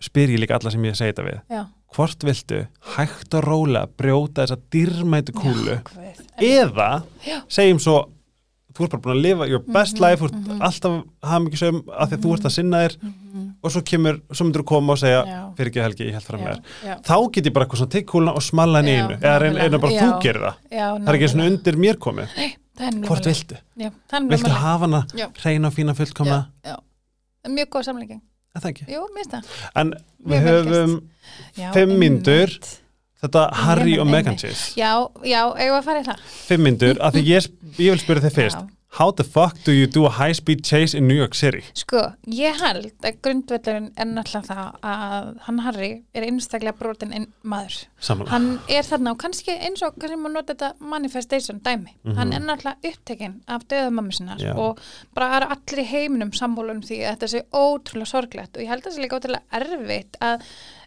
spyr 0.00 0.28
ég 0.34 0.40
líka 0.40 0.54
alla 0.58 0.70
sem 0.70 0.82
ég 0.84 0.96
segi 0.96 1.12
þetta 1.12 1.26
við. 1.28 1.40
Já, 1.50 1.66
hvort 1.94 2.24
viltu 2.26 2.64
hægt 2.96 3.34
og 3.38 3.44
rólega 3.46 3.86
brjóta 3.98 4.42
þessa 4.44 4.58
dýrmætu 4.74 5.34
kúlu 5.36 5.78
Guð, 5.86 6.24
eða 6.42 6.90
Já. 7.26 7.38
segjum 7.48 7.78
svo 7.82 7.96
þú 8.74 8.82
ert 8.88 8.94
bara 8.96 9.02
búin 9.04 9.14
að 9.14 9.22
lifa 9.22 9.46
your 9.46 9.62
best 9.70 10.00
life, 10.02 10.18
þú 10.18 10.26
ert 10.32 10.64
alltaf 10.66 10.96
hafa 11.22 11.42
mikið 11.44 11.60
sögum 11.62 11.82
að 11.94 12.08
því 12.10 12.16
að 12.18 12.24
þú 12.24 12.32
ert 12.34 12.48
að 12.48 12.54
sinna 12.56 12.80
þér 12.82 12.96
og 13.64 13.70
svo 13.72 13.82
kemur, 13.86 14.18
svo 14.34 14.44
myndir 14.48 14.64
þú 14.64 14.66
koma 14.72 14.92
og 14.96 14.98
segja 15.00 15.20
Já. 15.28 15.38
fyrir 15.56 15.70
ekki 15.70 15.82
helgi, 15.84 16.08
ég 16.08 16.16
held 16.18 16.26
fram 16.26 16.42
með 16.42 16.50
Já, 16.50 16.58
þér 16.58 16.90
já. 16.90 16.96
þá 17.06 17.14
get 17.36 17.46
ég 17.48 17.54
bara 17.54 17.64
eitthvað 17.68 17.80
svona 17.84 17.94
tekk 17.94 18.08
kúluna 18.10 18.34
og 18.34 18.42
smalla 18.44 18.82
henni 18.82 18.96
Já, 18.96 19.04
einu 19.04 19.14
eða 19.20 19.38
reyna 19.44 19.54
nákvæmlega. 19.54 19.80
bara 19.86 19.94
Já. 19.94 20.02
þú 20.02 20.18
gerir 20.26 20.42
það 20.48 20.54
Já, 20.74 20.86
það 20.98 21.08
er 21.14 21.18
ekki 21.20 21.30
svona 21.36 21.46
undir 21.52 21.78
mér 21.86 22.00
komið 22.08 22.36
hvort 23.06 23.30
viltu? 23.30 23.56
Já, 23.78 23.90
Viltu 24.34 24.50
hafa 24.58 24.84
hana 24.88 25.04
Já. 25.14 25.26
reyna 25.44 25.70
og 25.70 25.74
fína 25.78 25.94
fullkomna? 25.94 26.40
Já, 26.66 26.74
já. 26.74 26.76
Mjög 27.54 27.68
góð 27.70 27.82
samlíking. 27.86 28.20
Það 28.54 28.70
ekki? 28.70 28.84
Jú, 28.92 29.02
mér 29.14 29.24
finnst 29.24 29.34
það. 29.34 29.52
En 29.82 29.92
við 30.30 30.44
höfum 30.48 30.92
Fimm 31.74 31.94
mínútur. 31.98 32.52
þetta 33.24 33.42
Harry 33.64 33.96
og 33.98 34.06
Meghan. 34.06 34.36
Chase 34.38 34.76
Já, 34.78 34.92
já, 35.24 35.40
eigum 35.56 35.74
við 35.74 35.80
að 35.80 35.86
fara 35.88 36.02
í 36.02 36.06
það? 36.06 36.22
fimm 36.46 36.62
myndur, 36.68 37.00
af 37.00 37.14
því 37.16 37.22
ég, 37.26 37.48
ég 37.80 37.94
vil 37.96 38.02
spyrja 38.02 38.22
þig 38.28 38.34
fyrst 38.38 38.58
Já. 38.60 38.68
How 38.94 39.10
the 39.10 39.24
fuck 39.24 39.56
do 39.64 39.72
you 39.72 39.86
do 39.90 40.04
a 40.06 40.10
high 40.10 40.30
speed 40.32 40.60
chase 40.64 40.94
in 40.94 41.08
New 41.08 41.16
York 41.18 41.34
City? 41.34 41.64
Sko, 41.74 42.12
ég 42.30 42.54
held 42.60 42.92
að 43.02 43.16
grundvöldurinn 43.26 43.88
er 43.98 44.06
náttúrulega 44.06 44.46
það 44.54 44.76
að 44.86 45.30
hann 45.48 45.58
Harry 45.64 45.88
er 46.14 46.26
einstaklega 46.28 46.76
brotin 46.78 47.10
inn 47.16 47.26
maður. 47.42 47.80
Samanlega 47.98 48.30
Hann 48.36 48.46
er 48.70 48.86
þarna 48.86 49.14
og 49.16 49.18
kannski 49.24 49.56
eins 49.56 49.82
og 49.82 49.96
kannski 49.98 50.20
má 50.22 50.30
nota 50.30 50.54
þetta 50.54 50.88
manifestation 50.94 51.58
dæmi. 51.66 51.96
Hann 52.14 52.32
er 52.38 52.44
náttúrulega 52.46 52.92
upptekinn 52.92 53.40
af 53.48 53.66
döðumammi 53.66 54.14
Mhm. 54.14 54.38
Já. 54.38 54.54
og 54.56 54.78
bara 55.14 55.36
er 55.40 55.48
allir 55.50 55.82
í 55.82 55.86
heiminum 55.90 56.30
sammólum 56.32 56.80
því 56.86 57.00
að 57.02 57.16
þetta 57.16 57.28
sé 57.34 57.42
ótrúlega 57.52 58.06
sorglegt 58.14 58.56
og 58.56 58.62
ég 58.62 58.68
held 58.68 58.82
að 58.84 58.92
það 58.92 58.94
sé 58.94 59.02
líka 59.02 59.18
ótrúlega 59.18 59.42
erfitt 59.52 60.16
að 60.20 60.42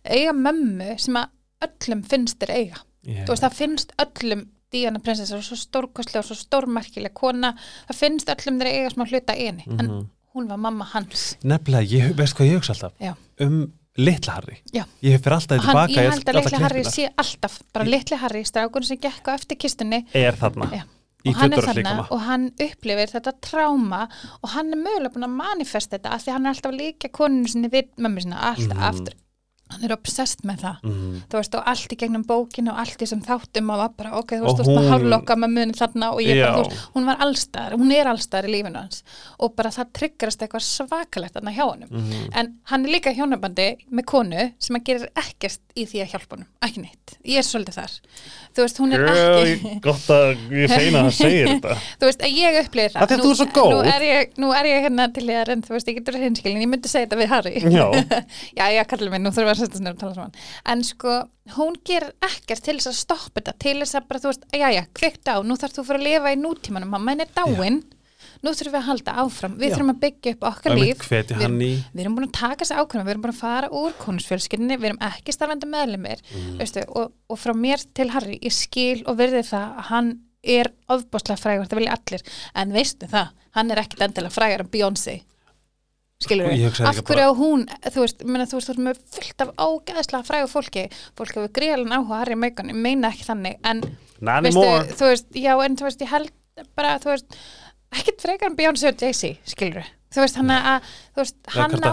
eiga 0.06 0.32
mömmu 0.34 0.98
sem 1.00 1.16
að 1.16 1.28
öllum 1.68 2.04
finnst 2.08 2.40
þér 2.40 2.56
eiga. 2.56 2.78
yeah. 3.04 3.26
Þú 3.26 3.34
veist, 3.36 3.44
það 3.44 3.54
finnst 3.54 3.92
öllum 4.00 4.48
Díana 4.74 5.00
prinsessa 5.00 5.38
og 5.38 5.44
svo 5.48 5.56
stórkostlega 5.56 6.20
og 6.24 6.28
svo 6.28 6.36
stórmerkilega 6.36 7.14
kona, 7.16 7.54
það 7.88 8.00
finnst 8.02 8.32
öllum 8.34 8.58
þeir 8.60 8.72
eiga 8.74 8.90
smá 8.94 9.06
hluta 9.08 9.36
í 9.36 9.46
henni, 9.48 9.64
Mhm. 9.68 9.80
en 9.80 10.10
hún 10.36 10.48
var 10.50 10.58
mamma 10.58 10.86
hans. 10.86 11.38
Nefnilega, 11.44 11.88
ég 11.88 12.16
veist 12.16 12.36
hvað 12.36 12.50
ég 12.52 12.56
hugsa 12.60 12.74
alltaf 12.74 12.94
Já. 13.00 13.16
um 13.40 13.72
litla 13.98 14.34
Harry 14.34 14.58
Já. 14.74 14.84
Ég 15.02 15.12
hef 15.12 15.22
fyrir 15.24 15.34
alltaf 15.38 15.58
Hann, 15.62 15.88
tilbaka 15.88 15.94
ég 16.02 16.12
held 16.12 16.26
að 16.26 16.36
litli 16.44 16.60
Harry 16.62 16.84
sé 16.84 17.10
alltaf, 17.18 17.62
bara 17.74 17.86
litli 17.86 18.18
Harry, 18.18 18.44
strákunni 18.44 18.86
sem 18.86 18.98
gekk 18.98 19.24
á 19.26 19.34
eftir 19.34 19.58
kistunni 19.58 20.06
Er 20.14 20.34
þarna 20.34 20.70
Já. 20.72 20.84
Og 21.28 21.34
hann 21.36 21.54
er 21.54 21.58
þarna 21.66 22.08
og 22.12 22.20
hann 22.22 22.52
upplifir 22.62 23.10
þetta 23.12 23.34
tráma 23.42 24.08
og 24.44 24.50
hann 24.50 24.72
er 24.72 24.78
mögulega 24.78 25.14
búin 25.14 25.26
að 25.26 25.36
manifesta 25.42 25.98
þetta 25.98 26.12
af 26.14 26.24
því 26.24 26.32
hann 26.32 26.46
er 26.46 26.54
alltaf 26.54 26.72
líka 26.78 27.10
koninu 27.12 27.48
sinni 27.48 27.70
við 27.70 27.88
mömmu 27.98 28.22
sinna, 28.22 28.38
alltaf 28.54 28.78
Mhm. 28.78 28.84
aftur 28.84 29.14
hann 29.72 29.84
er 29.88 29.94
obsessed 29.96 30.44
með 30.48 30.62
það. 30.64 30.78
Mm. 30.88 31.16
þú 31.28 31.40
veist 31.40 31.56
og 31.58 31.68
allt 31.72 31.94
í 31.94 31.98
gegnum 32.00 32.24
bókinu 32.28 32.72
og 32.74 32.80
allt 32.84 33.02
í 33.04 33.08
sem 33.10 33.22
þáttum 33.26 33.72
og 33.74 33.78
var 33.82 33.92
bara 33.98 34.12
ok, 34.20 34.32
þú 34.38 34.44
veist, 34.46 34.58
þú 34.58 34.64
veist, 34.64 34.74
maður 34.78 34.92
hárlokka 34.94 35.34
með 35.42 35.54
munið 35.58 35.78
þarna 35.82 36.12
og 36.14 36.20
ég 36.24 36.40
bara, 36.40 36.48
Já. 36.48 36.52
þú 36.56 36.62
veist, 36.64 36.86
hún 36.96 37.06
var 37.10 37.18
allstaðar 37.26 37.76
hún 37.78 37.92
er 37.98 38.06
allstaðar 38.12 38.48
í 38.48 38.52
lífinu 38.56 38.80
hans. 38.82 38.98
Og 39.44 39.48
bara 39.58 39.70
það 39.76 39.88
tryggarast 40.00 40.42
eitthvað 40.46 40.66
svakalegt 40.68 41.34
þarna 41.38 41.52
hjá 41.58 41.66
honum. 41.68 41.90
Mhm. 41.92 42.30
en 42.38 42.46
hann 42.72 42.86
er 42.86 42.92
líka 42.96 43.12
hjónabandi 43.18 43.68
með 43.92 44.06
konu 44.06 44.44
sem 44.60 44.76
að 44.76 44.84
gerir 44.88 45.10
ekkert 45.16 45.62
í 45.76 45.86
því 45.86 45.98
að 46.04 46.12
hjálpa 46.14 46.32
honum. 46.38 46.48
Ekki 46.64 46.80
neitt, 46.82 47.08
ég 47.26 47.38
er 47.38 47.46
svolítið 47.46 47.76
þar. 47.78 47.94
Þú 48.56 48.60
veist, 48.66 48.78
hún 48.82 48.94
er 48.94 49.00
ekki 49.12 49.82
Gott 49.82 50.08
að 50.10 50.28
ég 50.52 50.70
segna 50.72 51.00
að 51.06 51.12
segja 51.18 51.48
þetta. 51.52 51.72
Þú 52.00 52.06
veist, 52.10 52.22
að 52.24 52.32
ég 52.38 52.52
upplifir 52.64 52.92
það. 52.96 53.02
Af 53.02 53.08
því 53.10 53.16
að 53.18 53.22
þú 53.24 53.30
ert 53.30 53.38
svo 53.38 53.48
góð. 53.54 53.72
nú 53.74 53.80
er 53.94 54.02
ég, 54.08 54.24
nú 54.38 54.48
er 54.56 54.66
ég 54.66 54.78
hérna 54.88 55.06
til 55.14 55.28
ég 55.28 55.38
nú 59.60 59.68
þurfum 59.68 59.86
við 59.88 59.92
að 59.94 60.00
tala 60.04 60.16
saman. 60.18 60.38
En 60.74 60.84
sko, 60.84 61.18
hún 61.58 61.76
gerir 61.88 62.14
ekkert 62.28 62.64
til 62.68 62.78
þess 62.80 62.92
að 62.94 62.98
stoppa 63.02 63.42
þetta, 63.42 63.54
til 63.64 63.78
þess 63.82 63.96
að 64.00 64.08
bara, 64.10 64.20
þú 64.24 64.32
veist 64.34 64.48
já, 64.54 64.68
já, 64.78 64.84
kveikt 64.94 65.30
á, 65.32 65.36
nú 65.44 65.58
þarf 65.60 65.78
þú 65.78 65.86
fyrir 65.90 66.02
að 66.02 66.08
lifa 66.10 66.34
í 66.34 66.42
nútímanum 66.42 66.90
mamma 66.96 67.14
henni 67.16 67.26
er 67.28 67.36
dáin, 67.38 67.80
nú 68.44 68.52
þurfum 68.54 68.74
við 68.76 68.80
að 68.82 68.88
halda 68.92 69.14
áfram, 69.24 69.54
við 69.58 69.70
Já. 69.70 69.74
þurfum 69.76 69.92
að 69.94 70.00
byggja 70.04 70.32
upp 70.36 70.44
okkar 70.52 70.72
Og 70.76 70.78
líf. 70.78 71.00
Við- 71.10 71.80
við 71.96 72.02
erum 72.04 72.16
búin 72.18 72.28
að 72.28 72.36
taka 72.38 72.66
þessi 72.66 72.76
ákveðum, 72.78 73.06
við 73.08 73.14
erum 73.16 73.24
búin 73.24 73.34
að 73.34 73.40
fara 73.40 73.70
úr 73.74 73.96
konusfjölskyldinni, 74.04 74.78
við 74.78 74.90
erum 74.92 75.00
ekki 75.08 75.34
starfandi 75.34 75.70
meðlumir 75.72 76.22
Mm. 76.36 76.86
og, 76.96 77.12
og 77.30 77.38
frá 77.42 77.54
mér 77.58 77.82
til 77.98 78.10
Harry, 78.14 78.38
ég 78.44 78.54
skil 78.54 79.04
og 79.08 79.18
virði 79.18 79.42
það 79.48 79.78
að 79.80 79.84
hann 79.90 80.12
er 80.44 80.70
ofbáslega 80.88 81.40
frægur, 81.42 81.68
það 81.68 81.80
vilja 81.82 81.98
allir. 81.98 82.22
En 82.56 82.72
veistu 82.72 83.08
það, 83.10 83.30
hann 83.58 83.72
er 83.72 83.78
ekkit 83.82 84.02
endilega 84.06 84.32
frægur 84.38 84.60
en 84.66 84.70
Beyoncé 84.70 85.22
skilur 86.24 86.50
við, 86.50 86.66
af 86.90 87.02
hverju 87.06 87.28
á 87.30 87.34
hún 87.38 87.66
þú 87.94 88.04
veist, 88.04 88.24
meina, 88.26 88.48
þú 88.50 88.60
veist, 88.60 88.70
þú 88.70 88.74
veist 88.74 88.84
með 88.88 89.02
fullt 89.18 89.44
af 89.46 89.52
ágæðslega 89.58 90.28
frægur 90.28 90.52
fólki, 90.54 90.86
fólk 91.18 91.36
hefur 91.36 91.54
greiðan 91.60 91.94
áhuga 91.94 92.22
Harry 92.24 92.38
og 92.38 92.42
Meghan, 92.42 92.74
ég 92.74 92.80
meina 92.88 93.12
ekki 93.14 93.28
þannig 93.28 93.60
en 93.68 93.84
veistu, 94.48 94.66
þú 94.98 95.12
veist, 95.12 95.30
já 95.38 95.54
en 95.54 95.78
þú 95.78 95.90
veist, 95.90 96.02
ég 96.02 96.14
held 96.16 96.66
bara, 96.78 96.96
þú 97.04 97.14
veist, 97.14 97.38
ekkit 98.00 98.26
frekar 98.26 98.52
en 98.52 98.58
Beyoncé 98.58 98.90
og 98.90 99.06
Jay-Z, 99.06 99.38
skilur 99.54 99.84
við 99.84 99.94
þú 100.08 100.22
veist, 100.24 100.38
hann 100.40 100.52
að, 100.56 100.86
þú 101.16 101.20
veist, 101.20 101.38
hann 101.52 101.74
á 101.84 101.92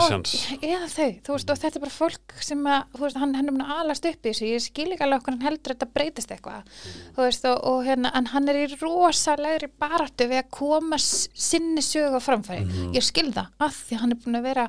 eða 0.63 0.89
þau, 0.93 1.09
þú 1.27 1.33
veist, 1.35 1.51
og 1.51 1.59
þetta 1.65 1.79
er 1.81 1.83
bara 1.85 1.95
fólk 1.95 2.35
sem 2.47 2.61
að, 2.71 2.85
þú 2.95 3.03
veist, 3.05 3.19
hann, 3.19 3.35
hann 3.35 3.49
er 3.51 3.65
að 3.65 3.73
alast 3.83 4.07
upp 4.11 4.21
í 4.29 4.31
þessu, 4.31 4.49
ég 4.53 4.63
skil 4.63 4.87
ekki 4.95 5.05
alveg 5.07 5.21
okkur 5.25 5.35
hann 5.35 5.47
heldur 5.49 5.75
þetta 5.75 5.89
breytist 5.99 6.31
eitthvað, 6.37 6.71
þú 7.17 7.27
veist, 7.27 7.49
og, 7.51 7.59
og 7.73 7.81
hérna, 7.89 8.13
en 8.21 8.31
hann 8.35 8.49
er 8.53 8.61
í 8.63 8.67
rosalegri 8.81 9.71
baráttu 9.83 10.29
við 10.31 10.43
að 10.45 10.51
koma 10.61 10.99
sinni 11.03 11.83
sögu 11.85 12.19
á 12.19 12.27
framfæri, 12.27 12.65
Mhm. 12.65 12.93
ég 12.95 13.03
skil 13.03 13.33
það 13.35 13.51
af 13.59 13.75
því 13.89 13.97
að 13.97 14.01
hann 14.05 14.13
er 14.15 14.23
búin 14.25 14.39
að 14.39 14.47
vera 14.51 14.69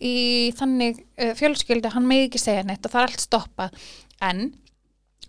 í 0.00 0.14
þannig 0.56 1.02
uh, 1.20 1.32
fjölskyldu, 1.38 1.92
hann 1.92 2.08
megi 2.08 2.30
ekki 2.30 2.40
segja 2.42 2.64
neitt 2.64 2.84
og 2.86 2.92
það 2.96 3.02
er 3.02 3.10
allt 3.12 3.26
stoppað, 3.28 3.70
en 4.24 4.46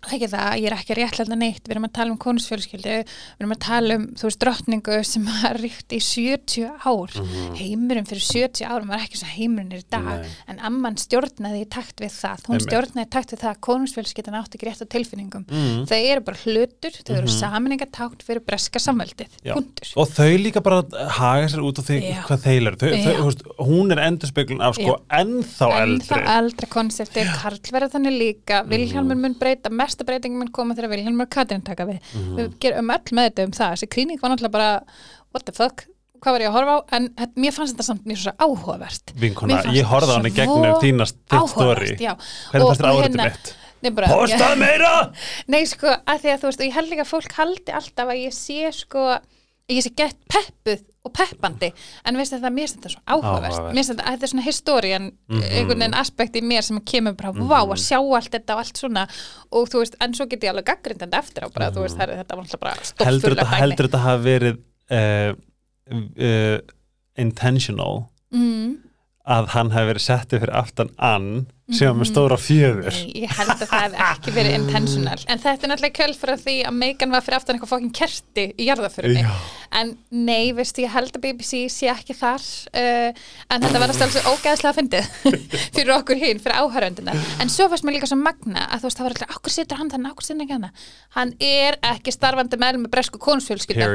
ekki 0.06 0.28
það, 0.30 0.50
ég 0.62 0.68
er 0.70 0.76
ekki 0.78 0.96
réttlega 0.98 1.38
neitt. 1.38 1.64
Við 1.66 1.74
erum 1.74 1.88
að 1.88 1.94
tala 1.98 2.14
um 2.14 2.20
konusfjölskyldu 2.22 2.94
við 2.98 3.42
erum 3.42 3.54
að 3.54 3.60
tala 3.64 3.96
um, 3.98 4.06
þú 4.18 4.28
veist, 4.28 4.40
drottningu 4.44 4.98
sem 5.06 5.26
har 5.42 5.58
ríkt 5.58 5.94
í 5.96 6.00
70 6.02 6.68
ár. 6.86 7.16
Heimurinn 7.58 8.08
fyrir 8.08 8.24
70 8.24 8.68
árum 8.68 8.92
var 8.92 9.02
ekki 9.04 9.20
svo 9.20 9.30
heimurinn 9.32 9.74
er 9.74 9.82
í 9.82 9.88
dag. 9.90 10.06
Nei. 10.08 10.36
en 10.48 10.60
amman 10.68 10.96
stjórnaði 11.00 11.64
í 11.64 11.68
takt 11.70 12.00
við 12.02 12.12
það, 12.14 12.44
hún 12.46 12.56
Einmitt. 12.56 12.68
stjórnaði 12.68 13.06
í 13.06 13.10
takt 13.12 13.34
við 13.34 13.42
það 13.42 13.50
að 13.50 13.60
konusfjölskyldan 13.68 14.38
átti 14.38 14.58
ekki 14.58 14.68
rétt 14.68 14.84
á 14.84 14.88
tilfinningum. 14.94 15.44
Mhm. 15.48 15.84
þau 15.90 15.98
eru 15.98 16.24
bara 16.28 16.42
hlutur, 16.44 16.98
þau 17.02 17.14
eru 17.16 17.26
mm 17.28 17.36
saminningatátt 17.38 18.22
fyrir 18.26 18.42
breska 18.44 18.80
samveldið, 18.82 19.28
og 19.96 20.08
þau 20.10 20.32
líka 20.42 20.62
bara 20.64 20.82
haga 21.18 21.46
sér 21.52 21.62
út 21.62 21.78
á 21.78 21.82
því 21.86 21.98
Já. 22.02 22.22
hvað 22.26 22.42
þeir 22.44 22.66
eru. 22.66 22.78
Þau, 22.78 22.88
þau, 23.04 23.24
veist, 23.28 23.42
hún 23.68 23.92
er 23.94 24.02
endurspeglun 24.02 24.64
af 24.64 24.78
sko 24.78 24.96
ennþá 25.08 25.68
en 25.82 25.94
eldri 26.38 26.68
mesta 29.98 30.06
breytingin 30.06 30.38
mun 30.38 30.50
koma 30.54 30.74
þegar 30.76 30.92
Vilhjálmur 30.94 31.26
og 31.26 31.30
Katrin 31.34 31.62
taka 31.66 31.86
við, 31.88 31.98
við 32.38 32.50
gerum 32.62 32.90
öll 32.94 33.14
með 33.16 33.28
þetta 33.30 33.46
um 33.48 33.54
það, 33.56 33.72
þessi 33.74 33.88
klíník 33.94 34.20
var 34.22 34.30
náttúrulega 34.32 34.54
bara 34.54 34.68
what 35.34 35.44
the 35.46 35.52
fuck, 35.52 35.86
hvað 36.22 36.34
var 36.36 36.44
ég 36.44 36.50
að 36.50 36.56
horfa 36.58 36.74
á? 36.74 36.78
En 36.98 37.08
þetta- 37.18 37.42
mér 37.42 37.54
fannst 37.56 37.74
þetta 37.74 37.86
samt 37.88 38.04
mjög 38.06 38.20
svo 38.22 38.32
áhugavert. 38.38 39.12
Vinkona, 39.18 39.62
ég 39.74 39.84
horfði 39.88 40.06
á 40.06 40.14
þetta 40.14 40.18
hann 40.18 40.28
í 40.28 40.34
svo 40.34 40.38
gegnum 40.38 40.82
þína 40.82 41.08
þitt 41.10 41.38
áhugavert, 41.38 42.00
já. 42.00 42.12
Hvernig 42.52 42.68
fannst 42.68 43.02
hérna- 43.08 43.24
mitt? 43.30 43.54
Nei, 43.80 43.90
bara, 43.94 44.06
Postað 44.10 44.56
meira! 44.58 44.92
Nei, 45.54 45.62
sko, 45.70 45.86
að 45.86 46.22
því 46.24 46.30
að 46.32 46.40
þú 46.42 46.48
veist, 46.48 46.60
og 46.62 46.66
ég 46.66 46.74
held 46.78 46.90
líka 46.90 47.04
að 47.04 47.12
fólk 47.12 47.32
haldi 47.38 47.74
alltaf 47.78 48.08
að 48.10 48.22
ég 48.24 48.34
sé, 48.34 48.72
sko, 48.74 49.04
ég 49.70 49.84
sé 49.86 49.92
gett 49.94 50.18
peppuð 50.26 50.82
og 51.08 51.12
peppandi, 51.16 51.72
en 52.04 52.18
veistu 52.20 52.38
það, 52.38 52.54
mér 52.58 52.68
finnst 52.68 52.78
þetta 52.78 52.92
svo 52.94 53.02
Áhugavert. 53.16 53.58
mér 53.72 53.78
finnst 53.80 53.92
þetta, 53.94 54.06
þetta 54.12 54.28
er 54.28 54.32
svona 54.34 54.46
historian, 54.46 55.08
Mhm. 55.28 55.42
einhvern 55.42 55.78
veginn 55.82 55.94
aspekt 56.04 56.36
í 56.36 56.42
mér 56.44 56.62
sem 56.68 56.80
kemur 56.80 57.16
bara, 57.16 57.32
vá, 57.32 57.58
að 57.64 57.82
sjá 57.82 57.98
allt 57.98 58.30
þetta 58.36 58.54
og 58.54 58.58
allt 58.64 58.76
svona, 58.84 59.08
og 59.52 59.68
þú 59.68 59.82
veist, 59.82 59.96
en 60.00 60.12
svo 60.14 60.28
get 60.28 60.40
ég 60.46 60.50
alveg 60.52 60.64
gaggrindandi 60.70 61.16
eftir 61.18 61.44
á, 61.44 61.48
bara, 61.52 61.70
þú 61.72 61.82
veist, 61.86 61.96
það 61.98 62.08
er- 62.08 62.18
þetta 62.24 62.36
var 62.36 62.44
alltaf 62.44 62.60
bara 62.60 63.06
heldur 63.08 63.34
þetta, 63.34 63.46
heldur 63.58 63.88
þetta 63.88 64.04
hafi 64.06 64.24
verið 64.24 64.58
uh, 64.90 65.34
uh, 66.20 66.58
intentional? 67.18 68.08
Mm, 68.34 68.76
að 69.28 69.46
hann 69.54 69.70
hafi 69.74 69.90
verið 69.92 70.04
settið 70.04 70.42
fyrir 70.44 70.54
aftan 70.56 70.90
ann 70.98 71.46
sem 71.68 71.90
var 71.90 71.98
með 72.00 72.08
stóra 72.08 72.38
fjöður. 72.40 72.98
Ég 73.12 73.32
held 73.38 73.52
að 73.52 73.64
það 73.68 73.82
hef 73.84 73.96
ekki 74.08 74.34
verið 74.38 74.56
intentional. 74.56 75.18
En 75.28 75.42
þetta 75.42 75.66
er 75.66 75.72
náttúrulega 75.72 75.96
kjöld 75.98 76.18
fyrir 76.20 76.40
því 76.40 76.56
að 76.68 76.76
Megan 76.78 77.12
var 77.12 77.24
fyrir 77.26 77.38
aftan 77.38 77.58
eitthvað 77.58 77.72
fokkin 77.74 77.94
kerti 77.98 78.44
í 78.56 78.68
jarðaförinni 78.68 79.24
Já. 79.24 79.32
en 79.80 79.92
nei, 80.10 80.52
veistu, 80.56 80.84
ég 80.86 80.94
held 80.94 81.12
að 81.12 81.24
BBC 81.26 81.60
sé 81.72 81.90
ekki 81.92 82.16
þar 82.16 82.44
uh, 82.72 83.10
en 83.52 83.66
þetta 83.66 83.82
var 83.82 83.92
að 83.92 83.98
stæla 83.98 84.14
svo 84.14 84.32
ógæðslega 84.32 84.76
fyndið 84.78 85.10
fyrir 85.76 85.94
okkur 85.98 86.20
hinn, 86.22 86.40
fyrir 86.42 86.62
áhöröndina 86.62 87.16
en 87.42 87.52
svo 87.52 87.68
fannst 87.68 87.86
mér 87.86 87.98
líka 87.98 88.08
svo 88.08 88.18
magna 88.20 88.64
að 88.68 88.84
þú 88.84 88.88
veist, 88.88 89.00
það 89.00 89.08
var 89.08 89.16
alltaf 89.16 89.36
okkur 89.36 89.54
situr 89.54 89.82
hann 89.82 89.92
þannig, 89.92 90.14
okkur 90.14 90.28
situr 90.28 90.46
ekki 90.46 90.56
hann 90.56 90.68
hann 91.18 91.34
er 91.44 91.78
ekki 91.92 92.14
starfandi 92.14 92.60
með 92.60 92.80
með 92.84 92.92
bresku 92.96 93.20
konusfjölskylda 93.22 93.90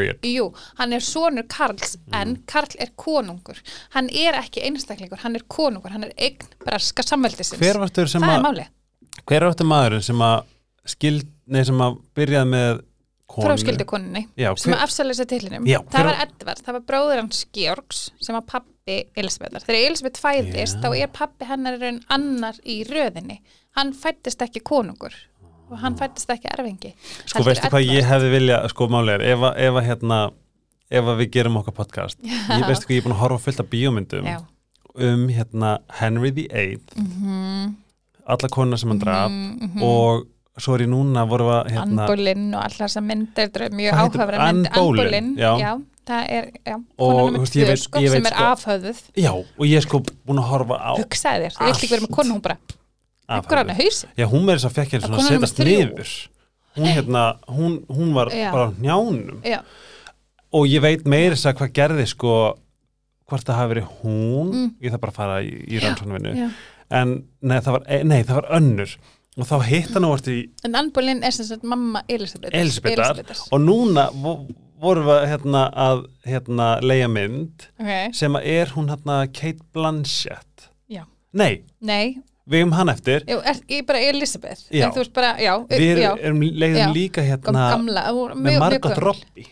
hann 0.80 0.98
er 0.98 1.06
sonur 1.06 1.48
Karls 1.50 1.98
en 2.14 2.38
Karl 2.50 2.78
er 2.82 2.92
konungur. 3.00 3.60
Hann 3.94 4.10
er 4.10 4.38
ekki 4.40 4.64
einstaklingur, 4.66 5.22
hann 5.24 5.38
er 5.38 5.46
konungur 5.52 5.94
hann 5.94 6.08
er 6.08 6.14
eign 6.18 6.48
breska 6.64 7.06
samveldisins 7.06 7.63
hver 7.64 7.80
vartur 7.84 8.10
sem 8.12 8.22
það 8.26 8.38
er 8.38 8.48
að 8.64 8.64
hver 9.30 9.46
vartur 9.50 9.70
maðurinn 9.70 10.04
sem 10.06 10.24
að 10.26 10.44
skild, 10.94 11.28
nei 11.48 11.64
sem 11.68 11.80
að 11.86 11.98
byrjaði 12.18 12.50
með 12.54 12.82
konu 13.34 13.48
fráskildu 13.48 13.86
konunni 13.90 14.26
Já, 14.38 14.50
sem 14.60 14.72
hver- 14.74 14.78
að 14.80 14.86
afsæla 14.88 15.16
sér 15.18 15.30
tillinum 15.32 15.68
Já, 15.70 15.80
það 15.94 16.08
var 16.10 16.22
Edvard, 16.28 16.64
það 16.66 16.76
var 16.78 16.84
bróður 16.92 17.22
hans 17.24 17.44
Georgs 17.56 18.02
sem 18.22 18.36
var 18.38 18.44
pappi 18.50 18.98
Elisabethar 19.16 19.64
þegar 19.64 19.88
Elisabeth 19.88 20.20
fæðist, 20.22 20.76
Já. 20.78 20.82
þá 20.84 20.90
er 21.06 21.12
pappi 21.16 21.48
hennar 21.48 21.78
raun 21.80 22.02
annar 22.12 22.58
í 22.68 22.82
röðinni. 22.84 23.38
Hann 23.80 23.94
fættist 23.96 24.42
ekki 24.44 24.60
konungur 24.68 25.14
og 25.72 25.78
hann 25.82 25.96
fættist 25.98 26.30
ekki 26.30 26.50
erfingi. 26.52 26.92
Sko 27.26 27.46
veistu 27.48 27.70
hvað 27.72 27.88
ég 27.88 28.04
hefði 28.06 28.30
vilja 28.36 28.58
sko 28.70 28.90
máli 28.92 29.16
er, 29.16 29.24
ef, 29.32 29.40
að- 29.48 29.56
ef 29.70 29.80
að 29.80 29.88
hérna 29.88 30.18
ef 30.94 31.08
að 31.10 31.22
við 31.24 31.32
gerum 31.38 31.56
okkar 31.64 31.74
podcast. 31.80 32.20
Ég 32.60 32.68
veistu 32.68 32.86
hvað 32.86 32.94
ég 32.94 33.00
er 33.02 33.06
búin 33.08 33.16
að 33.16 33.22
horfa 33.24 33.40
fullt 33.48 33.64
af 33.64 33.70
bíómyndum. 33.72 34.28
Já. 34.30 34.42
Um 34.96 35.28
hérna 35.30 35.80
Henry 36.00 36.32
VIII 36.32 36.80
Mhm, 36.98 37.76
alla 38.26 38.48
konuna 38.50 38.78
sem 38.78 38.90
hann 38.90 39.00
draf 39.00 39.32
mhm, 39.32 39.72
mhm. 39.74 39.82
og 39.84 40.28
svo 40.62 40.76
er 40.76 40.84
ég 40.86 40.90
núna 40.92 41.24
voru 41.28 41.48
að 41.50 41.72
hérna, 41.74 42.06
Boleyn 42.08 42.54
og 42.54 42.62
allar 42.64 42.88
þessar 42.88 43.02
myndir 43.04 43.50
mjög 43.74 43.90
Hvað 43.94 44.04
heitir- 44.04 44.22
áhugaverð 44.22 44.40
Anne 44.40 44.54
mynd 44.54 44.68
Anne 44.68 44.76
Boleyn, 44.78 45.04
Boleyn, 45.04 45.36
já. 45.38 45.52
já, 45.60 45.72
það 46.06 46.30
er 46.30 46.52
já, 46.68 46.76
Og, 46.76 46.84
kona 46.98 47.24
þú 47.24 47.26
nummer 47.26 47.40
veist, 47.40 47.56
ég 47.56 47.64
tvö 47.64 47.68
veit- 47.74 47.80
sko, 47.84 48.00
ég 48.00 48.12
veit 48.12 48.24
sem 48.24 48.26
er 48.26 48.36
sko- 48.38 48.52
afhöfðuð 48.54 49.00
já, 49.18 49.32
og 49.34 49.66
ég 49.66 49.76
er 49.78 49.82
sko 49.82 50.00
búin 50.28 50.40
að 50.44 50.48
horfa 50.52 50.78
á 50.78 50.92
hugsaði 51.00 51.44
þér, 51.48 51.54
þú 51.58 51.66
vilt 51.66 51.76
ekki 51.78 51.90
vera 51.90 52.02
með 52.06 52.12
konu 52.16 52.34
hún 52.34 52.42
bara, 52.42 52.58
hann 53.30 53.40
afhæfðu. 53.44 53.50
er 53.70 53.76
hausin 53.82 54.10
já, 54.18 54.26
hún 54.30 54.44
með 54.46 54.54
þess 54.60 54.66
að 54.70 54.76
fekk 54.78 54.92
Það 55.02 55.08
svona 55.10 55.18
að 55.18 55.32
setjast 55.34 55.60
niður. 55.66 56.14
Hún 56.74 56.86
hérna, 56.90 57.24
hún, 57.48 57.86
hún 57.90 58.14
var 58.14 58.30
Já. 58.34 58.52
bara 58.52 58.70
á 58.70 58.74
njánum 58.82 59.42
já, 59.46 59.60
og 60.54 60.66
ég 60.68 60.82
veit 60.82 61.06
meira 61.06 61.36
þess 61.36 61.46
að 61.50 61.58
hvað 61.60 61.74
gerði 61.74 62.08
sko 62.08 62.58
hvort 63.30 63.46
það 63.48 63.60
hafi 63.62 63.74
verið 63.74 63.90
hún 64.04 64.54
Mm. 64.54 64.70
ég 64.84 64.92
þarf 64.94 65.02
bara 65.06 65.12
að 65.12 65.20
fara 65.22 65.38
í, 65.44 65.52
í 65.68 65.80
rannsóknvinnu 65.84 66.34
já. 66.38 66.50
en 66.92 67.14
nei 67.42 67.58
það, 67.60 67.72
var, 67.78 68.04
nei, 68.04 68.24
það 68.24 68.36
var 68.42 68.50
önnur. 68.60 68.98
Og 69.34 69.48
þá 69.50 69.56
hitt 69.66 69.94
hann 69.96 70.06
óvart 70.06 70.28
í 70.30 70.50
en 70.64 70.76
Anne 70.78 70.92
Boleyn 70.94 71.24
er 71.26 71.32
sem 71.34 71.46
sagt 71.48 71.64
mamma 71.64 72.04
Elisabeth 72.08 72.54
Elisabethar 72.54 73.24
og 73.52 73.62
núna 73.64 74.10
vo- 74.14 74.46
vorum 74.84 75.06
við 75.08 75.24
hérna 75.32 75.64
að 75.74 76.04
hérna 76.28 76.68
leia 76.84 77.08
mynd 77.10 77.66
ok, 77.80 78.14
sem 78.14 78.36
að 78.38 78.46
er 78.46 78.74
hún 78.76 78.90
hérna 78.92 79.16
Kate 79.34 79.64
Blanchett. 79.74 80.68
Já, 80.92 81.06
nei, 81.34 81.64
nei. 81.82 82.20
Við 82.46 82.60
erum 82.60 82.74
hann 82.76 82.90
eftir. 82.92 83.24
Jú, 83.24 83.38
er, 83.40 83.56
ég 83.72 83.80
er 83.80 83.86
bara 83.88 84.00
Elisabeth 84.04 84.66
bara, 85.16 85.38
já, 85.40 85.54
við 85.70 86.02
erum, 86.20 86.42
leiðum 86.44 86.94
líka 86.94 87.24
hérna 87.24 87.70
gamla, 87.72 88.04
með 88.36 88.60
Margot. 88.60 88.98
Robbie. 89.00 89.48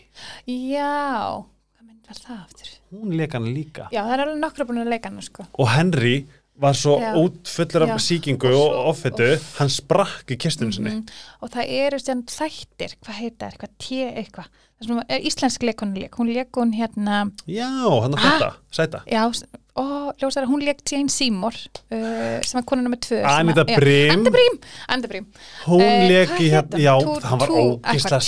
Já, 0.46 1.40
hvað 1.40 1.86
mynd 1.88 2.06
var 2.06 2.20
það 2.20 2.38
aftur 2.44 2.68
hún 2.92 3.16
leika 3.16 3.38
hann 3.38 3.48
líka. 3.54 3.88
Já, 3.92 4.02
það 4.04 4.12
er 4.18 4.22
alveg 4.26 4.40
nokkra 4.44 4.64
búin 4.68 4.82
að 4.84 4.90
leika 4.92 5.08
hana 5.10 5.22
sko. 5.22 5.46
Og 5.58 5.68
Henry 5.68 6.26
var 6.62 6.74
svo 6.76 6.98
útfullur 7.22 7.86
af 7.88 8.00
sýkingu 8.04 8.50
Og 8.50 8.52
og, 8.52 8.72
svo- 8.72 8.82
offitu 8.92 9.28
hann 9.58 9.68
sprakk 9.72 10.30
í 10.30 10.36
kistunum 10.36 10.72
sinni. 10.72 10.90
Mhm. 10.90 11.06
og 11.42 11.50
það 11.50 11.64
eru 11.68 11.98
sem 11.98 12.22
þættir 12.22 12.94
hvað 13.02 13.14
heita, 13.22 13.48
eitthvað 13.50 13.72
té 13.78 14.02
eitthvað 14.20 14.46
er 15.08 15.20
íslensk 15.20 15.62
leikonu 15.62 15.94
leik 16.02 16.12
hún 16.18 16.32
leik 16.34 16.50
hún 16.52 16.72
hérna, 16.74 17.30
já, 17.46 17.68
hann 18.02 18.12
að 18.12 18.18
Ah. 18.18 18.30
þetta, 18.30 18.52
sæta. 18.70 19.02
Já 19.10 19.30
og 19.74 20.12
ljósara, 20.20 20.44
hún 20.44 20.60
leik 20.60 20.82
Jane 20.84 21.08
Seymour 21.08 21.54
uh, 21.56 22.40
sem 22.44 22.58
er 22.60 22.64
konuna 22.68 22.90
með 22.92 22.98
tvö 23.06 23.20
sem 23.22 23.24
Anita 23.48 23.62
að- 23.64 23.76
Brim. 23.78 24.10
Hún 25.64 25.80
Eh, 25.80 26.08
leik 26.10 26.34
í 26.44 26.50
hérna, 26.52 26.76
já, 26.76 26.92
hann? 26.92 27.22
Hann 27.24 27.38
var 27.40 27.48
té 27.48 27.96
sætur 28.04 28.20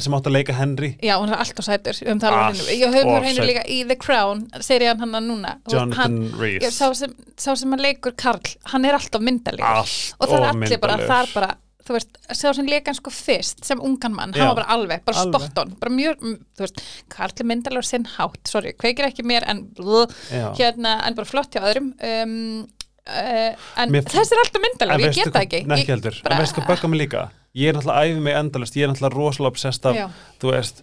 sem 0.00 0.12
átt 0.14 0.28
að 0.30 0.32
leika 0.36 0.54
Henry. 0.54 0.92
Já, 1.02 1.16
hún 1.18 1.32
er 1.32 1.38
alltaf 1.42 1.64
sætur 1.66 1.98
um 2.06 2.20
hennu, 2.20 2.78
ég 2.78 2.94
hennu 3.26 3.42
sæt. 3.42 3.48
líka 3.50 3.64
í 3.66 3.80
The 3.88 3.96
Crown 3.96 4.46
serían 4.60 5.00
hann 5.00 5.10
að 5.18 5.26
núna. 5.32 5.56
Jonathan 5.68 5.98
hann, 5.98 6.32
Rhys 6.38 6.78
sá, 6.78 6.92
sem, 6.94 7.10
sá 7.36 7.56
sem 7.56 7.72
að 7.74 7.80
leikur 7.82 8.12
Karl 8.16 8.38
hann 8.70 8.84
er 8.84 8.94
alltaf 8.94 9.20
myndalegur 9.20 9.66
allt 9.66 10.14
og 10.20 10.28
það 10.28 10.38
er 10.38 10.48
allir 10.54 10.78
bara, 10.78 10.96
það 10.98 11.22
er 11.26 11.28
bara 11.34 11.56
þú 11.86 11.96
veist, 11.96 12.18
sá 12.32 12.52
sem 12.54 12.66
leika 12.70 12.90
hann 12.92 12.98
sko 12.98 13.10
fyrst 13.10 13.64
sem 13.66 13.80
ungan 13.82 14.14
mann, 14.14 14.32
Já. 14.32 14.42
hann 14.44 14.52
var 14.52 14.58
bara 14.62 14.74
alveg, 14.76 15.04
bara 15.04 15.18
Alveg. 15.24 15.40
spot 15.48 15.58
on 15.64 15.74
bara 15.80 15.90
mjög, 15.94 16.20
mm, 16.22 16.36
þú 16.56 16.64
veist, 16.66 16.82
Karl 17.08 17.32
er 17.40 17.48
myndalegur 17.50 17.84
sinn 17.88 18.04
hátt, 18.16 18.40
sorry, 18.48 18.72
kveikir 18.78 19.08
ekki 19.08 19.24
mér 19.26 19.46
en 19.50 19.64
blö, 19.74 20.06
Já. 20.30 20.52
hérna, 20.58 21.00
en 21.06 21.14
bara 21.18 21.26
flott 21.26 21.50
hjá 21.56 21.62
öðrum 21.66 21.92
um, 21.98 22.68
uh, 23.08 23.52
en 23.82 23.90
Mér- 23.90 24.06
þessi 24.06 24.36
er 24.36 24.42
alltaf 24.44 24.62
myndalegur, 24.62 25.08
ég 25.10 25.14
get 25.18 25.32
það 25.34 25.42
ekki 25.48 25.62
Nei, 25.66 25.78
ekki 25.82 25.92
heldur, 25.96 26.20
bara- 26.22 26.36
en 26.38 26.42
veistu 26.44 26.60
hvað 26.62 26.70
böggar 26.76 26.90
mig 26.94 27.00
líka 27.06 27.24
ég 27.54 27.68
er 27.68 27.74
náttúrulega 27.76 27.98
að 28.00 28.12
æfi 28.14 28.22
mig 28.28 28.34
endalust, 28.38 28.76
ég 28.78 28.86
er 28.86 28.92
náttúrulega 28.94 29.18
rosalega 29.18 29.52
obsessed 29.52 29.86
af, 29.90 29.96
Já. 29.96 30.06
þú 30.40 30.52
veist 30.54 30.82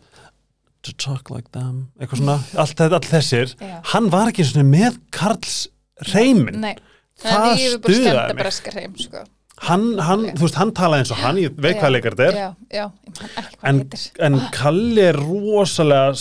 to 0.83 0.93
talk 0.95 1.29
like 1.31 1.49
them, 1.51 1.89
eitthvað 1.99 2.21
svona 2.21 2.37
allt, 2.59 2.75
þetta- 2.77 2.93
allt 2.99 3.09
þessir, 3.11 3.55
Já. 3.59 3.81
hann 3.93 4.09
var 4.11 4.29
ekki 4.31 4.45
svona 4.47 4.67
með 4.69 4.99
Karls 5.11 5.67
reymin 6.13 6.59
Nei, 6.61 6.75
það 7.19 7.49
ég 7.57 7.73
er 7.73 7.79
bara 7.79 7.93
stuðaði 7.93 8.05
skemmt 8.05 8.19
að 8.19 8.35
mig 8.35 8.43
breska 8.43 8.71
hreim 8.71 8.93
sko. 8.97 9.23
Hann, 9.67 9.85
hann, 10.03 10.25
þú 10.37 10.45
veist, 10.45 10.57
hann 10.59 10.71
talaði 10.77 11.03
eins 11.03 11.11
og 11.15 11.21
hann 11.23 11.39
ég 11.41 11.59
veit 11.59 11.77
hvað 11.79 11.93
leikar 11.95 12.15
þetta 12.17 12.27
er. 12.29 12.39
Já, 12.39 12.49
já, 12.79 13.27
en, 13.71 13.81
en 14.27 14.39
Kalli 14.55 15.05
er 15.09 15.19
rosalega 15.19 16.15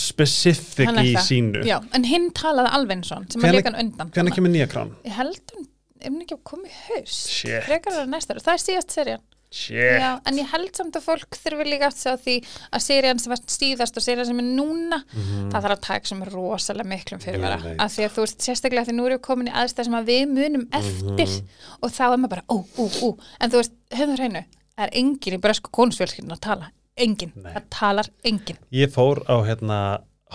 Hann 0.89 1.01
er 1.03 1.09
í 1.11 1.15
sínu. 1.25 1.63
Já, 1.67 1.77
en 1.95 2.07
hinn 2.09 2.29
talaði 2.35 2.73
alveg 2.79 2.99
eins 2.99 3.11
og 3.11 3.19
hann 3.21 3.27
sem 3.33 3.47
hann 3.71 3.81
undan 3.85 4.13
hvernig 4.15 4.37
kemur 4.37 4.53
nýja 4.53 4.69
krán? 4.71 4.93
Ég 5.07 5.17
held 5.19 5.55
hún, 5.55 5.67
ef 5.99 6.11
hún 6.11 6.23
ekki 6.25 6.37
að 6.37 6.45
koma 6.51 6.69
í 6.69 6.77
haus 6.89 7.19
Shit. 7.31 7.63
frekar 7.67 7.95
er 7.95 8.03
það 8.03 8.13
næsta 8.15 8.39
það 8.39 8.55
er 8.55 8.65
síðast 8.65 8.97
Shit. 8.97 9.19
Já, 9.51 10.09
en 10.29 10.37
ég 10.37 10.45
held 10.51 10.75
samt 10.77 10.93
að 10.99 11.05
fólk 11.07 11.37
þurfi 11.41 11.65
líka 11.65 11.87
að 11.89 11.95
sjá 11.97 12.11
því 12.21 12.35
að 12.69 12.83
serían 12.85 13.19
sem 13.21 13.31
var 13.33 13.39
síðast 13.49 13.97
og 13.97 14.03
serían 14.05 14.27
sem 14.29 14.41
er 14.43 14.45
núna 14.45 14.99
það 15.09 15.55
þarf 15.63 15.73
að 15.75 15.81
taka 15.87 16.05
sem 16.11 16.19
er 16.21 16.29
rosalega 16.35 16.89
miklum 16.91 17.21
fyrir 17.23 17.41
vera 17.41 17.57
veit. 17.63 17.79
af 17.81 17.89
því 17.95 18.03
að 18.05 18.13
þú 18.13 18.25
veist, 18.25 18.45
sérstaklega 18.45 18.85
því 18.85 18.93
nú 18.99 19.07
við 19.09 19.21
komin 19.25 19.49
í 19.49 19.53
aðstæð 19.57 19.87
sem 19.89 19.97
að 19.97 20.11
við 20.11 20.25
munum 20.35 20.67
eftir 20.71 21.31
Mhm. 21.33 21.47
og 21.81 21.89
þá 21.95 22.03
er 22.05 22.17
maður 22.17 22.29
bara, 22.29 22.43
ú, 22.49 22.57
ú, 22.77 22.85
ú 23.07 23.09
en 23.41 23.49
þú 23.49 23.57
veist, 23.63 23.73
það 23.89 24.13
hreinu, 24.19 24.43
það 24.77 24.83
er 24.85 24.93
engin 25.01 25.33
í 25.33 25.39
bresku 25.41 25.71
konusfjölskyldin 25.71 26.35
að 26.37 26.41
tala, 26.45 26.69
engin 26.97 27.31
Nei. 27.35 27.53
það 27.53 27.63
talar 27.69 28.09
engin 28.23 28.57
ég 28.71 28.93
fór 28.93 29.23
á 29.25 29.35
hérna 29.49 29.79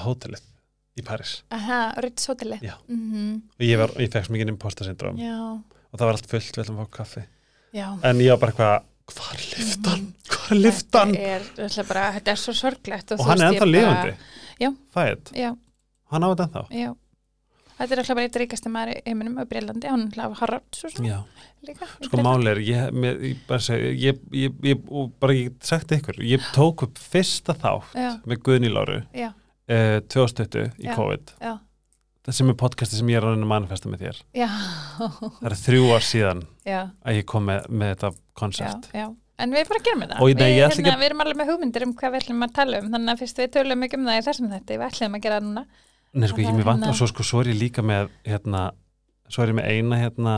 hótelið 0.02 0.42
í 0.98 1.04
Paris 1.06 1.42
Aha, 1.52 1.94
Ritz 2.02 2.26
hoteli 2.26 2.58
Já. 2.62 2.74
Mhm, 2.88 3.42
og 3.60 3.62
ég, 3.62 3.78
var, 3.78 3.88
ég 4.02 4.10
fekk 4.10 4.26
svo 4.26 4.34
mikið 4.34 4.48
imposter 4.56 4.84
syndrom 4.90 5.16
Já, 5.22 5.38
og 5.38 5.94
það 5.98 6.04
var 6.06 6.14
allt 6.18 6.26
fullt, 6.26 6.50
við 6.58 6.64
ætlum 6.64 6.80
að 6.82 6.88
fá 6.88 6.90
kaffi 6.98 7.24
hvað 9.12 9.30
er 9.36 9.44
liftan? 9.58 10.04
hvað 10.30 10.50
er 10.54 10.60
liftan? 10.60 11.14
Þetta 11.14 11.68
er, 11.82 11.86
bara, 11.90 12.04
þetta 12.18 12.34
er 12.34 12.40
svo 12.40 12.54
sorglegt 12.56 13.14
og 13.14 13.20
þú 13.20 13.28
hann 13.30 13.42
er 13.44 13.52
ennþá 13.52 13.70
lifandi 13.70 14.12
Já. 14.62 14.68
Fætt, 14.94 15.32
Já, 15.36 15.50
hann 16.14 16.24
á 16.24 16.28
þetta 16.32 16.46
ennþá 16.48 16.66
já 16.82 16.92
Þetta 17.74 17.90
er 17.96 18.00
alltaf 18.04 18.14
bara 18.14 18.26
eitt 18.28 18.36
ríkasti 18.38 18.70
maður 18.70 18.90
í 18.92 19.00
heiminum 19.02 19.38
á 19.42 19.44
Breitlandi, 19.50 19.88
hann 19.90 20.02
er 20.06 20.20
alltaf 20.22 20.42
Harald 20.44 20.76
svo 20.78 20.90
svo 20.92 21.02
Já. 21.08 21.16
líka 21.66 21.88
í 21.90 22.06
sko 22.06 22.20
máli 22.22 22.52
er, 22.52 22.60
ég, 22.62 22.92
með, 22.94 23.24
ég, 23.32 23.40
bara 23.48 23.64
segi, 23.66 23.88
ég, 23.98 24.20
ég, 24.44 24.60
ég 24.70 24.84
og 24.94 25.08
bara 25.18 25.34
ég 25.34 25.56
sagt 25.66 25.90
ykkur, 25.96 26.20
ég 26.22 26.44
tók 26.54 26.84
upp 26.86 27.00
fyrsta 27.02 27.56
þátt 27.58 27.96
Já, 27.98 28.12
með 28.30 28.44
Guðni 28.46 28.70
Láru 28.70 29.00
já, 29.10 29.32
uh, 29.34 29.98
2020 30.06 30.70
í 30.84 30.86
Já. 30.86 30.94
COVID 30.94 31.34
já, 31.42 31.56
það 32.24 32.36
sem 32.38 32.48
er 32.52 32.56
podcasti 32.60 32.96
sem 33.00 33.10
ég 33.12 33.18
er 33.20 33.26
að 33.26 33.34
reyna 33.34 33.44
að 33.46 33.52
manifesta 33.52 33.90
með 33.92 34.04
þér. 34.06 34.20
Já. 34.38 34.48
Það 35.40 35.50
er 35.50 35.56
þrjú 35.60 35.84
ár 35.94 36.04
síðan 36.08 36.40
Já, 36.64 36.80
að 37.04 37.18
ég 37.18 37.26
kom 37.28 37.44
með, 37.50 37.66
með 37.68 37.92
þetta 37.94 38.10
koncept 38.40 38.88
já 38.96 39.06
En 39.42 39.50
við 39.50 39.66
bara 39.66 39.82
gerum 39.82 40.02
þetta 40.04 40.20
Og 40.22 40.28
nei, 40.30 40.44
við, 40.54 40.60
ekki 40.62 40.78
hérna, 40.78 40.92
að- 40.94 41.00
við 41.02 41.08
erum 41.08 41.22
alveg 41.24 41.38
með 41.40 41.48
hugmyndir 41.50 41.84
um 41.88 41.92
hvað 41.98 42.12
við 42.14 42.20
ætlum 42.22 42.44
að 42.46 42.52
tala 42.54 42.78
um. 42.78 42.84
Þannig 42.94 43.10
að 43.14 43.22
fyrst 43.24 43.40
við 43.42 43.48
tölum 43.56 43.82
ekki 43.82 43.98
um 43.98 44.04
það 44.06 44.18
í 44.20 44.24
þessum 44.28 44.52
þetta 44.52 44.76
við 44.78 44.84
ætlum 44.86 45.16
að 45.18 45.24
gera 45.24 45.38
það 45.40 45.46
núna. 45.48 45.64
Nei, 46.14 46.28
sko, 46.30 46.38
ég 46.38 46.46
það 46.46 46.54
mér 46.54 46.62
er 46.62 46.68
vant 46.68 46.78
hérna- 46.84 46.92
og 46.94 46.98
svo, 47.00 47.08
sko, 47.10 47.26
svo 47.26 47.40
er 47.42 47.50
ég 47.50 47.58
líka 47.58 47.82
með 47.82 48.12
hérna, 48.30 48.60
svo 49.26 49.42
er 49.42 49.50
ég 49.50 49.56
með 49.58 49.66
eina 49.74 49.98
hérna 50.04 50.34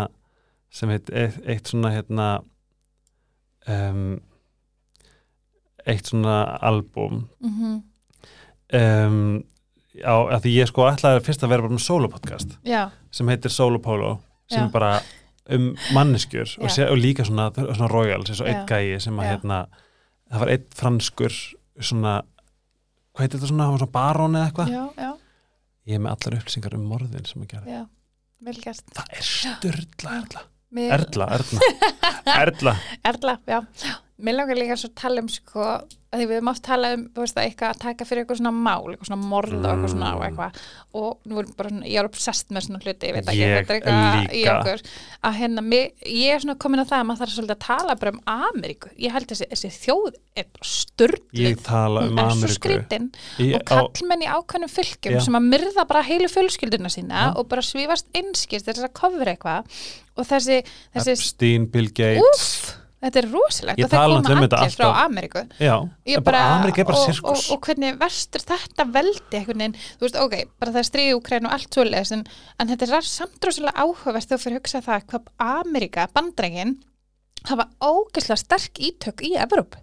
sem 0.72 0.88
heit 0.94 1.10
eitt, 1.12 1.36
eitt 1.44 1.68
svona 1.74 1.92
hérna 1.92 2.28
um, 3.68 4.20
eitt 5.86 6.08
svona 6.10 6.38
albúm. 6.64 7.26
Mm 7.44 7.82
um, 8.80 9.44
já, 10.00 10.12
að 10.36 10.40
því 10.46 10.52
ég 10.56 10.70
sko 10.70 10.86
ætlaði 10.90 11.24
fyrst 11.26 11.44
að 11.46 11.52
vera 11.54 11.66
bara 11.66 11.76
með 11.76 11.84
solo 11.86 12.08
podcast 12.12 12.56
Já, 12.66 12.82
sem 13.14 13.28
heitir 13.32 13.52
Solo 13.54 13.80
Polo 13.82 14.14
sem 14.50 14.60
Já. 14.62 14.66
er 14.68 14.72
bara 14.74 14.92
um 15.56 15.68
manneskjur 15.94 16.56
og, 16.60 16.70
sé, 16.74 16.86
og 16.90 16.98
líka 16.98 17.24
svona, 17.26 17.48
svona 17.54 17.88
royals 17.90 18.30
eins 18.32 18.40
og 18.42 18.48
einn 18.50 18.64
gæi 18.66 18.96
sem 19.02 19.18
að 19.22 19.28
hérna 19.32 19.60
það 20.30 20.42
var 20.42 20.52
einn 20.56 20.66
franskur 20.74 21.36
svona 21.80 22.16
hvað 23.14 23.22
heitir 23.24 23.38
þetta 23.40 23.50
svona, 23.52 23.68
svona 23.76 23.92
barón 23.94 24.36
eða 24.38 24.50
eitthvað? 24.50 24.72
Ég 25.86 25.94
er 26.00 26.02
með 26.02 26.16
allar 26.16 26.38
upplýsingar 26.40 26.74
um 26.74 26.88
morðin 26.90 27.28
sem 27.30 27.44
að 27.44 27.52
gera. 27.54 27.66
Það 28.96 29.12
er 29.14 29.28
Mér- 30.76 30.96
Erla, 30.96 31.28
Erla, 31.38 31.68
Erla. 32.42 32.74
Erla, 33.06 33.36
já. 33.46 33.60
Mér 34.16 34.32
langar 34.38 34.56
líka 34.56 34.76
svo 34.80 34.88
að 34.88 34.94
tala 34.96 35.20
um 35.20 35.26
sko, 35.28 35.60
að 35.60 36.20
því 36.22 36.26
við 36.30 36.38
höfum 36.38 36.48
oft 36.48 36.62
talað 36.64 36.94
um 36.96 37.00
veist, 37.18 37.36
að 37.36 37.46
eitthvað 37.50 37.72
að 37.74 37.80
taka 37.82 38.04
fyrir 38.08 38.22
eitthvað 38.22 38.38
svona 38.40 38.52
mál 38.56 38.86
eitthvað 38.88 39.08
svona 39.10 39.26
morð 39.28 39.56
og 39.58 39.66
eitthvað 39.68 39.90
svona 39.92 40.12
og 40.16 40.22
eitthvað. 40.24 40.60
Og 40.96 41.26
nú 41.28 41.40
er 41.42 41.50
bara, 41.58 41.68
svona- 41.74 41.90
ég 41.90 41.98
er 42.00 42.08
obsessed 42.08 42.48
með 42.56 42.64
svona 42.64 42.80
hluti 42.80 43.10
ég 43.10 43.12
veit 43.18 43.26
ekki, 43.26 43.36
Ég 43.36 43.52
er 43.52 43.66
eitthvað 43.74 44.32
í 44.32 44.44
okkur. 44.54 44.84
Að 45.28 45.36
hérna, 45.36 45.64
mig, 45.66 45.92
ég 46.06 46.32
er 46.32 46.40
svona 46.40 46.56
komin 46.64 46.80
að 46.80 46.88
það 46.94 47.02
að 47.02 47.06
maður 47.10 47.20
þarf 47.20 47.34
svolítið 47.36 47.56
að 47.56 47.66
tala 47.66 47.96
bara 48.00 48.12
um 48.14 48.20
Ameríku. 48.36 48.88
Ég 49.04 49.12
held 49.12 49.26
þessi, 49.34 49.48
þessi 49.52 49.72
þjóð 49.84 50.16
er 50.36 50.48
bara 50.56 50.70
tala 51.68 52.06
um 52.06 52.16
er 52.16 52.32
svo 52.32 53.12
Í- 53.36 53.52
og 53.52 53.66
kallmenn 53.68 54.24
í 54.24 54.32
ákveðnum 54.32 54.72
fylgjum 54.72 55.12
Já. 55.12 55.20
sem 55.20 55.34
að 55.34 55.48
myrða 55.52 55.86
bara 55.86 56.02
heilu 56.08 56.32
fjölskylduna 56.32 56.88
sína 56.88 57.20
Já. 57.28 57.36
og 57.36 57.48
bara 57.52 57.60
svífast 57.60 58.08
einskist 58.16 58.64
þess 58.64 58.88
að 58.88 58.96
kofra 58.96 59.36
eitthvað. 59.36 59.64
Og 60.16 60.24
þessi, 60.24 60.62
þessi 60.96 61.12
Epstein, 61.12 61.66
Bill 61.68 61.90
Gates. 61.92 62.24
Úff, 62.24 62.85
þetta 63.04 63.20
er 63.20 63.28
rosalegt 63.32 63.82
og 63.82 63.90
það 63.90 63.96
tala 64.00 64.16
koma 64.16 64.36
um 64.36 64.56
allir 64.58 64.74
frá. 64.76 64.88
Ameríku. 65.04 65.42
Já, 65.60 65.74
Ég 66.08 66.20
en 66.20 66.26
bara, 66.26 66.42
Ameríka 66.56 66.82
er 66.82 66.88
bara 66.88 67.02
og, 67.02 67.06
sirkus. 67.10 67.46
og, 67.50 67.54
og 67.56 67.68
hvernig 67.68 67.98
verstur 68.00 68.44
þetta 68.48 68.88
veldi 68.96 69.40
einhvern 69.40 69.64
veginn, 69.64 69.78
þú 70.00 70.06
veist, 70.08 70.20
ok, 70.24 70.36
bara 70.60 70.74
það 70.74 70.82
er 70.82 70.90
stríði 70.90 71.16
Úkræn 71.20 71.48
og 71.48 71.56
allt 71.56 71.78
svoleiðis, 71.78 72.12
en, 72.16 72.26
en 72.58 72.72
þetta 72.72 72.90
er 72.90 73.08
samt 73.10 73.48
rosalega 73.48 73.86
áhugavert 73.86 74.30
þegar 74.30 74.44
fyrir 74.44 74.56
að 74.56 74.62
hugsa 74.62 74.84
það 74.86 75.08
hvað 75.12 75.32
Ameríka, 75.46 76.08
bandrægin 76.16 76.76
hafa 77.46 77.68
ógeðslega 77.84 78.42
sterk 78.42 78.80
ítök 78.82 79.22
í 79.26 79.36
Evróp 79.38 79.76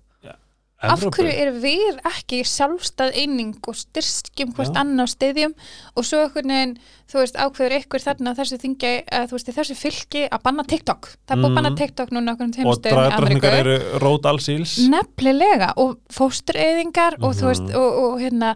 af 0.84 0.99
hverju 0.99 1.31
erum 1.31 1.60
við 1.64 1.99
ekki 2.10 2.41
sjálfstæð 2.43 3.15
eining 3.22 3.55
og 3.68 3.76
styrskjum 3.80 4.53
hvort 4.57 4.76
á 4.76 5.05
stiðjum 5.07 5.53
og 5.95 6.05
svo 6.07 6.23
einhvern 6.26 6.53
veginn, 6.53 6.73
þú 7.10 7.19
veist, 7.22 7.35
ákveður 7.39 7.76
ykkur 7.80 8.03
þarna 8.03 8.34
þessu 8.35 8.57
þingi, 8.64 8.93
að 9.11 9.27
þú 9.30 9.38
veist, 9.38 9.51
þessu 9.57 9.76
fylki 9.80 10.23
að 10.30 10.43
banna 10.43 10.64
TikTok, 10.68 11.10
það 11.27 11.35
er 11.38 11.41
búið 11.43 11.51
að 11.51 11.57
banna 11.60 11.69
Mm. 11.73 11.77
TikTok 11.77 12.10
núna 12.11 12.34
okkur 12.34 12.43
um 12.43 12.51
og 12.51 12.55
tveimstöðum 12.55 13.03
í 13.03 13.18
Ameríku. 13.18 13.53
eru 13.60 13.77
rót 14.03 14.26
alls 14.26 14.47
íls 14.49 14.73
nefnilega. 14.89 15.73
Og 15.77 15.97
fóstureyðingar 16.11 17.19
og 17.22 17.35
þú 17.35 17.45
veist, 17.51 17.68
Mhm. 17.69 17.76
og, 17.76 17.91
og 18.03 18.19
hérna 18.22 18.55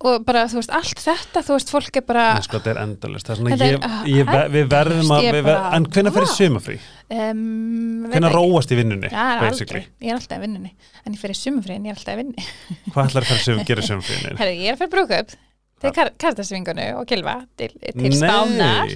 og 0.00 0.22
bara, 0.24 0.46
þú 0.48 0.60
veist, 0.60 0.70
allt 0.72 1.02
þetta, 1.04 1.42
þú 1.44 1.56
veist, 1.56 1.72
fólk 1.74 1.98
er 2.00 2.04
bara 2.08 2.24
sko 2.44 2.56
þetta 2.56 2.72
er 2.72 2.80
endalist 2.84 3.28
það 3.28 3.34
er 3.34 3.40
svona 3.40 3.56
er, 3.56 3.64
ég, 3.74 3.84
ah, 3.84 3.98
ég, 4.08 4.30
ve- 4.30 4.46
við 4.54 4.70
verðum 4.72 5.12
að 5.16 5.26
ég 5.26 5.36
við, 5.36 5.44
bara, 5.50 5.72
en 5.76 5.88
hvenær 5.92 6.16
fyrir 6.16 6.32
sumafrí? 6.32 6.78
Um, 7.10 8.06
ekki. 8.08 8.32
róast 8.32 8.72
í 8.72 8.78
vinnunni 8.80 9.10
basically 9.10 9.82
aldrei, 9.82 9.84
ég 10.06 10.14
er 10.14 10.16
alltaf 10.16 10.38
að 10.38 10.46
vinnunni. 10.46 10.74
En 11.04 11.16
ég 11.16 11.20
fer 11.20 11.34
í 11.34 11.38
sumafri 11.38 11.76
en 11.76 11.88
ég 11.88 11.92
er 11.92 12.00
alltaf 12.00 12.14
að 12.16 12.22
vinni 12.22 12.48
hvað 12.94 13.10
ætlar 13.10 13.28
það 13.30 13.48
að 13.56 13.64
gera 13.72 13.88
sumafrí 13.90 14.20
ég 14.20 14.68
er 14.70 14.76
að 14.76 14.84
fyrir 14.84 14.94
brúkup 14.96 15.34
til 15.80 15.92
kar 15.96 16.14
kartasvingunu 16.20 16.86
og 17.00 17.08
Gilva 17.08 17.40
til, 17.60 17.72
til 17.80 18.14
spánar 18.16 18.88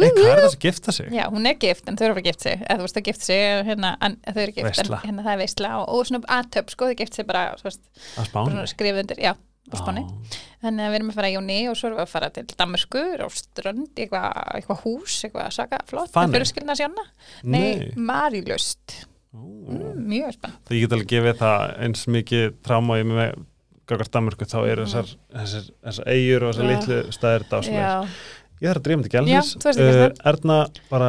nei 0.00 0.08
að 0.08 0.56
gifta 0.60 0.92
sig? 0.94 1.10
Já, 1.12 1.26
hún 1.28 1.46
er 1.48 1.58
gift 1.60 1.88
en 1.88 1.98
þau 2.00 2.06
eru 2.06 2.20
að 2.22 2.28
gift 2.30 2.44
sig. 2.46 2.60
Eða 2.64 2.78
þú 2.80 2.86
veist 2.86 2.98
að 3.00 3.06
gift 3.08 3.26
sig 3.26 3.42
hérna, 3.68 3.90
en, 4.00 4.14
þau 4.24 4.42
eru 4.42 4.54
gift 4.56 4.80
en 4.80 4.94
hérna 5.02 5.24
það 5.26 5.32
er 5.34 5.40
veistla 5.42 5.72
og, 5.82 5.88
og 5.92 6.06
svona 6.08 6.30
aðtöp 6.38 6.72
sko, 6.72 6.88
þau 6.88 6.98
gift 7.02 7.18
sig 7.18 7.28
bara, 7.28 7.42
þú 7.60 7.68
veist, 7.68 7.82
Að 8.16 8.30
spána? 8.30 8.64
skrifa 8.72 9.02
undir 9.04 9.20
já, 9.20 9.34
á 9.70 9.74
spáni. 9.78 10.02
Þannig 10.62 10.84
að 10.86 10.90
við 10.92 10.98
erum 10.98 11.12
að 11.12 11.18
fara 11.18 11.30
í 11.30 11.36
júni 11.36 11.60
og 11.70 11.78
svo 11.78 11.88
erum 11.88 12.00
við 12.00 12.04
að 12.04 12.12
fara 12.12 12.32
til 12.34 12.44
Damerskur 12.50 13.22
og 13.26 13.36
strönd, 13.38 13.92
eitthvað 13.94 14.42
eitthva 14.58 14.76
hús, 14.82 15.20
eitthvað 15.26 15.54
svaka 15.56 15.80
flott 15.90 16.12
Þannig? 16.14 16.36
fyrir 16.36 16.50
skilna 16.50 16.76
sjána, 16.78 17.06
nei, 17.42 17.88
Marílust 17.98 18.98
mm, 19.34 20.02
mjög 20.10 20.36
spenn 20.36 20.58
Það 20.68 20.76
ég 20.76 20.84
get 20.84 20.96
alveg 20.98 21.10
gefið 21.14 21.40
það 21.42 21.64
eins 21.86 22.04
mikið 22.18 22.46
tráma 22.66 23.00
ég 23.00 23.10
með 23.10 23.40
Gagart 23.90 24.14
Danmörku 24.14 24.46
þá 24.46 24.60
eru 24.62 24.86
þessar, 24.86 25.10
þessar, 25.34 25.66
þessar 25.82 26.12
eigur 26.14 26.46
og 26.46 26.54
þessar 26.54 26.70
litlu 26.70 27.16
staðir 27.16 27.44
dáslega. 27.50 27.82
Já, 27.82 28.12
Ég 28.62 28.70
þarf 28.70 28.78
að 28.78 28.84
drífa 28.86 29.00
mig 29.00 29.08
til 29.10 29.18
ert 29.18 29.64
ekki 29.72 29.94
það. 29.98 30.12
Erna 30.30 30.56
bara, 30.86 31.08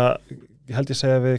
ég 0.65 0.77
held 0.79 0.89
ég 0.89 0.97
segja 0.97 1.19
við 1.21 1.35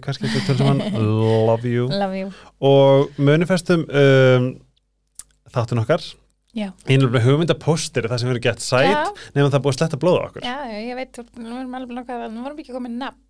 saman, 0.61 0.83
love 1.49 1.67
you. 1.67 1.89
love 1.91 2.15
you. 2.21 2.29
Og 2.63 3.17
munifestum 3.19 3.83
um, 3.91 4.47
þáttun 5.51 5.83
okkar. 5.83 6.07
Einlega 6.87 7.13
með 7.17 7.27
hugmyndapóstir 7.29 8.09
það 8.11 8.21
sem 8.23 8.31
verður 8.31 8.45
gett 8.47 8.65
sæt 8.65 8.87
Já. 8.87 9.01
nefnum 9.35 9.53
það 9.55 9.65
búið 9.65 9.75
að 9.75 9.79
sletta 9.81 9.99
blóða 10.03 10.23
okkur. 10.29 10.47
Já, 10.47 10.57
ég 10.85 10.99
veit, 11.01 11.21
nú 11.41 11.57
erum 11.61 11.77
alveg 11.79 11.97
nokkað, 11.99 12.25
nú 12.35 12.45
vorum 12.45 12.59
við 12.59 12.65
ekki 12.67 12.77
komið 12.77 12.95
nafn, 13.01 13.21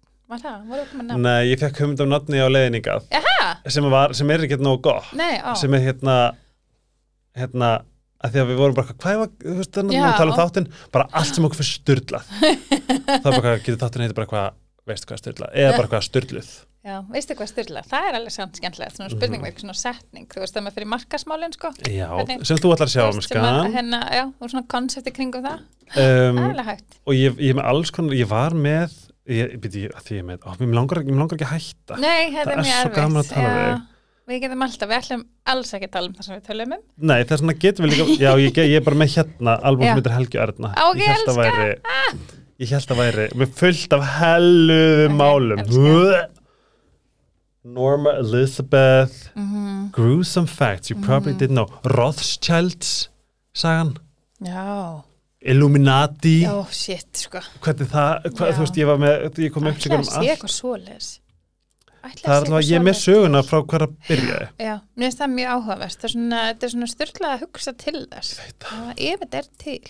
við? 1.09 1.22
Nei, 1.24 1.40
ég 1.51 1.62
fekk 1.62 1.80
hugmynd 1.84 2.05
af 2.05 2.10
nafni 2.12 2.42
á 2.44 2.48
leiðningað 2.52 3.09
Jaha, 3.14 3.48
sem, 3.72 3.88
sem 4.20 4.34
er 4.36 4.44
ekki 4.46 4.60
nógu 4.64 4.82
gott. 4.88 5.09
á, 5.40 5.52
sem 5.60 5.76
er 5.78 5.84
hérna 5.88 6.18
hérna 7.38 7.72
að 8.24 8.34
því 8.34 8.40
að 8.44 8.51
við 8.52 8.60
vorum 8.60 8.76
bara 8.78 8.94
hvað 8.94 9.18
var, 9.20 9.32
þú 9.42 9.56
veist, 9.59 9.72
þannig 9.76 9.98
að 10.01 10.06
Já. 10.06 10.18
tala 10.20 10.32
um 10.32 10.38
þáttinn. 10.38 10.68
Bara 10.94 11.09
allt 11.20 11.36
sem 11.36 11.44
okkur 11.48 11.60
fyrir 11.60 11.72
styrlað 11.72 12.30
hvað, 13.40 13.51
getur 13.64 13.80
þáttinn 13.82 14.05
heiti 14.06 14.16
bara 14.16 14.30
hvað 14.30 14.46
veistu 14.88 15.10
hvað 15.10 15.20
styrlað, 15.20 15.52
eða 15.60 15.76
bara 15.78 15.90
hvað 15.92 16.06
styrluð 16.09 16.52
já, 16.85 16.97
veistu 17.12 17.36
hvað 17.39 17.51
styrla, 17.51 17.82
það 17.89 18.09
er 18.09 18.19
alveg 18.19 18.35
samt 18.35 18.59
skemmtilegt, 18.61 18.98
svona 18.98 19.12
spurningverk, 19.12 19.61
svona 19.62 19.77
setning, 19.78 20.27
þú 20.32 20.43
veist 20.43 20.56
það 20.56 20.66
með 20.66 20.77
fyrir 20.78 20.90
markasmálin, 20.93 21.55
sko, 21.56 21.70
já, 21.89 22.09
Hvernig- 22.12 22.44
sem 22.48 22.61
þú 22.61 22.74
ætlar 22.74 22.90
að 22.90 22.94
sjá 22.94 23.05
um 23.09 23.23
skan. 23.24 23.73
hérna, 23.73 24.02
já, 24.12 24.24
og 24.28 24.52
svona 24.52 24.66
konsepti 24.74 25.15
kringum 25.15 25.47
það, 25.47 25.65
það 25.94 26.28
um, 26.28 26.39
er 26.43 26.51
alveg 26.51 26.70
hægt, 26.73 27.01
og 27.06 27.15
ég, 27.15 27.40
ég 27.40 27.55
er 27.55 27.59
með 27.61 27.70
alls 27.73 27.90
konar, 27.94 28.19
ég 28.19 28.28
var 28.28 28.52
með 28.52 29.01
ég, 29.24 29.56
byrja, 29.61 29.86
ég, 29.89 29.97
að 29.97 30.05
því 30.05 30.19
ég 30.19 30.23
er 30.23 30.28
með, 30.28 30.44
ó, 30.44 30.51
mér 30.61 30.77
langar, 30.77 31.02
langar 31.09 31.39
ekki 31.39 31.48
að 31.48 31.56
hætta. 31.56 31.98
Nei, 31.98 32.31
þetta 32.35 32.44
Það 32.44 32.52
er 32.52 32.59
er 32.59 32.65
mjög 32.69 32.78
erfitt, 32.85 33.32
tala 33.35 33.81
við 34.24 34.40
getum 34.40 34.62
alltaf, 34.65 34.89
við 34.89 34.97
ætlum 35.02 35.24
alls 35.52 35.74
ekki 35.77 35.89
að 35.90 35.93
tala 35.93 36.09
um 36.09 36.15
það 36.16 36.24
sem 36.24 36.35
við 36.39 36.47
tölum 36.47 36.70
um, 36.73 36.85
nei, 36.97 37.19
þess 37.28 37.43
vegna 37.44 37.56
getum 37.61 37.85
við 37.85 37.90
líka, 37.93 38.06
já, 38.24 38.31
ég, 38.40 38.61
ég 38.73 38.78
er 38.78 38.86
bara 38.86 38.97
með 38.97 39.11
hérna 39.19 39.56
albúm 39.61 39.85
Já. 39.85 39.90
sem 39.93 40.01
heitir 40.01 40.16
Helgi 40.16 40.39
ég 42.65 42.70
held 42.70 42.93
að 42.94 43.01
væri, 43.02 43.27
með 43.35 43.52
fullt 43.59 43.97
af 43.97 44.06
helluðu 44.20 45.06
Ok, 45.09 45.15
málum. 45.19 45.62
Norma 47.64 48.10
Elizabeth. 48.18 49.30
Mm 49.36 49.90
Gruesome 49.92 50.46
facts. 50.46 50.90
You 50.90 51.00
probably 51.00 51.32
Mhm. 51.32 51.38
didn't 51.38 51.54
know. 51.54 51.68
Rothschilds 51.84 53.08
sagan 53.54 53.96
já, 54.42 55.02
Illuminati. 55.40 56.42
Já, 56.42 56.66
shit, 56.72 57.16
sko, 57.16 57.38
hvernig 57.60 57.88
það, 57.90 58.24
hvað, 58.34 58.52
þú 58.56 58.58
veist 58.64 58.76
ég 58.80 58.86
var 58.86 58.96
með 58.98 59.28
ég 59.38 59.52
kom 59.52 59.66
upp 59.66 59.74
ætla 59.76 59.82
sigur 59.82 59.98
að 59.98 60.00
um 60.00 60.08
allt. 60.16 60.28
það 62.24 62.34
er 62.36 62.44
alveg 62.44 62.64
ég 62.70 62.76
er 62.76 62.84
með 62.84 62.98
söguna 63.00 63.42
frá 63.42 63.60
hver 63.64 63.84
að 63.86 63.94
byrja. 64.08 64.48
Já, 64.58 64.74
mér 64.96 65.04
finnst 65.06 65.18
það 65.18 65.34
mjög 65.38 65.48
áhugavert. 65.54 65.96
Það 66.00 66.04
er 66.04 66.14
svona, 66.14 66.40
þetta 66.52 66.64
er 66.64 66.72
svona 66.74 66.90
styrlað 66.94 67.32
að 67.34 67.40
hugsa 67.44 67.72
til 67.78 68.06
þess. 68.12 68.40
Það. 68.60 68.84
Var 68.86 68.94
ef 68.98 69.20
þetta 69.20 69.38
er 69.38 69.48
til. 69.58 69.80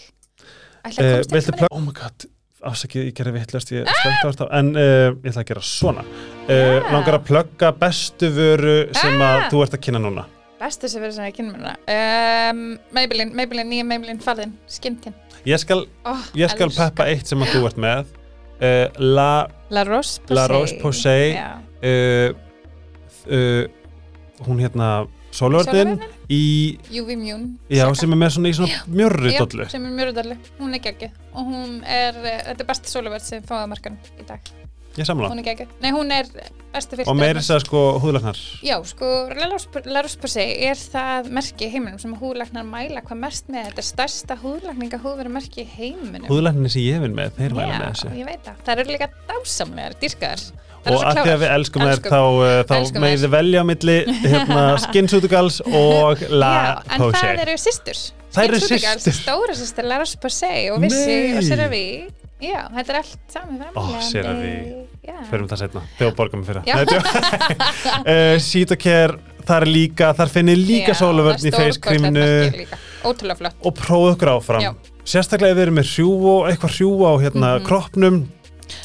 Ætla 0.84 1.05
að 1.05 1.20
ekki 1.24 1.56
plögg, 1.59 1.68
oh 1.72 1.80
my 1.80 1.92
god 1.92 2.26
afsakið, 2.70 3.05
ég 3.11 3.15
gerði 3.19 3.32
vittlust, 3.39 3.73
ég 3.74 3.89
slögt 3.89 4.24
á 4.24 4.28
þetta 4.31 4.47
en 4.59 4.70
uh, 4.77 5.09
ég 5.24 5.31
ætla 5.32 5.43
að 5.45 5.49
gera 5.53 5.62
svona 5.69 6.05
uh, 6.05 6.93
langar 6.93 7.19
að 7.19 7.27
plugga 7.28 7.70
bestu 7.81 8.31
vöru 8.36 8.77
sem 8.97 9.19
að 9.20 9.36
Ah. 9.43 9.49
þú 9.53 9.62
ert 9.66 9.77
að 9.78 9.85
kynna 9.89 10.01
núna 10.05 10.24
Bestu 10.65 10.89
sem 10.89 11.03
verður 11.03 11.16
sem 11.19 11.27
ég 11.28 11.35
kynna 11.36 11.59
það. 11.61 11.81
Um, 11.93 12.61
Maybelline, 12.97 13.35
Maybelline, 13.36 13.69
nýja 13.69 13.85
Maybelline 13.85 14.23
farðin, 14.24 14.53
skintin. 14.70 15.12
ég 15.45 15.59
skal, 15.61 15.82
Oh, 16.09 16.23
ég 16.39 16.49
skal 16.55 16.70
peppa 16.73 17.05
eitt 17.11 17.27
sem 17.28 17.43
að 17.45 17.51
þú 17.53 17.66
ert 17.69 17.77
með 17.85 18.07
uh, 18.65 18.86
La, 19.03 19.28
La 19.74 19.82
Rose 19.85 20.23
Posay. 20.24 20.39
La 20.39 20.47
Rose 20.49 20.78
Posay. 20.81 21.27
Hún 24.47 24.59
hérna 24.61 25.07
Sólarvörnin, 25.35 26.02
í. 26.31 26.43
Já, 26.94 27.85
Saka. 27.85 27.94
sem 28.01 28.12
er 28.15 28.20
með 28.20 28.35
svona 28.36 28.51
í 28.52 28.56
svona 28.59 28.82
mjörri 28.86 29.32
Já, 29.35 29.40
dollu. 29.43 29.69
sem 29.73 29.86
er 29.90 30.11
röðarlega. 30.12 30.52
Hún 30.61 30.74
er 30.78 30.85
geggjuð. 30.85 31.16
Og 31.35 31.48
hún 31.51 31.73
er, 31.82 32.15
eh, 32.23 32.43
þetta 32.51 32.61
er 32.61 32.69
besta 32.69 32.93
sólarverð 32.93 33.27
sem 33.27 33.43
fáið 33.43 33.69
markan 33.73 33.98
í 34.20 34.27
dag. 34.28 34.40
Ég 34.94 35.09
samla. 35.09 35.27
Hún 35.28 35.40
er 35.43 35.47
geggjuð. 35.48 35.70
Nei, 35.82 35.90
hún 35.90 36.12
er 36.15 36.28
bestu 36.73 36.94
fyrstu. 36.94 37.11
Og 37.11 37.16
meiri 37.19 37.40
þess 37.40 37.51
að 37.51 37.65
sko 37.65 37.81
húðlagnar. 37.98 38.39
Já, 38.62 38.77
sko, 38.86 39.09
La 39.90 40.02
Roche-Posay 40.06 40.55
er 40.69 40.78
það 40.78 41.31
merki 41.35 41.66
í 41.66 41.70
heiminum 41.73 41.98
sem 41.98 42.15
húðlagnar 42.15 42.62
mæla 42.69 43.02
hvað 43.02 43.19
mest 43.24 43.48
með. 43.51 43.73
Þetta 43.73 43.82
er 43.82 43.89
stærsta 43.90 44.36
húðlagninga 44.39 45.01
húðverumerki 45.02 45.65
í 45.65 45.66
heiminum. 45.66 46.28
Húðlagnarnir 46.31 46.70
sem 46.70 46.82
ég 46.86 47.02
vinn 47.02 47.16
með, 47.19 47.35
þeir 47.40 47.56
mæla 47.59 47.73
Já, 47.74 47.78
með 47.81 47.90
þessu. 47.90 48.12
ég 48.20 48.31
veit 48.31 48.44
það. 48.47 48.62
Það 48.69 48.78
eru 48.85 48.94
líka 48.94 49.11
dásamlegar, 49.32 49.98
dýrkaðar. 49.98 50.47
Og 50.93 51.01
að 51.05 51.20
því 51.23 51.31
að 51.35 51.39
við 51.44 51.52
elskum 51.55 51.82
Elskum. 51.86 52.11
þá, 52.11 52.20
uh, 52.20 52.62
þá 52.69 52.74
þær. 53.09 53.23
þið 53.24 53.31
velja 53.35 53.61
á 53.61 53.65
milli 53.70 53.97
hérna, 54.35 54.65
Skinsútugals 54.85 55.61
og 55.85 56.24
La 56.31 56.52
Já, 56.55 56.74
en 56.90 57.06
það 57.06 57.39
eru 57.44 57.56
Skin-Sutigals, 58.59 59.05
systur. 59.06 59.23
Stóra 59.23 59.55
systur 59.55 59.85
La 59.89 59.98
Roche-Posay 60.02 60.70
og 60.74 60.81
Vissi 60.82 61.06
Nei. 61.06 61.36
og 61.39 61.43
CeraVe. 61.47 61.82
Já, 62.44 62.65
þetta 62.74 62.93
er 62.93 62.97
allt 62.98 63.20
saman 63.32 63.61
framlegandi. 63.62 63.78
Ó, 63.78 64.09
CeraVe. 64.11 64.55
Já. 65.05 65.19
Förum 65.31 65.47
það 65.48 65.61
setna, 65.62 65.82
þegar 65.98 66.15
borgum 66.19 66.43
við 66.43 66.48
fyrir 66.51 66.62
Já. 66.66 66.74
uh, 68.05 68.39
Sítocare, 68.48 69.19
þar 69.47 69.66
er 69.66 69.70
líka 69.70 70.11
þar 70.19 70.32
finnir 70.32 70.59
líka 70.61 70.94
sóluvörn 70.97 71.39
það 71.39 71.44
í 71.44 71.52
er 72.48 72.59
líka. 72.65 72.78
Ótrúlega 73.05 73.36
flott. 73.43 73.56
og 73.69 73.74
prófa 73.77 74.12
okkur 74.15 74.31
áfram 74.39 74.65
Já. 74.65 74.70
sérstaklega 75.05 75.52
ef 75.52 75.59
við 75.59 75.66
erum 75.66 75.77
með 75.78 75.90
hrjúu 75.93 76.35
eitthvað 76.48 76.74
hrjúu 76.78 77.05
á 77.05 77.12
hérna 77.20 77.51
Mhm. 77.59 77.65
kroppnum 77.69 78.16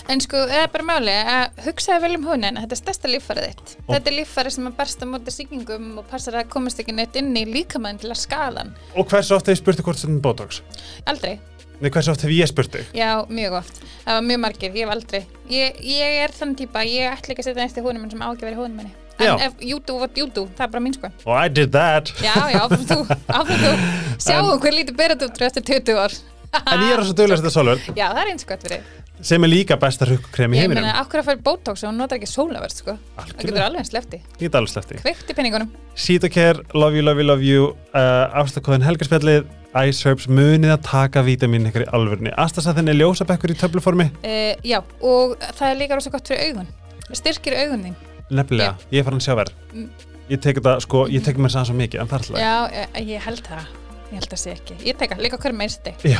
En 0.10 0.20
sko, 0.24 0.38
það 0.50 0.64
er 0.64 0.72
bara 0.74 0.86
máli 0.90 1.14
að 1.22 1.60
hugsaði 1.66 2.02
vel 2.06 2.16
um 2.20 2.26
húnin, 2.30 2.58
þetta 2.64 2.76
er 2.78 2.82
stærsta 2.82 3.12
líffærið 3.12 3.46
þitt. 3.50 3.76
Og- 3.88 3.94
Þetta 3.96 4.12
er 4.12 4.18
líffærið 4.20 4.56
sem 4.58 4.68
að 4.72 4.78
berst 4.80 5.04
á 5.04 5.06
móti 5.12 5.32
sýkingum 5.36 5.98
og 6.00 6.08
passar 6.10 6.34
að 6.42 6.50
komast 6.50 6.80
ekki 6.80 6.96
neitt 6.96 7.16
inn 7.16 7.34
í 7.38 7.46
líkamæðin 7.46 8.00
til 8.00 8.10
að 8.12 8.20
skaðan. 8.26 8.74
og 8.96 9.08
hversu 9.10 9.36
oft 9.36 9.46
hef 9.48 9.56
ég 9.58 9.62
spurt 9.64 9.78
þig 9.78 9.84
hvort 9.86 9.98
þetta 9.98 10.16
er 10.16 10.24
botox 10.26 10.62
Aldrei. 11.08 11.40
Nei, 11.82 11.90
hversu 11.90 12.12
oft 12.12 12.22
hef 12.22 12.32
ég 12.32 12.48
spurt 12.52 12.72
þig 12.72 12.86
Já, 12.94 13.26
mjög 13.30 13.54
oft. 13.62 13.78
Það 14.06 14.14
var 14.18 14.26
mjög 14.28 14.40
margir, 14.44 14.74
ég 14.74 14.84
hef 14.84 14.90
aldrei. 14.96 15.22
Ég, 15.50 15.78
ég 15.82 16.24
er 16.24 16.32
þann 16.36 16.56
típa, 16.60 16.82
ég 16.84 17.14
ætla 17.14 17.32
ekki 17.36 17.40
að 17.46 17.48
setja 17.48 17.62
neitt 17.64 17.78
í 17.78 17.84
húnum 17.86 18.02
minn 18.04 18.12
sem 18.12 18.20
á 18.20 18.28
ekki 18.34 18.44
að 18.44 18.50
vera 18.50 18.58
í 18.58 18.64
húnum. 18.64 18.90
En 19.20 19.26
Já. 19.28 19.36
ef 19.48 19.54
YouTube 19.60 20.00
var 20.00 20.10
YouTube, 20.16 20.50
það 20.56 20.64
er 20.64 20.68
bara 20.72 20.84
mín 20.84 20.94
sko. 20.96 21.10
og 21.26 21.36
I 21.46 21.48
did 21.50 21.72
that 21.74 22.08
Já, 22.24 22.36
já, 22.52 22.60
áfram 22.64 22.86
þú, 22.88 23.00
áfram 23.28 23.60
þú. 23.64 23.72
Sjáum 24.26 24.60
hver 24.64 24.72
lítið 24.78 24.96
beratútru 24.96 25.44
eftir 25.48 25.62
20 25.64 25.98
ár. 26.00 26.14
en 26.56 26.80
ég 26.80 26.94
er 26.96 27.04
svo 27.04 27.14
duglega 27.14 27.36
að 27.36 27.44
setja 27.44 27.56
sólvörn 27.60 27.96
Já, 28.00 28.08
það 28.16 28.22
er 28.24 28.32
eins 28.32 28.46
gott 28.48 28.64
fyrir. 28.64 28.84
Sem 29.22 29.44
er 29.44 29.50
líka 29.52 29.76
besta 29.80 30.06
rukkrem 30.08 30.54
í 30.54 30.58
Ég 30.60 30.64
heiminum 30.66 30.84
meina, 30.86 31.00
akkur 31.02 31.20
að 31.22 31.26
fara 31.30 31.42
Botox 31.44 31.84
og 31.84 31.90
hún 31.92 31.98
notar 32.00 32.18
ekki 32.20 32.30
sólaverð, 32.32 32.76
sko. 32.82 32.96
Það 33.18 33.32
getur 33.44 33.64
alveg 33.66 33.80
eins 33.84 33.94
lefti. 33.94 34.20
ég 34.40 34.44
get 34.46 34.56
alveg 34.56 34.72
sleppti 34.74 35.00
Kveikt 35.04 35.30
í 35.32 35.36
penningunum. 35.38 35.72
Sítocare, 35.96 36.64
love 36.74 36.96
you, 36.96 37.04
love 37.04 37.20
you, 37.20 37.28
love 37.28 37.44
you 37.44 37.66
uh, 37.94 38.30
afstakóðin 38.42 38.86
helgarspjallið 38.88 39.48
Ice 39.86 40.08
Herbs 40.08 40.26
munið 40.32 40.72
að 40.74 40.84
taka 40.88 41.22
vítamin 41.28 41.68
ykkur 41.70 41.84
í 41.86 41.90
alvörni 41.94 42.32
Astasathin 42.42 42.88
er 42.90 42.98
ljósabekkur 42.98 43.52
í 43.54 43.58
töfluformi 43.60 44.08
Uh, 44.24 44.54
já, 44.66 44.80
og 45.02 45.36
það 45.60 45.66
er 45.74 45.82
líka 45.84 46.00
rosa 46.00 46.10
gott 46.14 46.28
fyrir 46.32 46.48
augun. 46.50 46.72
Styrkir 47.14 47.58
augun 47.66 47.84
þín. 47.90 48.00
nefnilega, 48.30 48.76
ég 48.94 49.02
er 49.02 49.06
farin 49.10 49.20
að 49.22 49.28
sjá 49.28 49.36
verð 49.36 49.54
Mm. 49.74 49.90
ég 50.30 50.42
tek 50.42 50.58
þetta, 50.58 50.80
sko, 50.82 51.08
ég 51.10 51.24
tek 51.26 51.38
mér 51.38 51.52
sann 51.54 51.66
svo 51.66 51.76
mikið 51.78 52.02
er 52.02 52.08
Já, 52.40 52.56
ég, 52.74 53.08
ég 53.14 53.22
held 53.22 53.42
það. 53.46 53.68
Ég 54.10 54.18
held 54.18 54.32
það 54.32 54.40
sé 54.42 54.54
ekki. 54.56 54.76
Ég 54.90 54.98
teka 54.98 55.18
líka 55.22 55.38
hverju 55.38 55.58
meirsti. 55.60 55.92
Já, 56.10 56.20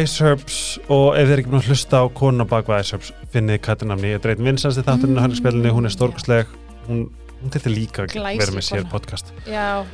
Ice 0.00 0.24
Herbs 0.24 0.58
og 0.88 1.10
ef 1.18 1.26
þið 1.28 1.32
er 1.34 1.42
ekki 1.42 1.50
búin 1.52 1.60
að 1.60 1.68
hlusta 1.72 2.00
á 2.00 2.04
konuna 2.16 2.46
bak 2.48 2.70
við 2.70 2.80
Ice 2.80 2.96
Herbs 2.96 3.10
finnið 3.34 3.60
kattunamni, 3.66 4.14
ég 4.14 4.22
dreit 4.24 4.40
vinsast 4.40 4.80
í 4.80 4.84
þátturinn 4.86 5.18
á 5.18 5.20
Mm, 5.20 5.24
helgarspjallinu, 5.26 5.72
hún 5.76 5.84
er 5.84 5.92
já. 5.92 5.96
stórkosleg 5.98 6.46
hún, 6.88 7.02
hún 7.42 7.52
þetta 7.52 7.74
líka 7.74 8.06
að 8.06 8.16
vera 8.40 8.54
með 8.56 8.64
sér 8.70 8.88
podcast. 8.88 9.32
Já, 9.44 9.84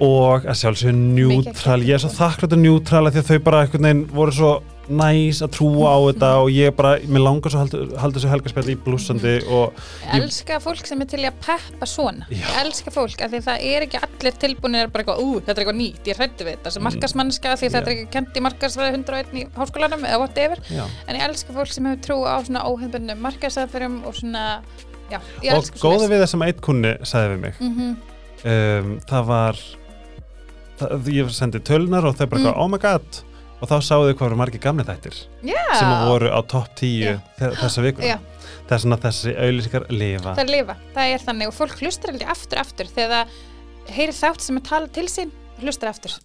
og 0.00 0.46
að 0.48 0.58
sjálfsögðu 0.62 0.96
njútral 0.96 1.80
ég 1.84 1.94
er 1.98 2.02
svo 2.04 2.10
þakkláttur 2.14 2.60
njútrala 2.62 3.10
því 3.12 3.20
að 3.24 3.30
þau 3.32 3.38
bara 3.48 3.62
einhvern 3.66 3.88
veginn 3.88 4.02
voru 4.14 4.32
svo 4.32 4.52
næs 4.88 5.42
að 5.44 5.52
trúa 5.58 5.90
á 5.92 5.98
þetta 6.08 6.30
og 6.42 6.50
ég 6.52 6.74
bara, 6.76 6.94
mér 7.04 7.24
langar 7.24 7.52
svo 7.52 7.62
að 7.62 7.74
halda, 8.00 8.16
þessu 8.16 8.30
helgarspjall 8.32 8.72
í 8.72 8.76
blúsandi 8.84 9.34
og 9.46 9.76
Ég 10.06 10.22
elska 10.22 10.58
fólk 10.64 10.88
sem 10.88 11.04
er 11.04 11.10
til 11.10 11.20
að 11.28 11.38
peppa 11.44 11.88
svona 11.88 12.28
Já. 12.30 12.40
Ég 12.40 12.60
elska 12.62 12.92
fólk, 12.94 13.20
af 13.24 13.32
því 13.32 13.42
það 13.46 13.66
er 13.70 13.86
ekki 13.86 14.02
allir 14.06 14.38
tilbúinir 14.44 14.92
bara 14.92 15.04
eitthvað, 15.04 15.22
ú, 15.22 15.38
þetta 15.40 15.54
er 15.54 15.62
eitthvað 15.64 15.80
nýtt, 15.80 16.10
ég 16.10 16.20
hrættu 16.20 16.46
við 16.46 16.56
þetta 16.56 16.74
sem 16.74 16.86
markasmannska, 16.88 17.54
því 17.60 17.72
þetta 17.74 17.82
er 17.84 17.94
ekki 17.94 18.10
kent 18.16 18.38
í 18.38 18.44
markasfræði 18.48 19.00
101 19.02 19.38
í 19.38 19.46
háskólanum 19.58 20.06
eða 20.08 20.20
whatever 20.22 20.62
já. 20.72 20.84
en 21.06 21.18
ég 21.18 21.26
elska 21.28 21.56
fólk 21.56 21.74
sem 21.74 21.90
hefur 21.90 22.04
trú 22.08 22.18
á 22.24 22.36
svona 22.46 22.64
óhefnbundnum 22.68 23.24
markasæðferðum 23.28 24.00
og 24.08 24.16
svona 24.18 24.44
já, 25.12 25.20
ég 25.44 25.52
og 25.52 25.60
elska 25.60 25.82
góða 25.82 26.08
við 26.08 26.24
það 26.24 26.32
sem 26.32 26.46
eitt 26.48 26.64
kunni 26.64 26.94
sagði 27.02 27.34
við 27.34 27.44
mig 27.44 27.60
mm 27.60 27.74
-hmm. 27.76 27.94
um, 28.54 29.00
það 29.08 29.30
var 29.32 29.62
það, 30.78 31.10
ég 31.14 31.32
sendi 31.34 31.60
tölunar 31.60 32.06
og 32.08 32.16
þau 32.16 32.26
bara 32.26 32.42
mm. 32.42 32.54
oh 32.56 32.70
my 32.70 32.80
god 32.82 33.22
og 33.60 33.68
þá 33.68 33.76
sáðu 33.82 34.08
þau 34.10 34.14
hvað 34.18 34.24
voru 34.28 34.38
margir 34.40 34.60
gamli 34.62 34.84
þættir 34.86 35.16
Já, 35.42 35.62
sem 35.78 35.92
voru 36.08 36.28
á 36.30 36.40
topp 36.46 36.68
10 36.78 36.92
Já. 37.02 37.14
þe- 37.38 37.52
þessa 37.62 37.82
vikuna. 37.82 38.06
Já. 38.06 38.18
þess 38.68 38.84
að 38.94 39.04
þessi 39.06 39.34
auðlýsingar 39.40 39.84
lifa. 39.90 40.34
Það 40.38 40.50
lifa, 40.52 40.76
það 40.94 41.12
er 41.14 41.22
þannig 41.26 41.48
og 41.48 41.54
fólk 41.56 41.78
hlustar 41.82 42.10
aldrei 42.12 42.28
aftur 42.28 42.58
aftur. 42.60 42.86
Þegar 42.94 43.12
það 43.14 43.94
heyrir 43.96 44.16
þátt 44.18 44.40
sem 44.44 44.56
er 44.56 44.64
talað 44.68 44.92
til 44.92 45.06
sín 45.08 45.30
hlustar 45.62 45.88
aftur. 45.92 46.16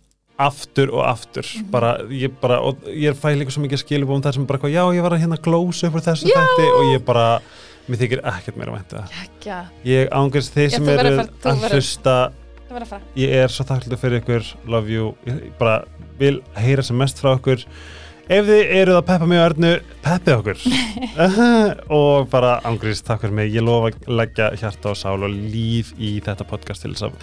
Aftur 0.43 0.89
og 0.91 1.03
aftur. 1.07 1.45
Mhm. 1.45 1.69
bara, 1.71 1.91
ég 2.09 2.31
bara, 2.41 2.59
og 2.59 2.81
ég 2.89 3.13
fæ 3.15 3.31
líka 3.37 3.51
svo 3.53 3.61
mikið 3.63 3.83
skilubum 3.85 4.21
þar 4.21 4.33
sem 4.33 4.45
bara, 4.45 4.57
eitthvað, 4.59 4.73
já, 4.73 4.83
ég 4.97 5.01
var 5.05 5.11
að 5.15 5.21
hérna 5.23 5.37
glósa 5.39 5.87
upp 5.87 5.93
úr 5.95 6.01
þessu 6.01 6.27
Já. 6.27 6.35
þætti. 6.35 6.67
Og 6.73 6.83
ég 6.99 7.05
bara 7.05 7.39
mér 7.87 7.97
þykir 8.01 8.21
ekkert 8.23 8.57
meira 8.57 8.71
væntu 8.75 8.97
það. 8.97 9.09
Ekki, 9.23 9.49
ég 9.85 10.07
þið 10.55 10.67
Já, 10.69 10.75
sem 10.75 10.89
eru 10.89 10.99
að 10.99 11.29
að 11.53 11.69
hlusta. 11.71 12.31
að 12.73 13.01
ég 13.15 13.29
er 13.43 13.47
svo 13.53 13.63
þakklútið 13.69 13.99
fyrir 14.01 14.21
ykkur. 14.23 14.43
Love 14.67 14.89
you, 14.89 15.15
ég 15.27 15.57
bara 15.59 15.83
vil 16.19 16.39
heyra 16.59 16.85
sem 16.85 16.97
mest 16.99 17.21
frá 17.21 17.33
ykkur 17.37 17.65
ef 18.31 18.47
þið 18.47 18.71
eruð 18.79 18.99
að 18.99 19.07
peppa 19.09 19.27
mig 19.27 19.41
og 19.41 19.45
Ernu 19.49 19.71
peppið 20.03 20.37
okkur. 20.37 20.61
Og 21.99 22.29
bara 22.31 22.55
ángrís 22.67 23.03
takk 23.03 23.25
fyrir 23.25 23.35
mig, 23.39 23.51
ég 23.53 23.65
lofa 23.65 23.91
að 23.91 24.15
leggja 24.21 24.51
hjarta 24.59 24.93
og 24.93 24.99
sál 24.99 25.19
og 25.19 25.29
líf 25.33 25.91
í 25.99 26.15
þetta 26.23 26.47
podcast 26.47 26.85
til 26.85 26.93
þess 26.95 27.09
að 27.09 27.19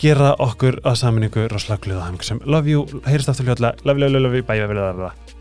gera 0.00 0.32
okkur 0.42 0.80
að 0.82 0.98
saminningu 1.04 1.46
rosalega 1.52 1.84
glöða 1.86 2.40
love 2.44 2.70
you, 2.70 2.88
heyrist 3.06 3.30
aftur 3.30 3.50
hljóðlega. 3.50 3.84
Love, 3.84 4.00
love, 4.00 4.12
love, 4.16 4.26
love, 4.28 4.42
bye, 4.42 4.66
bye, 4.66 4.74
bye, 4.74 4.92
bye, 4.92 5.08
bye 5.08 5.33